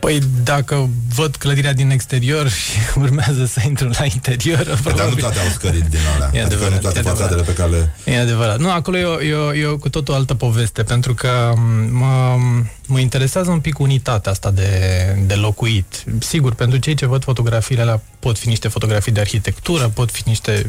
Păi 0.01 0.19
dacă 0.43 0.89
văd 1.15 1.35
clădirea 1.35 1.73
din 1.73 1.89
exterior 1.89 2.49
și 2.59 2.77
urmează 2.97 3.45
să 3.45 3.59
intru 3.65 3.89
la 3.99 4.05
interior... 4.05 4.63
Păi, 4.63 4.65
dar 4.67 4.83
nu 4.85 4.93
probabil- 4.93 5.19
toate 5.21 5.39
au 5.39 5.47
scărit 5.53 5.83
din 5.83 5.99
alea. 6.15 6.29
E 6.39 6.43
adică 6.43 6.45
adevărat, 6.45 6.73
nu 6.73 6.79
toate 6.79 6.97
e 6.97 6.99
adevărat. 6.99 7.17
fațadele 7.19 7.41
pe 7.41 7.53
care 7.53 7.69
le... 7.69 7.93
E 8.11 8.19
adevărat. 8.19 8.59
Nu, 8.59 8.71
acolo 8.71 8.97
e, 8.97 9.03
o- 9.03 9.21
e, 9.21 9.33
o- 9.33 9.53
e 9.53 9.65
o 9.65 9.77
cu 9.77 9.89
totul 9.89 10.13
altă 10.13 10.33
poveste, 10.33 10.83
pentru 10.83 11.13
că 11.13 11.53
m, 11.55 11.61
mă, 11.97 12.35
mă 12.87 12.99
interesează 12.99 13.51
un 13.51 13.59
pic 13.59 13.79
unitatea 13.79 14.31
asta 14.31 14.51
de, 14.51 14.69
de 15.25 15.33
locuit. 15.33 16.03
Sigur, 16.19 16.53
pentru 16.53 16.77
cei 16.77 16.93
ce 16.93 17.05
văd 17.05 17.23
fotografiile 17.23 17.81
alea, 17.81 18.01
pot 18.19 18.37
fi 18.37 18.47
niște 18.47 18.67
fotografii 18.67 19.11
de 19.11 19.19
arhitectură, 19.19 19.87
pot 19.87 20.11
fi 20.11 20.21
niște, 20.25 20.65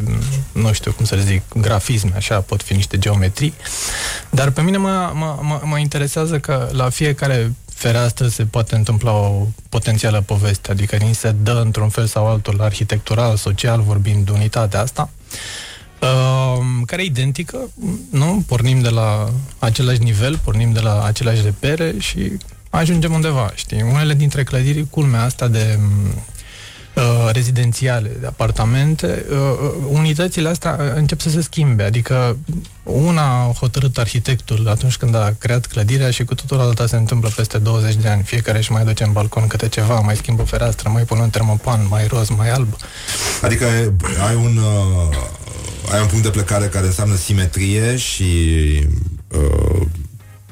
m, 0.53 0.61
nu 0.61 0.73
știu 0.73 0.93
cum 0.93 1.05
să 1.05 1.15
le 1.15 1.23
zic, 1.23 1.43
grafisme, 1.57 2.13
așa, 2.17 2.41
pot 2.41 2.63
fi 2.63 2.73
niște 2.75 2.99
geometrii, 2.99 3.55
dar 4.31 4.51
pe 4.51 4.61
mine 4.61 4.77
mă, 4.77 5.11
mă, 5.15 5.39
mă, 5.41 5.61
mă 5.65 5.79
interesează 5.79 6.39
că 6.39 6.69
la 6.73 6.89
fiecare 6.91 7.53
fereastră 7.83 8.27
se 8.29 8.45
poate 8.45 8.75
întâmpla 8.75 9.13
o 9.13 9.47
potențială 9.69 10.21
poveste, 10.21 10.71
adică 10.71 10.97
ni 10.97 11.15
se 11.15 11.35
dă 11.43 11.61
într-un 11.65 11.89
fel 11.89 12.07
sau 12.07 12.27
altul 12.27 12.61
arhitectural, 12.61 13.37
social, 13.37 13.81
vorbind 13.81 14.25
de 14.25 14.31
unitatea 14.31 14.81
asta. 14.81 15.11
Uh, 16.01 16.59
care 16.87 17.03
e 17.03 17.05
identică, 17.05 17.59
nu? 18.11 18.45
Pornim 18.47 18.81
de 18.81 18.89
la 18.89 19.31
același 19.59 20.03
nivel, 20.03 20.39
pornim 20.45 20.73
de 20.73 20.81
la 20.81 21.05
aceleași 21.05 21.43
repere 21.43 21.95
și 21.99 22.33
ajungem 22.71 23.13
undeva, 23.13 23.53
știi? 23.55 23.83
Unele 23.83 24.15
dintre 24.15 24.45
clădiri, 24.45 24.87
culmea 24.91 25.23
asta 25.23 25.49
de 25.49 25.79
uh, 26.95 27.31
rezidențiale, 27.33 28.17
de 28.21 28.27
apartamente, 28.27 29.25
uh, 29.31 29.37
uh, 29.37 29.73
unitățile 29.89 30.49
astea 30.49 30.79
uh, 30.81 30.87
încep 30.95 31.21
să 31.21 31.31
se 31.31 31.41
schimbe, 31.41 31.83
adică 31.83 32.37
una 32.83 33.23
a 33.23 33.53
hotărât 33.59 33.99
arhitectul 33.99 34.69
atunci 34.69 34.97
când 34.97 35.15
a 35.15 35.35
creat 35.39 35.67
clădirea 35.67 36.11
și 36.11 36.25
cu 36.25 36.35
totul 36.35 36.61
alta 36.61 36.87
se 36.87 36.97
întâmplă 36.97 37.31
peste 37.37 37.59
20 37.59 37.95
de 37.95 38.09
ani. 38.09 38.23
Fiecare 38.23 38.59
își 38.59 38.73
mai 38.73 38.85
duce 38.85 39.05
în 39.05 39.13
balcon 39.13 39.47
câte 39.47 39.69
ceva, 39.69 40.01
mai 40.01 40.17
schimbă 40.17 40.43
o 40.43 40.45
fereastră, 40.45 40.89
mai 40.89 41.03
pune 41.03 41.21
un 41.21 41.31
termopan, 41.31 41.87
mai 41.89 42.07
roz, 42.07 42.29
mai 42.29 42.51
alb. 42.51 42.77
Adică 43.43 43.65
ai 44.29 44.35
un, 44.35 44.57
uh, 44.57 45.17
ai 45.93 46.01
un 46.01 46.07
punct 46.07 46.25
de 46.25 46.31
plecare 46.31 46.67
care 46.67 46.87
înseamnă 46.87 47.17
simetrie 47.17 47.97
și 47.97 48.25
uh, 49.29 49.87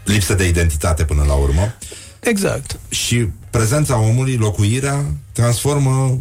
lipsă 0.04 0.34
de 0.34 0.48
identitate 0.48 1.04
până 1.04 1.24
la 1.26 1.32
urmă. 1.32 1.74
Exact. 2.20 2.78
Și 2.88 3.28
prezența 3.50 3.98
omului, 3.98 4.36
locuirea, 4.36 5.04
transformă 5.32 6.18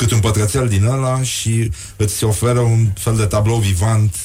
cât 0.00 0.10
un 0.10 0.20
pătrățel 0.20 0.68
din 0.68 0.84
ăla 0.84 1.22
și 1.22 1.70
îți 1.96 2.24
oferă 2.24 2.58
un 2.58 2.90
fel 2.94 3.16
de 3.16 3.24
tablou 3.24 3.58
vivant 3.58 4.16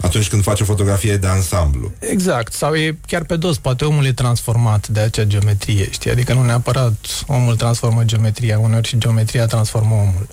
atunci 0.00 0.28
când 0.28 0.42
faci 0.42 0.60
o 0.60 0.64
fotografie 0.64 1.16
de 1.16 1.26
ansamblu. 1.26 1.92
Exact, 1.98 2.52
sau 2.52 2.74
e 2.74 2.98
chiar 3.06 3.24
pe 3.24 3.36
dos, 3.36 3.58
poate 3.58 3.84
omul 3.84 4.06
e 4.06 4.12
transformat 4.12 4.88
de 4.88 5.00
acea 5.00 5.24
geometrie, 5.24 5.90
știi? 5.90 6.10
Adică 6.10 6.32
nu 6.32 6.44
neapărat 6.44 7.24
omul 7.26 7.56
transformă 7.56 8.02
geometria, 8.04 8.58
uneori 8.58 8.88
și 8.88 8.98
geometria 8.98 9.46
transformă 9.46 9.94
omul. 9.94 10.28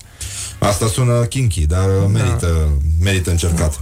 Asta 0.60 0.88
sună 0.88 1.24
kinky, 1.24 1.66
dar 1.66 1.90
da. 1.90 2.08
merită, 2.08 2.70
merită 3.00 3.30
încercat. 3.30 3.80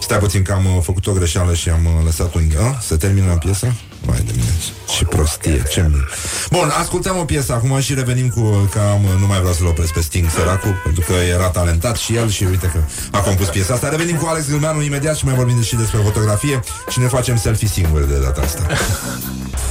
Stai 0.00 0.18
puțin 0.18 0.42
că 0.42 0.52
am 0.52 0.64
uh, 0.64 0.82
făcut 0.82 1.06
o 1.06 1.12
greșeală 1.12 1.54
și 1.54 1.68
am 1.68 1.84
uh, 1.84 2.04
lăsat 2.04 2.34
un... 2.34 2.42
A? 2.60 2.78
Se 2.80 2.96
termină 2.96 3.36
piesa? 3.36 3.74
Vai 4.00 4.22
de 4.26 4.32
mine, 4.36 4.54
ce 4.96 5.04
prostie, 5.04 5.62
ce 5.70 5.86
mi... 5.88 6.04
Bun, 6.50 6.72
ascultăm 6.78 7.16
o 7.16 7.24
piesă 7.24 7.52
acum 7.52 7.80
și 7.80 7.94
revenim 7.94 8.28
cu... 8.28 8.68
Că 8.70 8.78
am, 8.78 9.04
uh, 9.04 9.10
nu 9.20 9.26
mai 9.26 9.38
vreau 9.38 9.52
să-l 9.54 9.66
opresc 9.66 9.92
pe 9.92 10.00
Sting, 10.00 10.30
săracul, 10.30 10.80
pentru 10.82 11.02
că 11.06 11.12
era 11.12 11.48
talentat 11.48 11.96
și 11.96 12.14
el 12.14 12.30
și 12.30 12.44
uite 12.44 12.66
că 12.66 12.78
a 13.10 13.18
compus 13.20 13.48
piesa 13.48 13.74
asta. 13.74 13.88
Revenim 13.88 14.16
cu 14.16 14.26
Alex 14.26 14.48
Gâlmeanu 14.48 14.82
imediat 14.82 15.16
și 15.16 15.24
mai 15.24 15.34
vorbim 15.34 15.62
și 15.62 15.76
despre 15.76 15.98
fotografie 16.02 16.60
și 16.88 16.98
ne 16.98 17.06
facem 17.06 17.36
selfie 17.36 17.68
singuri 17.68 18.08
de 18.08 18.18
data 18.18 18.40
asta. 18.40 18.66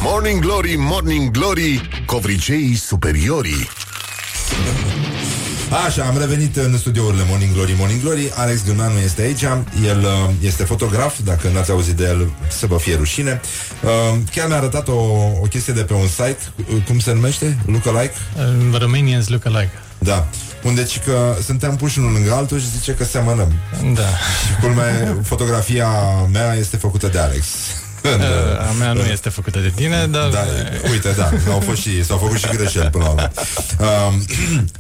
Morning 0.02 0.42
Glory, 0.42 0.76
Morning 0.78 1.32
Glory, 1.32 1.90
covriceii 2.06 2.76
superiorii. 2.76 3.70
Așa, 5.72 6.04
am 6.04 6.18
revenit 6.18 6.56
în 6.56 6.78
studiourile 6.78 7.24
Morning 7.28 7.54
Glory, 7.54 7.76
Morning 7.78 8.02
Glory 8.02 8.32
Alex 8.36 8.64
Gâlmeanu 8.66 9.00
este 9.00 9.22
aici 9.22 9.42
El 9.86 10.00
uh, 10.00 10.30
este 10.42 10.64
fotograf, 10.64 11.20
dacă 11.24 11.50
n-ați 11.54 11.72
auzit 11.72 11.96
de 11.96 12.04
el 12.04 12.32
Să 12.48 12.66
vă 12.66 12.78
fie 12.78 12.96
rușine 12.96 13.42
uh, 13.84 14.20
Chiar 14.32 14.48
mi-a 14.48 14.58
arătat 14.58 14.88
o, 14.88 14.94
o 15.42 15.46
chestie 15.50 15.74
de 15.74 15.82
pe 15.82 15.94
un 15.94 16.08
site 16.08 16.38
uh, 16.56 16.84
Cum 16.88 17.00
se 17.00 17.14
numește? 17.14 17.58
Lookalike? 17.66 18.14
Uh, 18.72 18.80
Romanians 18.80 19.28
look 19.28 19.46
alike. 19.46 19.72
Da 20.00 20.28
unde 20.64 20.84
ci 20.84 21.00
că 21.00 21.36
suntem 21.46 21.76
puși 21.76 22.00
unul 22.00 22.12
lângă 22.12 22.34
altul 22.34 22.60
și 22.60 22.70
zice 22.70 22.92
că 22.92 23.04
semănăm 23.04 23.54
Da. 23.94 24.02
Și 24.02 24.60
culme, 24.62 25.18
fotografia 25.24 25.88
mea 26.32 26.54
este 26.54 26.78
făcută 26.78 27.08
de 27.08 27.20
Alex 27.20 27.46
În, 27.48 27.87
Uh, 27.87 27.87
a 28.70 28.72
mea 28.78 28.94
nu 28.94 29.02
este 29.02 29.30
făcută 29.30 29.60
de 29.60 29.72
tine, 29.76 30.08
dar... 30.12 30.30
Da, 30.30 30.46
uite, 30.92 31.14
da, 31.18 31.52
au 31.52 31.60
fost 31.60 31.82
și, 31.82 32.04
s-au 32.04 32.18
făcut 32.18 32.38
și 32.38 32.48
greșeli 32.48 32.90
până 32.90 33.04
la 33.04 33.10
urmă. 33.10 33.32
Uh, 33.80 34.14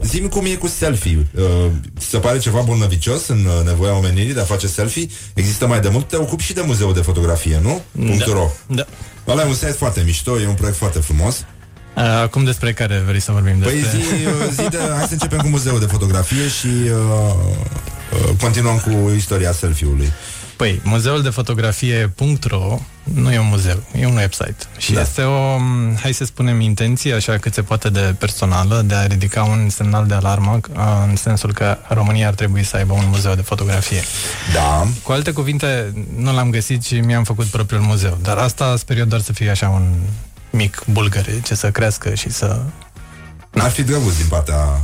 Zi-mi 0.03 0.29
cum 0.29 0.45
e 0.45 0.49
cu 0.49 0.67
selfie. 0.67 1.27
Uh, 1.35 1.43
ți 1.99 2.07
se 2.07 2.17
pare 2.17 2.37
ceva 2.37 2.59
bolnăvicios 2.61 3.27
în 3.27 3.45
uh, 3.45 3.65
nevoia 3.65 3.93
omenirii 3.95 4.33
de 4.33 4.39
a 4.39 4.43
face 4.43 4.67
selfie? 4.67 5.07
Există 5.33 5.67
mai 5.67 5.79
de 5.79 5.89
mult? 5.89 6.07
Te 6.07 6.15
ocupi 6.15 6.43
și 6.43 6.53
de 6.53 6.63
muzeul 6.65 6.93
de 6.93 7.01
fotografie, 7.01 7.59
nu? 7.61 7.81
Da. 7.91 8.25
.ro. 8.25 8.51
Da. 8.67 8.85
Ăla 9.27 9.41
e 9.41 9.45
un 9.45 9.53
site 9.53 9.71
foarte 9.71 10.01
mișto, 10.05 10.39
e 10.39 10.47
un 10.47 10.53
proiect 10.53 10.77
foarte 10.77 10.99
frumos. 10.99 11.45
Uh, 11.95 12.03
Acum 12.03 12.43
despre 12.43 12.73
care 12.73 13.03
vrei 13.07 13.19
să 13.19 13.31
vorbim? 13.31 13.57
Păi 13.59 13.79
Despre... 13.81 13.97
zi, 13.99 14.25
uh, 14.25 14.49
zi 14.51 14.69
de, 14.69 14.77
hai 14.95 15.05
să 15.05 15.13
începem 15.13 15.37
cu 15.37 15.47
muzeul 15.47 15.79
de 15.79 15.85
fotografie 15.85 16.47
și 16.59 16.67
uh, 16.67 16.91
uh, 18.13 18.35
continuăm 18.41 18.77
cu 18.77 19.11
istoria 19.15 19.51
selfie-ului. 19.51 20.11
Păi, 20.57 20.81
muzeul 20.83 21.21
de 21.21 21.29
fotografie.ro 21.29 22.79
nu 23.03 23.33
e 23.33 23.39
un 23.39 23.47
muzeu, 23.47 23.83
e 23.99 24.05
un 24.05 24.15
website. 24.15 24.55
Și 24.77 24.89
Da. 24.91 24.95
da. 24.95 25.01
este 25.01 25.21
o, 25.21 25.57
hai 26.01 26.13
să 26.13 26.25
spunem, 26.25 26.59
intenție 26.59 27.13
așa 27.13 27.37
cât 27.37 27.53
se 27.53 27.61
poate 27.61 27.89
de 27.89 28.15
personală 28.19 28.81
de 28.85 28.95
a 28.95 29.05
ridica 29.05 29.43
un 29.43 29.69
semnal 29.69 30.05
de 30.05 30.13
alarmă 30.13 30.59
a, 30.73 31.03
în 31.03 31.15
sensul 31.15 31.53
că 31.53 31.77
România 31.87 32.27
ar 32.27 32.33
trebui 32.33 32.63
să 32.63 32.75
aibă 32.75 32.93
un 32.93 33.03
muzeu 33.07 33.35
de 33.35 33.41
fotografie. 33.41 34.01
Da. 34.53 34.87
Cu 35.03 35.11
alte 35.11 35.31
cuvinte, 35.31 35.93
nu 36.15 36.33
l-am 36.33 36.49
găsit 36.49 36.83
și 36.83 36.99
mi-am 36.99 37.23
făcut 37.23 37.45
propriul 37.45 37.81
muzeu. 37.81 38.17
Dar 38.21 38.37
asta 38.37 38.75
sper 38.77 38.97
eu 38.97 39.05
doar 39.05 39.21
să 39.21 39.33
fie 39.33 39.49
așa 39.49 39.69
un 39.69 39.93
mic 40.49 40.83
bulgăre, 40.91 41.41
ce 41.43 41.55
să 41.55 41.71
crească 41.71 42.13
și 42.13 42.29
să... 42.29 42.59
Ar 43.57 43.69
fi 43.69 43.83
drăguț 43.83 44.15
din 44.15 44.25
partea... 44.29 44.79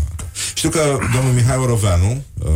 Știu 0.54 0.70
că 0.70 0.98
domnul 1.16 1.34
Mihai 1.34 1.58
Oroveanu, 1.58 2.24
uh, 2.40 2.50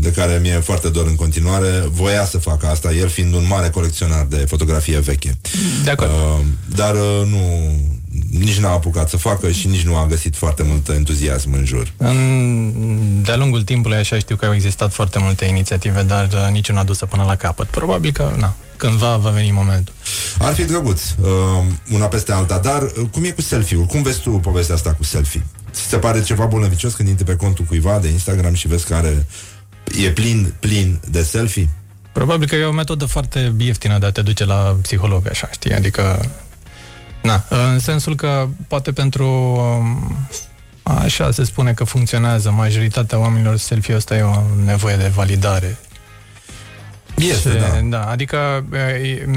de 0.00 0.10
care 0.12 0.38
mi-e 0.42 0.60
foarte 0.60 0.88
dor 0.88 1.06
în 1.06 1.14
continuare, 1.14 1.84
voia 1.90 2.24
să 2.24 2.38
facă 2.38 2.66
asta, 2.66 2.92
el 2.92 3.08
fiind 3.08 3.34
un 3.34 3.46
mare 3.48 3.68
colecționar 3.68 4.26
de 4.28 4.36
fotografie 4.36 4.98
veche. 4.98 5.38
De 5.84 5.90
acord. 5.90 6.10
Uh, 6.10 6.44
Dar 6.74 6.94
uh, 6.94 7.26
nu... 7.30 7.70
Nici 8.30 8.58
n-a 8.58 8.70
apucat 8.70 9.08
să 9.08 9.16
facă 9.16 9.50
și 9.50 9.68
nici 9.68 9.82
nu 9.82 9.96
a 9.96 10.06
găsit 10.06 10.36
foarte 10.36 10.62
mult 10.62 10.88
entuziasm 10.88 11.52
în 11.52 11.64
jur. 11.64 11.92
În, 11.96 12.72
de-a 13.22 13.36
lungul 13.36 13.62
timpului, 13.62 13.96
așa 13.96 14.18
știu 14.18 14.36
că 14.36 14.46
au 14.46 14.54
existat 14.54 14.92
foarte 14.92 15.18
multe 15.18 15.44
inițiative, 15.44 16.02
dar 16.02 16.28
uh, 16.32 16.52
niciuna 16.52 16.82
dusă 16.84 17.06
până 17.06 17.24
la 17.26 17.36
capăt. 17.36 17.66
Probabil 17.66 18.12
că, 18.12 18.34
na, 18.38 18.54
cândva 18.76 19.16
va 19.16 19.30
veni 19.30 19.50
momentul. 19.50 19.94
Ar 20.38 20.52
fi 20.54 20.64
drăguț, 20.64 21.02
uh, 21.20 21.28
una 21.92 22.06
peste 22.06 22.32
alta, 22.32 22.58
dar 22.58 22.82
uh, 22.82 23.06
cum 23.10 23.24
e 23.24 23.30
cu 23.30 23.40
selfie-ul? 23.40 23.84
Cum 23.84 24.02
vezi 24.02 24.20
tu 24.20 24.30
povestea 24.30 24.74
asta 24.74 24.92
cu 24.92 25.04
selfie? 25.04 25.46
Ți 25.70 25.80
se 25.80 25.98
pare 25.98 26.22
ceva 26.22 26.44
bolnăvicios 26.44 26.94
când 26.94 27.08
intri 27.08 27.24
pe 27.24 27.36
contul 27.36 27.64
cuiva 27.64 27.98
de 27.98 28.08
Instagram 28.08 28.54
și 28.54 28.68
vezi 28.68 28.86
că 28.86 28.94
are, 28.94 29.26
e 30.04 30.10
plin, 30.10 30.54
plin 30.60 31.00
de 31.10 31.22
selfie? 31.22 31.68
Probabil 32.12 32.48
că 32.48 32.56
e 32.56 32.64
o 32.64 32.72
metodă 32.72 33.04
foarte 33.04 33.54
ieftină 33.58 33.98
de 33.98 34.06
a 34.06 34.12
te 34.12 34.22
duce 34.22 34.44
la 34.44 34.76
psiholog, 34.82 35.28
așa, 35.28 35.48
știi? 35.52 35.72
Adică, 35.72 36.30
na, 37.22 37.44
în 37.48 37.78
sensul 37.78 38.14
că 38.14 38.48
poate 38.68 38.92
pentru, 38.92 39.26
um, 39.26 40.16
așa 40.82 41.30
se 41.30 41.44
spune 41.44 41.72
că 41.72 41.84
funcționează, 41.84 42.50
majoritatea 42.50 43.18
oamenilor 43.18 43.56
selfie-ul 43.56 43.98
ăsta 43.98 44.16
e 44.16 44.22
o 44.22 44.42
nevoie 44.64 44.96
de 44.96 45.10
validare. 45.14 45.78
Este, 47.16 47.50
Și, 47.50 47.56
da. 47.56 47.80
da. 47.82 48.04
Adică 48.10 48.64
e, 48.72 48.78
e 48.78 49.28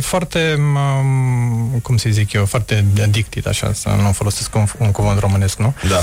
foarte, 0.00 0.54
um, 0.58 1.78
cum 1.82 1.96
să 1.96 2.08
zic 2.10 2.32
eu, 2.32 2.46
foarte 2.46 2.84
addicted, 3.02 3.46
așa, 3.46 3.72
să 3.72 3.88
nu 3.88 4.12
folosesc 4.12 4.54
un, 4.54 4.66
un 4.78 4.90
cuvânt 4.90 5.18
românesc, 5.18 5.58
nu? 5.58 5.74
Da. 5.88 6.00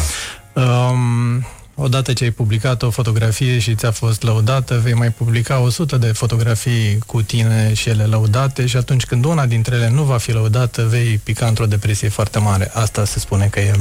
Um, 0.61 1.45
odată 1.75 2.13
ce 2.13 2.23
ai 2.23 2.29
publicat 2.29 2.81
o 2.81 2.89
fotografie 2.89 3.59
și 3.59 3.75
ți-a 3.75 3.91
fost 3.91 4.21
lăudată, 4.21 4.79
vei 4.83 4.93
mai 4.93 5.09
publica 5.09 5.59
100 5.59 5.97
de 5.97 6.07
fotografii 6.07 6.97
cu 7.05 7.21
tine 7.21 7.73
și 7.73 7.89
ele 7.89 8.03
lăudate 8.03 8.65
și 8.65 8.77
atunci 8.77 9.05
când 9.05 9.25
una 9.25 9.45
dintre 9.45 9.75
ele 9.75 9.89
nu 9.89 10.03
va 10.03 10.17
fi 10.17 10.31
lăudată, 10.31 10.85
vei 10.89 11.19
pica 11.23 11.45
într-o 11.45 11.65
depresie 11.65 12.09
foarte 12.09 12.39
mare. 12.39 12.71
Asta 12.73 13.05
se 13.05 13.19
spune 13.19 13.45
că 13.45 13.59
e 13.59 13.73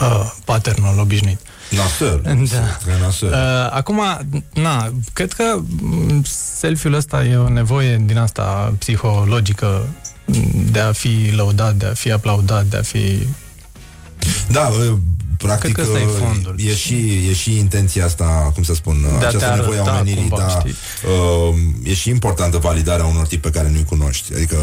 uh, 0.00 0.32
patternul 0.44 0.98
obișnuit. 0.98 1.40
Nasăr. 1.70 2.20
Da. 2.20 2.96
Nasăr. 3.00 3.30
Uh, 3.30 3.70
acum, 3.70 4.00
na, 4.54 4.92
cred 5.12 5.32
că 5.32 5.60
mm, 5.80 6.22
selfie-ul 6.58 6.96
ăsta 6.96 7.24
e 7.24 7.36
o 7.36 7.48
nevoie 7.48 8.02
din 8.06 8.18
asta 8.18 8.74
psihologică 8.78 9.86
de 10.70 10.80
a 10.80 10.92
fi 10.92 11.32
lăudat, 11.34 11.74
de 11.74 11.86
a 11.86 11.94
fi 11.94 12.12
aplaudat, 12.12 12.64
de 12.64 12.76
a 12.76 12.82
fi... 12.82 13.26
Da, 14.50 14.66
uh, 14.66 14.98
practic 15.46 15.72
Cred 15.74 15.86
că 15.86 15.92
ăsta 15.92 16.02
e 16.04 16.06
uh, 16.06 16.12
fondul. 16.18 16.54
e 16.58 16.74
și, 16.74 17.26
e 17.30 17.32
și 17.34 17.58
intenția 17.58 18.04
asta, 18.04 18.50
cum 18.54 18.62
să 18.62 18.74
spun, 18.74 18.96
De 19.02 19.26
a 19.26 19.28
te 19.28 19.36
această 19.36 19.54
nevoie 19.54 19.78
a 19.78 19.80
arăta 19.82 19.96
omenirii, 20.00 20.28
cumva, 20.28 20.36
da, 20.36 20.48
știi? 20.58 20.74
uh, 21.50 21.54
e 21.90 21.94
și 21.94 22.08
importantă 22.08 22.58
validarea 22.58 23.04
unor 23.04 23.26
tipi 23.26 23.42
pe 23.42 23.50
care 23.58 23.68
nu-i 23.72 23.84
cunoști. 23.84 24.34
Adică 24.34 24.56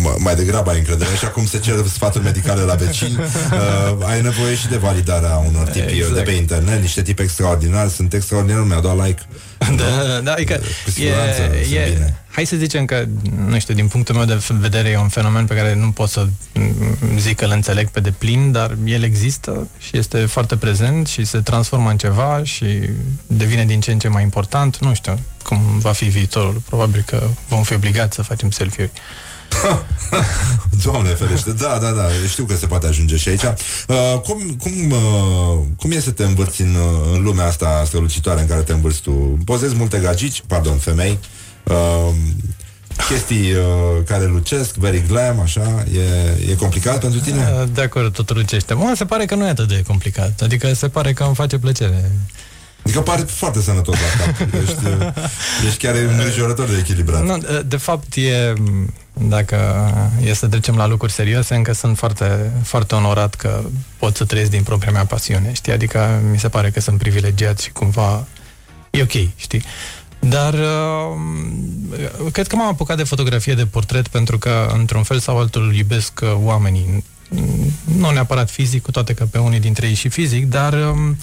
m- 0.00 0.18
mai 0.18 0.34
degrabă 0.34 0.70
ai 0.70 0.78
încredere, 0.78 1.10
așa 1.10 1.28
cum 1.28 1.46
se 1.46 1.58
cer 1.58 1.74
sfaturi 1.92 2.24
medicale 2.24 2.62
la 2.62 2.74
vecini, 2.74 3.18
uh, 3.20 4.06
ai 4.06 4.22
nevoie 4.22 4.54
și 4.56 4.68
de 4.68 4.76
validarea 4.76 5.36
unor 5.36 5.68
tipi 5.68 5.92
Exact. 5.92 6.14
de 6.14 6.20
pe 6.20 6.30
internet, 6.30 6.80
niște 6.80 7.02
tipi 7.02 7.22
extraordinari, 7.22 7.90
sunt 7.90 8.12
extraordinari, 8.14 8.66
mi-au 8.66 8.80
dat 8.80 9.06
like. 9.06 9.22
Da, 9.76 10.20
da, 10.22 10.32
adică 10.32 10.60
Cu 10.84 10.90
siguranță 10.90 11.40
sunt 11.42 11.72
e, 11.76 11.90
bine. 11.92 12.22
E, 12.38 12.44
hai 12.44 12.44
să 12.44 12.56
zicem 12.56 12.84
că, 12.84 13.04
nu 13.46 13.58
știu, 13.58 13.74
din 13.74 13.88
punctul 13.88 14.14
meu 14.14 14.24
de 14.24 14.40
vedere 14.48 14.88
e 14.88 14.98
un 14.98 15.08
fenomen 15.08 15.46
pe 15.46 15.54
care 15.54 15.74
nu 15.74 15.90
pot 15.90 16.08
să 16.08 16.26
mm, 16.54 17.18
zic 17.18 17.36
că 17.36 17.44
îl 17.44 17.50
înțeleg 17.50 17.88
pe 17.88 18.00
deplin, 18.00 18.52
dar 18.52 18.76
el 18.84 19.02
există 19.02 19.68
și 19.78 19.96
este 19.96 20.26
foarte 20.26 20.56
prezent 20.56 21.06
și 21.06 21.24
se 21.24 21.38
transformă 21.38 21.90
în 21.90 21.96
ceva 21.96 22.40
și 22.42 22.66
devine 23.26 23.64
din 23.64 23.80
ce 23.80 23.92
în 23.92 23.98
ce 23.98 24.08
mai 24.08 24.22
important. 24.22 24.78
Nu 24.78 24.94
știu 24.94 25.18
cum 25.42 25.78
va 25.78 25.92
fi 25.92 26.04
viitorul. 26.04 26.62
Probabil 26.68 27.02
că 27.06 27.22
vom 27.48 27.62
fi 27.62 27.74
obligați 27.74 28.14
să 28.14 28.22
facem 28.22 28.50
selfie-uri. 28.50 28.92
Doamne 30.84 31.08
ferește, 31.08 31.52
da, 31.52 31.78
da, 31.80 31.90
da, 31.90 32.08
știu 32.28 32.44
că 32.44 32.56
se 32.56 32.66
poate 32.66 32.86
ajunge 32.86 33.16
și 33.16 33.28
aici. 33.28 33.42
Uh, 33.42 34.20
cum, 34.22 34.56
cum, 34.62 34.90
uh, 34.90 35.64
cum 35.76 35.90
e 35.90 36.00
să 36.00 36.10
te 36.10 36.24
învârți 36.24 36.60
în, 36.60 36.74
uh, 36.74 37.14
în 37.14 37.22
lumea 37.22 37.46
asta 37.46 37.82
strălucitoare 37.86 38.40
în 38.40 38.46
care 38.46 38.60
te 38.60 38.72
învârți 38.72 39.00
tu? 39.00 39.38
Pozezi 39.44 39.74
multe 39.74 39.98
gagici, 39.98 40.42
pardon, 40.46 40.78
femei, 40.78 41.18
uh, 41.70 42.14
chestii 43.08 43.52
uh, 43.52 43.64
care 44.06 44.24
lucesc, 44.26 44.74
very 44.74 45.04
glam, 45.06 45.40
așa, 45.40 45.84
e, 45.94 46.50
e 46.50 46.54
complicat 46.54 47.00
pentru 47.00 47.20
tine? 47.20 47.68
De 47.72 47.82
acord, 47.82 48.12
tot 48.12 48.30
rucește. 48.30 48.74
Mă, 48.74 48.92
se 48.96 49.04
pare 49.04 49.24
că 49.24 49.34
nu 49.34 49.46
e 49.46 49.48
atât 49.48 49.68
de 49.68 49.82
complicat. 49.86 50.40
Adică 50.40 50.72
se 50.74 50.88
pare 50.88 51.12
că 51.12 51.24
îmi 51.24 51.34
face 51.34 51.58
plăcere. 51.58 52.10
Adică 52.82 53.00
pare 53.00 53.22
foarte 53.22 53.60
sănătos 53.60 53.94
la 53.94 54.24
cap. 54.24 54.48
Ești, 54.62 54.86
uh, 54.86 55.24
ești 55.66 55.78
chiar 55.78 55.94
îngrijorător 55.94 56.68
de 56.68 56.76
echilibrat. 56.78 57.24
Nu, 57.24 57.38
de 57.66 57.76
fapt 57.76 58.14
e, 58.14 58.52
dacă 59.12 59.56
e 60.24 60.34
să 60.34 60.46
trecem 60.46 60.76
la 60.76 60.86
lucruri 60.86 61.12
serioase, 61.12 61.54
încă 61.54 61.72
sunt 61.72 61.98
foarte, 61.98 62.52
foarte 62.62 62.94
onorat 62.94 63.34
că 63.34 63.60
pot 63.98 64.16
să 64.16 64.24
trăiesc 64.24 64.50
din 64.50 64.62
propria 64.62 64.92
mea 64.92 65.04
pasiune, 65.04 65.52
știi? 65.52 65.72
Adică 65.72 66.20
mi 66.30 66.38
se 66.38 66.48
pare 66.48 66.70
că 66.70 66.80
sunt 66.80 66.98
privilegiat 66.98 67.58
și 67.58 67.70
cumva 67.72 68.26
e 68.90 69.02
ok, 69.02 69.28
știi? 69.36 69.62
Dar 70.20 70.54
uh, 70.54 72.30
cred 72.32 72.46
că 72.46 72.56
m-am 72.56 72.68
apucat 72.68 72.96
de 72.96 73.04
fotografie 73.04 73.54
de 73.54 73.66
portret 73.66 74.08
pentru 74.08 74.38
că, 74.38 74.72
într-un 74.78 75.02
fel 75.02 75.18
sau 75.18 75.38
altul, 75.38 75.74
iubesc 75.74 76.20
uh, 76.22 76.32
oamenii. 76.42 77.04
Nu 77.84 78.10
neapărat 78.10 78.50
fizic, 78.50 78.82
cu 78.82 78.90
toate 78.90 79.14
că 79.14 79.24
pe 79.24 79.38
unii 79.38 79.60
dintre 79.60 79.86
ei 79.86 79.94
și 79.94 80.08
fizic, 80.08 80.46
dar 80.46 80.72
um, 80.72 81.16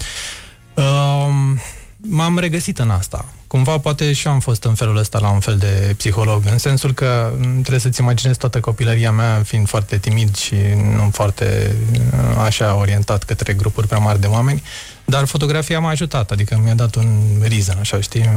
um, 0.74 1.60
m-am 1.96 2.38
regăsit 2.38 2.78
în 2.78 2.90
asta. 2.90 3.24
Cumva 3.46 3.78
poate 3.78 4.12
și 4.12 4.26
eu 4.26 4.32
am 4.32 4.40
fost 4.40 4.64
în 4.64 4.74
felul 4.74 4.96
ăsta 4.96 5.18
la 5.18 5.30
un 5.30 5.40
fel 5.40 5.56
de 5.56 5.94
psiholog, 5.96 6.42
în 6.50 6.58
sensul 6.58 6.92
că 6.92 7.32
m, 7.38 7.42
trebuie 7.42 7.80
să-ți 7.80 8.00
imaginezi 8.00 8.38
toată 8.38 8.60
copilăria 8.60 9.12
mea 9.12 9.42
fiind 9.44 9.68
foarte 9.68 9.98
timid 9.98 10.36
și 10.36 10.54
nu 10.96 11.10
foarte 11.12 11.76
uh, 11.92 12.36
așa 12.44 12.74
orientat 12.74 13.22
către 13.22 13.52
grupuri 13.52 13.86
prea 13.86 13.98
mari 13.98 14.20
de 14.20 14.26
oameni, 14.26 14.62
dar 15.06 15.24
fotografia 15.24 15.80
m-a 15.80 15.90
ajutat, 15.90 16.30
adică 16.30 16.60
mi-a 16.64 16.74
dat 16.74 16.94
un 16.94 17.06
reason, 17.48 17.76
așa, 17.78 18.00
știi? 18.00 18.30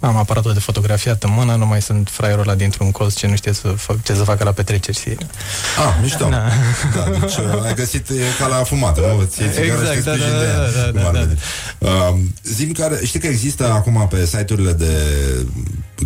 Am 0.00 0.16
aparatul 0.16 0.52
de 0.52 0.58
fotografiat 0.58 1.22
în 1.22 1.30
mână, 1.32 1.54
nu 1.54 1.66
mai 1.66 1.82
sunt 1.82 2.08
fraierul 2.08 2.40
ăla 2.40 2.54
dintr-un 2.54 2.90
colț 2.90 3.14
ce 3.14 3.26
nu 3.26 3.36
știe 3.36 3.52
să 3.52 3.68
fac, 3.68 4.02
ce 4.02 4.14
să 4.14 4.22
facă 4.22 4.44
la 4.44 4.52
petreceri. 4.52 4.98
Și... 4.98 5.16
Ah, 5.78 5.94
mișto. 6.02 6.28
Da. 6.28 6.48
Da, 6.94 7.18
deci 7.20 7.36
uh, 7.36 7.64
ai 7.64 7.74
găsit 7.74 8.08
e 8.08 8.14
ca 8.38 8.46
la 8.46 8.56
fumată, 8.56 9.00
nu? 9.00 9.18
Îți 9.18 9.40
iei 9.40 9.50
țigară 9.50 9.80
Exact, 9.80 9.96
și 9.96 10.02
te 10.02 10.10
da, 10.10 10.16
sprijini 10.16 10.32
da, 10.32 10.40
de 10.40 10.46
ea, 10.46 10.56
da, 10.56 10.90
da, 10.90 10.90
cum 10.90 11.00
da, 11.00 11.06
ar 11.06 11.12
da. 11.12 11.20
veni. 11.20 11.38
Uh, 11.78 12.18
zim 12.42 12.72
care, 12.72 13.00
știi 13.04 13.20
că 13.20 13.26
există 13.26 13.72
acum 13.72 14.06
pe 14.10 14.26
site-urile 14.26 14.72
de 14.72 14.92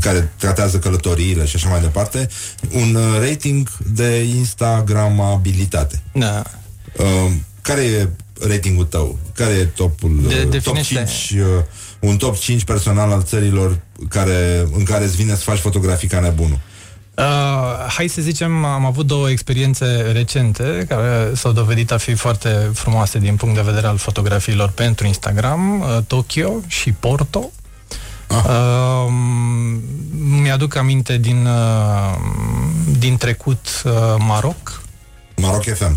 care 0.01 0.32
tratează 0.36 0.78
călătoriile 0.78 1.45
și 1.45 1.57
așa 1.57 1.69
mai 1.69 1.81
departe, 1.81 2.28
un 2.73 2.95
uh, 2.95 3.28
rating 3.28 3.69
de 3.93 4.23
Instagramabilitate. 4.23 6.03
Da. 6.12 6.43
Uh, 6.97 7.32
care 7.62 7.82
e 7.82 8.09
ratingul 8.49 8.85
tău? 8.85 9.19
Care 9.35 9.53
e 9.53 9.65
topul? 9.65 10.21
De- 10.29 10.35
uh, 10.35 10.41
top 10.41 10.51
definește. 10.51 10.95
5, 10.95 11.41
uh, 11.41 11.47
un 12.01 12.16
top 12.16 12.39
5 12.39 12.65
personal 12.65 13.11
al 13.12 13.23
țărilor 13.23 13.79
care, 14.09 14.69
în 14.77 14.85
care 14.85 15.05
îți 15.05 15.16
vine 15.16 15.35
să 15.35 15.43
faci 15.43 15.59
fotografii 15.59 16.09
ca 16.09 16.21
nebunul. 16.21 16.59
Uh, 17.16 17.25
hai 17.89 18.09
să 18.09 18.21
zicem, 18.23 18.65
am 18.65 18.85
avut 18.85 19.07
două 19.07 19.31
experiențe 19.31 20.11
recente 20.12 20.85
care 20.89 21.31
s-au 21.35 21.53
dovedit 21.53 21.91
a 21.91 21.97
fi 21.97 22.15
foarte 22.15 22.71
frumoase 22.73 23.19
din 23.19 23.37
punct 23.37 23.55
de 23.55 23.61
vedere 23.61 23.87
al 23.87 23.97
fotografiilor 23.97 24.69
pentru 24.71 25.07
Instagram, 25.07 25.81
uh, 25.81 25.99
Tokyo 26.07 26.53
și 26.66 26.93
Porto. 26.93 27.51
Ah. 28.27 28.45
Uh, 28.45 29.12
mi-aduc 30.41 30.77
aminte 30.77 31.16
din, 31.16 31.47
uh, 31.47 32.15
din 32.99 33.16
trecut 33.16 33.83
uh, 33.85 33.93
Maroc. 34.19 34.83
Maroc 35.37 35.62
FM. 35.62 35.97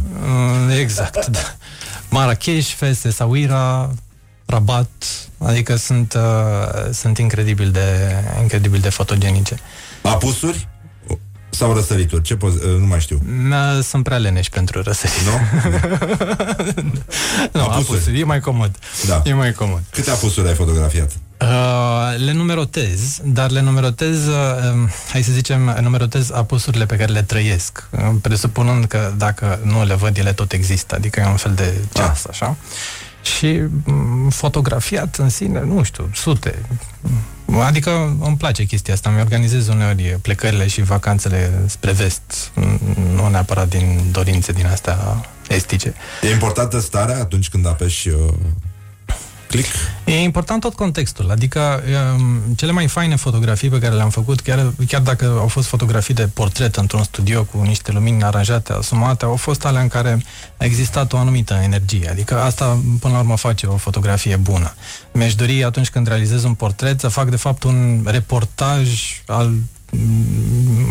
Uh, 0.68 0.78
exact, 0.80 1.26
da. 1.26 1.40
Marrakesh, 2.18 2.74
Fes, 2.74 3.04
Essaouira, 3.04 3.90
Rabat, 4.46 4.90
adică 5.38 5.76
sunt, 5.76 6.14
uh, 6.14 6.92
sunt 6.94 7.18
incredibil 7.18 7.72
de, 7.72 8.14
incredibil 8.42 8.80
de 8.80 8.90
fotogenice. 8.90 9.60
Apusuri? 10.02 10.68
Sau 11.50 11.74
răsărituri? 11.74 12.22
Ce 12.22 12.36
poți, 12.36 12.56
uh, 12.66 12.80
nu 12.80 12.86
mai 12.86 13.00
știu. 13.00 13.20
Na, 13.26 13.82
Sunt 13.82 14.04
prea 14.04 14.18
leneși 14.18 14.50
pentru 14.50 14.82
răsărit. 14.82 15.16
Nu? 15.26 15.32
Nu, 17.54 17.62
Apusuri. 17.62 17.98
apusuri. 17.98 18.20
E 18.20 18.24
mai 18.24 18.40
comod. 18.40 18.78
Da. 19.08 19.22
E 19.26 19.34
mai 19.34 19.52
comod. 19.54 19.82
Câte 19.90 20.12
apusuri 20.12 20.48
ai 20.48 20.54
fotografiat? 20.56 21.12
Uh, 21.42 22.16
le 22.26 22.32
numerotez, 22.32 23.20
dar 23.24 23.52
le 23.52 23.62
numerotez, 23.62 24.26
uh, 24.28 24.34
um, 24.74 24.90
hai 25.12 25.22
să 25.22 25.32
zicem, 25.32 25.78
numerotez 25.82 26.32
apusurile 26.32 26.86
pe 26.86 26.96
care 26.96 27.12
le 27.12 27.22
trăiesc, 27.22 27.88
uh, 27.92 28.10
presupunând 28.22 28.86
că 28.86 29.14
dacă 29.18 29.60
nu 29.64 29.86
le 29.86 29.94
văd, 29.94 30.18
ele 30.18 30.34
tot 30.34 30.52
există, 30.52 30.96
adică 30.96 31.20
e 31.20 31.26
un 31.26 31.36
fel 31.36 31.54
de 31.54 31.74
ceas, 31.94 32.20
Ah. 32.24 32.30
așa. 32.30 32.56
Și 33.22 33.62
mm, 33.84 34.30
fotografiat 34.30 35.16
în 35.16 35.30
sine, 35.30 35.60
nu 35.66 35.84
știu, 35.84 36.10
sute. 36.14 36.56
Mm, 37.02 37.60
Adică 37.60 38.18
îmi 38.22 38.38
place 38.38 38.64
chestia 38.64 38.94
asta, 38.94 39.10
mi 39.10 39.20
organizez 39.22 39.68
uneori 39.68 40.18
plecările 40.22 40.68
și 40.68 40.82
vacanțele 40.82 41.52
spre 41.68 41.92
vest, 41.92 42.52
mm, 42.54 42.80
nu 43.16 43.28
neapărat 43.30 43.68
din 43.70 44.00
dorințe 44.12 44.52
din 44.52 44.66
astea 44.66 44.98
estice. 45.50 45.94
E 46.22 46.30
importantă 46.32 46.80
starea 46.80 47.20
atunci 47.20 47.50
când 47.50 47.68
apeși 47.68 48.08
uh, 48.10 48.16
click? 49.48 49.68
E 50.06 50.22
important 50.22 50.62
tot 50.62 50.74
contextul, 50.74 51.32
adică 51.32 51.84
um, 52.16 52.54
cele 52.56 52.72
mai 52.72 52.88
faine 52.88 53.16
fotografii 53.16 53.70
pe 53.70 53.80
care 53.80 53.96
le-am 53.96 54.10
făcut, 54.10 54.40
chiar, 54.42 54.74
chiar 54.88 55.02
dacă 55.02 55.26
au 55.40 55.48
fost 55.48 55.68
fotografii 55.68 56.14
de 56.14 56.30
portret 56.34 56.76
într-un 56.76 57.04
studio 57.04 57.44
cu 57.44 57.62
niște 57.62 57.92
lumini 57.92 58.24
aranjate, 58.24 58.74
asumate, 58.74 59.26
au 59.26 59.36
fost 59.36 59.66
alea 59.66 59.82
în 59.82 59.88
care 59.88 60.24
a 60.58 60.66
existat 60.66 61.14
o 61.14 61.18
anumită 61.18 61.60
energie, 61.64 62.10
adică 62.10 62.42
asta 62.42 62.80
până 63.00 63.14
la 63.14 63.20
urmă 63.20 63.38
face 63.38 63.66
o 63.66 63.78
fotografie 63.78 64.36
bună. 64.36 64.74
Mi-aș 65.12 65.36
dori 65.36 65.64
atunci 65.64 65.90
când 65.90 66.08
realizez 66.08 66.44
un 66.44 66.54
portret 66.54 67.00
să 67.00 67.08
fac 67.08 67.30
de 67.30 67.36
fapt 67.36 67.64
un 67.64 68.02
reportaj 68.06 68.90
al 69.26 69.48
mm, 69.48 69.70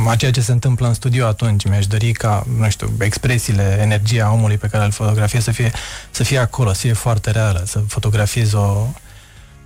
a 0.09 0.17
ceea 0.17 0.31
ce 0.31 0.41
se 0.41 0.53
întâmplă 0.53 0.87
în 0.87 0.95
studio 0.95 1.27
atunci. 1.27 1.65
Mi-aș 1.65 1.87
dori 1.87 2.13
ca, 2.13 2.47
nu 2.59 2.71
știu, 2.71 2.93
expresiile, 2.99 3.79
energia 3.81 4.33
omului 4.33 4.57
pe 4.57 4.67
care 4.67 4.85
îl 4.85 4.91
fotografiez 4.91 5.43
să 5.43 5.51
fie, 5.51 5.73
să 6.11 6.25
fie 6.25 6.39
acolo, 6.39 6.73
să 6.73 6.81
fie 6.81 6.93
foarte 6.93 7.31
reală, 7.31 7.63
să 7.67 7.79
fotografiez 7.79 8.53
o, 8.53 8.87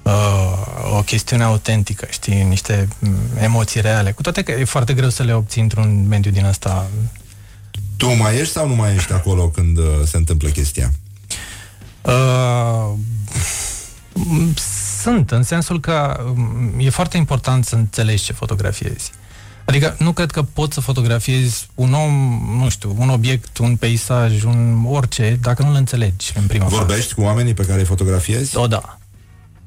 uh, 0.02 0.96
o 0.96 1.02
chestiune 1.02 1.42
autentică, 1.42 2.06
știi, 2.10 2.42
niște 2.42 2.88
mm, 2.98 3.16
emoții 3.40 3.80
reale. 3.80 4.12
Cu 4.12 4.22
toate 4.22 4.42
că 4.42 4.52
e 4.52 4.64
foarte 4.64 4.94
greu 4.94 5.08
să 5.08 5.22
le 5.22 5.34
obții 5.34 5.62
într-un 5.62 6.06
mediu 6.08 6.30
din 6.30 6.44
ăsta. 6.44 6.86
Tu 7.96 8.14
mai 8.14 8.38
ești 8.38 8.52
sau 8.52 8.68
nu 8.68 8.74
mai 8.74 8.94
ești 8.94 9.12
acolo 9.12 9.48
când 9.48 9.78
uh, 9.78 9.84
se 10.04 10.16
întâmplă 10.16 10.48
chestia? 10.48 10.92
Uh, 12.02 12.92
m, 14.12 14.54
sunt, 15.00 15.30
în 15.30 15.42
sensul 15.42 15.80
că 15.80 16.24
m, 16.34 16.78
e 16.78 16.90
foarte 16.90 17.16
important 17.16 17.64
să 17.64 17.74
înțelegi 17.74 18.24
ce 18.24 18.32
fotografiezi. 18.32 19.10
Adică 19.70 19.94
nu 19.98 20.12
cred 20.12 20.30
că 20.30 20.42
poți 20.42 20.74
să 20.74 20.80
fotografiezi 20.80 21.66
un 21.74 21.92
om, 21.92 22.42
nu 22.58 22.68
știu, 22.68 22.94
un 22.98 23.08
obiect, 23.08 23.58
un 23.58 23.76
peisaj, 23.76 24.42
un 24.42 24.84
orice, 24.88 25.38
dacă 25.42 25.62
nu-l 25.62 25.74
înțelegi 25.74 26.32
în 26.34 26.46
prima 26.46 26.64
fază. 26.64 26.76
Vorbești 26.76 27.14
cu 27.14 27.20
oamenii 27.20 27.54
pe 27.54 27.64
care 27.64 27.78
îi 27.78 27.84
fotografiezi? 27.86 28.56
O, 28.56 28.66
da. 28.66 28.98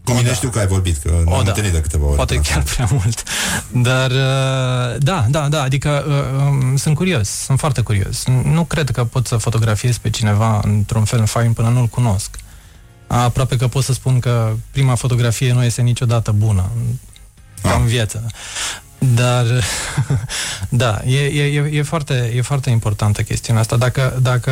Cu 0.03 0.11
mine 0.11 0.27
da. 0.27 0.33
știu 0.33 0.49
că 0.49 0.59
ai 0.59 0.67
vorbit, 0.67 0.97
că 0.97 1.09
ne-am 1.09 1.39
O, 1.39 1.41
da. 1.41 1.47
întâlnit 1.47 1.71
de 1.71 1.81
câteva 1.81 2.05
ori. 2.05 2.15
Poate 2.15 2.35
Da. 2.35 2.41
chiar 2.41 2.63
prea 2.63 2.87
mult. 2.91 3.23
Dar, 3.71 4.11
uh, 4.11 4.97
da, 4.99 5.25
da, 5.29 5.49
da, 5.49 5.61
adică 5.61 6.05
uh, 6.07 6.45
um, 6.47 6.75
sunt 6.75 6.95
curios, 6.95 7.29
sunt 7.29 7.59
foarte 7.59 7.81
curios. 7.81 8.23
Nu 8.43 8.63
cred 8.63 8.89
că 8.89 9.03
pot 9.03 9.27
să 9.27 9.37
fotografiez 9.37 9.97
pe 9.97 10.09
cineva 10.09 10.59
într-un 10.63 11.03
fel 11.03 11.25
fain 11.25 11.53
până 11.53 11.69
nu-l 11.69 11.87
cunosc. 11.87 12.37
Aproape 13.07 13.55
că 13.55 13.67
pot 13.67 13.83
să 13.83 13.93
spun 13.93 14.19
că 14.19 14.53
prima 14.71 14.95
fotografie 14.95 15.53
nu 15.53 15.63
este 15.63 15.81
niciodată 15.81 16.31
bună, 16.31 16.69
ca 17.61 17.73
în 17.73 17.85
viață. 17.85 18.25
Dar, 19.15 19.45
da, 20.69 21.01
e, 21.05 21.17
e, 21.17 21.43
e, 21.43 21.69
e, 21.71 21.81
foarte, 21.81 22.31
e 22.35 22.41
foarte 22.41 22.69
importantă 22.69 23.21
chestiunea 23.21 23.61
asta. 23.61 23.77
Dacă, 23.77 24.19
dacă 24.21 24.51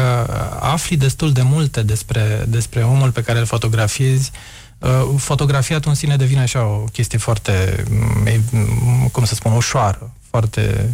afli 0.59 0.97
destul 0.97 1.31
de 1.31 1.41
multe 1.41 1.81
despre, 1.81 2.45
despre 2.47 2.83
omul 2.83 3.11
pe 3.11 3.21
care 3.21 3.39
îl 3.39 3.45
fotografiezi, 3.45 4.31
uh, 4.79 4.89
fotografiatul 5.17 5.89
în 5.89 5.95
sine 5.95 6.15
devine 6.15 6.41
așa 6.41 6.65
o 6.65 6.83
chestie 6.91 7.17
foarte, 7.17 7.83
mm, 7.89 8.25
e, 8.25 8.39
mm, 8.51 9.09
cum 9.11 9.25
să 9.25 9.35
spun, 9.35 9.51
ușoară, 9.51 10.13
foarte... 10.29 10.89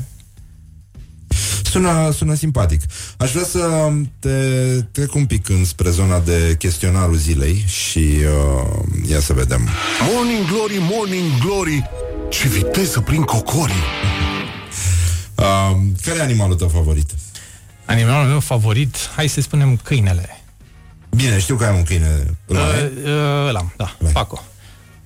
Sună, 1.63 2.11
sună 2.11 2.33
simpatic. 2.33 2.81
Aș 3.17 3.31
vrea 3.31 3.43
să 3.43 3.91
te 4.19 4.29
trec 4.91 5.13
un 5.13 5.25
pic 5.25 5.49
înspre 5.49 5.89
zona 5.89 6.19
de 6.19 6.55
chestionarul 6.59 7.15
zilei 7.15 7.63
și 7.67 7.99
uh, 7.99 9.09
ia 9.09 9.19
să 9.19 9.33
vedem. 9.33 9.69
Morning 10.13 10.45
Glory, 10.47 10.77
Morning 10.79 11.31
Glory, 11.39 11.89
ce 12.29 12.47
viteză 12.47 13.01
prin 13.01 13.23
cocorii. 13.23 13.83
Uh, 15.35 15.77
care 16.05 16.17
e 16.17 16.21
animalul 16.21 16.55
tău 16.55 16.67
favorit? 16.67 17.11
Animalul 17.85 18.27
meu 18.27 18.39
favorit, 18.39 18.95
hai 19.15 19.27
să 19.27 19.41
spunem 19.41 19.79
câinele. 19.83 20.41
Bine, 21.09 21.39
știu 21.39 21.55
că 21.55 21.65
ai 21.65 21.75
un 21.77 21.83
câine. 21.83 22.37
Îl 22.45 22.55
mai 22.55 22.71
ai? 22.71 22.83
Uh, 22.83 23.03
uh, 23.03 23.47
Ăla, 23.47 23.71
da, 23.77 23.95
L-ai. 23.99 24.11
Paco. 24.11 24.43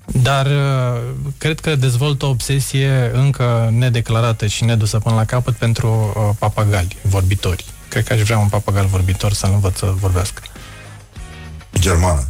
Dar 0.05 0.45
uh, 0.45 1.01
cred 1.37 1.59
că 1.59 1.75
dezvolt 1.75 2.21
o 2.21 2.27
obsesie 2.27 3.11
încă 3.13 3.69
nedeclarată 3.71 4.47
și 4.47 4.63
nedusă 4.63 4.99
până 4.99 5.15
la 5.15 5.25
capăt 5.25 5.55
pentru 5.55 6.13
uh, 6.15 6.35
papagali 6.39 6.97
vorbitori. 7.01 7.65
Cred 7.87 8.03
că 8.03 8.13
aș 8.13 8.21
vrea 8.21 8.37
un 8.37 8.47
papagal 8.47 8.85
vorbitor 8.85 9.33
să-l 9.33 9.51
învăț 9.53 9.77
să 9.77 9.93
vorbească. 9.99 10.41
Germană. 11.79 12.27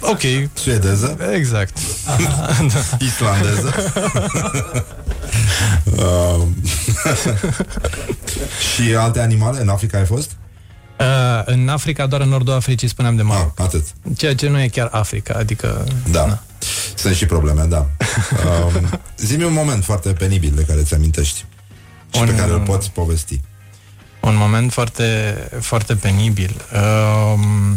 Ok, 0.00 0.20
Suedeză. 0.52 1.16
exact. 1.34 1.78
Islandeză. 3.08 3.74
uh, 5.96 6.42
și 8.74 8.94
alte 8.94 9.20
animale? 9.20 9.60
În 9.60 9.68
Africa 9.68 9.98
ai 9.98 10.04
fost? 10.04 10.30
Uh, 11.00 11.06
în 11.44 11.68
Africa, 11.68 12.06
doar 12.06 12.20
în 12.20 12.28
nordul 12.28 12.54
Africii 12.54 12.88
spuneam 12.88 13.16
de 13.16 13.20
Ah, 13.22 13.26
Maroc. 13.28 13.60
atât. 13.60 13.86
Ceea 14.16 14.34
ce 14.34 14.48
nu 14.48 14.60
e 14.60 14.68
chiar 14.68 14.88
Africa, 14.92 15.34
adică... 15.38 15.84
Da. 16.10 16.26
Na. 16.26 16.42
Sunt 16.94 17.14
și 17.14 17.26
probleme, 17.26 17.62
da. 17.68 17.86
Uh, 18.68 18.82
zi-mi 19.16 19.44
un 19.44 19.52
moment 19.52 19.84
foarte 19.84 20.12
penibil 20.12 20.52
de 20.54 20.62
care 20.62 20.82
ți 20.82 20.94
amintești 20.94 21.44
și 22.12 22.20
Un- 22.20 22.26
pe 22.26 22.34
care 22.34 22.50
îl 22.52 22.60
poți 22.60 22.90
povesti. 22.90 23.40
Un 24.20 24.36
moment 24.36 24.72
foarte, 24.72 25.34
foarte 25.60 25.94
penibil. 25.94 26.56
Um... 27.34 27.76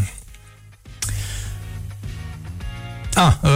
Ah, 3.15 3.33
uh, 3.41 3.49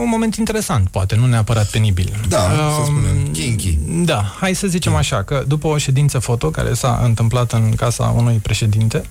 un 0.00 0.08
moment 0.08 0.34
interesant, 0.36 0.88
poate, 0.88 1.14
nu 1.16 1.26
neapărat 1.26 1.66
penibil. 1.70 2.20
Da, 2.28 2.38
să 2.40 2.80
Um, 2.80 2.84
spunem, 2.84 3.32
kinky. 3.32 3.78
Da, 3.86 4.34
hai 4.40 4.54
să 4.54 4.66
zicem 4.66 4.94
așa, 4.94 5.22
că 5.22 5.44
după 5.46 5.66
o 5.66 5.78
ședință 5.78 6.18
foto 6.18 6.50
care 6.50 6.74
s-a 6.74 7.00
întâmplat 7.04 7.52
în 7.52 7.74
casa 7.74 8.04
unui 8.16 8.36
președinte, 8.36 9.02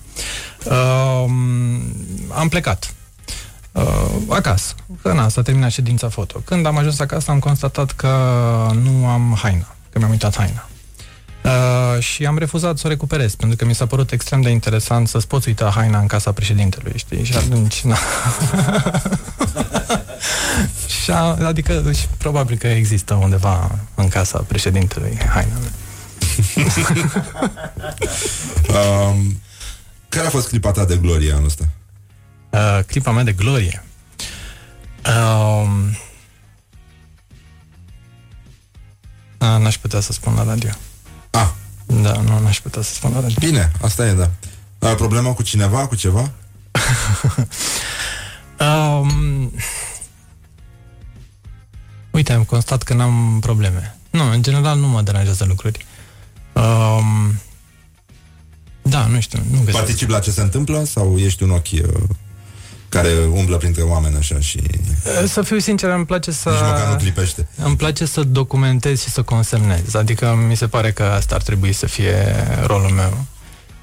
um, 0.66 1.36
am 2.38 2.48
plecat 2.50 2.94
uh, 3.72 3.84
acasă. 4.30 4.74
Că 5.02 5.14
na, 5.14 5.28
s-a 5.30 5.42
terminat 5.42 5.72
ședința 5.72 6.10
foto. 6.10 6.42
Când 6.46 6.66
am 6.66 6.78
ajuns 6.78 7.00
acasă 7.00 7.32
am 7.32 7.40
constatat 7.40 7.92
că 7.92 8.08
nu 8.84 9.08
am 9.08 9.38
haina, 9.42 9.76
că 9.90 9.98
mi-am 10.00 10.10
uitat 10.12 10.36
haina. 10.38 10.68
Uh, 11.44 12.00
și 12.04 12.26
am 12.26 12.38
refuzat 12.38 12.78
să 12.78 12.84
o 12.86 12.90
recuperez, 12.90 13.36
pentru 13.36 13.58
că 13.58 13.66
mi 13.66 13.76
s-a 13.76 13.86
părut 13.86 14.12
extrem 14.12 14.42
de 14.42 14.50
interesant 14.50 15.08
să-ți 15.08 15.28
poți 15.28 15.48
uita 15.48 15.70
haina 15.76 16.00
în 16.00 16.08
casa 16.08 16.32
președintelui, 16.32 16.94
știi? 16.96 17.24
Și 17.24 17.36
atunci, 17.36 17.82
na. 17.82 17.98
și 21.04 21.12
a, 21.12 21.20
adică, 21.22 21.92
și 21.92 22.08
probabil 22.18 22.58
că 22.58 22.68
există 22.68 23.14
undeva 23.14 23.80
în 23.96 24.08
casa 24.08 24.40
președintelui 24.40 25.18
haina 25.30 25.58
mea. 25.60 25.72
Uh, 28.70 29.16
care 30.10 30.28
a 30.28 30.30
fost 30.30 30.48
clipa 30.48 30.72
ta 30.72 30.86
de 30.86 30.98
glorie 30.98 31.32
anul 31.34 31.46
ăsta? 31.46 31.68
Uh, 32.50 32.80
clipa 32.88 33.12
mea 33.12 33.24
de 33.24 33.32
glorie. 33.32 33.84
Um, 35.06 35.98
a, 39.38 39.58
n-aș 39.58 39.78
putea 39.78 40.00
să 40.00 40.12
spun 40.12 40.34
la 40.34 40.44
radio. 40.44 40.70
Ah, 41.32 41.50
Da, 41.86 42.12
nu, 42.22 42.40
n-aș 42.40 42.60
putea 42.60 42.82
să 42.82 42.94
spun 42.94 43.12
la 43.14 43.20
radio. 43.20 43.36
bine, 43.40 43.72
asta 43.82 44.08
e, 44.08 44.14
da. 44.14 44.30
Ai 44.80 44.96
problemă 44.96 45.34
cu 45.34 45.44
cineva, 45.44 45.88
cu 45.88 45.96
ceva? 45.96 46.32
Um, 48.60 49.52
uite, 52.16 52.34
am 52.34 52.44
constat 52.44 52.84
că 52.84 52.94
n-am 52.94 53.38
probleme. 53.40 53.98
Nu, 54.10 54.32
în 54.32 54.42
general 54.42 54.78
nu 54.78 54.88
mă 54.88 55.02
deranjează 55.02 55.46
lucruri. 55.48 55.86
Um, 56.54 57.40
da, 58.82 59.06
nu 59.06 59.20
știu, 59.20 59.40
nu 59.52 59.58
găsesc. 59.58 59.78
Participi 59.78 60.12
la 60.12 60.20
ce 60.20 60.32
se 60.32 60.42
întâmplă 60.42 60.84
sau 60.84 61.18
ești 61.18 61.44
un 61.44 61.50
ochi 61.50 61.72
uh, 61.72 62.04
care 62.90 63.10
umblă 63.32 63.58
printre 63.58 63.82
oameni 63.82 64.16
așa 64.16 64.40
și 64.40 64.60
Uh, 65.06 65.30
Să 65.30 65.42
fiu 65.42 65.60
sincer, 65.60 65.90
îmi 65.90 66.06
place 66.06 66.32
să... 66.32 66.50
nici 66.50 66.60
măcar 66.60 66.90
nu 66.90 66.96
clipește? 66.96 67.48
Îmi 67.56 67.76
place 67.76 68.06
să 68.06 68.24
documentez 68.24 69.02
și 69.02 69.10
să 69.10 69.22
consemnez. 69.22 69.94
Adică 69.94 70.46
mi 70.48 70.56
se 70.56 70.68
pare 70.68 70.92
că 70.92 71.04
asta 71.04 71.36
ar 71.36 71.42
trebui 71.42 71.74
să 71.74 71.86
fie 71.86 72.36
rolul 72.66 72.90
meu. 72.90 73.26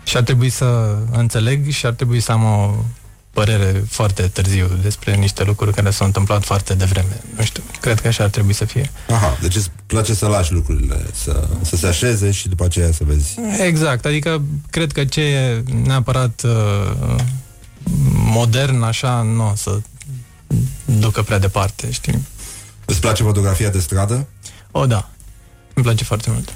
Și 0.04 0.16
ar 0.16 0.22
trebui 0.22 0.48
să 0.48 0.96
înțeleg 1.10 1.70
și 1.70 1.86
ar 1.86 1.92
trebui 1.92 2.20
să 2.20 2.32
am 2.32 2.44
o 2.44 2.74
părere 3.32 3.84
foarte 3.88 4.22
târziu 4.22 4.78
despre 4.82 5.14
niște 5.14 5.44
lucruri 5.44 5.74
care 5.74 5.90
s-au 5.90 6.06
întâmplat 6.06 6.44
foarte 6.44 6.74
devreme. 6.74 7.20
Nu 7.36 7.44
știu, 7.44 7.62
cred 7.80 8.00
că 8.00 8.08
așa 8.08 8.24
ar 8.24 8.30
trebui 8.30 8.52
să 8.52 8.64
fie. 8.64 8.90
Aha, 9.08 9.38
deci 9.40 9.56
îți 9.56 9.70
place 9.86 10.14
să 10.14 10.26
lași 10.26 10.52
lucrurile, 10.52 11.06
să, 11.12 11.48
să 11.62 11.76
se 11.76 11.86
așeze 11.86 12.30
și 12.30 12.48
după 12.48 12.64
aceea 12.64 12.92
să 12.92 13.04
vezi. 13.04 13.36
Exact, 13.60 14.04
adică 14.04 14.42
cred 14.70 14.92
că 14.92 15.04
ce 15.04 15.20
e 15.20 15.62
neapărat 15.84 16.42
uh, 16.44 17.14
modern 18.14 18.82
așa 18.82 19.22
nu 19.22 19.48
o 19.50 19.54
să 19.54 19.80
ducă 20.84 21.22
prea 21.22 21.38
departe, 21.38 21.90
știi? 21.90 22.26
Îți 22.84 23.00
place 23.00 23.22
fotografia 23.22 23.68
de 23.70 23.78
stradă? 23.78 24.26
O, 24.70 24.86
da. 24.86 25.10
Îmi 25.74 25.84
place 25.84 26.04
foarte 26.04 26.30
mult. 26.30 26.52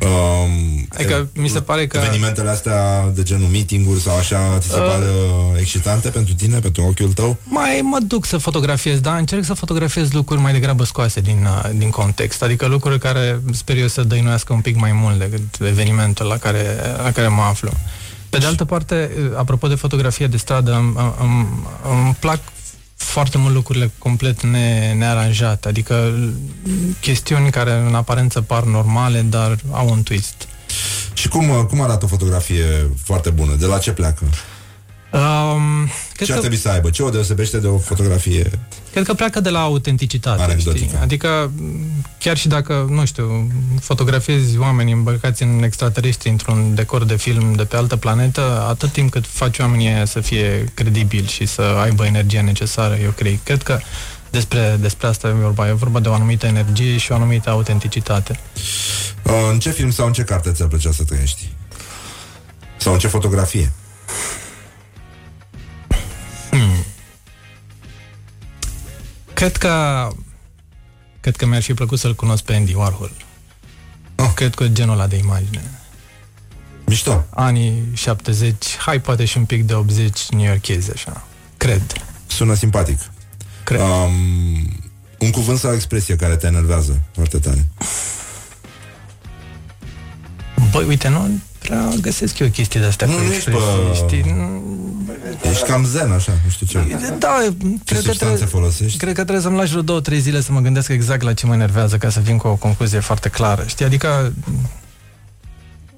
Um, 0.00 0.86
Adică 0.94 1.28
mi 1.34 1.48
se 1.48 1.60
pare 1.60 1.86
că- 1.86 1.96
Evenimentele 2.04 2.50
astea 2.50 3.08
de 3.14 3.22
genul 3.22 3.48
meeting-uri 3.48 4.00
sau 4.00 4.16
așa 4.16 4.58
Ți 4.58 4.68
se 4.68 4.78
Uh. 4.78 4.86
pare 4.86 5.04
uh, 5.04 5.58
excitante 5.60 6.08
pentru 6.08 6.34
tine, 6.34 6.58
pentru 6.58 6.82
ochiul 6.82 7.12
tău? 7.12 7.36
Mai 7.44 7.80
mă 7.82 7.98
duc 8.06 8.24
să 8.26 8.36
fotografiez, 8.38 9.00
dar 9.00 9.18
încerc 9.18 9.44
să 9.44 9.54
fotografiez 9.54 10.10
lucruri 10.12 10.40
mai 10.40 10.52
degrabă 10.52 10.84
scoase 10.84 11.20
din, 11.20 11.46
uh, 11.64 11.70
din 11.76 11.90
context, 11.90 12.42
adică 12.42 12.66
lucruri 12.66 12.98
care 12.98 13.40
sper 13.52 13.76
eu 13.76 13.86
să 13.86 14.02
dăinuiască 14.02 14.52
un 14.52 14.60
pic 14.60 14.76
mai 14.76 14.92
mult 14.92 15.18
decât 15.18 15.60
evenimentul 15.60 16.26
la 16.26 16.36
care, 16.36 16.64
la 17.02 17.10
care 17.12 17.28
mă 17.28 17.42
aflu. 17.42 17.70
Pe 18.30 18.38
de 18.38 18.46
altă 18.46 18.64
parte, 18.64 19.10
uh, 19.18 19.30
apropo 19.36 19.68
de 19.68 19.74
fotografie 19.74 20.26
de 20.26 20.36
stradă, 20.36 20.74
îmi, 20.74 20.94
îmi, 21.20 21.46
îmi 21.90 22.16
plac 22.20 22.38
foarte 23.14 23.38
mult 23.38 23.54
lucrurile 23.54 23.90
complet 23.98 24.42
ne, 24.42 24.92
nearanjate, 24.98 25.68
adică 25.68 26.12
chestiuni 27.00 27.50
care 27.50 27.72
în 27.88 27.94
aparență 27.94 28.40
par 28.40 28.64
normale, 28.64 29.20
dar 29.20 29.56
au 29.70 29.88
un 29.88 30.02
twist. 30.02 30.48
Și 31.12 31.28
cum, 31.28 31.48
uh, 31.48 31.64
cum 31.68 31.80
arată 31.80 32.04
o 32.04 32.08
fotografie 32.08 32.90
foarte 33.04 33.30
bună? 33.30 33.54
De 33.54 33.66
la 33.66 33.78
ce 33.78 33.92
pleacă? 33.92 34.24
Um, 35.14 35.90
cred 36.14 36.26
Ce 36.26 36.32
ar 36.32 36.38
că- 36.38 36.38
trebui 36.38 36.56
să 36.56 36.68
aibă? 36.68 36.90
Ce 36.90 37.02
o 37.02 37.10
deosebește 37.10 37.58
de 37.58 37.66
o 37.66 37.78
fotografie? 37.78 38.50
Cred 38.92 39.04
că 39.04 39.14
pleacă 39.14 39.40
de 39.40 39.50
la 39.50 39.60
autenticitate, 39.60 40.42
Anecdotică. 40.42 40.84
știi? 40.84 40.98
Adică, 41.00 41.50
m, 41.56 42.04
chiar 42.18 42.36
și 42.36 42.48
dacă, 42.48 42.86
nu 42.90 43.04
știu, 43.04 43.50
fotografiezi 43.80 44.58
oameni 44.58 44.92
îmbărcați 44.92 45.42
în 45.42 45.62
extraterestri 45.62 46.28
într-un 46.28 46.74
decor 46.74 47.04
de 47.04 47.16
film 47.16 47.52
de 47.52 47.64
pe 47.64 47.76
altă 47.76 47.96
planetă, 47.96 48.64
atât 48.68 48.92
timp 48.92 49.10
cât 49.10 49.24
faci 49.26 49.58
oamenii 49.58 49.88
aia 49.88 50.04
să 50.04 50.20
fie 50.20 50.64
credibili 50.74 51.26
și 51.26 51.46
să 51.46 51.62
aibă 51.62 52.04
energia 52.04 52.42
necesară, 52.42 52.94
eu 53.02 53.10
cred. 53.10 53.38
Cred 53.44 53.62
că 53.62 53.78
despre, 54.30 54.76
despre 54.80 55.06
asta 55.06 55.28
e 55.28 55.32
vorba. 55.32 55.68
E 55.68 55.72
vorba 55.72 56.00
de 56.00 56.08
o 56.08 56.12
anumită 56.14 56.46
energie 56.46 56.96
și 56.96 57.12
o 57.12 57.14
anumită 57.14 57.50
autenticitate. 57.50 58.38
Uh, 59.22 59.32
în 59.52 59.58
ce 59.58 59.70
film 59.70 59.90
sau 59.90 60.06
în 60.06 60.12
ce 60.12 60.22
carte 60.22 60.52
ți-ar 60.52 60.68
plăcea 60.68 60.92
să 60.92 61.04
trăiești? 61.04 61.48
Sau 62.76 62.92
în 62.92 62.98
ce 62.98 63.08
fotografie? 63.08 63.72
Cred 69.34 69.56
că 69.56 70.08
cred 71.20 71.36
că 71.36 71.46
mi-ar 71.46 71.62
fi 71.62 71.74
plăcut 71.74 71.98
să-l 71.98 72.14
cunosc 72.14 72.42
pe 72.44 72.54
Andy 72.54 72.74
Warhol. 72.74 73.10
Oh. 74.16 74.30
Cred 74.34 74.54
că 74.54 74.66
genul 74.68 74.94
ăla 74.94 75.06
de 75.06 75.16
imagine. 75.16 75.70
Mișto. 76.84 77.24
anii 77.30 77.82
70, 77.94 78.76
hai 78.76 79.00
poate 79.00 79.24
și 79.24 79.36
un 79.36 79.44
pic 79.44 79.64
de 79.64 79.74
80 79.74 80.28
new 80.28 80.46
yorkezi, 80.46 80.92
așa. 80.92 81.26
Cred. 81.56 81.82
Sună 82.26 82.54
simpatic. 82.54 82.98
Cred. 83.64 83.80
Um, 83.80 84.90
un 85.18 85.30
cuvânt 85.30 85.58
sau 85.58 85.70
o 85.70 85.74
expresie 85.74 86.16
care 86.16 86.36
te 86.36 86.46
enervează 86.46 87.00
foarte 87.12 87.38
tare. 87.38 87.66
Băi, 90.70 90.84
uite, 90.84 91.08
nu 91.08 91.40
prea 91.68 91.88
găsesc 92.00 92.38
eu 92.38 92.48
chestii 92.48 92.80
de 92.80 92.86
astea 92.86 93.06
Nu, 93.06 93.12
cu 93.12 93.18
nu 93.18 93.24
ești, 93.32 93.36
expresii, 93.36 93.68
bă. 93.88 93.94
știi? 93.94 94.32
Nu- 94.32 94.62
Ești 95.50 95.64
cam 95.66 95.84
zen, 95.84 96.12
așa, 96.12 96.32
nu 96.44 96.50
știu 96.50 96.66
ce. 96.66 96.78
Da, 97.18 97.36
Ce 97.42 97.54
cred 97.58 97.78
că, 97.86 97.94
substanțe 97.94 98.16
trebuie, 98.24 98.46
folosești? 98.46 98.98
cred 98.98 99.14
că 99.14 99.20
trebuie 99.22 99.42
să-mi 99.44 99.56
lași 99.56 99.70
vreo 99.70 99.82
două, 99.82 100.00
trei 100.00 100.20
zile 100.20 100.40
să 100.40 100.52
mă 100.52 100.60
gândesc 100.60 100.88
exact 100.88 101.22
la 101.22 101.32
ce 101.34 101.46
mă 101.46 101.54
enervează 101.54 101.96
ca 101.96 102.10
să 102.10 102.20
vin 102.20 102.36
cu 102.36 102.46
o 102.46 102.54
concluzie 102.56 102.98
foarte 103.00 103.28
clară. 103.28 103.64
Știi, 103.66 103.84
adică 103.84 104.32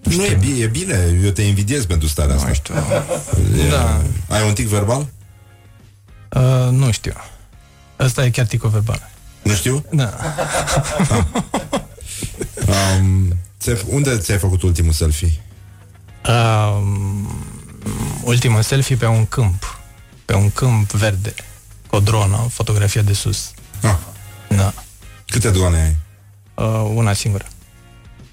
Nu, 0.03 0.25
e, 0.25 0.35
bine, 0.41 0.59
e 0.59 0.67
bine, 0.67 1.19
eu 1.25 1.31
te 1.31 1.43
invidiez 1.43 1.85
pentru 1.87 2.09
starea 2.09 2.35
asta. 2.35 2.49
nu 2.49 2.55
știu. 2.55 2.75
E, 3.67 3.69
Da. 3.71 4.03
Ai 4.29 4.47
un 4.47 4.53
tic 4.55 4.67
verbal? 4.67 5.07
Uh, 6.37 6.69
nu 6.71 6.91
știu. 6.91 7.13
Asta 7.97 8.25
e 8.25 8.31
chiar 8.31 8.47
tico 8.47 8.69
verbal. 8.69 9.11
Nu 9.43 9.53
știu? 9.53 9.85
Da. 9.91 10.15
Um, 13.01 13.37
ți 13.61 13.71
unde 13.89 14.17
ți-ai 14.19 14.39
făcut 14.39 14.63
ultimul 14.63 14.93
selfie? 14.93 15.41
Uh, 16.28 16.82
ultimul 18.23 18.62
selfie 18.62 18.97
pe 18.97 19.07
un 19.07 19.27
câmp. 19.27 19.78
Pe 20.24 20.35
un 20.35 20.51
câmp 20.51 20.90
verde. 20.90 21.35
Cu 21.86 21.97
o 21.97 22.01
dronă, 22.01 22.47
fotografia 22.51 23.03
de 23.03 23.12
sus. 23.12 23.51
Ah, 23.82 23.97
Da. 24.48 24.74
câte 25.28 25.51
doane 25.51 25.77
ai? 25.82 25.97
Uh, 26.66 26.90
una 26.94 27.12
singură. 27.12 27.44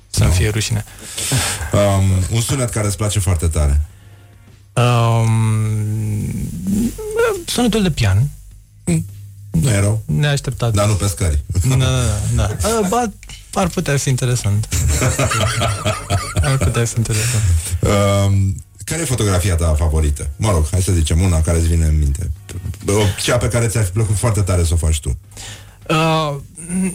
Să-mi 0.09 0.31
fie 0.31 0.49
rușine. 0.49 0.85
Um, 1.71 2.11
un 2.31 2.41
sunet 2.41 2.69
care 2.69 2.87
îți 2.87 2.97
place 2.97 3.19
foarte 3.19 3.47
tare. 3.47 3.81
Um, 4.73 5.31
sunetul 7.45 7.81
de 7.83 7.91
pian. 7.91 8.29
Nu 9.51 9.69
e 9.69 9.79
rău, 9.79 10.01
Neașteptat. 10.05 10.73
dar 10.73 10.87
nu 10.87 10.93
pescări. 10.93 11.43
Da, 11.67 11.75
da, 11.75 11.87
da. 12.35 12.49
Uh, 12.81 12.87
ba, 12.89 13.11
ar 13.53 13.67
putea 13.67 13.97
fi 13.97 14.09
interesant. 14.09 14.67
ar 16.41 16.57
putea 16.57 16.85
fi 16.85 16.93
interesant. 16.97 17.43
Um, 17.79 18.55
care 18.85 19.01
e 19.01 19.05
fotografia 19.05 19.55
ta 19.55 19.73
favorită? 19.77 20.29
Mă 20.35 20.51
rog, 20.51 20.65
hai 20.71 20.81
să 20.81 20.91
zicem 20.91 21.21
una 21.21 21.41
care 21.41 21.57
îți 21.57 21.67
vine 21.67 21.85
în 21.85 21.97
minte. 21.97 22.31
O- 22.87 23.21
Cea 23.23 23.37
pe 23.37 23.47
care 23.47 23.67
ți-ar 23.67 23.83
fi 23.83 23.91
plăcut 23.91 24.15
foarte 24.17 24.41
tare 24.41 24.63
să 24.63 24.73
o 24.73 24.77
faci 24.77 24.99
tu. 24.99 25.17
Uh, 25.89 26.35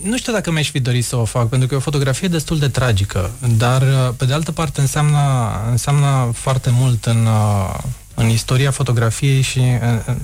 nu 0.02 0.16
știu 0.16 0.32
dacă 0.32 0.50
mi-aș 0.50 0.70
fi 0.70 0.80
dorit 0.80 1.04
să 1.04 1.16
o 1.16 1.24
fac, 1.24 1.48
pentru 1.48 1.68
că 1.68 1.74
e 1.74 1.76
o 1.76 1.80
fotografie 1.80 2.28
destul 2.28 2.58
de 2.58 2.68
tragică, 2.68 3.30
dar 3.56 3.82
uh, 3.82 4.14
pe 4.16 4.24
de 4.24 4.32
altă 4.32 4.52
parte 4.52 4.80
înseamnă, 4.80 5.18
înseamnă 5.70 6.30
foarte 6.34 6.70
mult 6.72 7.04
în, 7.06 7.26
uh, 7.26 7.74
în 8.18 8.28
istoria 8.28 8.70
fotografiei 8.70 9.40
și 9.40 9.58
uh, 9.58 9.98
uh, 10.08 10.14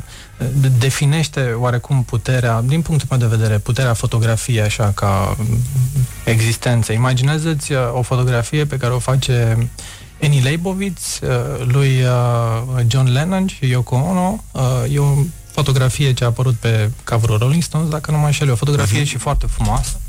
de- 0.55 0.73
definește 0.79 1.55
oarecum 1.57 2.03
puterea, 2.03 2.63
din 2.65 2.83
punctul 2.83 3.09
meu 3.11 3.19
de 3.29 3.37
vedere, 3.37 3.59
puterea 3.59 3.95
fotografiei 3.95 4.63
așa 4.63 4.93
ca 4.95 5.37
mm, 5.39 5.59
existență. 6.25 6.93
Imaginează-ți 6.93 7.73
uh, 7.73 7.79
o 7.93 8.03
fotografie 8.03 8.65
pe 8.65 8.77
care 8.77 8.93
o 8.93 8.99
face 8.99 9.69
Annie 10.23 10.41
Leibovitz, 10.41 11.21
uh, 11.23 11.67
lui 11.73 12.03
uh, 12.03 12.85
John 12.87 13.13
Lennon 13.13 13.47
și 13.47 13.71
Yoko 13.71 13.97
Ono. 13.97 14.45
Uh, 14.53 14.63
E 14.93 14.99
o 14.99 15.15
fotografie 15.51 16.13
ce 16.13 16.25
a 16.25 16.27
apărut 16.27 16.55
pe 16.55 16.91
coverul 17.05 17.39
Rolling 17.39 17.63
Stones, 17.63 17.89
dacă 17.89 18.11
nu 18.11 18.19
mă 18.19 18.27
înșel, 18.27 18.49
e 18.49 18.51
o 18.51 18.55
fotografie 18.55 19.03
uh-huh. 19.03 19.07
și 19.07 19.17
foarte 19.17 19.47
frumoasă. 19.47 20.01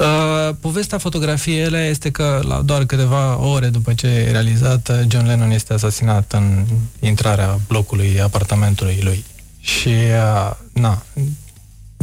Uh, 0.00 0.54
povestea 0.60 0.98
fotografiei 0.98 1.60
ele 1.62 1.86
este 1.88 2.10
că 2.10 2.40
la 2.48 2.60
doar 2.60 2.84
câteva 2.84 3.38
ore 3.38 3.66
după 3.68 3.92
ce 3.94 4.06
e 4.06 4.30
realizată, 4.30 5.04
John 5.08 5.26
Lennon 5.26 5.50
este 5.50 5.72
asasinat 5.72 6.32
în 6.32 6.64
intrarea 7.00 7.58
blocului 7.68 8.20
apartamentului 8.20 8.98
lui. 9.02 9.24
Și, 9.60 9.88
uh, 9.88 10.50
na, 10.72 11.02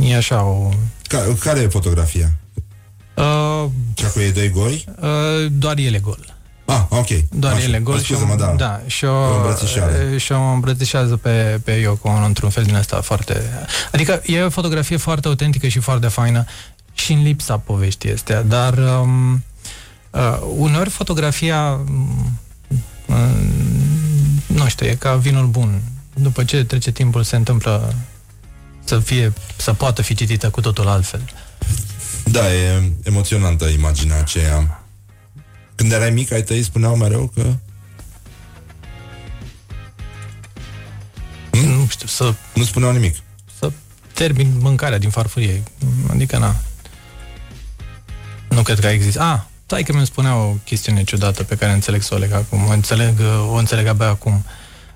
e 0.04 0.16
așa 0.16 0.44
o... 0.44 0.70
Ca, 1.08 1.24
care 1.40 1.60
e 1.60 1.68
fotografia? 1.68 2.32
Uh, 3.14 3.66
Cea 3.94 4.08
cu 4.08 4.20
ei 4.20 4.32
doi 4.32 4.50
goi? 4.50 4.86
uh, 5.02 5.52
doar 5.52 5.78
el 5.78 5.94
e 5.94 6.00
gol. 6.00 6.36
Ah, 6.66 6.82
ok. 6.90 7.08
Doar 7.30 7.54
Așa. 7.54 7.64
el 7.64 7.74
e 7.74 7.80
gol 7.80 8.00
și, 8.02 8.06
Scuze-mă, 8.14 8.36
da. 8.36 8.54
da, 8.58 8.82
și 8.86 9.06
o, 9.06 9.12
O 9.14 9.36
îmbrățișează. 9.36 10.18
și 10.18 10.32
o 10.32 10.42
îmbrățișează 10.42 11.16
pe, 11.18 11.60
pe 11.64 11.72
Yoko 11.72 12.10
Ono 12.10 12.26
într-un 12.26 12.50
fel 12.50 12.64
din 12.64 12.76
asta 12.76 13.02
foarte... 13.02 13.42
Adică 13.92 14.22
e 14.26 14.42
o 14.42 14.50
fotografie 14.50 14.98
foarte 14.98 15.28
autentică 15.28 15.68
și 15.68 15.80
foarte 15.80 16.08
faină 16.08 16.46
și 16.98 17.12
în 17.14 17.24
lipsa 17.24 17.58
poveștii 17.58 18.14
astea, 18.14 18.42
dar 18.44 18.78
um, 18.78 19.44
uh, 20.12 20.40
uneori 20.56 20.90
fotografia 20.90 21.72
um, 21.72 22.40
uh, 23.06 23.16
nu 24.48 24.68
știu, 24.68 24.86
e 24.86 24.96
ca 24.96 25.16
vinul 25.16 25.48
bun. 25.48 25.82
După 26.14 26.44
ce 26.44 26.64
trece 26.64 26.92
timpul 26.92 27.24
se 27.24 27.36
întâmplă 27.36 27.96
să 28.84 29.00
fie, 29.00 29.34
să 29.56 29.74
poată 29.74 30.02
fi 30.02 30.14
citită 30.14 30.50
cu 30.50 30.62
totul 30.62 30.88
altfel. 30.88 31.22
Da, 32.24 32.54
e 32.54 32.92
emoționantă 33.04 33.66
imaginea 33.66 34.20
aceea. 34.20 34.84
Când 35.76 35.92
erai 35.92 36.10
mic, 36.10 36.32
ai 36.32 36.44
tăi 36.44 36.64
spuneau 36.64 36.96
mereu 36.96 37.32
că... 37.36 37.42
Hmm? 41.52 41.70
Nu 41.70 41.88
știu, 41.90 42.08
să 42.08 42.34
Nu 42.54 42.64
spuneau 42.64 42.92
nimic. 42.92 43.16
să 43.60 43.72
termin 44.14 44.58
mâncarea 44.60 44.98
din 44.98 45.10
farfurie. 45.10 45.64
Adică, 46.10 46.38
na. 46.38 46.56
Nu 48.50 48.62
cred 48.62 48.80
că 48.80 48.88
există. 48.88 49.22
Ah, 49.22 49.40
stai 49.66 49.84
că 49.84 49.94
mi 49.94 50.06
spunea 50.06 50.36
o 50.36 50.56
chestiune 50.64 51.04
ciudată 51.04 51.44
pe 51.44 51.56
care 51.56 51.72
înțeleg 51.72 52.02
să 52.02 52.14
o 52.14 52.18
leg 52.18 52.32
acum. 52.34 52.66
O 52.68 52.72
înțeleg, 52.72 53.20
o 53.50 53.54
înțeleg 53.54 53.88
abia 53.88 54.08
acum. 54.08 54.46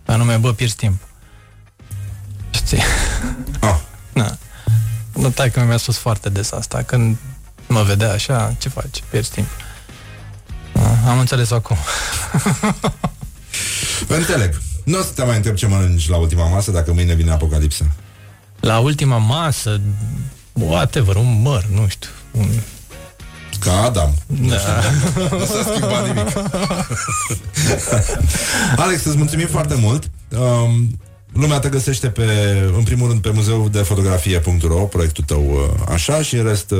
Anume, 0.06 0.38
bă, 0.38 0.54
pierzi 0.54 0.76
timp. 0.76 1.02
Știi? 2.50 2.82
Ah, 3.60 3.80
Na. 4.14 4.38
Nu, 5.14 5.30
tai 5.30 5.52
că 5.52 5.64
mi-a 5.64 5.78
spus 5.78 5.98
foarte 5.98 6.30
des 6.30 6.52
asta. 6.52 6.82
Când 6.82 7.18
mă 7.68 7.82
vedea 7.84 8.12
așa, 8.12 8.56
ce 8.60 8.70
faci? 8.70 9.04
Pierzi 9.10 9.32
timp. 9.32 9.48
Ah, 10.74 11.08
am 11.08 11.20
înțeles 11.20 11.52
acum. 11.52 11.78
înțeleg. 14.08 14.62
Nu 14.84 15.00
o 15.00 15.02
să 15.02 15.12
te 15.12 15.24
mai 15.24 15.36
întreb 15.36 15.56
ce 15.56 15.68
mănânci 15.68 16.10
la 16.10 16.18
ultima 16.18 16.48
masă 16.48 16.72
dacă 16.72 16.94
mâine 16.94 17.14
vine 17.14 17.32
apocalipsa. 17.32 17.86
La 18.60 18.80
ultima 18.80 19.18
masă, 19.18 19.82
whatever, 20.54 21.16
un 21.16 21.42
măr, 21.42 21.66
nu 21.66 21.88
știu. 21.88 22.10
Un... 22.32 22.48
Ca 23.62 23.82
Adam. 23.84 24.14
Da. 24.28 24.56
Nu 25.32 25.46
s-a 25.46 25.72
schimbat 25.74 26.08
nimic. 26.08 26.34
Alex, 28.84 29.04
îți 29.04 29.18
mulțumim 29.18 29.48
foarte 29.48 29.76
mult. 29.76 30.10
Um, 30.40 31.00
lumea 31.34 31.60
te 31.60 31.70
găsește 31.70 32.08
pe, 32.08 32.24
în 32.78 32.84
primul 32.84 33.08
rând 33.08 33.22
pe 33.22 33.32
muzeul 33.34 33.70
de 33.72 33.80
fotografie.ro, 33.80 34.76
proiectul 34.76 35.24
tău 35.28 35.44
uh, 35.50 35.94
așa 35.94 36.22
și 36.22 36.36
în 36.36 36.46
rest 36.46 36.72
uh, 36.72 36.80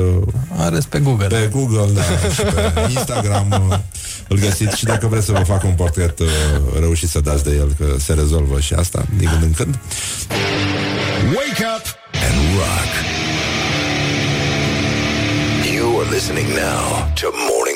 Are 0.56 0.78
pe 0.88 0.98
Google. 0.98 1.26
pe 1.26 1.48
Google, 1.52 1.92
da, 1.92 2.02
și 2.34 2.40
pe 2.42 2.72
Instagram 2.90 3.66
uh, 3.70 3.78
îl 4.28 4.38
găsiți 4.38 4.78
și 4.78 4.84
dacă 4.84 5.06
vreți 5.06 5.26
să 5.26 5.32
vă 5.32 5.42
fac 5.44 5.64
un 5.64 5.72
portret 5.72 6.18
uh, 6.18 6.26
reușit 6.78 7.08
să 7.08 7.20
dați 7.20 7.44
de 7.44 7.50
el, 7.50 7.74
că 7.78 7.84
se 7.98 8.12
rezolvă 8.12 8.60
și 8.60 8.74
asta 8.74 9.04
din 9.16 9.28
când 9.28 9.42
în 9.42 9.52
când. 9.52 9.78
Wake 11.24 11.64
up 11.76 11.84
and 12.14 12.56
rock. 12.56 13.51
You 15.82 16.00
are 16.00 16.04
listening 16.04 16.48
now 16.54 17.12
to 17.16 17.32
Morning 17.32 17.71